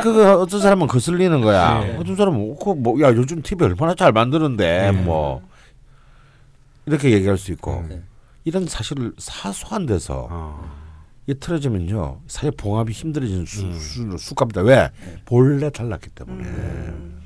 그거 0.03 0.39
어떤 0.39 0.61
사람은 0.61 0.87
거슬리는 0.87 1.41
거야 1.41 1.81
네. 1.81 1.97
어떤 1.97 2.15
사람은 2.15 2.57
그뭐야 2.59 3.17
요즘 3.17 3.43
TV 3.43 3.67
얼마나 3.67 3.95
잘 3.95 4.13
만드는데 4.13 4.93
네. 4.93 4.93
뭐 4.93 5.43
이렇게 6.87 7.11
얘기할 7.11 7.37
수 7.37 7.51
있고 7.51 7.85
네. 7.89 8.01
이런 8.45 8.67
사실을 8.67 9.13
사소한 9.19 9.87
데서 9.87 10.29
어. 10.31 10.79
이 11.27 11.35
틀어지면요 11.35 12.21
사실 12.29 12.53
봉합이 12.53 12.93
힘들어지는 12.93 13.45
수, 13.45 13.65
음. 13.65 13.73
수, 13.73 14.17
수값이다 14.17 14.63
왜 14.63 14.91
본래 15.25 15.69
달랐기 15.69 16.11
때문에 16.11 16.45
음, 16.45 17.23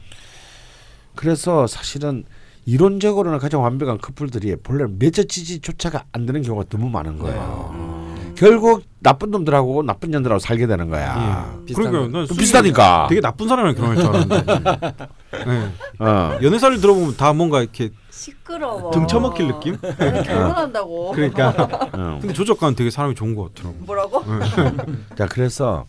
그래서 1.15 1.67
사실은 1.67 2.25
이론적으로는 2.65 3.39
가장 3.39 3.63
완벽한 3.63 3.99
커플들이 3.99 4.57
본래 4.57 4.87
맺어지지조차가 4.89 6.05
안 6.13 6.27
되는 6.27 6.43
경우가 6.43 6.69
너무 6.69 6.89
많은 6.89 7.19
거예요. 7.19 7.71
음. 7.75 8.12
결국 8.37 8.85
나쁜 9.01 9.31
놈들하고 9.31 9.83
나쁜 9.83 10.11
년들하고 10.11 10.39
살게 10.39 10.67
되는 10.67 10.89
거야. 10.89 11.57
예. 11.69 11.75
그러니까 11.75 12.01
거. 12.01 12.09
난 12.09 12.27
비슷하니까. 12.27 13.07
되게 13.09 13.21
나쁜 13.21 13.49
사람이랑 13.49 13.75
결혼할 13.75 13.97
줄 13.97 14.07
알았는데. 14.07 15.07
네. 15.47 15.73
어. 15.99 16.39
연애사를 16.43 16.81
들어보면 16.81 17.17
다 17.17 17.33
뭔가 17.33 17.61
이렇게 17.63 17.91
시끄러워. 18.11 18.91
등 18.93 19.07
처먹힐 19.07 19.49
느낌? 19.49 19.77
네, 19.81 20.23
결혼한다고. 20.23 21.13
그러니까. 21.17 21.49
어. 21.93 22.19
근데 22.21 22.33
조작가는 22.33 22.75
되게 22.77 22.91
사람이 22.91 23.15
좋은 23.15 23.35
것 23.35 23.55
같더라고. 23.55 23.77
뭐라고? 23.85 24.25
자 25.17 25.27
그래서 25.27 25.87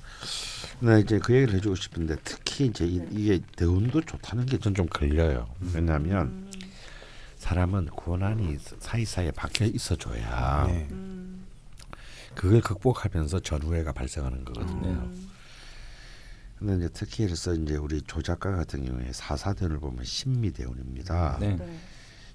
나 0.79 0.97
이제 0.97 1.19
그 1.19 1.33
얘기를 1.35 1.53
해주고 1.55 1.75
싶은데 1.75 2.15
특히 2.23 2.65
이제 2.65 2.85
이, 2.85 3.01
이게 3.11 3.39
대운도 3.55 4.01
좋다는 4.01 4.45
게 4.47 4.57
전 4.57 4.73
좀 4.73 4.87
걸려요. 4.87 5.45
왜냐하면 5.73 6.21
음, 6.21 6.51
사람은 7.37 7.87
고난이 7.87 8.57
사이사이에 8.79 9.31
박혀 9.31 9.65
있어줘야 9.65 10.65
네. 10.67 10.87
음, 10.91 11.22
그걸 12.43 12.59
극복하면서 12.59 13.39
전후회가 13.39 13.93
발생하는 13.93 14.43
거거든요. 14.43 14.89
음, 14.89 15.29
근데 16.59 16.75
이제 16.75 16.89
특히 16.91 17.23
그래서 17.23 17.53
이제 17.53 17.77
우리 17.77 18.01
조 18.01 18.21
작가 18.21 18.53
같은 18.53 18.83
경우에 18.83 19.13
사사대운을 19.13 19.79
보면 19.79 20.03
신미대운입니다. 20.03 21.37
네. 21.39 21.55
네. 21.55 21.79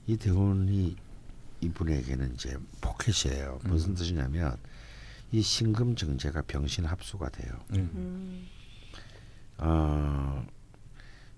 이 0.06 0.16
대운이 0.16 0.96
이분에게는 1.60 2.32
이제 2.32 2.56
포켓이에요. 2.80 3.60
무슨 3.64 3.92
뜻이냐면 3.92 4.56
이 5.30 5.42
신금 5.42 5.94
정제가 5.94 6.40
병신 6.46 6.86
합수가 6.86 7.28
돼요. 7.28 7.52
음. 7.72 7.90
음, 7.94 8.48
어, 9.58 10.46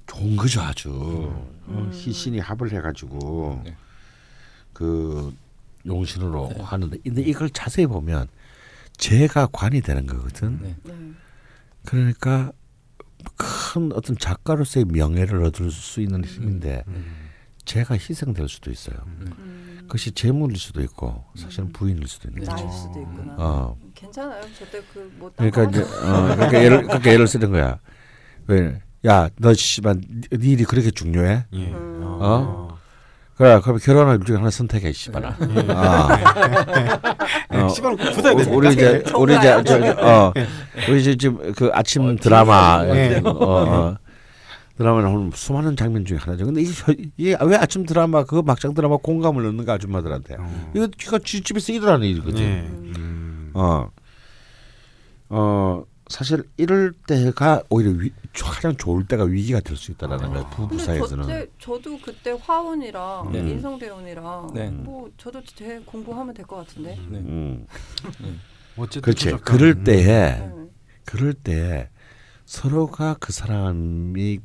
좋은 0.07 0.37
거죠 0.37 0.61
아주. 0.61 0.93
어, 0.93 1.51
음. 1.71 1.91
희신이 1.93 2.39
합을 2.39 2.71
해가지고 2.71 3.63
네. 3.65 3.77
그 4.73 5.35
용신으로 5.85 6.51
하는데 6.63 6.99
근데 6.99 7.23
이걸 7.23 7.51
자세히 7.51 7.87
보면 7.87 8.29
제가 9.01 9.49
관이 9.51 9.81
되는 9.81 10.07
거거든. 10.07 10.61
네. 10.63 10.77
네. 10.85 10.95
그러니까 11.87 12.53
큰 13.37 13.91
어떤 13.93 14.17
작가로서의 14.17 14.85
명예를 14.85 15.43
얻을 15.45 15.71
수 15.71 16.01
있는 16.01 16.25
힘인데 16.25 16.85
제가 17.65 17.95
희생될 17.95 18.49
수도 18.49 18.71
있어요. 18.71 18.97
음, 19.07 19.79
그것이 19.83 20.13
재물일 20.13 20.57
수도 20.59 20.83
있고 20.83 21.25
사실은 21.35 21.73
부인일 21.73 22.07
수도 22.07 22.29
있는 22.29 22.45
거죠. 22.45 22.57
나일 22.57 22.73
수도 22.73 23.01
있구나. 23.01 23.35
어. 23.39 23.79
괜찮아요. 23.95 24.43
저때 24.59 24.83
그뭐 24.93 25.33
그러니까 25.37 25.65
이제 25.65 25.83
어, 25.83 26.35
그러니까 26.35 26.63
예를 26.63 26.83
그러니까 26.83 27.11
예를 27.11 27.27
쓰는 27.27 27.51
거야. 27.51 27.79
왜? 28.47 28.81
야, 29.07 29.31
너 29.39 29.55
씨발 29.55 30.01
네 30.31 30.47
일이 30.47 30.65
그렇게 30.65 30.91
중요해? 30.91 31.47
예. 31.53 31.67
음. 31.73 32.01
어? 32.03 32.70
그래 33.41 33.59
그럼 33.65 33.79
결혼할 33.79 34.21
중에 34.21 34.37
하나 34.37 34.51
선택해 34.51 34.93
씨발아. 34.93 35.31
어. 35.31 35.35
어. 37.57 37.69
시발 37.71 37.97
부숴야 37.97 38.45
돼. 38.45 38.51
우리 38.51 38.71
이제 38.71 39.03
우리 39.17 39.35
이제 39.35 39.63
저, 39.65 39.81
저, 39.81 40.07
어 40.07 40.35
우리 40.87 41.01
이제 41.01 41.17
지금 41.17 41.51
그 41.55 41.71
아침 41.73 42.17
드라마 42.17 42.85
네. 42.85 43.19
어, 43.25 43.31
어. 43.31 43.97
드라마 44.77 45.01
나오는 45.01 45.31
수많은 45.33 45.75
장면 45.75 46.05
중에 46.05 46.19
하나죠. 46.19 46.45
근데 46.45 46.61
이게, 47.17 47.35
왜 47.43 47.57
아침 47.57 47.87
드라마 47.87 48.25
그 48.25 48.43
막장 48.45 48.75
드라마 48.75 48.99
공감을 48.99 49.43
넣는가 49.43 49.73
아줌마들한테 49.73 50.37
어. 50.39 50.73
이거 50.75 51.19
집에서 51.19 51.73
일어나는 51.73 52.07
일이거든. 52.09 52.35
네. 52.35 52.69
음. 52.69 53.53
어. 53.55 53.89
어 55.31 55.83
사실 56.11 56.43
이럴 56.57 56.93
때가 57.07 57.63
오히려 57.71 57.93
위, 57.93 58.11
가장 58.35 58.77
좋을 58.77 59.07
때가 59.07 59.23
위기가 59.25 59.61
될 59.61 59.77
수 59.77 59.93
있다라는 59.93 60.31
거예요. 60.31 60.47
부부 60.51 60.69
근데 60.71 60.85
사이에서는. 60.85 61.23
저때 61.23 61.47
저도 61.61 62.01
그때 62.01 62.37
화운이랑 62.39 63.31
네. 63.33 63.39
인성대원이랑 63.39 64.51
네. 64.53 64.71
뭐 64.71 65.09
저도 65.17 65.41
제 65.45 65.79
공부하면 65.87 66.35
될 66.35 66.45
것 66.47 66.57
같은데. 66.57 66.97
네. 67.09 67.19
음. 67.19 67.65
어쨌든 68.77 69.03
그렇지. 69.03 69.31
그럴 69.45 69.71
음. 69.71 69.85
때에 69.85 70.05
네. 70.05 70.53
그럴 71.05 71.33
때 71.33 71.89
서로가 72.45 73.17
그 73.21 73.33
사람이 73.33 74.41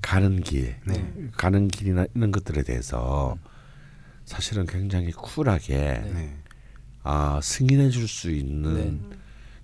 가는 0.00 0.40
길, 0.42 0.76
네. 0.86 1.12
가는 1.36 1.66
길이나 1.66 2.06
이런 2.14 2.30
것들에 2.30 2.62
대해서 2.62 3.36
사실은 4.24 4.64
굉장히 4.64 5.10
쿨하게 5.10 5.74
네. 5.76 6.36
아, 7.02 7.40
승인해 7.42 7.90
줄 7.90 8.06
수 8.06 8.30
있는 8.30 8.70
음. 8.76 9.18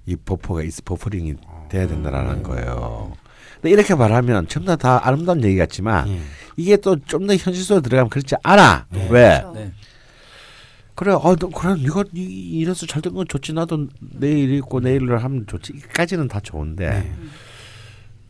이 0.06 0.16
버퍼가 0.16 0.62
이 0.62 0.70
버퍼링이 0.84 1.34
어. 1.46 1.68
돼야 1.70 1.86
된다라는 1.86 2.42
거예요. 2.42 3.12
근데 3.60 3.70
이렇게 3.70 3.94
말하면 3.94 4.48
전부 4.48 4.66
다, 4.68 4.76
다 4.76 5.00
아름다운 5.06 5.42
얘기 5.44 5.56
같지만 5.56 6.08
예. 6.08 6.20
이게 6.56 6.76
또 6.76 6.96
좀 7.06 7.26
더 7.26 7.34
현실 7.34 7.64
속으로 7.64 7.80
들어가면 7.82 8.10
그렇지 8.10 8.34
않아. 8.42 8.86
네. 8.90 9.08
왜? 9.10 9.38
그렇죠. 9.40 9.52
네. 9.54 9.72
그래, 10.94 11.12
어, 11.12 11.34
너, 11.34 11.48
그래, 11.48 11.74
네가 11.82 12.04
이- 12.14 12.60
이래서 12.60 12.86
잘 12.86 13.02
된 13.02 13.14
건 13.14 13.26
좋지. 13.26 13.52
나도 13.52 13.88
내일 14.00 14.52
있고 14.54 14.78
내일을 14.80 15.24
하면 15.24 15.44
좋지. 15.46 15.72
이까지는 15.76 16.28
다 16.28 16.38
좋은데. 16.40 16.88
네. 16.90 17.12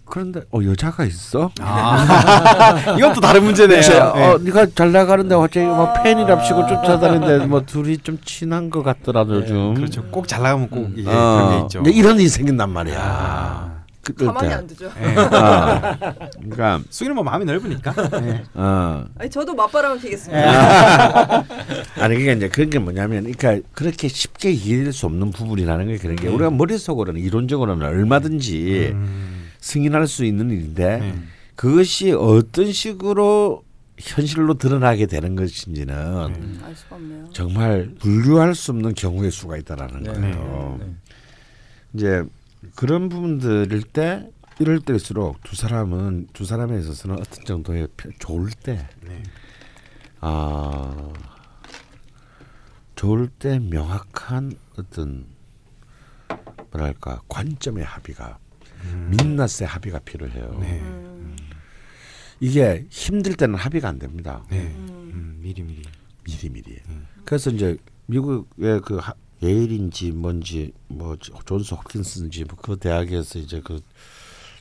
그런데 0.07 0.41
어 0.53 0.61
여자가 0.63 1.05
있어? 1.05 1.51
아. 1.61 2.95
이건 2.99 3.15
또 3.15 3.21
다른 3.21 3.45
문제네요. 3.45 3.81
네. 3.81 3.99
어, 4.01 4.39
네가 4.39 4.67
잘 4.75 4.93
나가는데 4.93 5.35
갑자기 5.35 5.67
뭐 5.67 5.93
팬이랍시고 6.03 6.67
쫓아다니는데 6.67 7.47
뭐 7.47 7.63
둘이 7.65 7.99
좀 7.99 8.19
친한 8.25 8.71
것 8.71 8.83
같더라도 8.83 9.41
네, 9.41 9.47
좀. 9.47 9.75
그렇죠. 9.75 10.03
꼭 10.11 10.27
잘 10.27 10.43
나가면 10.43 10.69
꼭 10.71 10.79
음. 10.87 10.93
이게 10.97 11.05
그런 11.05 11.49
게 11.51 11.55
어, 11.57 11.63
있죠. 11.65 11.83
이런 11.91 12.19
일이 12.21 12.29
생긴단 12.29 12.71
말이야. 12.71 12.97
아. 12.99 13.75
그럴 14.03 14.27
가만히 14.35 14.49
때. 14.51 14.55
안 14.55 14.67
두죠. 14.67 14.91
예. 15.03 15.17
어. 15.19 15.97
그러니까 16.39 16.81
수기는 16.91 17.15
뭐 17.15 17.25
마음이 17.25 17.47
넓으니까. 17.47 17.95
예. 18.23 18.43
어. 18.53 19.05
아니 19.19 19.31
저도 19.31 19.55
맞바람을 19.55 19.99
피겠습니다. 20.01 21.45
아니 22.01 22.17
그게 22.17 22.33
이제 22.33 22.49
그런 22.51 22.69
게 22.69 22.79
뭐냐면 22.79 23.33
그러니까 23.33 23.67
그렇게 23.73 24.09
쉽게 24.09 24.51
이해될 24.51 24.93
수 24.93 25.07
없는 25.07 25.31
부분이라는 25.31 25.87
게 25.87 25.97
그런 25.97 26.17
게 26.17 26.29
음. 26.29 26.35
우리가 26.35 26.51
머릿속으로는 26.51 27.19
이론적으로는 27.23 27.87
얼마든지 27.87 28.91
음. 28.93 29.44
승인할 29.69 30.07
수 30.07 30.27
있는 30.27 30.51
일인데 30.51 30.99
네. 30.99 31.15
그것이 31.57 32.13
어떤 32.13 32.71
식으로 32.71 33.65
현실로 33.99 34.55
드러나게 34.55 35.07
되는 35.07 35.35
것인지는 35.37 36.33
네. 36.33 36.61
없네요. 36.91 37.31
정말 37.33 37.95
분류할 37.99 38.55
수 38.55 38.73
없는 38.73 38.93
경우의 38.95 39.31
수가 39.31 39.57
있다라는 39.57 40.03
네. 40.03 40.13
거예요. 40.13 40.77
네. 40.81 40.95
이제 41.95 42.23
그런 42.75 43.09
부분들일 43.09 43.83
때 43.85 44.29
이럴 44.59 44.81
때일수록 44.81 45.43
두 45.43 45.57
사람은 45.57 46.29
두 46.35 46.45
사람에 46.45 46.79
있어서는 46.81 47.17
어떤 47.19 47.45
정도의 47.47 47.89
편- 47.97 48.13
좋을 48.19 48.51
때 48.51 48.87
네. 49.01 49.23
아, 50.21 51.11
좋을 52.97 53.29
때 53.29 53.59
명확한 53.61 54.53
어떤 54.79 55.25
뭐랄까 56.71 57.23
관점의 57.29 57.83
합의가 57.85 58.39
음. 58.85 59.11
민낯의 59.11 59.67
합의가 59.67 59.99
필요해요. 60.01 60.59
네. 60.61 60.81
음. 60.81 61.37
이게 62.41 62.87
힘들 62.91 63.35
때는 63.35 63.55
합의가 63.57 63.89
안 63.89 63.99
됩니다. 63.99 64.45
네. 64.51 64.61
음. 64.77 65.11
음, 65.15 65.39
미리 65.41 65.63
미리. 65.63 65.83
미리 66.25 66.49
미리. 66.51 66.79
음. 66.89 67.07
그래서 67.25 67.51
이제 67.51 67.77
미국의 68.07 68.81
그 68.83 68.97
하- 68.97 69.15
예일인지 69.43 70.11
뭔지 70.13 70.73
뭐 70.89 71.17
존스 71.17 71.75
홉킨스인지 71.75 72.45
뭐 72.45 72.57
그 72.63 72.77
대학에서 72.77 73.39
이제 73.39 73.61
그 73.65 73.81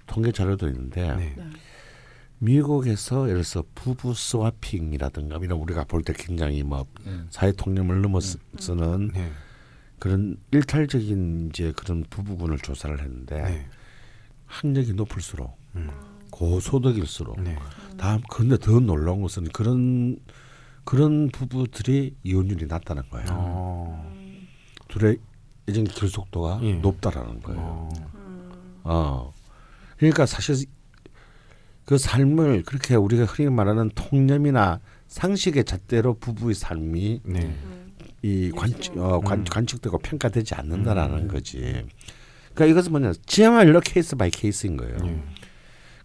통계 0.08 0.32
자료도 0.32 0.68
있는데 0.68 1.16
네. 1.16 1.34
네. 1.38 1.44
미국에서 2.40 3.24
예를 3.30 3.42
들어서 3.44 3.64
부부 3.74 4.14
스와핑이라든가 4.14 5.38
이런 5.42 5.60
우리가 5.60 5.86
볼 5.86 6.04
때 6.04 6.14
굉장히 6.14 6.64
뭐 6.64 6.86
네. 7.06 7.22
사회 7.30 7.52
통념을 7.54 8.02
넘어서는 8.02 9.12
네. 9.14 9.32
그런 10.00 10.36
일탈적인 10.52 11.50
이제 11.54 11.72
그런 11.78 12.04
부부군을 12.10 12.58
조사를 12.60 13.00
했는데 13.00 13.42
네. 13.42 13.68
학력이 14.54 14.94
높을수록 14.94 15.58
음. 15.76 15.90
고소득일수록 16.32 17.42
네. 17.42 17.58
다음 17.98 18.22
근데 18.30 18.58
더 18.58 18.80
놀라운 18.80 19.22
것은 19.22 19.46
그런 19.46 20.18
그런 20.84 21.30
부부들이 21.30 22.16
이혼율이 22.24 22.68
낮다는 22.68 23.04
거예요. 23.10 23.28
어. 23.32 24.14
둘의 24.90 25.18
애정 25.68 25.86
결속도가 25.86 26.60
예. 26.64 26.74
높다라는 26.74 27.42
거예요. 27.42 27.60
어. 27.62 27.90
음. 28.16 28.52
어. 28.84 29.34
그러니까 29.98 30.26
사실 30.26 30.66
그 31.86 31.98
삶을 31.98 32.64
그렇게 32.64 32.96
우리가 32.96 33.26
흔히 33.26 33.50
말하는 33.50 33.90
통념이나 33.96 34.80
상식의 35.08 35.66
잣대로 35.66 36.16
부부의 36.16 36.56
삶이 36.56 37.22
네. 37.24 37.40
음. 37.42 37.94
이 38.22 38.52
관, 38.56 38.74
어, 38.98 39.20
관, 39.20 39.40
음. 39.40 39.46
관측되고 39.46 39.98
평가되지 40.00 40.56
않는다라는 40.56 41.24
음. 41.24 41.28
거지. 41.28 41.86
그러니까 42.54 42.72
이것은 42.72 42.92
뭐냐, 42.92 43.14
지야말로 43.26 43.80
case 43.80 44.16
by 44.16 44.30
case인 44.30 44.78
거예요. 44.78 44.98
네. 44.98 45.24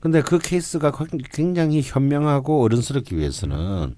근데 0.01 0.23
그 0.23 0.39
케이스가 0.39 0.93
굉장히 1.33 1.83
현명하고 1.85 2.63
어른스럽기 2.63 3.17
위해서는 3.17 3.97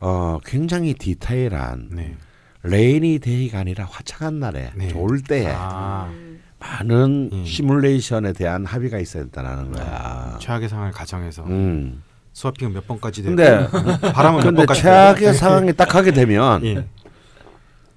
어 0.00 0.38
굉장히 0.44 0.94
디테일한 0.94 1.90
네. 1.92 2.16
rainy 2.64 3.20
day가 3.20 3.60
아니라 3.60 3.86
화창한 3.88 4.40
날에 4.40 4.72
네. 4.74 4.88
좋을 4.88 5.22
때에 5.22 5.46
아. 5.48 6.08
음. 6.10 6.42
많은 6.58 7.30
음. 7.32 7.44
시뮬레이션에 7.44 8.32
대한 8.32 8.64
합의가 8.64 8.98
있어야 8.98 9.24
된다는 9.24 9.72
거야. 9.72 10.38
최악의 10.40 10.68
상황을 10.68 10.92
가정해서 10.92 11.44
음. 11.44 12.02
swapping은 12.32 12.72
몇 12.72 12.86
번까지 12.86 13.22
되고 13.22 13.34
근데 13.36 13.68
바람은 14.12 14.38
몇 14.38 14.44
근데 14.44 14.56
번까지 14.58 14.80
최악의 14.80 15.34
상황에 15.34 15.72
딱 15.72 15.86
가게 15.88 16.12
되면. 16.12 16.64
예. 16.64 16.86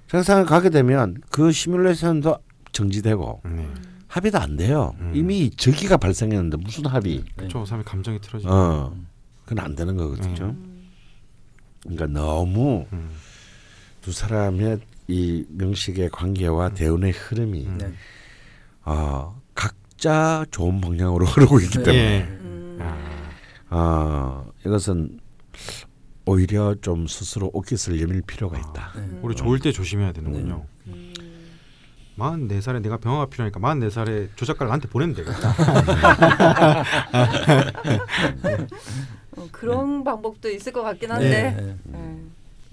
최악의 0.08 0.24
상황에 0.24 0.46
가게 0.46 0.70
되면 0.70 1.16
그 1.30 1.52
시뮬레이션도 1.52 2.38
정지되고 2.76 3.40
네. 3.44 3.68
합의도 4.08 4.38
안 4.38 4.56
돼요. 4.56 4.94
음. 5.00 5.12
이미 5.14 5.50
저기가 5.50 5.96
발생했는데 5.96 6.58
무슨 6.58 6.86
합의? 6.86 7.24
그렇죠. 7.36 7.64
사람의 7.64 7.84
감정이 7.84 8.20
틀어지고. 8.20 8.52
어, 8.52 8.94
그건 9.44 9.64
안 9.64 9.74
되는 9.74 9.96
거거든요. 9.96 10.44
음. 10.44 10.90
그러니까 11.82 12.06
너무 12.06 12.86
음. 12.92 13.10
두 14.02 14.12
사람의 14.12 14.80
이 15.08 15.44
명식의 15.50 16.10
관계와 16.10 16.70
대운의 16.70 17.12
흐름이 17.12 17.66
음. 17.66 17.78
네. 17.78 17.92
어, 18.84 19.40
각자 19.54 20.44
좋은 20.50 20.80
방향으로 20.80 21.24
흐르고 21.26 21.60
있기 21.60 21.78
때문에 21.78 21.96
예. 21.96 22.22
음. 22.40 22.78
아. 22.80 23.26
어, 23.70 24.52
이것은 24.64 25.18
오히려 26.26 26.74
좀 26.80 27.06
스스로 27.06 27.50
옷깃을 27.54 28.00
여밀 28.00 28.20
필요가 28.22 28.58
있다. 28.58 28.92
네. 28.96 29.18
우리 29.22 29.34
좋을 29.34 29.60
때 29.60 29.72
조심해야 29.72 30.12
되는군요. 30.12 30.66
음. 32.18 32.48
44살에 32.48 32.80
내가 32.82 32.96
병화가 32.96 33.26
필요하니까 33.26 33.60
44살에 33.60 34.28
조작가를 34.36 34.68
나한테 34.68 34.88
보내면 34.88 35.14
되겠다. 35.14 35.54
어, 39.36 39.48
그런 39.52 40.02
방법도 40.02 40.50
있을 40.50 40.72
것 40.72 40.82
같긴 40.82 41.10
한데 41.10 41.54
네. 41.58 41.76
네. 41.84 42.16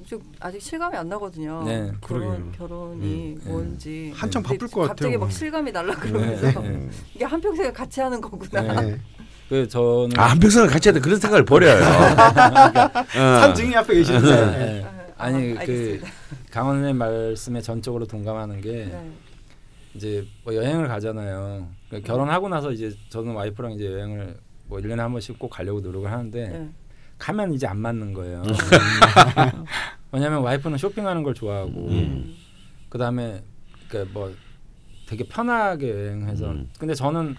좀 0.06 0.22
아직 0.40 0.62
실감이 0.62 0.96
안 0.98 1.08
나거든요. 1.10 1.64
네, 1.64 1.92
결혼 2.02 2.52
그러게요. 2.52 2.52
결혼이 2.58 3.38
네. 3.42 3.50
뭔지 3.50 4.12
한참 4.16 4.44
바쁠 4.44 4.68
것 4.68 4.88
갑자기 4.88 5.12
같아요. 5.14 5.20
막 5.20 5.32
실감이 5.32 5.72
날라 5.72 5.94
네. 5.96 6.00
그러면서 6.00 6.62
네. 6.62 6.90
이게 7.16 7.26
한 7.26 7.40
평생을 7.42 7.74
같이 7.74 8.02
하는 8.02 8.20
거구나. 8.22 8.82
네. 8.82 9.00
그 9.50 9.68
저는 9.68 10.12
아, 10.18 10.28
한 10.28 10.40
평생을 10.40 10.68
같이 10.68 10.90
해야 10.90 10.94
돼. 10.94 11.00
그런 11.00 11.20
생각을 11.20 11.46
버려요. 11.46 11.84
어. 11.84 13.40
산증이 13.42 13.76
앞에 13.76 13.94
계시는데. 13.94 14.46
네. 14.58 14.86
아, 15.18 15.26
아니 15.26 15.54
그. 15.66 16.02
강원 16.54 16.76
선생님 16.76 16.98
말씀에 16.98 17.62
전적으로 17.62 18.06
동감하는 18.06 18.62
게 18.62 18.72
네. 18.86 19.12
이제 19.96 20.26
뭐 20.44 20.56
여행을 20.56 20.88
가잖아요. 20.88 21.68
그러니까 21.90 22.12
결혼하고 22.12 22.50
나서 22.50 22.72
이제 22.72 22.92
저는 23.10 23.34
와이프랑 23.34 23.74
이제 23.74 23.86
여행을 23.86 24.38
뭐 24.68 24.80
1년에 24.80 24.98
한 24.98 25.12
번씩 25.12 25.38
꼭 25.38 25.50
가려고 25.50 25.82
노력을 25.82 26.10
하는데 26.12 26.48
네. 26.50 26.70
가면 27.20 27.54
이제 27.54 27.68
안 27.68 27.78
맞는 27.78 28.14
거예요. 28.14 28.42
왜냐하면 30.12 30.42
와이프는 30.42 30.78
쇼핑하는 30.78 31.24
걸 31.24 31.34
좋아하고 31.34 31.88
음. 31.90 32.34
그 32.90 32.98
다음에 32.98 33.44
그뭐 33.90 34.34
되게 35.08 35.24
편하게 35.26 35.90
여행해서 35.92 36.52
음. 36.52 36.70
근데 36.80 36.94
저는 36.94 37.36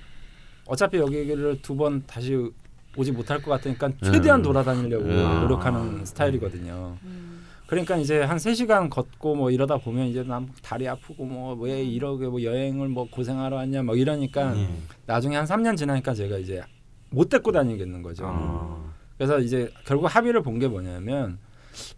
어차피 0.66 0.98
여기를 0.98 1.60
두 1.62 1.76
번 1.76 2.05
다시 2.06 2.51
오지 2.97 3.10
못할 3.12 3.43
것 3.43 3.51
같으니까 3.51 3.90
최대한 4.02 4.40
음. 4.40 4.43
돌아다니려고 4.44 5.05
음. 5.05 5.40
노력하는 5.43 6.05
스타일이거든요. 6.05 6.97
음. 7.64 7.66
그러니까 7.66 7.96
이제 7.96 8.20
한 8.22 8.36
3시간 8.36 8.90
걷고 8.90 9.34
뭐 9.36 9.50
이러다 9.50 9.78
보면 9.78 10.06
이제 10.06 10.22
난 10.22 10.48
다리 10.62 10.86
아프고 10.88 11.24
뭐왜 11.24 11.82
음. 11.82 11.86
이러게 11.88 12.26
뭐 12.26 12.42
여행을 12.42 12.88
뭐 12.88 13.08
고생하러 13.10 13.56
왔냐 13.56 13.82
뭐 13.82 13.96
이러니까 13.96 14.56
예. 14.56 14.68
나중에 15.06 15.36
한 15.36 15.44
3년 15.46 15.76
지나니까 15.76 16.14
제가 16.14 16.38
이제 16.38 16.62
못 17.10 17.28
데리고 17.28 17.52
다니겠는 17.52 18.02
거죠. 18.02 18.24
아. 18.26 18.92
그래서 19.16 19.38
이제 19.38 19.70
결국 19.86 20.06
합의를 20.14 20.42
본 20.42 20.58
게 20.58 20.68
뭐냐면 20.68 21.38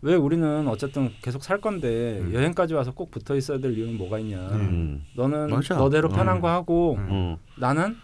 왜 0.00 0.14
우리는 0.14 0.66
어쨌든 0.68 1.10
계속 1.20 1.42
살 1.42 1.60
건데 1.60 2.20
음. 2.22 2.32
여행까지 2.32 2.72
와서 2.74 2.92
꼭 2.92 3.10
붙어 3.10 3.34
있어야 3.36 3.58
될 3.58 3.76
이유는 3.76 3.98
뭐가 3.98 4.18
있냐. 4.20 4.38
음. 4.38 5.04
너는 5.16 5.50
맞아. 5.50 5.74
너대로 5.76 6.08
편한 6.08 6.36
음. 6.36 6.40
거 6.40 6.48
하고 6.48 6.94
음. 6.96 7.08
음. 7.10 7.36
나는 7.58 7.96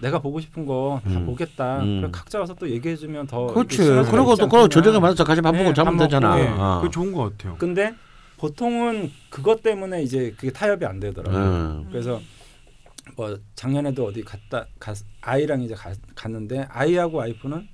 내가 0.00 0.18
보고 0.18 0.40
싶은 0.40 0.66
거다 0.66 1.02
음. 1.06 1.26
보겠다. 1.26 1.80
음. 1.80 2.00
그래 2.00 2.10
각자 2.12 2.40
와서 2.40 2.54
또 2.54 2.68
얘기해 2.68 2.96
주면 2.96 3.26
더 3.26 3.46
그렇지. 3.48 3.76
그리고 4.10 4.34
또 4.36 4.48
그거. 4.48 4.68
저녁에 4.68 4.98
만나서 4.98 5.24
같이 5.24 5.40
밥 5.40 5.52
먹고 5.52 5.68
네, 5.68 5.74
자면 5.74 5.96
밥 5.96 6.04
되잖아. 6.04 6.36
먹고, 6.36 6.42
예. 6.42 6.48
어. 6.48 6.80
그게 6.80 6.90
좋은 6.90 7.12
것 7.12 7.36
같아요. 7.36 7.56
근데 7.58 7.94
보통은 8.38 9.10
그것 9.28 9.62
때문에 9.62 10.02
이제 10.02 10.34
그게 10.36 10.50
타협이 10.50 10.84
안 10.86 10.98
되더라고요. 11.00 11.42
음. 11.42 11.86
그래서 11.90 12.20
뭐 13.16 13.36
작년에도 13.54 14.06
어디 14.06 14.22
갔다 14.22 14.66
가, 14.78 14.94
아이랑 15.20 15.62
이제 15.62 15.74
가, 15.74 15.92
갔는데 16.14 16.66
아이하고 16.70 17.18
와이프는 17.18 17.68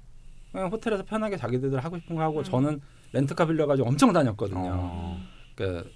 그냥 0.51 0.69
호텔에서 0.71 1.05
편하게 1.05 1.37
자기들 1.37 1.79
하고 1.79 1.99
싶은 1.99 2.17
거 2.17 2.23
하고 2.23 2.39
음. 2.39 2.45
저는 2.45 2.81
렌트카 3.13 3.47
빌려가지고 3.47 3.89
엄청 3.89 4.13
다녔거든요. 4.13 4.71
어. 4.73 5.21
그 5.55 5.89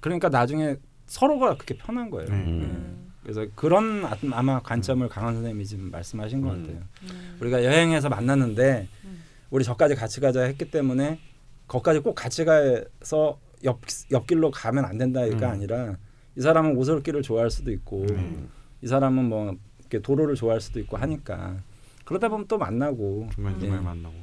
그러니까 0.00 0.28
나중에 0.28 0.76
서로가 1.06 1.54
그렇게 1.54 1.76
편한 1.76 2.10
거예요. 2.10 2.28
네. 2.28 2.34
음. 2.34 3.05
음. 3.26 3.32
그래서 3.34 3.46
그런 3.54 4.04
아- 4.04 4.16
아마 4.32 4.60
관점을 4.60 5.06
강한 5.08 5.34
선생님이 5.34 5.64
지금 5.66 5.90
말씀하신 5.90 6.40
것 6.42 6.52
음. 6.52 6.62
같아요. 6.62 6.82
음. 7.10 7.36
우리가 7.40 7.64
여행해서 7.64 8.08
만났는데 8.08 8.88
음. 9.04 9.22
우리 9.50 9.64
저까지 9.64 9.94
같이 9.94 10.20
가자 10.20 10.42
했기 10.42 10.70
때문에 10.70 11.20
거기까지 11.68 12.00
꼭 12.00 12.14
같이 12.14 12.44
가서 12.44 13.38
옆 13.64 13.80
옆길로 14.12 14.50
가면 14.50 14.84
안 14.84 14.98
된다가 14.98 15.26
음. 15.48 15.52
아니라 15.52 15.96
이 16.36 16.40
사람은 16.40 16.76
오솔길을 16.76 17.22
좋아할 17.22 17.50
수도 17.50 17.72
있고 17.72 18.02
음. 18.10 18.48
이 18.82 18.86
사람은 18.86 19.24
뭐 19.24 19.56
이렇게 19.80 20.00
도로를 20.00 20.34
좋아할 20.36 20.60
수도 20.60 20.78
있고 20.80 20.96
하니까 20.96 21.56
그러다 22.04 22.28
보면 22.28 22.46
또 22.46 22.58
만나고 22.58 23.28
중간 23.34 23.58
중간에 23.58 23.80
예. 23.80 23.84
만나고 23.84 24.14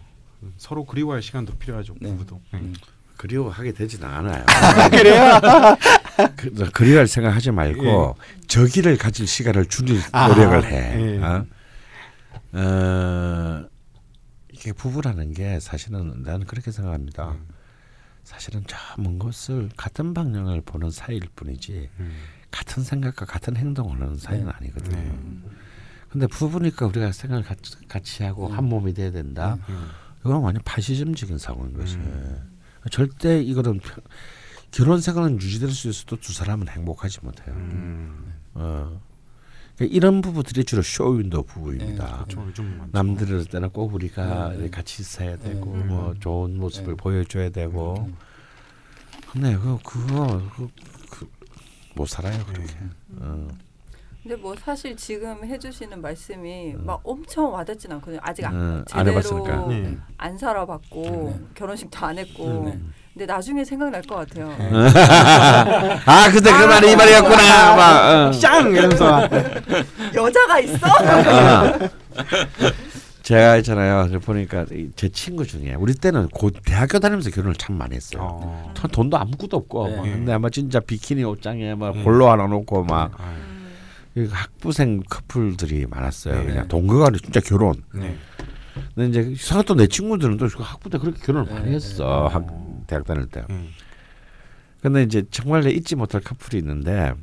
서로 0.57 0.85
그리워할 0.85 1.21
시간도 1.21 1.55
필요하죠. 1.57 1.95
네. 1.99 2.11
부부도. 2.11 2.39
네. 2.53 2.59
음. 2.59 2.73
그리워하게 3.17 3.71
되지는 3.73 4.07
않아요. 4.07 4.45
그래요? 4.91 5.39
그, 6.35 6.69
그리워할 6.71 7.07
생각하지 7.07 7.51
말고 7.51 8.17
저기를 8.47 8.97
가질 8.97 9.27
시간을 9.27 9.65
줄일 9.67 10.01
아, 10.11 10.27
노력을 10.27 10.63
해. 10.65 11.15
예. 11.15 11.23
어? 11.23 11.45
어, 12.53 13.65
이게 14.51 14.71
부부라는 14.73 15.33
게 15.33 15.59
사실은 15.59 16.21
나는 16.23 16.45
그렇게 16.45 16.71
생각합니다. 16.71 17.31
음. 17.31 17.47
사실은 18.23 18.63
저 18.67 18.77
먼 19.01 19.19
곳을 19.19 19.69
같은 19.75 20.13
방향을 20.13 20.61
보는 20.61 20.91
사이일 20.91 21.23
뿐이지 21.35 21.89
음. 21.99 22.15
같은 22.51 22.83
생각과 22.83 23.25
같은 23.25 23.57
행동을 23.57 23.99
하는 24.01 24.17
사이는 24.17 24.45
네. 24.45 24.51
아니거든요. 24.55 24.95
네. 24.97 25.19
근데 26.09 26.27
부부니까 26.27 26.85
우리가 26.85 27.11
생각을 27.11 27.43
같이, 27.43 27.75
같이 27.87 28.23
하고 28.23 28.47
음. 28.47 28.55
한 28.57 28.65
몸이 28.65 28.93
돼야 28.93 29.11
된다. 29.11 29.57
음. 29.67 29.89
이건 30.19 30.41
완전 30.41 30.61
파시즘적인 30.63 31.37
사고인 31.39 31.73
것이. 31.75 31.95
음. 31.95 32.52
절대 32.91 33.41
이거는 33.41 33.79
펴- 33.79 34.01
결혼 34.71 34.99
생활은 35.01 35.35
유지될 35.41 35.69
수 35.71 35.89
있어도 35.89 36.15
두 36.19 36.33
사람은 36.33 36.67
행복하지 36.67 37.19
못해요. 37.21 37.55
음. 37.55 38.33
어. 38.55 38.99
그러니까 39.75 39.95
이런 39.95 40.21
부부들이 40.21 40.63
주로 40.65 40.81
쇼윈도 40.81 41.43
부부입니다. 41.43 42.25
네, 42.27 42.35
그렇죠. 42.35 42.63
남들을 42.91 43.45
때는 43.45 43.69
꼭 43.71 43.93
우리가 43.93 44.49
네, 44.49 44.57
네. 44.57 44.69
같이 44.69 45.01
있어야 45.01 45.35
되고 45.37 45.75
네. 45.77 45.83
뭐 45.83 46.13
좋은 46.19 46.57
모습을 46.57 46.93
네. 46.95 46.97
보여줘야 46.97 47.49
되고. 47.49 48.05
음. 48.07 48.15
근데 49.31 49.55
그 49.57 49.79
그거 49.83 50.41
그, 50.55 50.67
그, 51.09 51.27
못 51.95 52.07
살아요 52.07 52.43
그렇게. 52.45 52.63
네. 52.73 52.89
어. 53.19 53.47
근데 54.23 54.37
뭐 54.37 54.55
사실 54.57 54.95
지금 54.95 55.43
해주시는 55.43 56.01
말씀이 56.01 56.75
음. 56.75 56.85
막 56.85 57.01
엄청 57.03 57.51
와닿진 57.53 57.91
않거든요. 57.93 58.19
아직 58.23 58.45
안, 58.45 58.53
음, 58.55 58.85
안 58.91 59.05
제대로 59.05 59.11
해봤으니까. 59.19 59.67
네. 59.67 59.97
안 60.17 60.37
살아봤고 60.37 61.01
네. 61.37 61.45
결혼식도 61.55 62.05
안 62.05 62.17
했고. 62.17 62.63
네. 62.65 62.79
근데 63.13 63.25
나중에 63.25 63.65
생각날 63.65 64.01
것 64.03 64.15
같아요. 64.15 64.47
네. 64.57 64.69
아 66.05 66.31
근데 66.31 66.51
그 66.51 66.63
말이 66.65 66.91
이 66.93 66.95
말이었구나. 66.95 67.75
막, 67.75 68.27
어. 68.27 68.31
짱 68.31 68.71
이러면서 68.71 69.27
여자가 70.15 70.59
있어? 70.61 70.87
어. 70.87 71.89
제가 73.23 73.57
있잖아요. 73.57 74.07
그 74.09 74.19
보니까 74.19 74.65
이- 74.71 74.89
제 74.95 75.09
친구 75.09 75.45
중에 75.45 75.75
우리 75.77 75.93
때는 75.93 76.29
고 76.29 76.49
대학교 76.49 76.99
다니면서 76.99 77.29
결혼을 77.29 77.55
참 77.55 77.77
많이 77.77 77.95
했어요. 77.95 78.21
어. 78.41 78.71
돈- 78.73 78.89
돈도 78.89 79.17
아무것도 79.17 79.57
없고 79.57 79.87
네. 79.89 79.95
막 79.97 80.03
근데 80.03 80.31
아마 80.33 80.49
진짜 80.49 80.79
비키니 80.79 81.23
옷장에 81.25 81.75
막 81.75 81.95
음. 81.95 82.03
볼로 82.05 82.29
하나 82.29 82.47
놓고 82.47 82.83
막 82.85 83.11
아, 83.17 83.23
음. 83.29 83.52
이 84.15 84.27
학부생 84.29 85.01
커플들이 85.09 85.87
많았어요. 85.87 86.39
네. 86.39 86.45
그냥 86.45 86.67
동거가 86.67 87.09
진짜 87.11 87.39
결혼. 87.39 87.81
네. 87.93 88.15
근데 88.95 89.09
이제 89.21 89.31
이상하게 89.31 89.65
또내 89.65 89.87
친구들은 89.87 90.37
또 90.37 90.47
학부 90.47 90.89
때 90.89 90.97
그렇게 90.97 91.19
결혼을 91.21 91.51
많이 91.51 91.69
네. 91.69 91.75
했어. 91.75 92.27
학, 92.27 92.45
어. 92.47 92.83
대학 92.87 93.05
다닐 93.05 93.25
때. 93.27 93.43
네. 93.49 93.69
근데 94.81 95.03
이제 95.03 95.23
정말 95.31 95.63
내 95.63 95.71
잊지 95.71 95.95
못할 95.95 96.21
커플이 96.21 96.59
있는데 96.59 97.13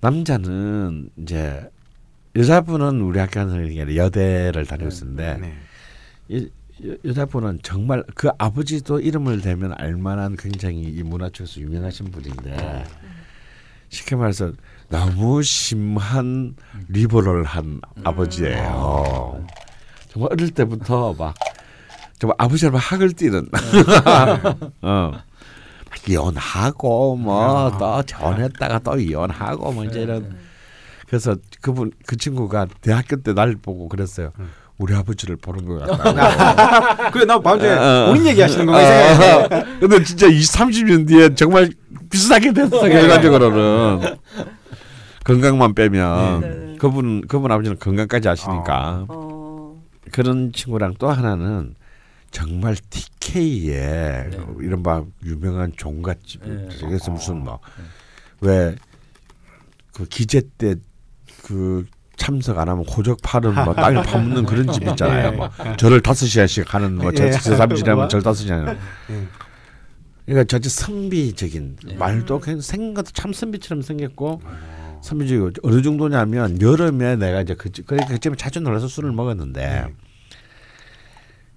남자는 0.00 1.10
이제 1.18 1.70
여자분은 2.34 3.00
우리 3.00 3.18
학교 3.18 3.34
다니는 3.34 3.96
여대를 3.96 4.64
다니고 4.66 4.88
있었는데 4.88 5.38
네. 5.38 5.54
이, 6.28 6.48
여, 6.86 6.96
여자분은 7.04 7.60
정말 7.62 8.02
그 8.14 8.30
아버지도 8.38 9.00
이름을 9.00 9.42
대면 9.42 9.74
알만한 9.76 10.36
굉장히 10.36 10.82
이 10.82 11.02
문화 11.02 11.28
쪽에서 11.28 11.60
유명하신 11.60 12.10
분인데 12.10 12.84
쉽게 13.90 14.16
말해서 14.16 14.52
너무 14.88 15.42
심한 15.42 16.56
리버럴한 16.88 17.80
아버지예요. 18.04 19.46
정말 20.10 20.32
어릴 20.32 20.50
때부터 20.50 21.14
막 21.14 21.34
정말 22.18 22.34
아버지랑 22.38 22.76
학을 22.76 23.12
뛰는 23.12 23.48
어. 24.82 25.12
막 25.90 26.08
이혼하고 26.08 27.16
뭐또 27.16 28.02
결혼했다가 28.06 28.78
또 28.80 28.98
이혼하고 28.98 29.72
뭐 29.72 29.84
이제 29.84 30.00
이런 30.02 30.36
그래서 31.06 31.36
그분 31.62 31.92
그 32.06 32.16
친구가 32.16 32.66
대학교 32.80 33.16
때 33.16 33.32
날 33.32 33.54
보고 33.56 33.88
그랬어요. 33.88 34.30
음. 34.38 34.50
우리 34.78 34.94
아버지를 34.94 35.36
보는 35.36 35.64
것 35.66 35.80
같다. 35.80 37.10
그래 37.10 37.24
나 37.24 37.38
방금 37.40 37.66
전에 37.66 37.78
어, 37.78 38.04
어. 38.04 38.06
본인 38.08 38.26
얘기하시는 38.26 38.64
건가 38.66 38.80
생각했는데 38.80 39.56
어, 39.56 39.66
근데 39.80 40.04
진짜 40.04 40.26
20, 40.26 40.52
30년 40.54 41.08
뒤에 41.08 41.34
정말 41.34 41.70
비슷하게 42.10 42.52
됐어. 42.52 42.80
결과적으로는 42.80 44.16
건강만 45.24 45.74
빼면 45.74 46.40
네. 46.40 46.76
그분 46.78 47.22
그분 47.26 47.50
아버지는 47.50 47.78
건강까지 47.78 48.28
아시니까 48.28 49.04
어. 49.08 49.82
그런 50.12 50.52
친구랑 50.52 50.94
또 50.98 51.10
하나는 51.10 51.74
정말 52.30 52.76
TK의 52.90 54.30
네. 54.30 54.38
이른바 54.60 55.02
유명한 55.24 55.72
종갓집 55.76 56.40
네. 56.46 56.68
그래서 56.80 57.10
무슨 57.10 57.44
뭐 57.44 57.58
왜 58.42 58.76
그 59.92 60.04
기재 60.04 60.42
때그 60.58 61.84
참석 62.18 62.58
안 62.58 62.68
하면 62.68 62.84
호적 62.84 63.18
팔은 63.22 63.54
뭐 63.54 63.72
땅을 63.74 64.02
파묻는 64.02 64.44
그런 64.44 64.68
집 64.72 64.82
있잖아요. 64.86 65.32
뭐 65.32 65.48
절을 65.78 66.02
다섯 66.02 66.26
시간씩 66.26 66.74
하는 66.74 66.96
뭐 66.96 67.10
예. 67.14 67.30
제3지라면 67.30 68.08
절 68.10 68.20
다섯 68.22 68.42
시간. 68.42 68.76
예. 69.10 69.26
그러니까 70.26 70.44
저지 70.44 70.68
선비적인 70.68 71.76
네. 71.86 71.94
말도 71.96 72.40
그냥 72.40 72.60
생각도 72.60 73.12
참 73.12 73.32
선비처럼 73.32 73.80
생겼고 73.80 74.42
선비적이고 75.00 75.50
어느 75.62 75.80
정도냐면 75.80 76.60
여름에 76.60 77.16
내가 77.16 77.40
이제 77.40 77.54
그 77.54 77.72
집- 77.72 77.86
그러니까 77.86 78.12
그 78.12 78.18
집에 78.18 78.36
자주 78.36 78.60
놀아서 78.60 78.88
술을 78.88 79.12
먹었는데 79.12 79.60
네. 79.86 79.94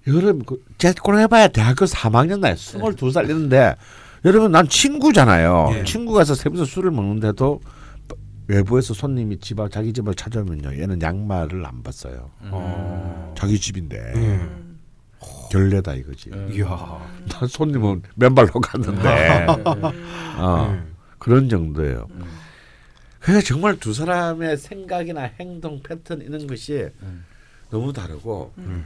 여름 0.06 0.42
그 0.44 0.62
제가 0.78 1.18
해봐야 1.18 1.48
대학교 1.48 1.84
3학년 1.84 2.40
나이 2.40 2.54
22살 2.54 3.24
이는데 3.28 3.74
여러분 4.24 4.52
난 4.52 4.66
친구잖아요. 4.68 5.70
네. 5.74 5.84
친구 5.84 6.14
가서 6.14 6.34
세부서 6.34 6.64
술을 6.64 6.90
먹는데도 6.92 7.60
외부에서 8.56 8.92
손님이 8.92 9.38
집 9.38 9.58
앞 9.60 9.70
자기 9.70 9.92
집을 9.92 10.14
찾아오면요 10.14 10.78
얘는 10.78 11.00
양말을 11.00 11.64
안 11.64 11.82
벗어요. 11.82 12.30
어. 12.50 13.34
자기 13.36 13.58
집인데 13.58 13.96
예. 13.96 14.20
음. 14.20 14.78
결례다 15.50 15.94
이거지. 15.94 16.30
음. 16.30 16.50
이야. 16.52 16.66
난 17.28 17.48
손님은 17.48 18.02
맨발로 18.16 18.52
갔는데 18.52 19.46
어, 20.36 20.72
네. 20.72 20.82
그런 21.18 21.48
정도예요. 21.48 22.06
음. 22.10 22.24
그러니까 23.20 23.46
정말 23.46 23.78
두 23.78 23.94
사람의 23.94 24.58
생각이나 24.58 25.22
행동 25.40 25.80
패턴 25.82 26.20
이런 26.20 26.46
것이 26.46 26.88
음. 27.02 27.24
너무 27.70 27.92
다르고 27.92 28.52
음. 28.58 28.84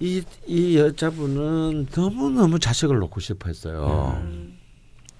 이, 0.00 0.22
이 0.46 0.76
여자분은 0.78 1.86
너무 1.92 2.30
너무 2.30 2.58
자식을 2.58 2.98
놓고 2.98 3.20
싶어 3.20 3.48
했어요. 3.48 4.20
음. 4.22 4.58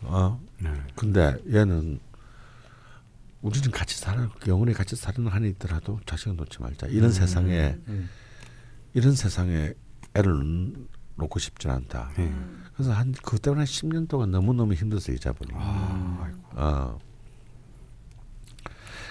어, 0.02 0.40
네. 0.58 0.70
근데 0.96 1.36
얘는 1.52 2.00
우리는 3.42 3.70
같이 3.70 3.98
살아 3.98 4.28
영원히 4.46 4.72
같이 4.74 4.96
사는 4.96 5.26
한이 5.26 5.48
있더라도 5.50 5.98
자식을 6.04 6.36
놓지 6.36 6.60
말자 6.60 6.88
이런 6.88 7.10
세상에 7.10 7.78
음. 7.88 8.08
이런 8.92 9.14
세상에 9.14 9.72
애를 10.14 10.34
놓고 11.16 11.38
싶지 11.38 11.68
않다. 11.68 12.12
네. 12.16 12.24
음. 12.24 12.64
그래서 12.74 12.92
한 12.92 13.12
그것 13.12 13.40
때문에 13.42 13.64
10년 13.64 14.08
동안 14.08 14.30
너무 14.30 14.52
너무 14.52 14.74
힘들었어요 14.74 15.16
이 15.16 15.18
자분이. 15.18 15.52
아, 15.54 16.18
아이고. 16.22 16.38
어. 16.52 16.98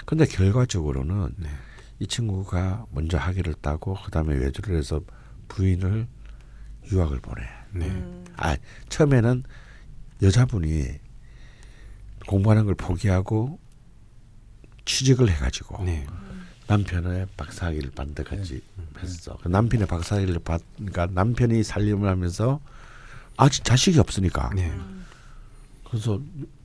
근데 0.06 0.26
결과적으로는 0.26 1.36
네. 1.38 1.50
이 2.00 2.08
친구가 2.08 2.86
먼저 2.92 3.18
학위를 3.18 3.54
따고 3.56 3.96
그다음에 3.96 4.36
외주를 4.36 4.78
해서 4.78 5.02
부인을 5.48 6.08
유학을 6.92 7.20
보내. 7.20 7.42
네. 7.74 7.88
음. 7.88 8.26
아 8.38 8.58
처음에는 8.90 9.44
여자분이 10.22 10.86
공부하는 12.28 12.66
걸 12.66 12.76
포기하고 12.76 13.60
취직을 14.90 15.30
해가지고 15.30 15.84
네. 15.84 16.06
남편의 16.68 17.28
박사학위를 17.38 17.92
받는 17.92 18.16
데까지 18.16 18.62
네. 18.76 18.84
했어. 19.02 19.38
그 19.42 19.48
남편의 19.48 19.88
박사학위를 19.88 20.40
받으니까 20.40 21.08
남편이 21.12 21.64
살림을 21.64 22.10
하면서 22.10 22.60
아직 23.38 23.64
자식이 23.64 24.00
없으니까 24.00 24.50
네. 24.56 24.70
음. 24.70 25.06
그래서 25.88 26.20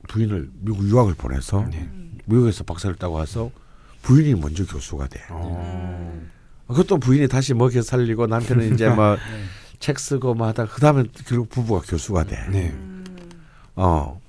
부인을 0.07 0.49
미국 0.59 0.87
유학을 0.87 1.13
보내서 1.15 1.65
네. 1.71 1.89
미국에서 2.25 2.63
박사를 2.63 2.95
따고 2.95 3.15
와서 3.15 3.51
부인이 4.01 4.39
먼저 4.39 4.65
교수가 4.65 5.07
돼. 5.07 5.21
어. 5.29 6.21
그것도 6.67 6.97
부인이 6.97 7.27
다시 7.27 7.53
먹여 7.53 7.81
살리고 7.81 8.25
남편은 8.27 8.73
이제 8.73 8.89
뭐 8.89 9.15
네. 9.29 9.43
책 9.79 9.99
쓰고 9.99 10.33
뭐 10.33 10.47
하다 10.47 10.65
그다음에 10.65 11.03
결국 11.27 11.49
부부가 11.49 11.81
교수가 11.81 12.23
돼. 12.25 12.47
네. 12.49 12.69
음. 12.71 13.05
어. 13.75 14.19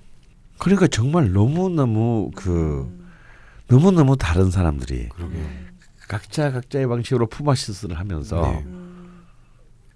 그러니까 0.58 0.86
정말 0.86 1.32
너무 1.32 1.68
너무 1.70 2.30
그 2.34 2.88
음. 2.90 3.05
너무 3.68 3.90
너무 3.90 4.16
다른 4.16 4.50
사람들이 4.50 5.08
그러게. 5.10 5.36
각자 6.08 6.52
각자의 6.52 6.86
방식으로 6.86 7.26
품앗이스를 7.26 7.98
하면서 7.98 8.40
네. 8.42 8.62
음. 8.66 9.22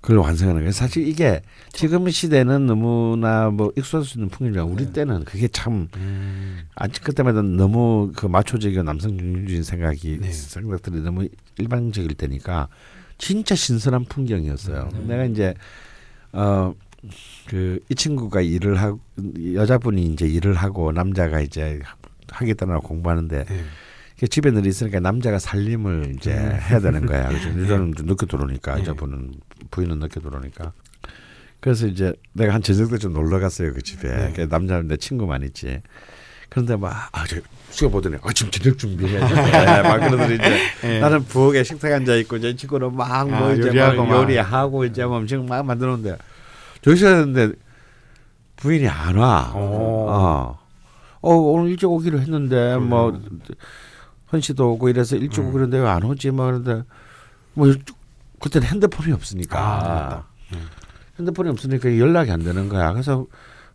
그걸 0.01 0.19
완성하는 0.19 0.63
거예요. 0.63 0.73
사실 0.73 1.07
이게 1.07 1.43
지금 1.73 2.09
시대는 2.09 2.67
너무나 2.67 3.51
뭐 3.51 3.71
익숙할 3.77 4.05
수 4.05 4.17
있는 4.19 4.29
풍경이지만 4.31 4.67
우리 4.69 4.87
네. 4.87 4.93
때는 4.93 5.25
그게 5.25 5.47
참 5.49 5.89
음. 5.97 6.63
아직 6.75 7.05
그때마다 7.05 7.43
너무 7.43 8.11
그 8.17 8.27
마초적이고 8.27 8.83
남성 8.83 9.17
중심주의 9.19 9.63
생각이 9.63 10.19
네. 10.21 10.33
생각들이 10.33 11.03
너무 11.03 11.29
일반적일 11.59 12.15
때니까 12.15 12.69
진짜 13.19 13.55
신선한 13.55 14.07
풍경이었어요. 14.07 14.89
네. 14.95 15.01
내가 15.07 15.25
이제 15.25 15.55
어 16.33 16.75
그 17.47 17.81
이 17.89 17.95
친구가 17.95 18.43
일을 18.43 18.79
하고 18.79 19.01
여자분이 19.55 20.05
이제 20.05 20.27
일을 20.27 20.55
하고 20.55 20.93
남자가 20.93 21.41
이제 21.41 21.81
하겠다고 22.31 22.81
공부하는데 22.81 23.45
네. 23.45 23.65
이게 24.17 24.27
집에 24.27 24.51
늘 24.51 24.67
있으니까 24.67 25.01
남자가 25.01 25.39
살림을 25.39 26.15
이제 26.17 26.33
해야 26.33 26.81
되는 26.81 27.07
거야. 27.07 27.29
그래서 27.29 27.49
여자는 27.49 27.95
좀 27.95 28.07
늦게 28.07 28.27
들어오니까 28.27 28.75
네. 28.75 28.81
여자분은 28.83 29.35
부인은 29.71 29.99
늦게 29.99 30.21
들어오니까. 30.21 30.73
그래서 31.61 31.87
이제 31.87 32.13
내가 32.33 32.55
한 32.55 32.63
저녁 32.63 32.91
때좀 32.91 33.13
놀러 33.13 33.39
갔어요 33.39 33.73
그 33.73 33.83
집에. 33.83 34.09
네. 34.09 34.33
그 34.35 34.49
남자 34.49 34.81
내 34.83 34.97
친구만 34.97 35.43
있지. 35.43 35.81
그런데 36.51 36.77
막아저 36.77 37.37
수가 37.71 37.93
보더니 37.93 38.17
아 38.23 38.33
지금 38.33 38.51
저녁 38.51 38.77
준비해야 38.77 39.27
돼. 39.27 39.83
막 39.89 39.97
그러더니 39.99 40.35
이제 40.35 40.59
네. 40.83 41.01
나는 41.01 41.25
부엌에 41.25 41.63
식탁에 41.63 41.95
앉아 41.95 42.17
있고 42.17 42.37
이제 42.37 42.55
친구는 42.57 42.95
막뭐 42.97 43.35
아, 43.35 43.53
이제 43.53 43.69
요리하고 43.69 44.05
막 44.05 44.09
막. 44.09 44.23
요리하고 44.23 44.85
이제 44.85 45.05
뭐 45.05 45.19
음식 45.19 45.43
막 45.45 45.65
만드는데 45.65 46.17
저기서 46.83 47.07
했는데 47.07 47.53
부인이 48.57 48.89
안 48.89 49.17
와. 49.17 49.53
오. 49.55 50.07
어. 50.11 50.60
어 51.23 51.35
오늘 51.35 51.71
일찍 51.71 51.87
오기로 51.91 52.21
했는데 52.21 52.77
뭐 52.79 53.13
헌씨도 54.33 54.73
오고 54.73 54.89
이래서 54.89 55.17
일찍 55.17 55.41
음. 55.43 55.49
오기로 55.49 55.65
했는데 55.65 55.83
왜 55.85 55.89
안 55.91 56.03
오지 56.03 56.31
뭐 56.31 56.47
그런데 56.47 56.83
뭐 57.55 57.67
일찍- 57.67 57.97
그때는 58.41 58.69
핸드폰이 58.69 59.13
없으니까 59.13 59.59
아, 59.59 59.79
맞다. 59.79 60.27
음. 60.55 60.67
핸드폰이 61.19 61.51
없으니까 61.51 61.99
연락이 61.99 62.31
안 62.31 62.43
되는 62.43 62.69
거야. 62.71 62.93
그래서 62.93 63.27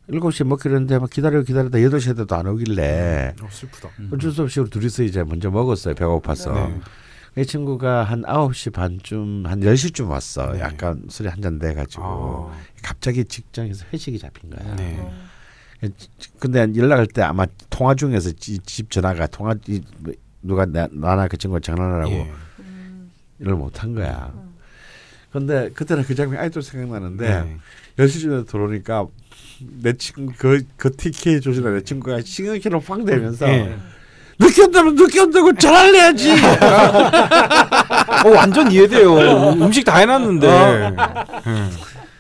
일곱 0.08 0.32
시에 0.32 0.46
먹기로 0.46 0.74
했는데 0.76 0.98
막 0.98 1.10
기다려 1.10 1.42
기다리다 1.44 1.82
여덟 1.84 2.00
시에 2.02 2.14
돼도 2.14 2.36
안 2.36 2.48
오길래 2.48 3.36
어, 3.42 3.48
슬프다. 3.52 3.90
음. 4.00 4.10
어쩔 4.14 4.32
수 4.32 4.42
없이 4.42 4.60
우리 4.60 4.70
둘이서 4.70 5.04
이제 5.04 5.24
먼저 5.24 5.52
먹었어요. 5.52 5.94
배고파서. 5.94 6.52
네. 6.54 6.80
이 7.38 7.46
친구가 7.46 8.04
한 8.06 8.24
아홉 8.26 8.56
시 8.56 8.70
반쯤 8.70 9.44
한 9.46 9.62
열 9.62 9.76
시쯤 9.78 10.10
왔어. 10.10 10.54
네. 10.54 10.62
약간 10.62 11.04
술이 11.10 11.28
한 11.28 11.42
잔 11.42 11.60
돼 11.60 11.74
가지고 11.76 12.50
아. 12.52 12.58
갑자기 12.82 13.26
직장에서 13.26 13.86
회식이 13.94 14.18
잡힌 14.18 14.50
거야. 14.50 14.76
네. 14.78 15.06
어. 15.86 16.06
근데 16.40 16.68
연락할 16.76 17.08
때 17.08 17.22
아마 17.22 17.46
통화 17.70 17.96
중에서 17.96 18.32
지- 18.32 18.60
집 18.60 18.90
전화가 18.92 19.28
통화 19.28 19.56
이- 19.68 19.82
누가 20.42 20.66
나, 20.66 20.88
나나 20.92 21.28
그 21.28 21.38
친구 21.38 21.60
장난하라고 21.60 22.12
예. 22.12 22.32
음. 22.60 23.12
일을 23.40 23.56
못한 23.56 23.96
거야. 23.96 24.32
음. 24.36 24.56
근데 25.32 25.70
그때는 25.74 26.04
그 26.04 26.16
장면이 26.16 26.40
아직도 26.42 26.62
생각나는데 26.62 27.28
네. 27.44 27.58
열 28.00 28.08
시쯤에 28.08 28.46
들어오니까 28.46 29.08
내 29.82 29.94
친구 29.94 30.32
그, 30.38 30.64
그 30.78 30.96
TK 30.96 31.42
조진아 31.42 31.72
내 31.72 31.82
친구가 31.82 32.22
신경질을 32.24 32.80
확 32.86 33.04
내면서 33.04 33.48
예. 33.50 33.76
늦게 34.40 34.64
온다면 34.64 34.96
늦게 34.96 35.20
온다고 35.22 35.54
전화를 35.54 35.96
해야지. 35.96 36.30
어, 38.26 38.30
완전 38.36 38.70
이해돼요. 38.72 39.16
음식 39.54 39.84
다 39.86 39.98
해놨는데. 39.98 40.48
예. 40.48 40.94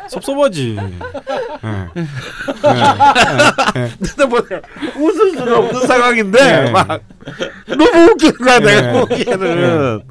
섭섭하지. 0.09 0.77
예. 0.77 1.89
근데 3.99 4.25
뭐 4.25 4.39
웃을 4.97 5.31
수가 5.31 5.57
없는 5.59 5.87
상황인데 5.87 6.39
네. 6.63 6.71
막 6.71 7.01
너무 7.67 8.11
웃긴 8.11 8.33
거야 8.37 8.59
내가 8.59 8.81
네. 8.81 8.99
보기에는 8.99 10.01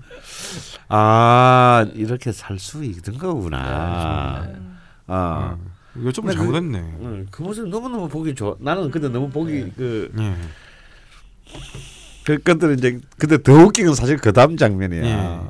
아 0.89 1.87
이렇게 1.95 2.33
살 2.33 2.59
수 2.59 2.85
있는 2.85 3.19
거구나. 3.19 4.47
음. 4.49 4.79
아. 5.07 5.57
이거 5.97 6.11
좀 6.13 6.25
근데 6.27 6.37
그- 6.39 6.45
잘못했네. 6.45 6.79
응, 7.01 7.27
그 7.31 7.43
모습 7.43 7.69
너무 7.69 7.89
너무 7.89 8.09
보기 8.09 8.35
좋아. 8.35 8.55
나는 8.59 8.91
근데 8.91 9.09
너무 9.09 9.31
보기 9.31 9.71
그 9.77 10.11
예. 10.19 10.35
그 12.25 12.39
것들은 12.39 12.79
이제 12.79 12.99
근데 13.19 13.41
더 13.43 13.53
웃긴 13.53 13.87
건 13.87 13.95
사실 13.95 14.17
그 14.17 14.33
다음 14.33 14.57
장면이야. 14.57 15.05
예. 15.05 15.41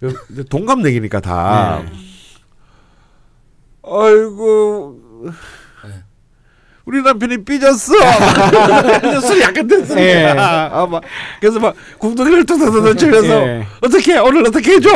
그 0.00 0.44
동갑내기니까 0.50 1.20
다. 1.20 1.82
예. 1.84 2.11
아이고. 3.84 4.98
네. 5.24 5.32
우리 6.84 7.02
남편이 7.02 7.44
삐졌어. 7.44 7.92
술이 9.22 9.40
약간 9.42 9.66
됐으니까. 9.66 10.00
예. 10.02 10.26
아, 10.36 10.86
막 10.86 11.02
그래서 11.40 11.60
막 11.60 11.74
궁둥이를 11.98 12.44
툭툭툭 12.44 12.98
치면서 12.98 13.28
예. 13.28 13.66
어떻게 13.80 14.18
오늘 14.18 14.46
어떻게 14.46 14.72
해줘? 14.74 14.90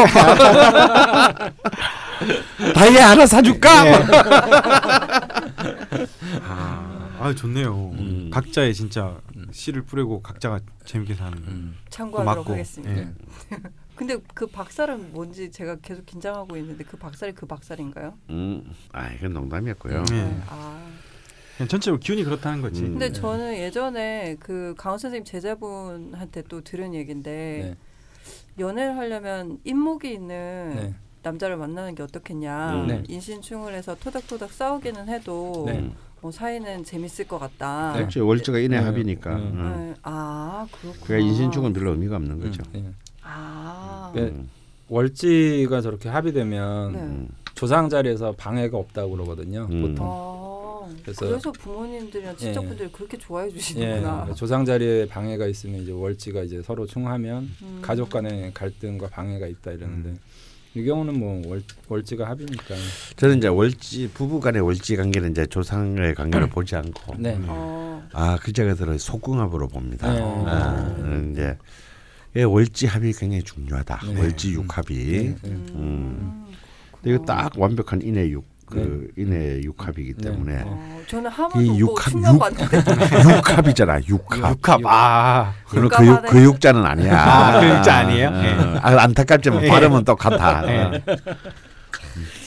다이아 2.74 3.10
하나 3.10 3.26
사줄까? 3.26 3.86
예. 3.86 3.92
아, 6.48 7.08
아 7.20 7.34
좋네요. 7.34 7.92
음. 7.98 8.30
각자의 8.32 8.74
진짜 8.74 9.16
씨를 9.52 9.82
뿌리고 9.82 10.22
각자가 10.22 10.60
재밌게 10.84 11.14
사는. 11.14 11.32
음. 11.38 11.76
참고하도록 11.90 12.36
맞고. 12.44 12.52
하겠습니다. 12.52 13.10
예. 13.96 13.98
근데 13.98 14.16
그 14.34 14.46
박살은 14.46 15.12
뭔지 15.12 15.50
제가 15.50 15.76
계속 15.76 16.04
긴장하고 16.04 16.56
있는데 16.58 16.84
그 16.84 16.96
박살이 16.96 17.32
그 17.32 17.46
박살인가요? 17.46 18.14
음, 18.30 18.70
아 18.92 19.10
이건 19.12 19.32
농담이었고요. 19.32 20.04
예. 20.10 20.14
네. 20.14 20.40
아. 20.48 20.90
그냥 21.56 21.68
전체적으로 21.68 21.98
기운이 22.00 22.22
그렇다는 22.22 22.60
거지. 22.60 22.82
음. 22.82 22.90
근데 22.92 23.08
네. 23.08 23.12
저는 23.12 23.56
예전에 23.56 24.36
그 24.38 24.74
강원 24.76 24.98
선생님 24.98 25.24
제자분한테 25.24 26.42
또 26.42 26.62
들은 26.62 26.94
얘긴데 26.94 27.30
네. 27.30 27.76
연애를 28.58 28.96
하려면 28.96 29.58
인목이 29.64 30.12
있는 30.12 30.74
네. 30.76 30.94
남자를 31.22 31.56
만나는 31.56 31.94
게 31.94 32.02
어떻겠냐. 32.02 32.82
음. 32.82 32.86
네. 32.88 33.02
인신충을 33.08 33.72
해서 33.72 33.96
토닥토닥 33.98 34.52
싸우기는 34.52 35.08
해도 35.08 35.64
네. 35.66 35.90
뭐 36.20 36.30
사이는 36.30 36.84
재밌을 36.84 37.26
것 37.26 37.38
같다. 37.38 37.92
네. 37.92 38.00
그렇죠. 38.00 38.26
월주가 38.26 38.58
인의 38.58 38.78
네. 38.78 38.84
합이니까. 38.84 39.36
음. 39.36 39.42
음. 39.42 39.92
네. 39.92 40.00
아 40.02 40.66
그렇구나. 40.70 41.04
그러니까 41.06 41.28
인신충은 41.28 41.72
별로 41.72 41.92
의미가 41.92 42.16
없는 42.16 42.40
거죠. 42.40 42.62
음, 43.26 43.28
예. 43.28 43.32
아. 43.32 44.12
네. 44.14 44.22
음. 44.22 44.48
월지가 44.88 45.80
저렇게 45.80 46.08
합의되면 46.08 46.92
네. 46.92 46.98
음. 47.00 47.28
조상 47.54 47.88
자리에서 47.88 48.32
방해가 48.32 48.76
없다고 48.76 49.12
그러거든요. 49.12 49.66
음. 49.70 49.80
보통. 49.82 50.06
아, 50.08 50.88
그래서- 51.02 51.26
그래서, 51.26 51.52
부모님들이랑 51.52 52.36
친척분들이 52.36 52.88
그렇게 52.92 53.16
좋아해 53.18 53.50
주시는구나. 53.50 54.26
예, 54.30 54.34
조상 54.34 54.64
자리에 54.64 55.08
방해가 55.08 55.46
있으면 55.46 55.80
이제 55.82 55.90
월지가 55.90 56.42
이제 56.42 56.62
서로 56.62 56.86
충하면 56.86 57.50
음. 57.62 57.78
가족 57.82 58.10
간의 58.10 58.52
갈등과 58.54 59.08
방해가 59.08 59.46
있다 59.48 59.72
이러는데 59.72 60.14
이 60.74 60.84
경우는 60.84 61.18
뭐 61.18 61.42
월, 61.48 61.62
월지가 61.88 62.28
합의니까. 62.28 62.74
저는 63.16 63.38
이제 63.38 63.48
월지 63.48 64.10
부부 64.12 64.38
간의 64.40 64.60
월지 64.62 64.94
관계는 64.96 65.30
이제 65.32 65.46
조상의 65.46 66.14
관계를 66.14 66.48
보지 66.50 66.76
않고 66.76 67.14
네. 67.18 67.36
어. 67.48 68.06
아 68.12 68.36
그자가들은 68.36 68.98
속궁합으로 68.98 69.68
봅니다. 69.68 70.12
네. 70.12 70.20
아, 70.22 70.96
이제 71.32 71.42
예, 71.42 71.58
월지 72.44 72.86
합이 72.86 73.12
굉장히 73.12 73.42
중요하다. 73.42 74.00
네. 74.14 74.20
월지 74.20 74.52
육합이. 74.52 74.94
네. 74.94 75.22
네. 75.42 75.50
음. 75.50 75.66
음. 75.74 76.46
근데 76.92 77.14
이거 77.14 77.24
딱 77.24 77.52
완벽한 77.56 78.02
인의 78.02 78.32
육그 78.32 79.12
인해 79.16 79.60
육합이기 79.62 80.14
네. 80.18 80.30
때문에 80.30 80.62
어, 80.64 81.00
저는 81.06 81.30
이뭐 81.56 81.76
육합, 81.78 82.10
충격 82.10 82.34
육- 82.34 82.38
받는데 82.40 82.76
육합이잖아 83.38 84.00
육합. 84.08 84.50
육합 84.50 84.80
아 84.84 85.54
육합 85.74 86.00
그, 86.00 86.10
하네. 86.10 86.28
그 86.28 86.42
육자는 86.42 86.84
아니야. 86.84 87.20
아, 87.22 87.60
그 87.60 87.68
육자 87.68 87.96
아니에요? 87.98 88.28
어, 88.28 88.30
네. 88.32 88.78
아, 88.82 89.02
안타깝지만 89.02 89.62
네. 89.62 89.68
발음은 89.68 90.04
똑같아. 90.04 90.62
네. 90.62 90.82
어. 90.84 90.92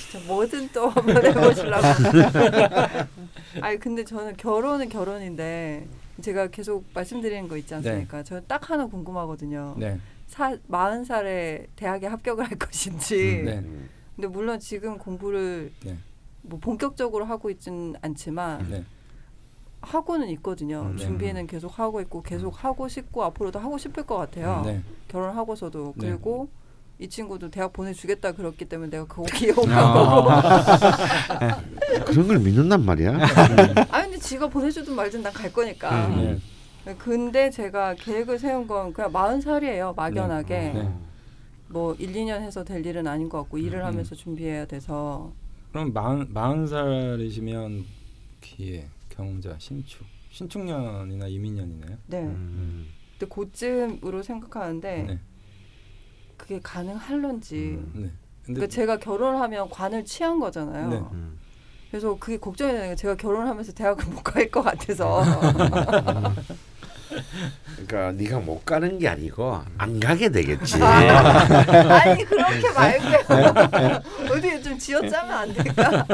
진짜 0.10 0.26
뭐든 0.28 0.70
또 0.74 0.90
한번 0.90 1.24
해보시려고. 1.26 1.88
아니 3.62 3.80
근데 3.80 4.04
저는 4.04 4.36
결혼은 4.38 4.90
결혼인데 4.90 5.88
제가 6.22 6.48
계속 6.48 6.86
말씀드리는 6.94 7.48
거 7.48 7.58
있지 7.58 7.74
않습니까? 7.76 8.24
저는 8.24 8.44
딱 8.48 8.70
하나 8.70 8.86
궁금하거든요. 8.86 9.76
네. 9.78 10.00
사, 10.28 10.56
40살에 10.70 11.68
대학에 11.76 12.08
합격을 12.08 12.50
할 12.50 12.58
것인지. 12.60 13.42
네. 13.46 13.64
근데 14.16 14.28
물론 14.28 14.60
지금 14.60 14.98
공부를 14.98 15.72
네. 15.84 15.98
뭐 16.42 16.60
본격적으로 16.60 17.26
하고 17.26 17.50
있지는 17.50 17.96
않지만 18.02 18.68
네. 18.70 18.84
하고는 19.82 20.28
있거든요. 20.30 20.82
음, 20.82 20.96
네. 20.98 21.04
준비는 21.04 21.48
계속 21.48 21.80
하고 21.80 22.02
있고 22.02 22.22
계속 22.22 22.64
하고 22.64 22.88
싶고 22.88 23.24
앞으로도 23.24 23.60
하고 23.60 23.78
싶을 23.78 24.04
것 24.04 24.18
같아요. 24.18 24.62
네. 24.66 24.82
결혼하고서도 25.08 25.94
네. 25.98 26.08
그리고 26.10 26.50
이 27.02 27.08
친구도 27.08 27.50
대학 27.50 27.72
보내주겠다 27.72 28.34
그랬기 28.34 28.66
때문에 28.66 28.90
내가 28.92 29.06
거기에 29.06 29.52
온 29.56 29.72
아. 29.72 29.94
거고. 29.94 30.30
그런 32.06 32.28
걸 32.28 32.40
믿는단 32.40 32.84
말이야. 32.84 33.18
아 33.90 34.06
지가 34.20 34.50
보내주든 34.50 34.96
말든 34.96 35.22
난 35.24 35.34
갈 35.34 35.52
거니까. 35.52 36.08
음. 36.08 36.40
네. 36.86 36.96
근데 36.98 37.50
제가 37.50 37.96
계획을 37.96 38.40
세운 38.40 38.66
건 38.68 38.94
그냥 38.94 39.12
마흔 39.12 39.42
살이에요. 39.42 39.94
막연하게 39.96 40.60
네. 40.74 40.94
뭐 41.68 41.94
1, 41.96 42.14
2년 42.14 42.42
해서 42.42 42.64
될 42.64 42.86
일은 42.86 43.06
아닌 43.08 43.30
것 43.30 43.40
같고 43.42 43.58
일을 43.58 43.80
음. 43.82 43.86
하면서 43.86 44.16
준비해야 44.16 44.66
돼서 44.66 45.32
그럼 45.72 45.94
마흔 45.94 46.28
마흔 46.34 46.66
살이시면 46.66 47.86
기회, 48.42 48.88
경자, 49.10 49.56
신축, 49.60 50.04
신축년이나 50.32 51.28
이민년이네요. 51.28 51.98
네. 52.08 52.22
음. 52.24 52.88
근데 53.20 53.34
그쯤으로 53.36 54.24
생각하는데 54.24 55.04
네. 55.04 55.20
그게 56.38 56.60
가능할런지. 56.64 57.56
음. 57.78 57.92
네. 57.94 58.02
근데 58.46 58.62
그러니까 58.62 58.68
제가 58.68 58.98
결혼하면 58.98 59.70
관을 59.70 60.06
취한 60.06 60.40
거잖아요. 60.40 60.90
네. 60.90 60.96
음. 60.98 61.38
그래서 61.92 62.16
그게 62.20 62.38
걱정이 62.38 62.72
되는 62.72 62.90
게 62.90 62.96
제가 62.96 63.16
결혼하면서 63.16 63.72
대학을 63.74 64.06
못 64.14 64.24
갈 64.24 64.50
것 64.52 64.62
같아서. 64.62 65.24
그러니까 67.88 68.12
네가 68.12 68.40
못 68.40 68.64
가는 68.66 69.00
게 69.00 69.08
아니고 69.08 69.60
안 69.80 70.00
가게 70.00 70.30
되겠지. 70.30 70.82
아니 70.84 72.24
그렇게 72.24 72.70
말고요. 72.72 74.02
어디 74.32 74.62
좀 74.62 74.78
지어짜면 74.78 75.32
안 75.36 75.54
될까? 75.54 76.06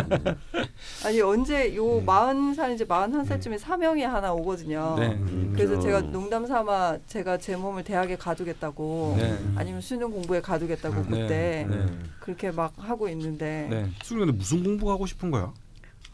아니 1.06 1.19
언제 1.22 1.76
요 1.76 1.99
마흔 1.99 2.53
살인지 2.53 2.85
마흔 2.85 3.14
한 3.14 3.26
살쯤에 3.26 3.57
사명이 3.57 4.03
하나 4.03 4.31
오거든요. 4.34 4.95
네. 4.97 5.07
음, 5.07 5.52
그래서 5.53 5.76
저- 5.76 5.81
제가 5.81 6.02
농담 6.02 6.47
삼아 6.47 6.99
제가 7.07 7.38
제 7.39 7.57
몸을 7.57 7.84
대학에 7.84 8.15
가두겠다고 8.15 9.15
네. 9.19 9.38
아니면 9.57 9.81
수능 9.81 10.11
공부에 10.11 10.39
가두겠다고 10.39 10.95
음. 10.95 11.07
그때 11.10 11.68
네. 11.69 11.85
그렇게 12.22 12.52
막 12.52 12.73
하고 12.77 13.10
있는데 13.10 13.68
네. 13.69 13.89
수능 14.03 14.26
근데 14.27 14.38
무슨 14.38 14.64
공부 14.64 14.89
하고 14.91 15.06
싶은 15.06 15.30
거야? 15.30 15.52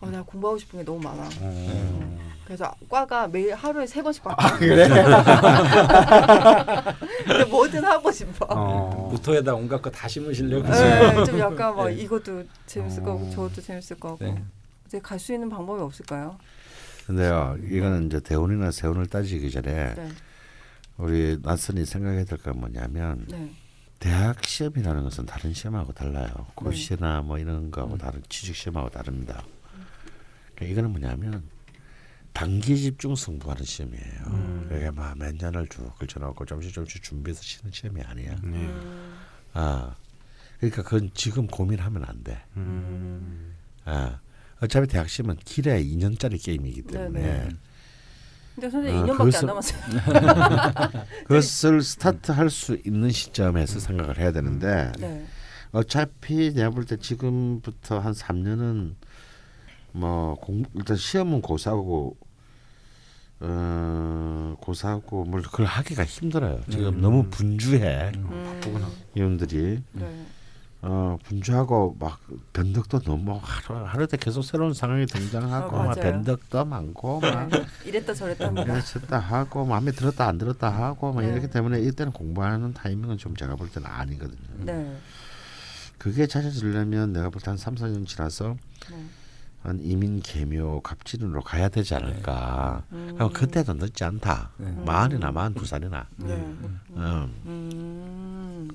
어, 0.02 0.10
나 0.10 0.22
공부하고 0.24 0.58
싶은 0.58 0.80
게 0.80 0.86
너무 0.86 1.00
많아. 1.00 1.30
어. 1.42 2.22
그래서 2.46 2.74
과가 2.90 3.28
매일 3.28 3.54
하루에 3.54 3.86
세 3.88 4.02
번씩 4.02 4.24
바꿔. 4.24 4.46
아, 4.46 4.58
그래? 4.58 4.88
근데 7.26 7.46
뭐든 7.46 7.84
하고 7.86 8.12
싶어. 8.12 8.46
어. 8.50 9.10
모토에다 9.12 9.54
온갖 9.54 9.82
거 9.82 9.92
다 9.92 10.08
심으시려고. 10.08 10.68
네, 10.70 11.24
좀 11.26 11.40
약간 11.40 11.76
막 11.76 11.86
네. 11.88 11.94
이것도 11.96 12.44
재밌을 12.66 13.04
것 13.04 13.12
같고 13.12 13.28
어. 13.28 13.30
저것도 13.30 13.62
재밌을 13.62 14.00
것 14.00 14.10
같고 14.10 14.26
네. 14.26 14.44
이제 14.88 15.00
갈 15.00 15.20
수 15.20 15.34
있는 15.34 15.50
방법이 15.50 15.82
없을까요? 15.82 16.38
근데요, 17.08 17.58
이거는 17.70 18.08
이제 18.08 18.20
대운이나 18.20 18.72
세운을 18.72 19.08
따지기 19.08 19.52
전에 19.52 19.94
네, 19.96 20.10
우리 20.98 21.38
낯선이 21.42 21.86
생각해야 21.86 22.26
될 22.26 22.38
건 22.40 22.60
뭐냐면 22.60 23.26
네, 23.30 23.52
대학 24.00 24.44
시험이라는 24.44 25.04
것은 25.04 25.26
다른 25.26 25.54
시험하고 25.54 25.94
달라요. 25.94 26.28
네. 26.36 26.44
고시나 26.56 27.22
뭐 27.22 27.38
이런 27.38 27.72
거하고 27.72 27.94
음. 27.94 27.98
다른 27.98 28.22
취직 28.30 28.56
시험하고 28.56 28.90
다릅니다. 28.90 29.44
이거는 30.66 30.92
뭐냐면 30.92 31.44
단기 32.34 32.78
집중 32.78 33.16
승부하는 33.16 33.64
시험이에요. 33.64 34.24
음. 34.28 34.66
그게 34.70 34.90
막몇 34.92 35.36
년을 35.36 35.68
쭉 35.68 35.94
걸쳐놓고 36.00 36.46
조금씩 36.46 36.74
조금씩 36.74 37.04
준비해서 37.04 37.42
치는 37.42 37.72
시험이 37.72 38.02
아니야. 38.04 38.32
네. 38.44 38.58
음, 38.58 39.18
아, 39.54 39.96
그러니까 40.60 40.84
그건 40.84 41.12
지금 41.14 41.48
고민하면 41.48 42.06
안 42.06 42.24
돼. 42.24 42.42
음. 42.56 43.54
아, 43.86 44.20
어차피 44.62 44.88
대학 44.88 45.10
시험은 45.10 45.38
길어야 45.44 45.78
2년짜리 45.80 46.42
게임이기 46.42 46.84
때문에 46.84 47.20
네네. 47.22 47.50
근데 48.56 48.70
선생님 48.70 49.04
어, 49.04 49.06
2년밖에 49.08 49.18
그것은- 49.18 49.40
안 49.40 49.46
남았어요. 49.48 49.82
그것을 51.28 51.82
스타트할 51.82 52.50
수 52.50 52.78
있는 52.86 53.10
시점에서 53.12 53.80
생각을 53.80 54.18
해야 54.20 54.32
되는데 54.32 54.92
네, 55.00 55.26
어차피 55.72 56.54
내가 56.54 56.70
볼 56.70 56.86
때 56.86 56.98
지금부터 56.98 58.00
한 58.00 58.14
3년은 58.14 58.96
뭐 59.94 60.36
공, 60.36 60.64
일단 60.76 60.96
시험은 60.98 61.42
고사하고 61.42 62.18
어, 63.44 64.56
고사하고 64.62 65.26
뭘 65.26 65.42
그걸 65.42 65.66
하기가 65.66 66.06
힘들어요. 66.06 66.62
지금 66.70 66.88
음. 66.90 67.02
너무 67.02 67.24
분주해 67.30 68.12
음, 68.16 68.46
바쁘구나. 68.62 68.88
이원들이 69.16 69.82
네. 69.94 70.26
어, 70.84 71.18
분주하고 71.24 71.96
막 72.00 72.20
변덕도 72.54 73.00
너무 73.02 73.40
하루 73.42 73.86
하루에 73.86 74.08
계속 74.20 74.44
새로운 74.44 74.74
상황이 74.74 75.06
등장하고 75.08 75.76
어, 75.76 75.84
막. 75.86 75.96
변덕도 75.96 76.66
많고 76.66 77.20
막 77.20 77.50
네. 77.50 77.66
이랬다 77.86 78.14
저랬다 78.14 78.48
합니다. 78.48 78.78
이랬다 78.78 79.20
하고 79.20 79.66
마음에 79.66 79.92
들었다 79.92 80.28
안 80.28 80.38
들었다 80.38 80.70
하고 80.70 81.12
막 81.12 81.22
네. 81.24 81.32
이렇기 81.32 81.50
때문에 81.50 81.82
이때는 81.82 82.12
공부하는 82.14 82.74
타이밍은 82.74 83.18
좀 83.18 83.36
제가 83.36 83.56
볼 83.56 83.70
때는 83.70 83.88
아니거든요. 83.90 84.38
네, 84.60 84.98
그게 85.98 86.28
찾아지려면 86.28 87.12
내가 87.14 87.30
볼 87.32 87.42
때한 87.42 87.58
3, 87.58 87.76
4년 87.76 88.08
지나서 88.08 88.56
네. 88.92 89.06
한 89.64 89.80
이민 89.80 90.20
개묘 90.22 90.82
갑진으로 90.82 91.42
가야 91.42 91.70
되지 91.70 91.94
않을까. 91.94 92.84
음, 92.92 93.12
그럼 93.14 93.32
그때도 93.32 93.74
늦지 93.76 94.04
않다. 94.04 94.52
네. 94.58 94.74
마흔이나 94.86 95.32
마흔 95.32 95.54
두 95.54 95.66
살이나. 95.66 96.08
네. 96.18 96.34
음. 96.34 96.82
음, 97.46 98.68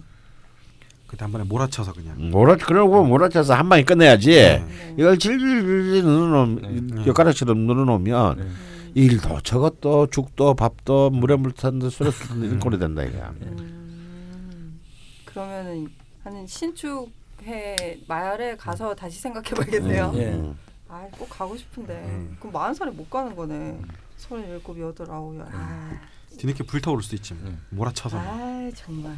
그때 1.08 1.24
한 1.24 1.32
번에 1.32 1.44
몰아쳐서 1.44 1.92
그냥. 1.92 2.30
몰아 2.30 2.56
그러고 2.56 3.04
몰아쳐서 3.04 3.54
한 3.54 3.68
방에 3.68 3.82
끝내야지. 3.82 4.30
네. 4.30 4.94
이걸 4.96 5.18
질질 5.18 6.02
눌러놓 6.04 6.60
네. 6.60 7.04
젓가락처럼 7.04 7.58
눌러놓으면 7.66 8.36
네. 8.38 8.46
일도 8.94 9.40
저것도 9.40 10.06
죽도 10.10 10.54
밥도 10.54 11.10
물에 11.10 11.34
물 11.34 11.50
탔는데 11.52 11.90
술에 11.90 12.12
술 12.12 12.44
이런 12.44 12.60
꼴이 12.60 12.78
된다 12.78 13.02
이거야. 13.02 13.34
음, 13.42 14.80
그러면은 15.24 15.88
한 16.22 16.46
신축해 16.46 17.98
말에 18.06 18.56
가서 18.56 18.94
다시 18.94 19.20
생각해봐야겠네요. 19.20 20.54
예. 20.88 20.92
음. 20.92 20.94
아, 20.94 21.08
꼭 21.12 21.28
가고 21.28 21.56
싶은데 21.56 21.94
음. 22.04 22.36
그럼 22.38 22.52
마흔 22.52 22.74
살에 22.74 22.90
못 22.90 23.08
가는 23.10 23.34
거네. 23.34 23.80
서른일곱, 24.16 24.78
여덟, 24.80 25.10
아홉, 25.10 25.36
열. 25.38 25.46
아, 25.50 26.00
뒤늦게 26.38 26.64
불타오를 26.64 27.02
수도 27.02 27.16
있지. 27.16 27.34
뭐. 27.34 27.50
네. 27.50 27.56
몰아쳐서. 27.70 28.18
아 28.18 28.70
정말. 28.74 29.16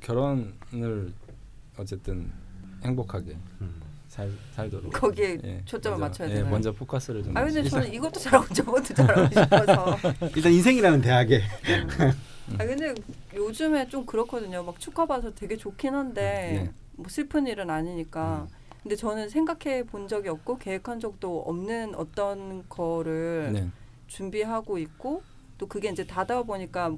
결혼을 0.00 1.12
어쨌든 1.78 2.30
행복하게 2.84 3.36
음. 3.60 3.82
살 4.08 4.30
살도록 4.54 4.92
거기에 4.92 5.38
예, 5.44 5.62
초점을 5.66 5.98
먼저, 5.98 6.08
맞춰야 6.22 6.30
예, 6.30 6.34
되나요? 6.36 6.50
먼저 6.50 6.72
포커스를 6.72 7.22
좀. 7.24 7.36
아 7.36 7.44
근데 7.44 7.60
일단- 7.60 7.82
저는 7.82 7.92
이것도 7.94 8.20
잘하고 8.20 8.46
저것도 8.54 8.94
잘하고 8.94 9.28
싶어서. 9.28 9.98
일단 10.34 10.52
인생이라는 10.52 11.00
대학에. 11.02 11.42
아 12.58 12.64
근데 12.64 12.94
요즘에 13.34 13.88
좀 13.88 14.06
그렇거든요. 14.06 14.62
막 14.62 14.78
축하 14.80 15.04
받아서 15.04 15.34
되게 15.34 15.56
좋긴 15.56 15.94
한데 15.94 16.22
네. 16.64 16.72
뭐 16.92 17.06
슬픈 17.08 17.46
일은 17.46 17.68
아니니까. 17.68 18.46
근데 18.86 18.94
저는 18.94 19.28
생각해 19.28 19.82
본 19.82 20.06
적이 20.06 20.28
없고 20.28 20.58
계획한 20.58 21.00
적도 21.00 21.40
없는 21.40 21.96
어떤 21.96 22.68
거를 22.68 23.50
네. 23.52 23.68
준비하고 24.06 24.78
있고 24.78 25.24
또 25.58 25.66
그게 25.66 25.88
이제 25.88 26.06
다다 26.06 26.44
보니까 26.44 26.94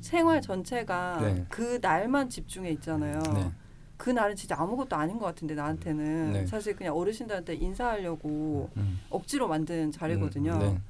생활 0.00 0.40
전체가 0.40 1.18
네. 1.20 1.44
그 1.50 1.78
날만 1.82 2.30
집중해 2.30 2.70
있잖아요. 2.70 3.20
네. 3.34 3.52
그 3.98 4.08
날은 4.08 4.34
진짜 4.34 4.56
아무것도 4.58 4.96
아닌 4.96 5.18
것 5.18 5.26
같은데 5.26 5.54
나한테는 5.54 6.32
네. 6.32 6.46
사실 6.46 6.74
그냥 6.74 6.96
어르신들한테 6.96 7.56
인사하려고 7.56 8.70
음. 8.78 9.00
억지로 9.10 9.46
만든 9.46 9.92
자리거든요. 9.92 10.52
음, 10.52 10.58
네. 10.58 10.80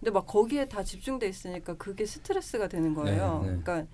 근데 0.00 0.10
막 0.10 0.26
거기에 0.26 0.66
다 0.66 0.82
집중돼 0.82 1.28
있으니까 1.28 1.74
그게 1.74 2.04
스트레스가 2.06 2.66
되는 2.66 2.92
거예요. 2.92 3.42
네, 3.44 3.52
네. 3.52 3.62
그러니까 3.62 3.86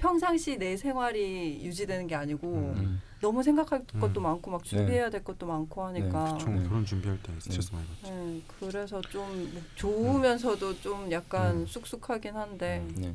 평상시 0.00 0.56
내 0.56 0.76
생활이 0.78 1.62
유지되는 1.62 2.06
게 2.06 2.14
아니고 2.14 2.48
음. 2.76 3.02
너무 3.20 3.42
생각할 3.42 3.84
음. 3.94 4.00
것도 4.00 4.20
많고 4.20 4.50
막 4.50 4.64
준비해야 4.64 5.10
될 5.10 5.22
것도 5.22 5.46
많고 5.46 5.84
하니까. 5.84 6.38
총 6.38 6.56
네. 6.56 6.62
결혼 6.64 6.84
준비할 6.86 7.22
때 7.22 7.32
스트레스 7.38 7.70
많이 7.72 7.86
받죠. 7.86 8.14
네, 8.14 8.42
그래서 8.58 9.00
좀뭐 9.02 9.60
좋으면서도 9.74 10.80
좀 10.80 11.12
약간 11.12 11.58
음. 11.58 11.66
쑥쑥하긴 11.66 12.34
한데 12.34 12.84
네. 12.96 13.14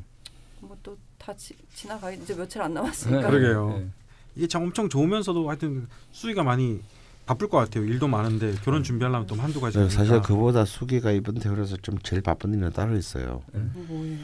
뭐또 0.60 0.96
다 1.18 1.34
지나가기 1.74 2.22
이제 2.22 2.36
며칠 2.36 2.62
안 2.62 2.72
남았으니까. 2.72 3.30
그러게요. 3.30 3.78
네. 3.78 3.88
이게 4.36 4.46
참 4.46 4.62
엄청 4.62 4.88
좋으면서도 4.88 5.48
하여튼 5.48 5.88
수위가 6.12 6.44
많이 6.44 6.80
바쁠 7.26 7.48
것 7.48 7.58
같아요. 7.58 7.84
일도 7.84 8.06
많은데 8.06 8.54
결혼 8.62 8.84
준비하려면 8.84 9.26
또 9.26 9.34
한두 9.34 9.60
가지. 9.60 9.78
네, 9.78 9.88
사실 9.88 10.22
그보다 10.22 10.64
수기가 10.64 11.10
이번 11.10 11.34
대회에서 11.34 11.76
좀 11.78 11.98
제일 11.98 12.22
바쁜 12.22 12.54
일은 12.54 12.70
따로 12.70 12.96
있어요. 12.96 13.42
뭐예요? 13.52 14.18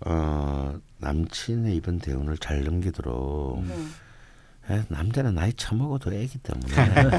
어, 0.00 0.74
남친의 0.98 1.76
이번 1.76 1.98
대운을 1.98 2.38
잘 2.38 2.64
넘기도록 2.64 3.64
네. 3.64 3.74
에, 4.68 4.82
남자는 4.88 5.34
나이 5.34 5.52
처먹어도 5.52 6.12
애기 6.12 6.38
때문에 6.38 6.74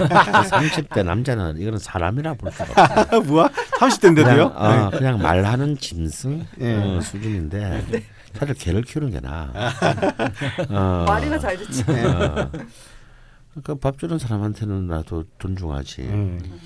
30대 0.09 1.03
남자는 1.05 1.57
이거는 1.59 1.79
사람이라 1.79 2.33
볼 2.33 2.51
수가 2.51 2.83
없어요. 3.05 3.21
뭐야? 3.23 3.47
30대인데도요? 3.79 4.53
그냥, 4.53 4.53
어, 4.55 4.89
그냥 4.89 5.21
말하는 5.21 5.77
짐승 5.77 6.45
예. 6.59 6.75
어, 6.75 7.01
수준인데 7.01 8.03
사실 8.33 8.53
개를 8.55 8.81
키우는 8.81 9.11
게 9.11 9.19
나아. 9.21 9.49
어, 10.69 11.05
말이나 11.07 11.39
잘 11.39 11.57
듣지. 11.57 11.83
어, 11.83 12.51
그러니까 13.51 13.75
밥 13.81 13.97
주는 13.97 14.19
사람한테는라도 14.19 15.23
존중하지. 15.39 16.01
음. 16.01 16.59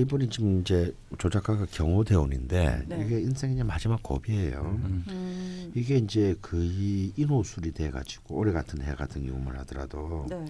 이분이 0.00 0.28
지금 0.28 0.60
이제 0.60 0.94
조작가가 1.18 1.66
경호대원인데 1.70 2.84
네. 2.88 3.04
이게 3.04 3.20
인생의 3.20 3.64
마지막 3.64 4.02
고비예요. 4.02 4.60
음, 4.84 5.72
이게 5.74 5.96
이제 5.96 6.34
거의 6.42 7.12
인호술이 7.16 7.72
돼가지고 7.72 8.36
올해 8.36 8.52
같은 8.52 8.82
해 8.82 8.94
같은 8.94 9.26
경우만 9.26 9.56
하더라도 9.60 10.26
네. 10.28 10.44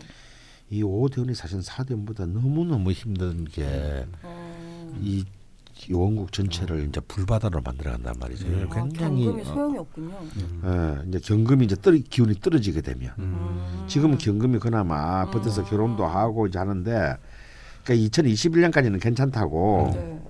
이 0.71 0.83
오대원이 0.83 1.35
사실 1.35 1.63
사대원보다 1.63 2.27
너무 2.27 2.65
너무 2.65 2.91
힘든 2.93 3.45
게 3.45 4.07
어, 4.23 4.99
이 5.01 5.25
원국 5.91 6.33
전체를 6.33 6.87
이제 6.89 7.01
불바다로 7.01 7.61
만들어간단 7.61 8.15
말이죠. 8.19 8.47
음. 8.47 8.67
아, 8.71 8.75
굉장히 8.75 9.25
경금이 9.25 9.43
어, 9.43 9.45
소용이 9.45 9.79
없군요. 9.79 10.19
예, 10.65 11.09
이제 11.09 11.19
경금이 11.19 11.65
이제 11.65 11.77
떨 11.77 11.99
기운이 11.99 12.41
떨어지게 12.41 12.81
되면 12.81 13.13
음. 13.19 13.85
지금은 13.89 14.19
경금이 14.19 14.59
그나마 14.61 15.29
버텨서 15.31 15.63
음. 15.63 15.67
결혼도 15.67 16.07
하고 16.07 16.47
이제 16.47 16.59
하는데 16.59 17.17
그러니까 17.85 18.09
2021년까지는 18.09 19.01
괜찮다고 19.01 19.91
네. 19.95 20.21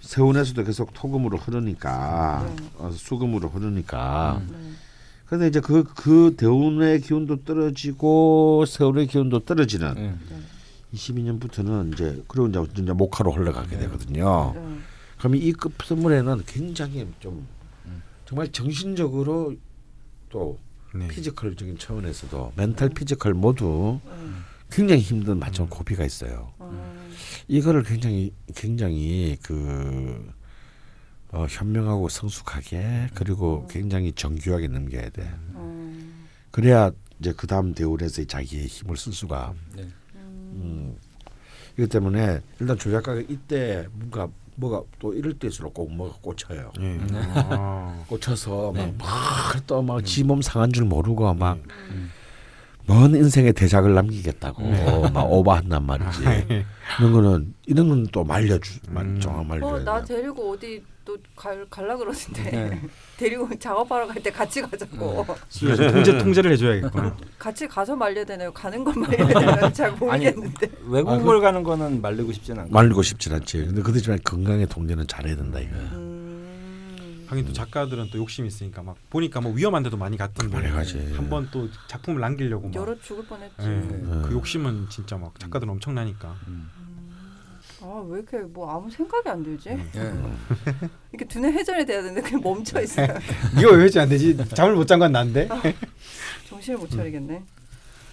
세운에서도 0.00 0.62
계속 0.64 0.92
토금으로 0.94 1.38
흐르니까 1.38 2.52
네. 2.56 2.64
어, 2.78 2.90
수금으로 2.92 3.48
흐르니까 3.48 4.42
네. 4.48 4.56
근데 5.26 5.48
이제 5.48 5.60
그 5.60 5.82
그 5.84 6.34
대운의 6.36 7.00
기운도 7.00 7.44
떨어지고 7.44 8.64
세운의 8.66 9.06
기운도 9.08 9.40
떨어지는 9.40 9.94
네. 9.94 10.14
22년부터는 10.94 11.92
이제 11.94 12.22
그리고 12.28 12.46
이제, 12.48 12.82
이제 12.82 12.92
목화로 12.92 13.32
흘러가게 13.32 13.76
되거든요. 13.78 14.52
네. 14.54 14.78
그러면 15.18 15.40
이 15.40 15.52
급 15.52 15.72
선물에는 15.82 16.42
굉장히 16.46 17.06
좀 17.20 17.46
정말 18.24 18.48
정신적으로 18.52 19.54
또 20.28 20.58
네. 20.94 21.08
physical적인 21.08 21.78
차원에서도 21.78 22.52
mental 22.56 22.88
physical 22.90 23.34
모두 23.34 23.98
굉장히 24.76 25.00
힘든 25.00 25.38
맞춤 25.38 25.66
고비가 25.70 26.04
있어요. 26.04 26.52
어, 26.58 27.08
이거를 27.48 27.82
굉장히 27.82 28.30
굉장히 28.54 29.38
그 29.42 30.30
어, 31.32 31.46
현명하고 31.48 32.10
성숙하게 32.10 33.08
그리고 33.14 33.66
굉장히 33.70 34.12
정교하게 34.12 34.68
넘겨야 34.68 35.08
돼. 35.08 35.30
어, 35.54 35.92
그래야 36.50 36.90
이제 37.18 37.32
그 37.34 37.46
다음 37.46 37.72
대운에서 37.72 38.22
자기의 38.24 38.66
힘을 38.66 38.98
쓸 38.98 39.14
수가. 39.14 39.54
네. 39.74 39.88
음. 40.14 40.94
이것 41.78 41.88
때문에 41.88 42.42
일단 42.60 42.76
조작가가 42.76 43.22
이때 43.30 43.86
뭔가 43.92 44.28
뭐가 44.56 44.82
또 44.98 45.14
이럴 45.14 45.38
때일수록 45.38 45.72
꼭 45.72 45.90
뭐가 45.90 46.18
꽂혀요. 46.20 46.72
예. 46.80 46.98
아. 47.34 48.04
꽂혀서 48.08 48.72
네. 48.74 48.94
막또막 48.98 50.04
지몸 50.04 50.42
상한 50.42 50.70
줄 50.70 50.84
모르고 50.84 51.32
막 51.32 51.58
먼 52.86 53.14
인생의 53.14 53.52
대작을 53.52 53.94
남기겠다고 53.94 54.62
막 55.12 55.22
오버한단 55.32 55.84
말이지. 55.84 56.22
이런 57.00 57.12
거는 57.12 57.54
이런 57.66 57.88
건 57.88 58.06
또 58.12 58.22
말려주, 58.24 58.78
말, 58.90 59.04
음. 59.04 59.20
정확 59.20 59.44
말려야 59.46 59.72
어, 59.72 59.78
나 59.80 60.02
돼. 60.04 60.14
데리고 60.16 60.52
어디 60.52 60.82
또 61.04 61.16
갈, 61.34 61.66
갈라 61.68 61.96
그러는데 61.96 62.42
네. 62.50 62.80
데리고 63.18 63.48
작업하러 63.58 64.06
갈 64.06 64.22
때 64.22 64.30
같이 64.30 64.62
가자고 64.62 65.26
좀 65.48 65.76
통제 65.92 66.16
통제를 66.18 66.52
해줘야겠구나. 66.52 67.16
같이 67.38 67.66
가서 67.66 67.96
말려야 67.96 68.24
되나요? 68.24 68.52
가는 68.52 68.82
건 68.84 69.00
말려야 69.00 69.26
되나요? 69.28 69.72
잘 69.72 69.92
모르겠는데 69.92 70.70
외국을 70.88 71.40
가는 71.40 71.62
거는 71.64 72.00
말리고 72.00 72.32
싶진 72.32 72.58
않고. 72.58 72.72
말리고 72.72 73.02
싶진 73.02 73.32
않지. 73.34 73.58
근데 73.66 73.82
그렇지만 73.82 74.18
건강의 74.24 74.66
통제는 74.68 75.06
잘해야 75.08 75.34
된다 75.36 75.58
이거. 75.60 75.74
음, 75.92 76.25
하긴 77.26 77.46
또 77.46 77.52
작가들은 77.52 78.10
또 78.10 78.18
욕심이 78.18 78.48
있으니까 78.48 78.82
막 78.82 78.96
보니까 79.10 79.40
뭐 79.40 79.52
위험한 79.52 79.82
데도 79.82 79.96
많이 79.96 80.16
갔던데. 80.16 80.56
한번 81.14 81.48
또 81.50 81.68
작품을 81.88 82.20
남기려고 82.20 82.68
막 82.68 82.74
열어 82.74 82.98
죽을 83.00 83.24
뻔했지 83.26 83.54
예, 83.60 83.64
음. 83.64 84.22
그 84.26 84.32
욕심은 84.32 84.88
진짜 84.90 85.16
막 85.16 85.38
작가들은 85.38 85.70
엄청나니까 85.72 86.36
음. 86.48 86.68
아왜 87.82 88.20
이렇게 88.20 88.38
뭐 88.38 88.70
아무 88.70 88.90
생각이 88.90 89.28
안 89.28 89.42
들지? 89.42 89.68
예. 89.70 89.78
이렇게 91.12 91.26
두뇌 91.28 91.50
회전이 91.52 91.84
돼야 91.84 92.00
되는데 92.02 92.22
그냥 92.22 92.40
멈춰 92.42 92.80
있어요 92.80 93.08
이거 93.58 93.70
왜 93.72 93.84
회지 93.84 93.98
안 94.00 94.08
되지? 94.08 94.36
잠을 94.54 94.74
못 94.74 94.86
잔 94.86 94.98
건 94.98 95.12
난데. 95.12 95.48
정신을 96.48 96.78
못 96.78 96.90
차리겠네 96.90 97.42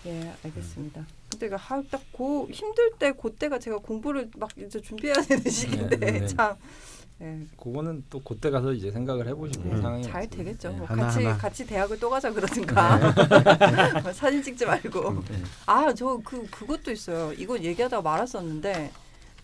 예 0.07 0.33
알겠습니다 0.43 1.05
근데 1.29 1.45
이거 1.47 1.57
딱고 1.89 2.49
힘들 2.51 2.91
때 2.99 3.13
그때가 3.13 3.57
제가 3.59 3.77
공부를 3.77 4.29
막 4.37 4.49
이제 4.57 4.81
준비해야 4.81 5.15
되는 5.21 5.43
시기인데 5.49 5.95
네, 5.97 6.11
네. 6.19 6.27
참 6.27 6.55
예, 7.23 7.39
그거는 7.57 8.03
또 8.09 8.21
그때 8.21 8.49
가서 8.49 8.73
이제 8.73 8.91
생각을 8.91 9.27
해보시고 9.29 9.63
네, 9.69 9.81
상황이 9.81 10.03
잘 10.03 10.29
되겠죠. 10.29 10.71
네. 10.71 10.77
뭐 10.77 10.87
하나, 10.87 11.03
같이 11.05 11.23
하나. 11.23 11.37
같이 11.37 11.65
대학을 11.65 11.97
또 11.99 12.09
가자 12.09 12.31
그러든가 12.31 12.99
사진 14.13 14.43
찍지 14.43 14.65
말고. 14.65 15.13
네. 15.13 15.43
아저 15.65 16.19
그 16.23 16.45
그것도 16.49 16.91
있어요. 16.91 17.31
이거 17.33 17.57
얘기하다가 17.57 18.01
말았었는데 18.01 18.91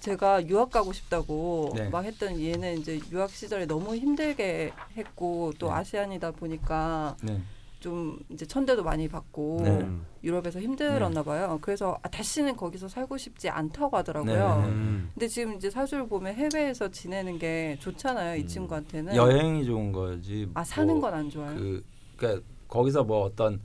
제가 0.01 0.45
유학 0.47 0.72
가고 0.72 0.91
싶다고 0.91 1.72
네. 1.76 1.89
막 1.89 2.03
했던 2.03 2.39
얘는 2.39 2.80
이제 2.80 2.99
유학 3.11 3.30
시절에 3.30 3.65
너무 3.65 3.95
힘들게 3.95 4.72
했고 4.97 5.53
또 5.57 5.68
네. 5.68 5.73
아시안이다 5.73 6.31
보니까 6.31 7.15
네. 7.22 7.41
좀 7.80 8.19
이제 8.30 8.45
천대도 8.45 8.84
많이 8.84 9.07
받고 9.07 9.61
네. 9.64 9.69
음. 9.69 10.06
유럽에서 10.23 10.60
힘들었나 10.60 11.23
봐요. 11.23 11.57
그래서 11.61 11.97
아, 12.03 12.10
다시는 12.10 12.57
거기서 12.57 12.89
살고 12.89 13.18
싶지 13.18 13.49
않다고 13.49 13.95
하더라고요. 13.97 14.61
네. 14.61 14.68
음. 14.68 15.10
근데 15.14 15.27
지금 15.27 15.56
이제 15.56 15.69
사주를 15.69 16.07
보면 16.07 16.35
해외에서 16.35 16.89
지내는 16.89 17.39
게 17.39 17.77
좋잖아요. 17.80 18.35
이 18.35 18.41
음. 18.41 18.47
친구한테는. 18.47 19.15
여행이 19.15 19.65
좋은 19.65 19.91
거지. 19.91 20.49
아 20.53 20.64
사는 20.64 20.93
뭐건안 20.93 21.30
좋아요. 21.30 21.56
그 21.56 21.84
그러니까 22.18 22.45
거기서 22.68 23.06
뭐 23.06 23.23
어떤 23.23 23.61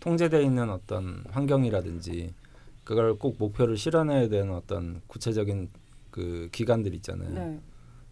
통제돼 0.00 0.42
있는 0.42 0.68
어떤 0.68 1.24
환경이라든지 1.30 2.34
그걸 2.82 3.16
꼭 3.16 3.36
목표를 3.38 3.76
실현해야 3.76 4.28
되는 4.28 4.52
어떤 4.54 5.00
구체적인 5.06 5.70
그 6.10 6.48
기관들 6.50 6.94
있잖아요. 6.94 7.30
네. 7.30 7.60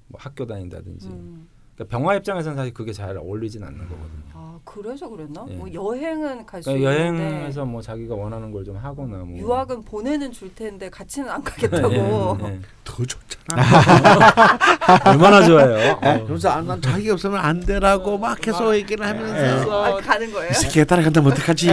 뭐 0.06 0.20
학교 0.20 0.46
다닌다든지. 0.46 1.08
음. 1.08 1.48
그러니까 1.80 1.96
병화 1.98 2.14
입장에서는 2.16 2.56
사실 2.58 2.74
그게 2.74 2.92
잘 2.92 3.16
어울리진 3.16 3.62
않는 3.64 3.78
거거든요. 3.78 4.22
아 4.34 4.58
그래서 4.64 5.08
그랬나? 5.08 5.46
예. 5.48 5.54
뭐 5.54 5.72
여행은 5.72 6.44
갈수 6.44 6.68
그러니까 6.70 6.92
있는데 7.06 7.24
여행에서 7.36 7.64
뭐 7.64 7.80
자기가 7.80 8.14
원하는 8.14 8.52
걸 8.52 8.60
좀 8.60 8.76
하거나 8.76 9.16
뭐 9.18 9.38
유학은 9.38 9.84
보내는 9.84 10.30
줄 10.32 10.54
텐데 10.54 10.90
같이는 10.90 11.30
안 11.30 11.42
가겠다고. 11.42 11.90
예, 11.94 12.44
예. 12.44 12.60
더 12.84 13.02
좋잖아. 13.02 13.62
얼마나 15.10 15.42
좋아요. 15.46 15.92
어. 16.02 16.24
그래서 16.26 16.50
아, 16.50 16.60
난 16.60 16.82
자기 16.82 17.08
없으면 17.08 17.38
안 17.38 17.60
되라고 17.60 18.18
막 18.18 18.38
계속 18.38 18.74
얘기를 18.74 19.06
하면서 19.06 19.84
아 19.84 19.96
가는 19.96 20.30
거예요? 20.30 20.50
이 20.50 20.54
새끼가 20.54 20.84
따라간다면 20.84 21.32
어떡하지? 21.32 21.70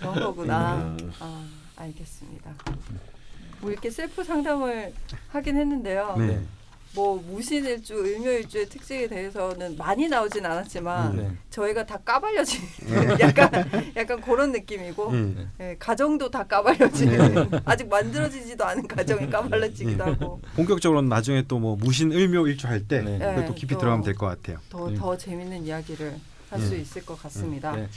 그런 0.00 0.14
거구나. 0.20 0.94
아 1.20 1.44
알겠습니다. 1.76 2.50
뭐 3.60 3.70
이렇게 3.70 3.88
셀프 3.90 4.22
상담을 4.22 4.92
하긴 5.32 5.56
했는데요. 5.56 6.14
네. 6.18 6.40
뭐 6.98 7.22
무신일주, 7.28 7.94
을묘일주의 7.94 8.68
특징에 8.68 9.06
대해서는 9.06 9.76
많이 9.76 10.08
나오진 10.08 10.44
않았지만 10.44 11.16
네. 11.16 11.30
저희가 11.48 11.86
다 11.86 11.96
까발려진 12.04 12.60
약간 13.20 13.50
약간 13.94 14.20
그런 14.20 14.50
느낌이고 14.50 15.08
음. 15.10 15.48
예, 15.60 15.76
가정도 15.78 16.28
다 16.28 16.42
까발려진 16.42 17.08
아직 17.64 17.88
만들어지지도 17.88 18.64
않은 18.64 18.88
가정이 18.88 19.30
까발려지기도 19.30 20.04
하고 20.04 20.40
본격적으로는 20.56 21.08
나중에 21.08 21.42
또 21.42 21.58
뭐 21.58 21.74
무신 21.76 22.10
을묘 22.12 22.46
일주 22.48 22.66
할때 22.68 23.00
네. 23.02 23.18
네, 23.18 23.34
그것도 23.34 23.54
깊이 23.54 23.74
또 23.74 23.80
들어가면 23.80 24.04
될 24.04 24.14
것 24.14 24.26
같아요. 24.26 24.58
더더 24.68 25.16
재밌는 25.16 25.66
이야기를 25.66 26.16
할 26.50 26.60
수 26.60 26.74
있을 26.76 27.04
것 27.04 27.20
같습니다. 27.22 27.76
네. 27.76 27.88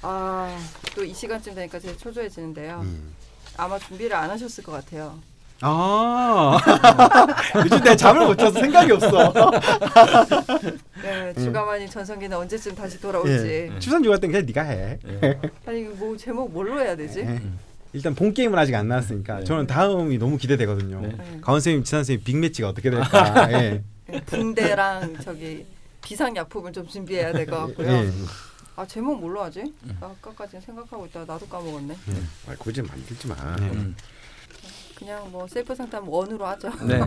아또 0.00 1.04
이 1.04 1.12
시간쯤 1.14 1.54
되니까 1.54 1.78
제가 1.78 1.96
초조해지는데요. 1.98 2.80
음. 2.82 3.14
아마 3.56 3.78
준비를 3.78 4.16
안 4.16 4.30
하셨을 4.30 4.64
것 4.64 4.72
같아요. 4.72 5.18
아 5.64 6.58
요즘 7.64 7.78
내가 7.78 7.94
잠을 7.96 8.26
못 8.26 8.36
자서 8.36 8.58
생각이 8.58 8.90
없어. 8.92 9.32
네, 11.02 11.32
주가만이 11.34 11.88
전성기는 11.88 12.36
언제쯤 12.36 12.74
다시 12.74 13.00
돌아올지. 13.00 13.46
예. 13.46 13.78
추산 13.78 14.02
주갈 14.02 14.18
땐 14.20 14.30
그냥 14.32 14.44
네가 14.46 14.62
해. 14.62 14.98
예. 15.22 15.40
아니 15.66 15.82
뭐 15.84 16.16
제목 16.16 16.52
뭘로 16.52 16.80
해야 16.80 16.96
되지? 16.96 17.20
예. 17.20 17.40
일단 17.92 18.14
본 18.14 18.32
게임은 18.34 18.58
아직 18.58 18.74
안 18.74 18.88
나왔으니까 18.88 19.38
네. 19.40 19.44
저는 19.44 19.66
다음이 19.66 20.18
너무 20.18 20.36
기대되거든요. 20.36 21.00
네. 21.00 21.08
네. 21.08 21.38
가원 21.42 21.60
선생님, 21.60 21.84
지산 21.84 21.98
선생님 22.00 22.24
빅매치가 22.24 22.68
어떻게 22.68 22.90
될까? 22.90 23.48
예. 23.52 23.82
네, 24.08 24.20
붕대랑 24.26 25.18
저기 25.22 25.64
비상약품을 26.02 26.72
좀 26.72 26.88
준비해야 26.88 27.32
될 27.32 27.46
것 27.46 27.58
같고요. 27.68 27.88
예. 27.88 28.10
아 28.74 28.86
제목 28.86 29.20
뭘로 29.20 29.42
하지? 29.42 29.60
음. 29.60 29.96
나 30.00 30.06
아까까지 30.06 30.58
생각하고 30.64 31.04
있다가 31.06 31.34
나도 31.34 31.46
까먹었네. 31.46 31.94
아, 32.48 32.54
굳이 32.58 32.80
만들지 32.80 33.28
마. 33.28 33.34
네. 33.56 33.66
음. 33.66 33.94
그냥 35.02 35.30
뭐 35.32 35.46
셀프 35.48 35.74
상담 35.74 36.08
원으로 36.08 36.46
하죠. 36.46 36.70
네. 36.86 37.00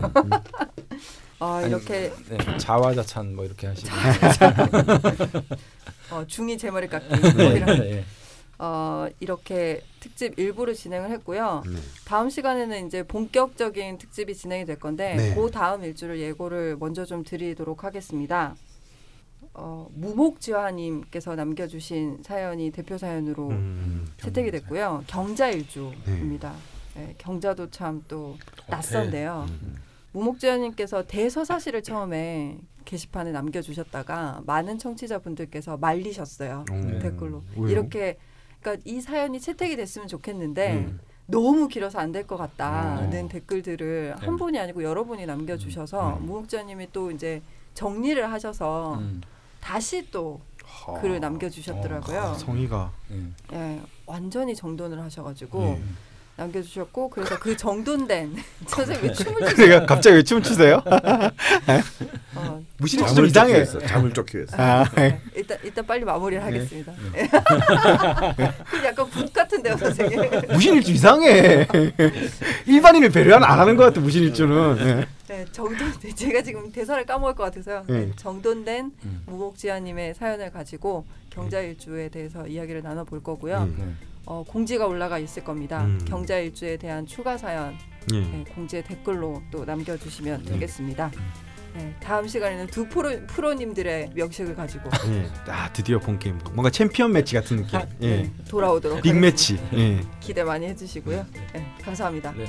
아 1.38 1.56
아니, 1.56 1.68
이렇게 1.68 2.12
네. 2.28 2.58
자화자찬 2.58 3.34
뭐 3.34 3.44
이렇게 3.44 3.68
하시고. 3.68 3.88
어, 6.12 6.24
중이 6.26 6.58
제 6.58 6.70
머리 6.70 6.88
깎기 6.88 7.08
뭐 7.08 7.32
네. 7.32 7.56
이런 7.56 7.80
네. 7.80 8.04
어, 8.58 9.06
이렇게 9.20 9.82
특집 10.00 10.38
일부를 10.38 10.74
진행을 10.74 11.10
했고요. 11.10 11.62
네. 11.66 11.76
다음 12.04 12.28
시간에는 12.28 12.86
이제 12.86 13.02
본격적인 13.02 13.98
특집이 13.98 14.34
진행이 14.34 14.66
될 14.66 14.78
건데 14.78 15.16
네. 15.16 15.34
그 15.34 15.50
다음 15.50 15.82
일주를 15.82 16.20
예고를 16.20 16.76
먼저 16.78 17.06
좀 17.06 17.24
드리도록 17.24 17.84
하겠습니다. 17.84 18.54
어, 19.54 19.88
무목지화님께서 19.94 21.34
남겨주신 21.34 22.18
사연이 22.22 22.70
대표 22.70 22.98
사연으로 22.98 23.48
음. 23.48 24.06
채택이 24.18 24.50
됐고요. 24.50 25.04
경자일주입니다. 25.06 26.52
네, 26.52 26.75
경자도 27.18 27.70
참 27.70 28.02
또 28.08 28.36
낯선데요. 28.68 29.46
음. 29.48 29.76
무목지화님께서 30.12 31.06
대서사시를 31.06 31.82
처음에 31.82 32.58
게시판에 32.84 33.32
남겨주셨다가 33.32 34.42
많은 34.46 34.78
청취자분들께서 34.78 35.76
말리셨어요. 35.76 36.64
음. 36.70 36.98
댓글로 37.02 37.42
왜요? 37.56 37.68
이렇게 37.68 38.18
그러니까 38.60 38.82
이 38.86 39.00
사연이 39.00 39.40
채택이 39.40 39.76
됐으면 39.76 40.08
좋겠는데 40.08 40.72
음. 40.74 41.00
너무 41.26 41.66
길어서 41.68 41.98
안 41.98 42.12
될 42.12 42.26
것 42.26 42.36
같다는 42.36 43.12
음. 43.12 43.28
댓글들을 43.28 44.14
한 44.18 44.30
네. 44.30 44.36
분이 44.36 44.58
아니고 44.58 44.82
여러 44.84 45.04
분이 45.04 45.26
남겨주셔서 45.26 46.18
음. 46.18 46.26
무목자님이 46.26 46.88
또 46.92 47.10
이제 47.10 47.42
정리를 47.74 48.30
하셔서 48.32 48.94
음. 48.98 49.20
다시 49.60 50.08
또 50.10 50.40
아. 50.86 50.94
글을 51.00 51.20
남겨주셨더라고요. 51.20 52.34
성의가 52.34 52.92
네. 53.08 53.32
예, 53.52 53.80
완전히 54.06 54.54
정돈을 54.54 55.00
하셔가지고 55.00 55.58
네. 55.60 55.82
남겨주셨고 56.36 57.10
그래서 57.10 57.38
그 57.38 57.56
정돈된 57.56 58.36
선생님 58.66 59.08
왜 59.08 59.12
춤을 59.12 59.40
추세요? 59.40 59.56
그러니까 59.56 59.86
갑자기 59.94 60.16
왜 60.16 60.22
춤을 60.22 60.42
추세요? 60.42 60.82
어, 62.34 62.62
무신일주 62.78 63.14
좀 63.14 63.26
이상해. 63.26 63.54
위해서, 63.54 63.78
잠을 63.78 64.12
쫓기 64.12 64.36
위해서. 64.36 64.54
아, 64.58 64.84
네, 64.96 65.20
일단 65.34 65.58
일단 65.62 65.86
빨리 65.86 66.04
마무리를 66.04 66.44
하겠습니다. 66.44 66.92
네. 67.12 67.26
그 68.70 68.84
약간 68.84 69.08
굿 69.08 69.32
같은데요, 69.32 69.76
선생님. 69.78 70.20
무신일주 70.50 70.92
이상해. 70.92 71.66
일반인을 72.66 73.10
배려 73.10 73.36
안 73.36 73.58
하는 73.58 73.76
것 73.76 73.84
같아 73.84 74.00
무신일주는. 74.00 74.76
예. 74.80 75.06
네, 75.28 75.44
정돈 75.50 75.92
제가 76.14 76.42
지금 76.42 76.70
대사를 76.70 77.04
까먹을 77.04 77.34
것 77.34 77.44
같아서요. 77.44 77.84
네, 77.88 78.06
네. 78.06 78.12
정돈된 78.16 78.92
음. 79.04 79.22
무목지아님의 79.26 80.14
사연을 80.14 80.52
가지고 80.52 81.04
경자일주에 81.30 82.10
대해서 82.10 82.46
이야기를 82.46 82.82
나눠볼 82.82 83.22
거고요. 83.22 83.62
음. 83.62 83.98
네. 84.26 84.32
어, 84.32 84.44
공지가 84.46 84.86
올라가 84.86 85.18
있을 85.18 85.44
겁니다. 85.44 85.84
음. 85.84 86.00
경자일주에 86.06 86.76
대한 86.76 87.06
추가 87.06 87.38
사연 87.38 87.76
예. 88.12 88.20
네, 88.20 88.44
공지에 88.54 88.82
댓글로 88.82 89.42
또 89.50 89.64
남겨주시면 89.64 90.44
네. 90.44 90.52
되겠습니다. 90.52 91.10
네, 91.74 91.94
다음 92.00 92.26
시간에는 92.26 92.68
두 92.68 92.88
프로, 92.88 93.10
프로님들의 93.26 94.10
명식을 94.14 94.54
가지고 94.54 94.90
예. 95.08 95.26
아 95.50 95.72
드디어 95.72 95.98
본 95.98 96.18
게임. 96.18 96.38
뭔가 96.52 96.70
챔피언 96.70 97.12
매치 97.12 97.34
같은 97.34 97.58
느낌. 97.58 97.80
예. 98.02 98.22
네, 98.22 98.32
돌아오도록 98.48 99.02
빅. 99.02 99.14
매치. 99.14 99.58
예. 99.74 100.00
기대 100.20 100.42
많이 100.42 100.66
해주시고요. 100.66 101.26
네, 101.52 101.74
감사합니다. 101.82 102.32
네. 102.32 102.46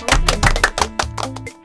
고맙습니다. 0.00 1.61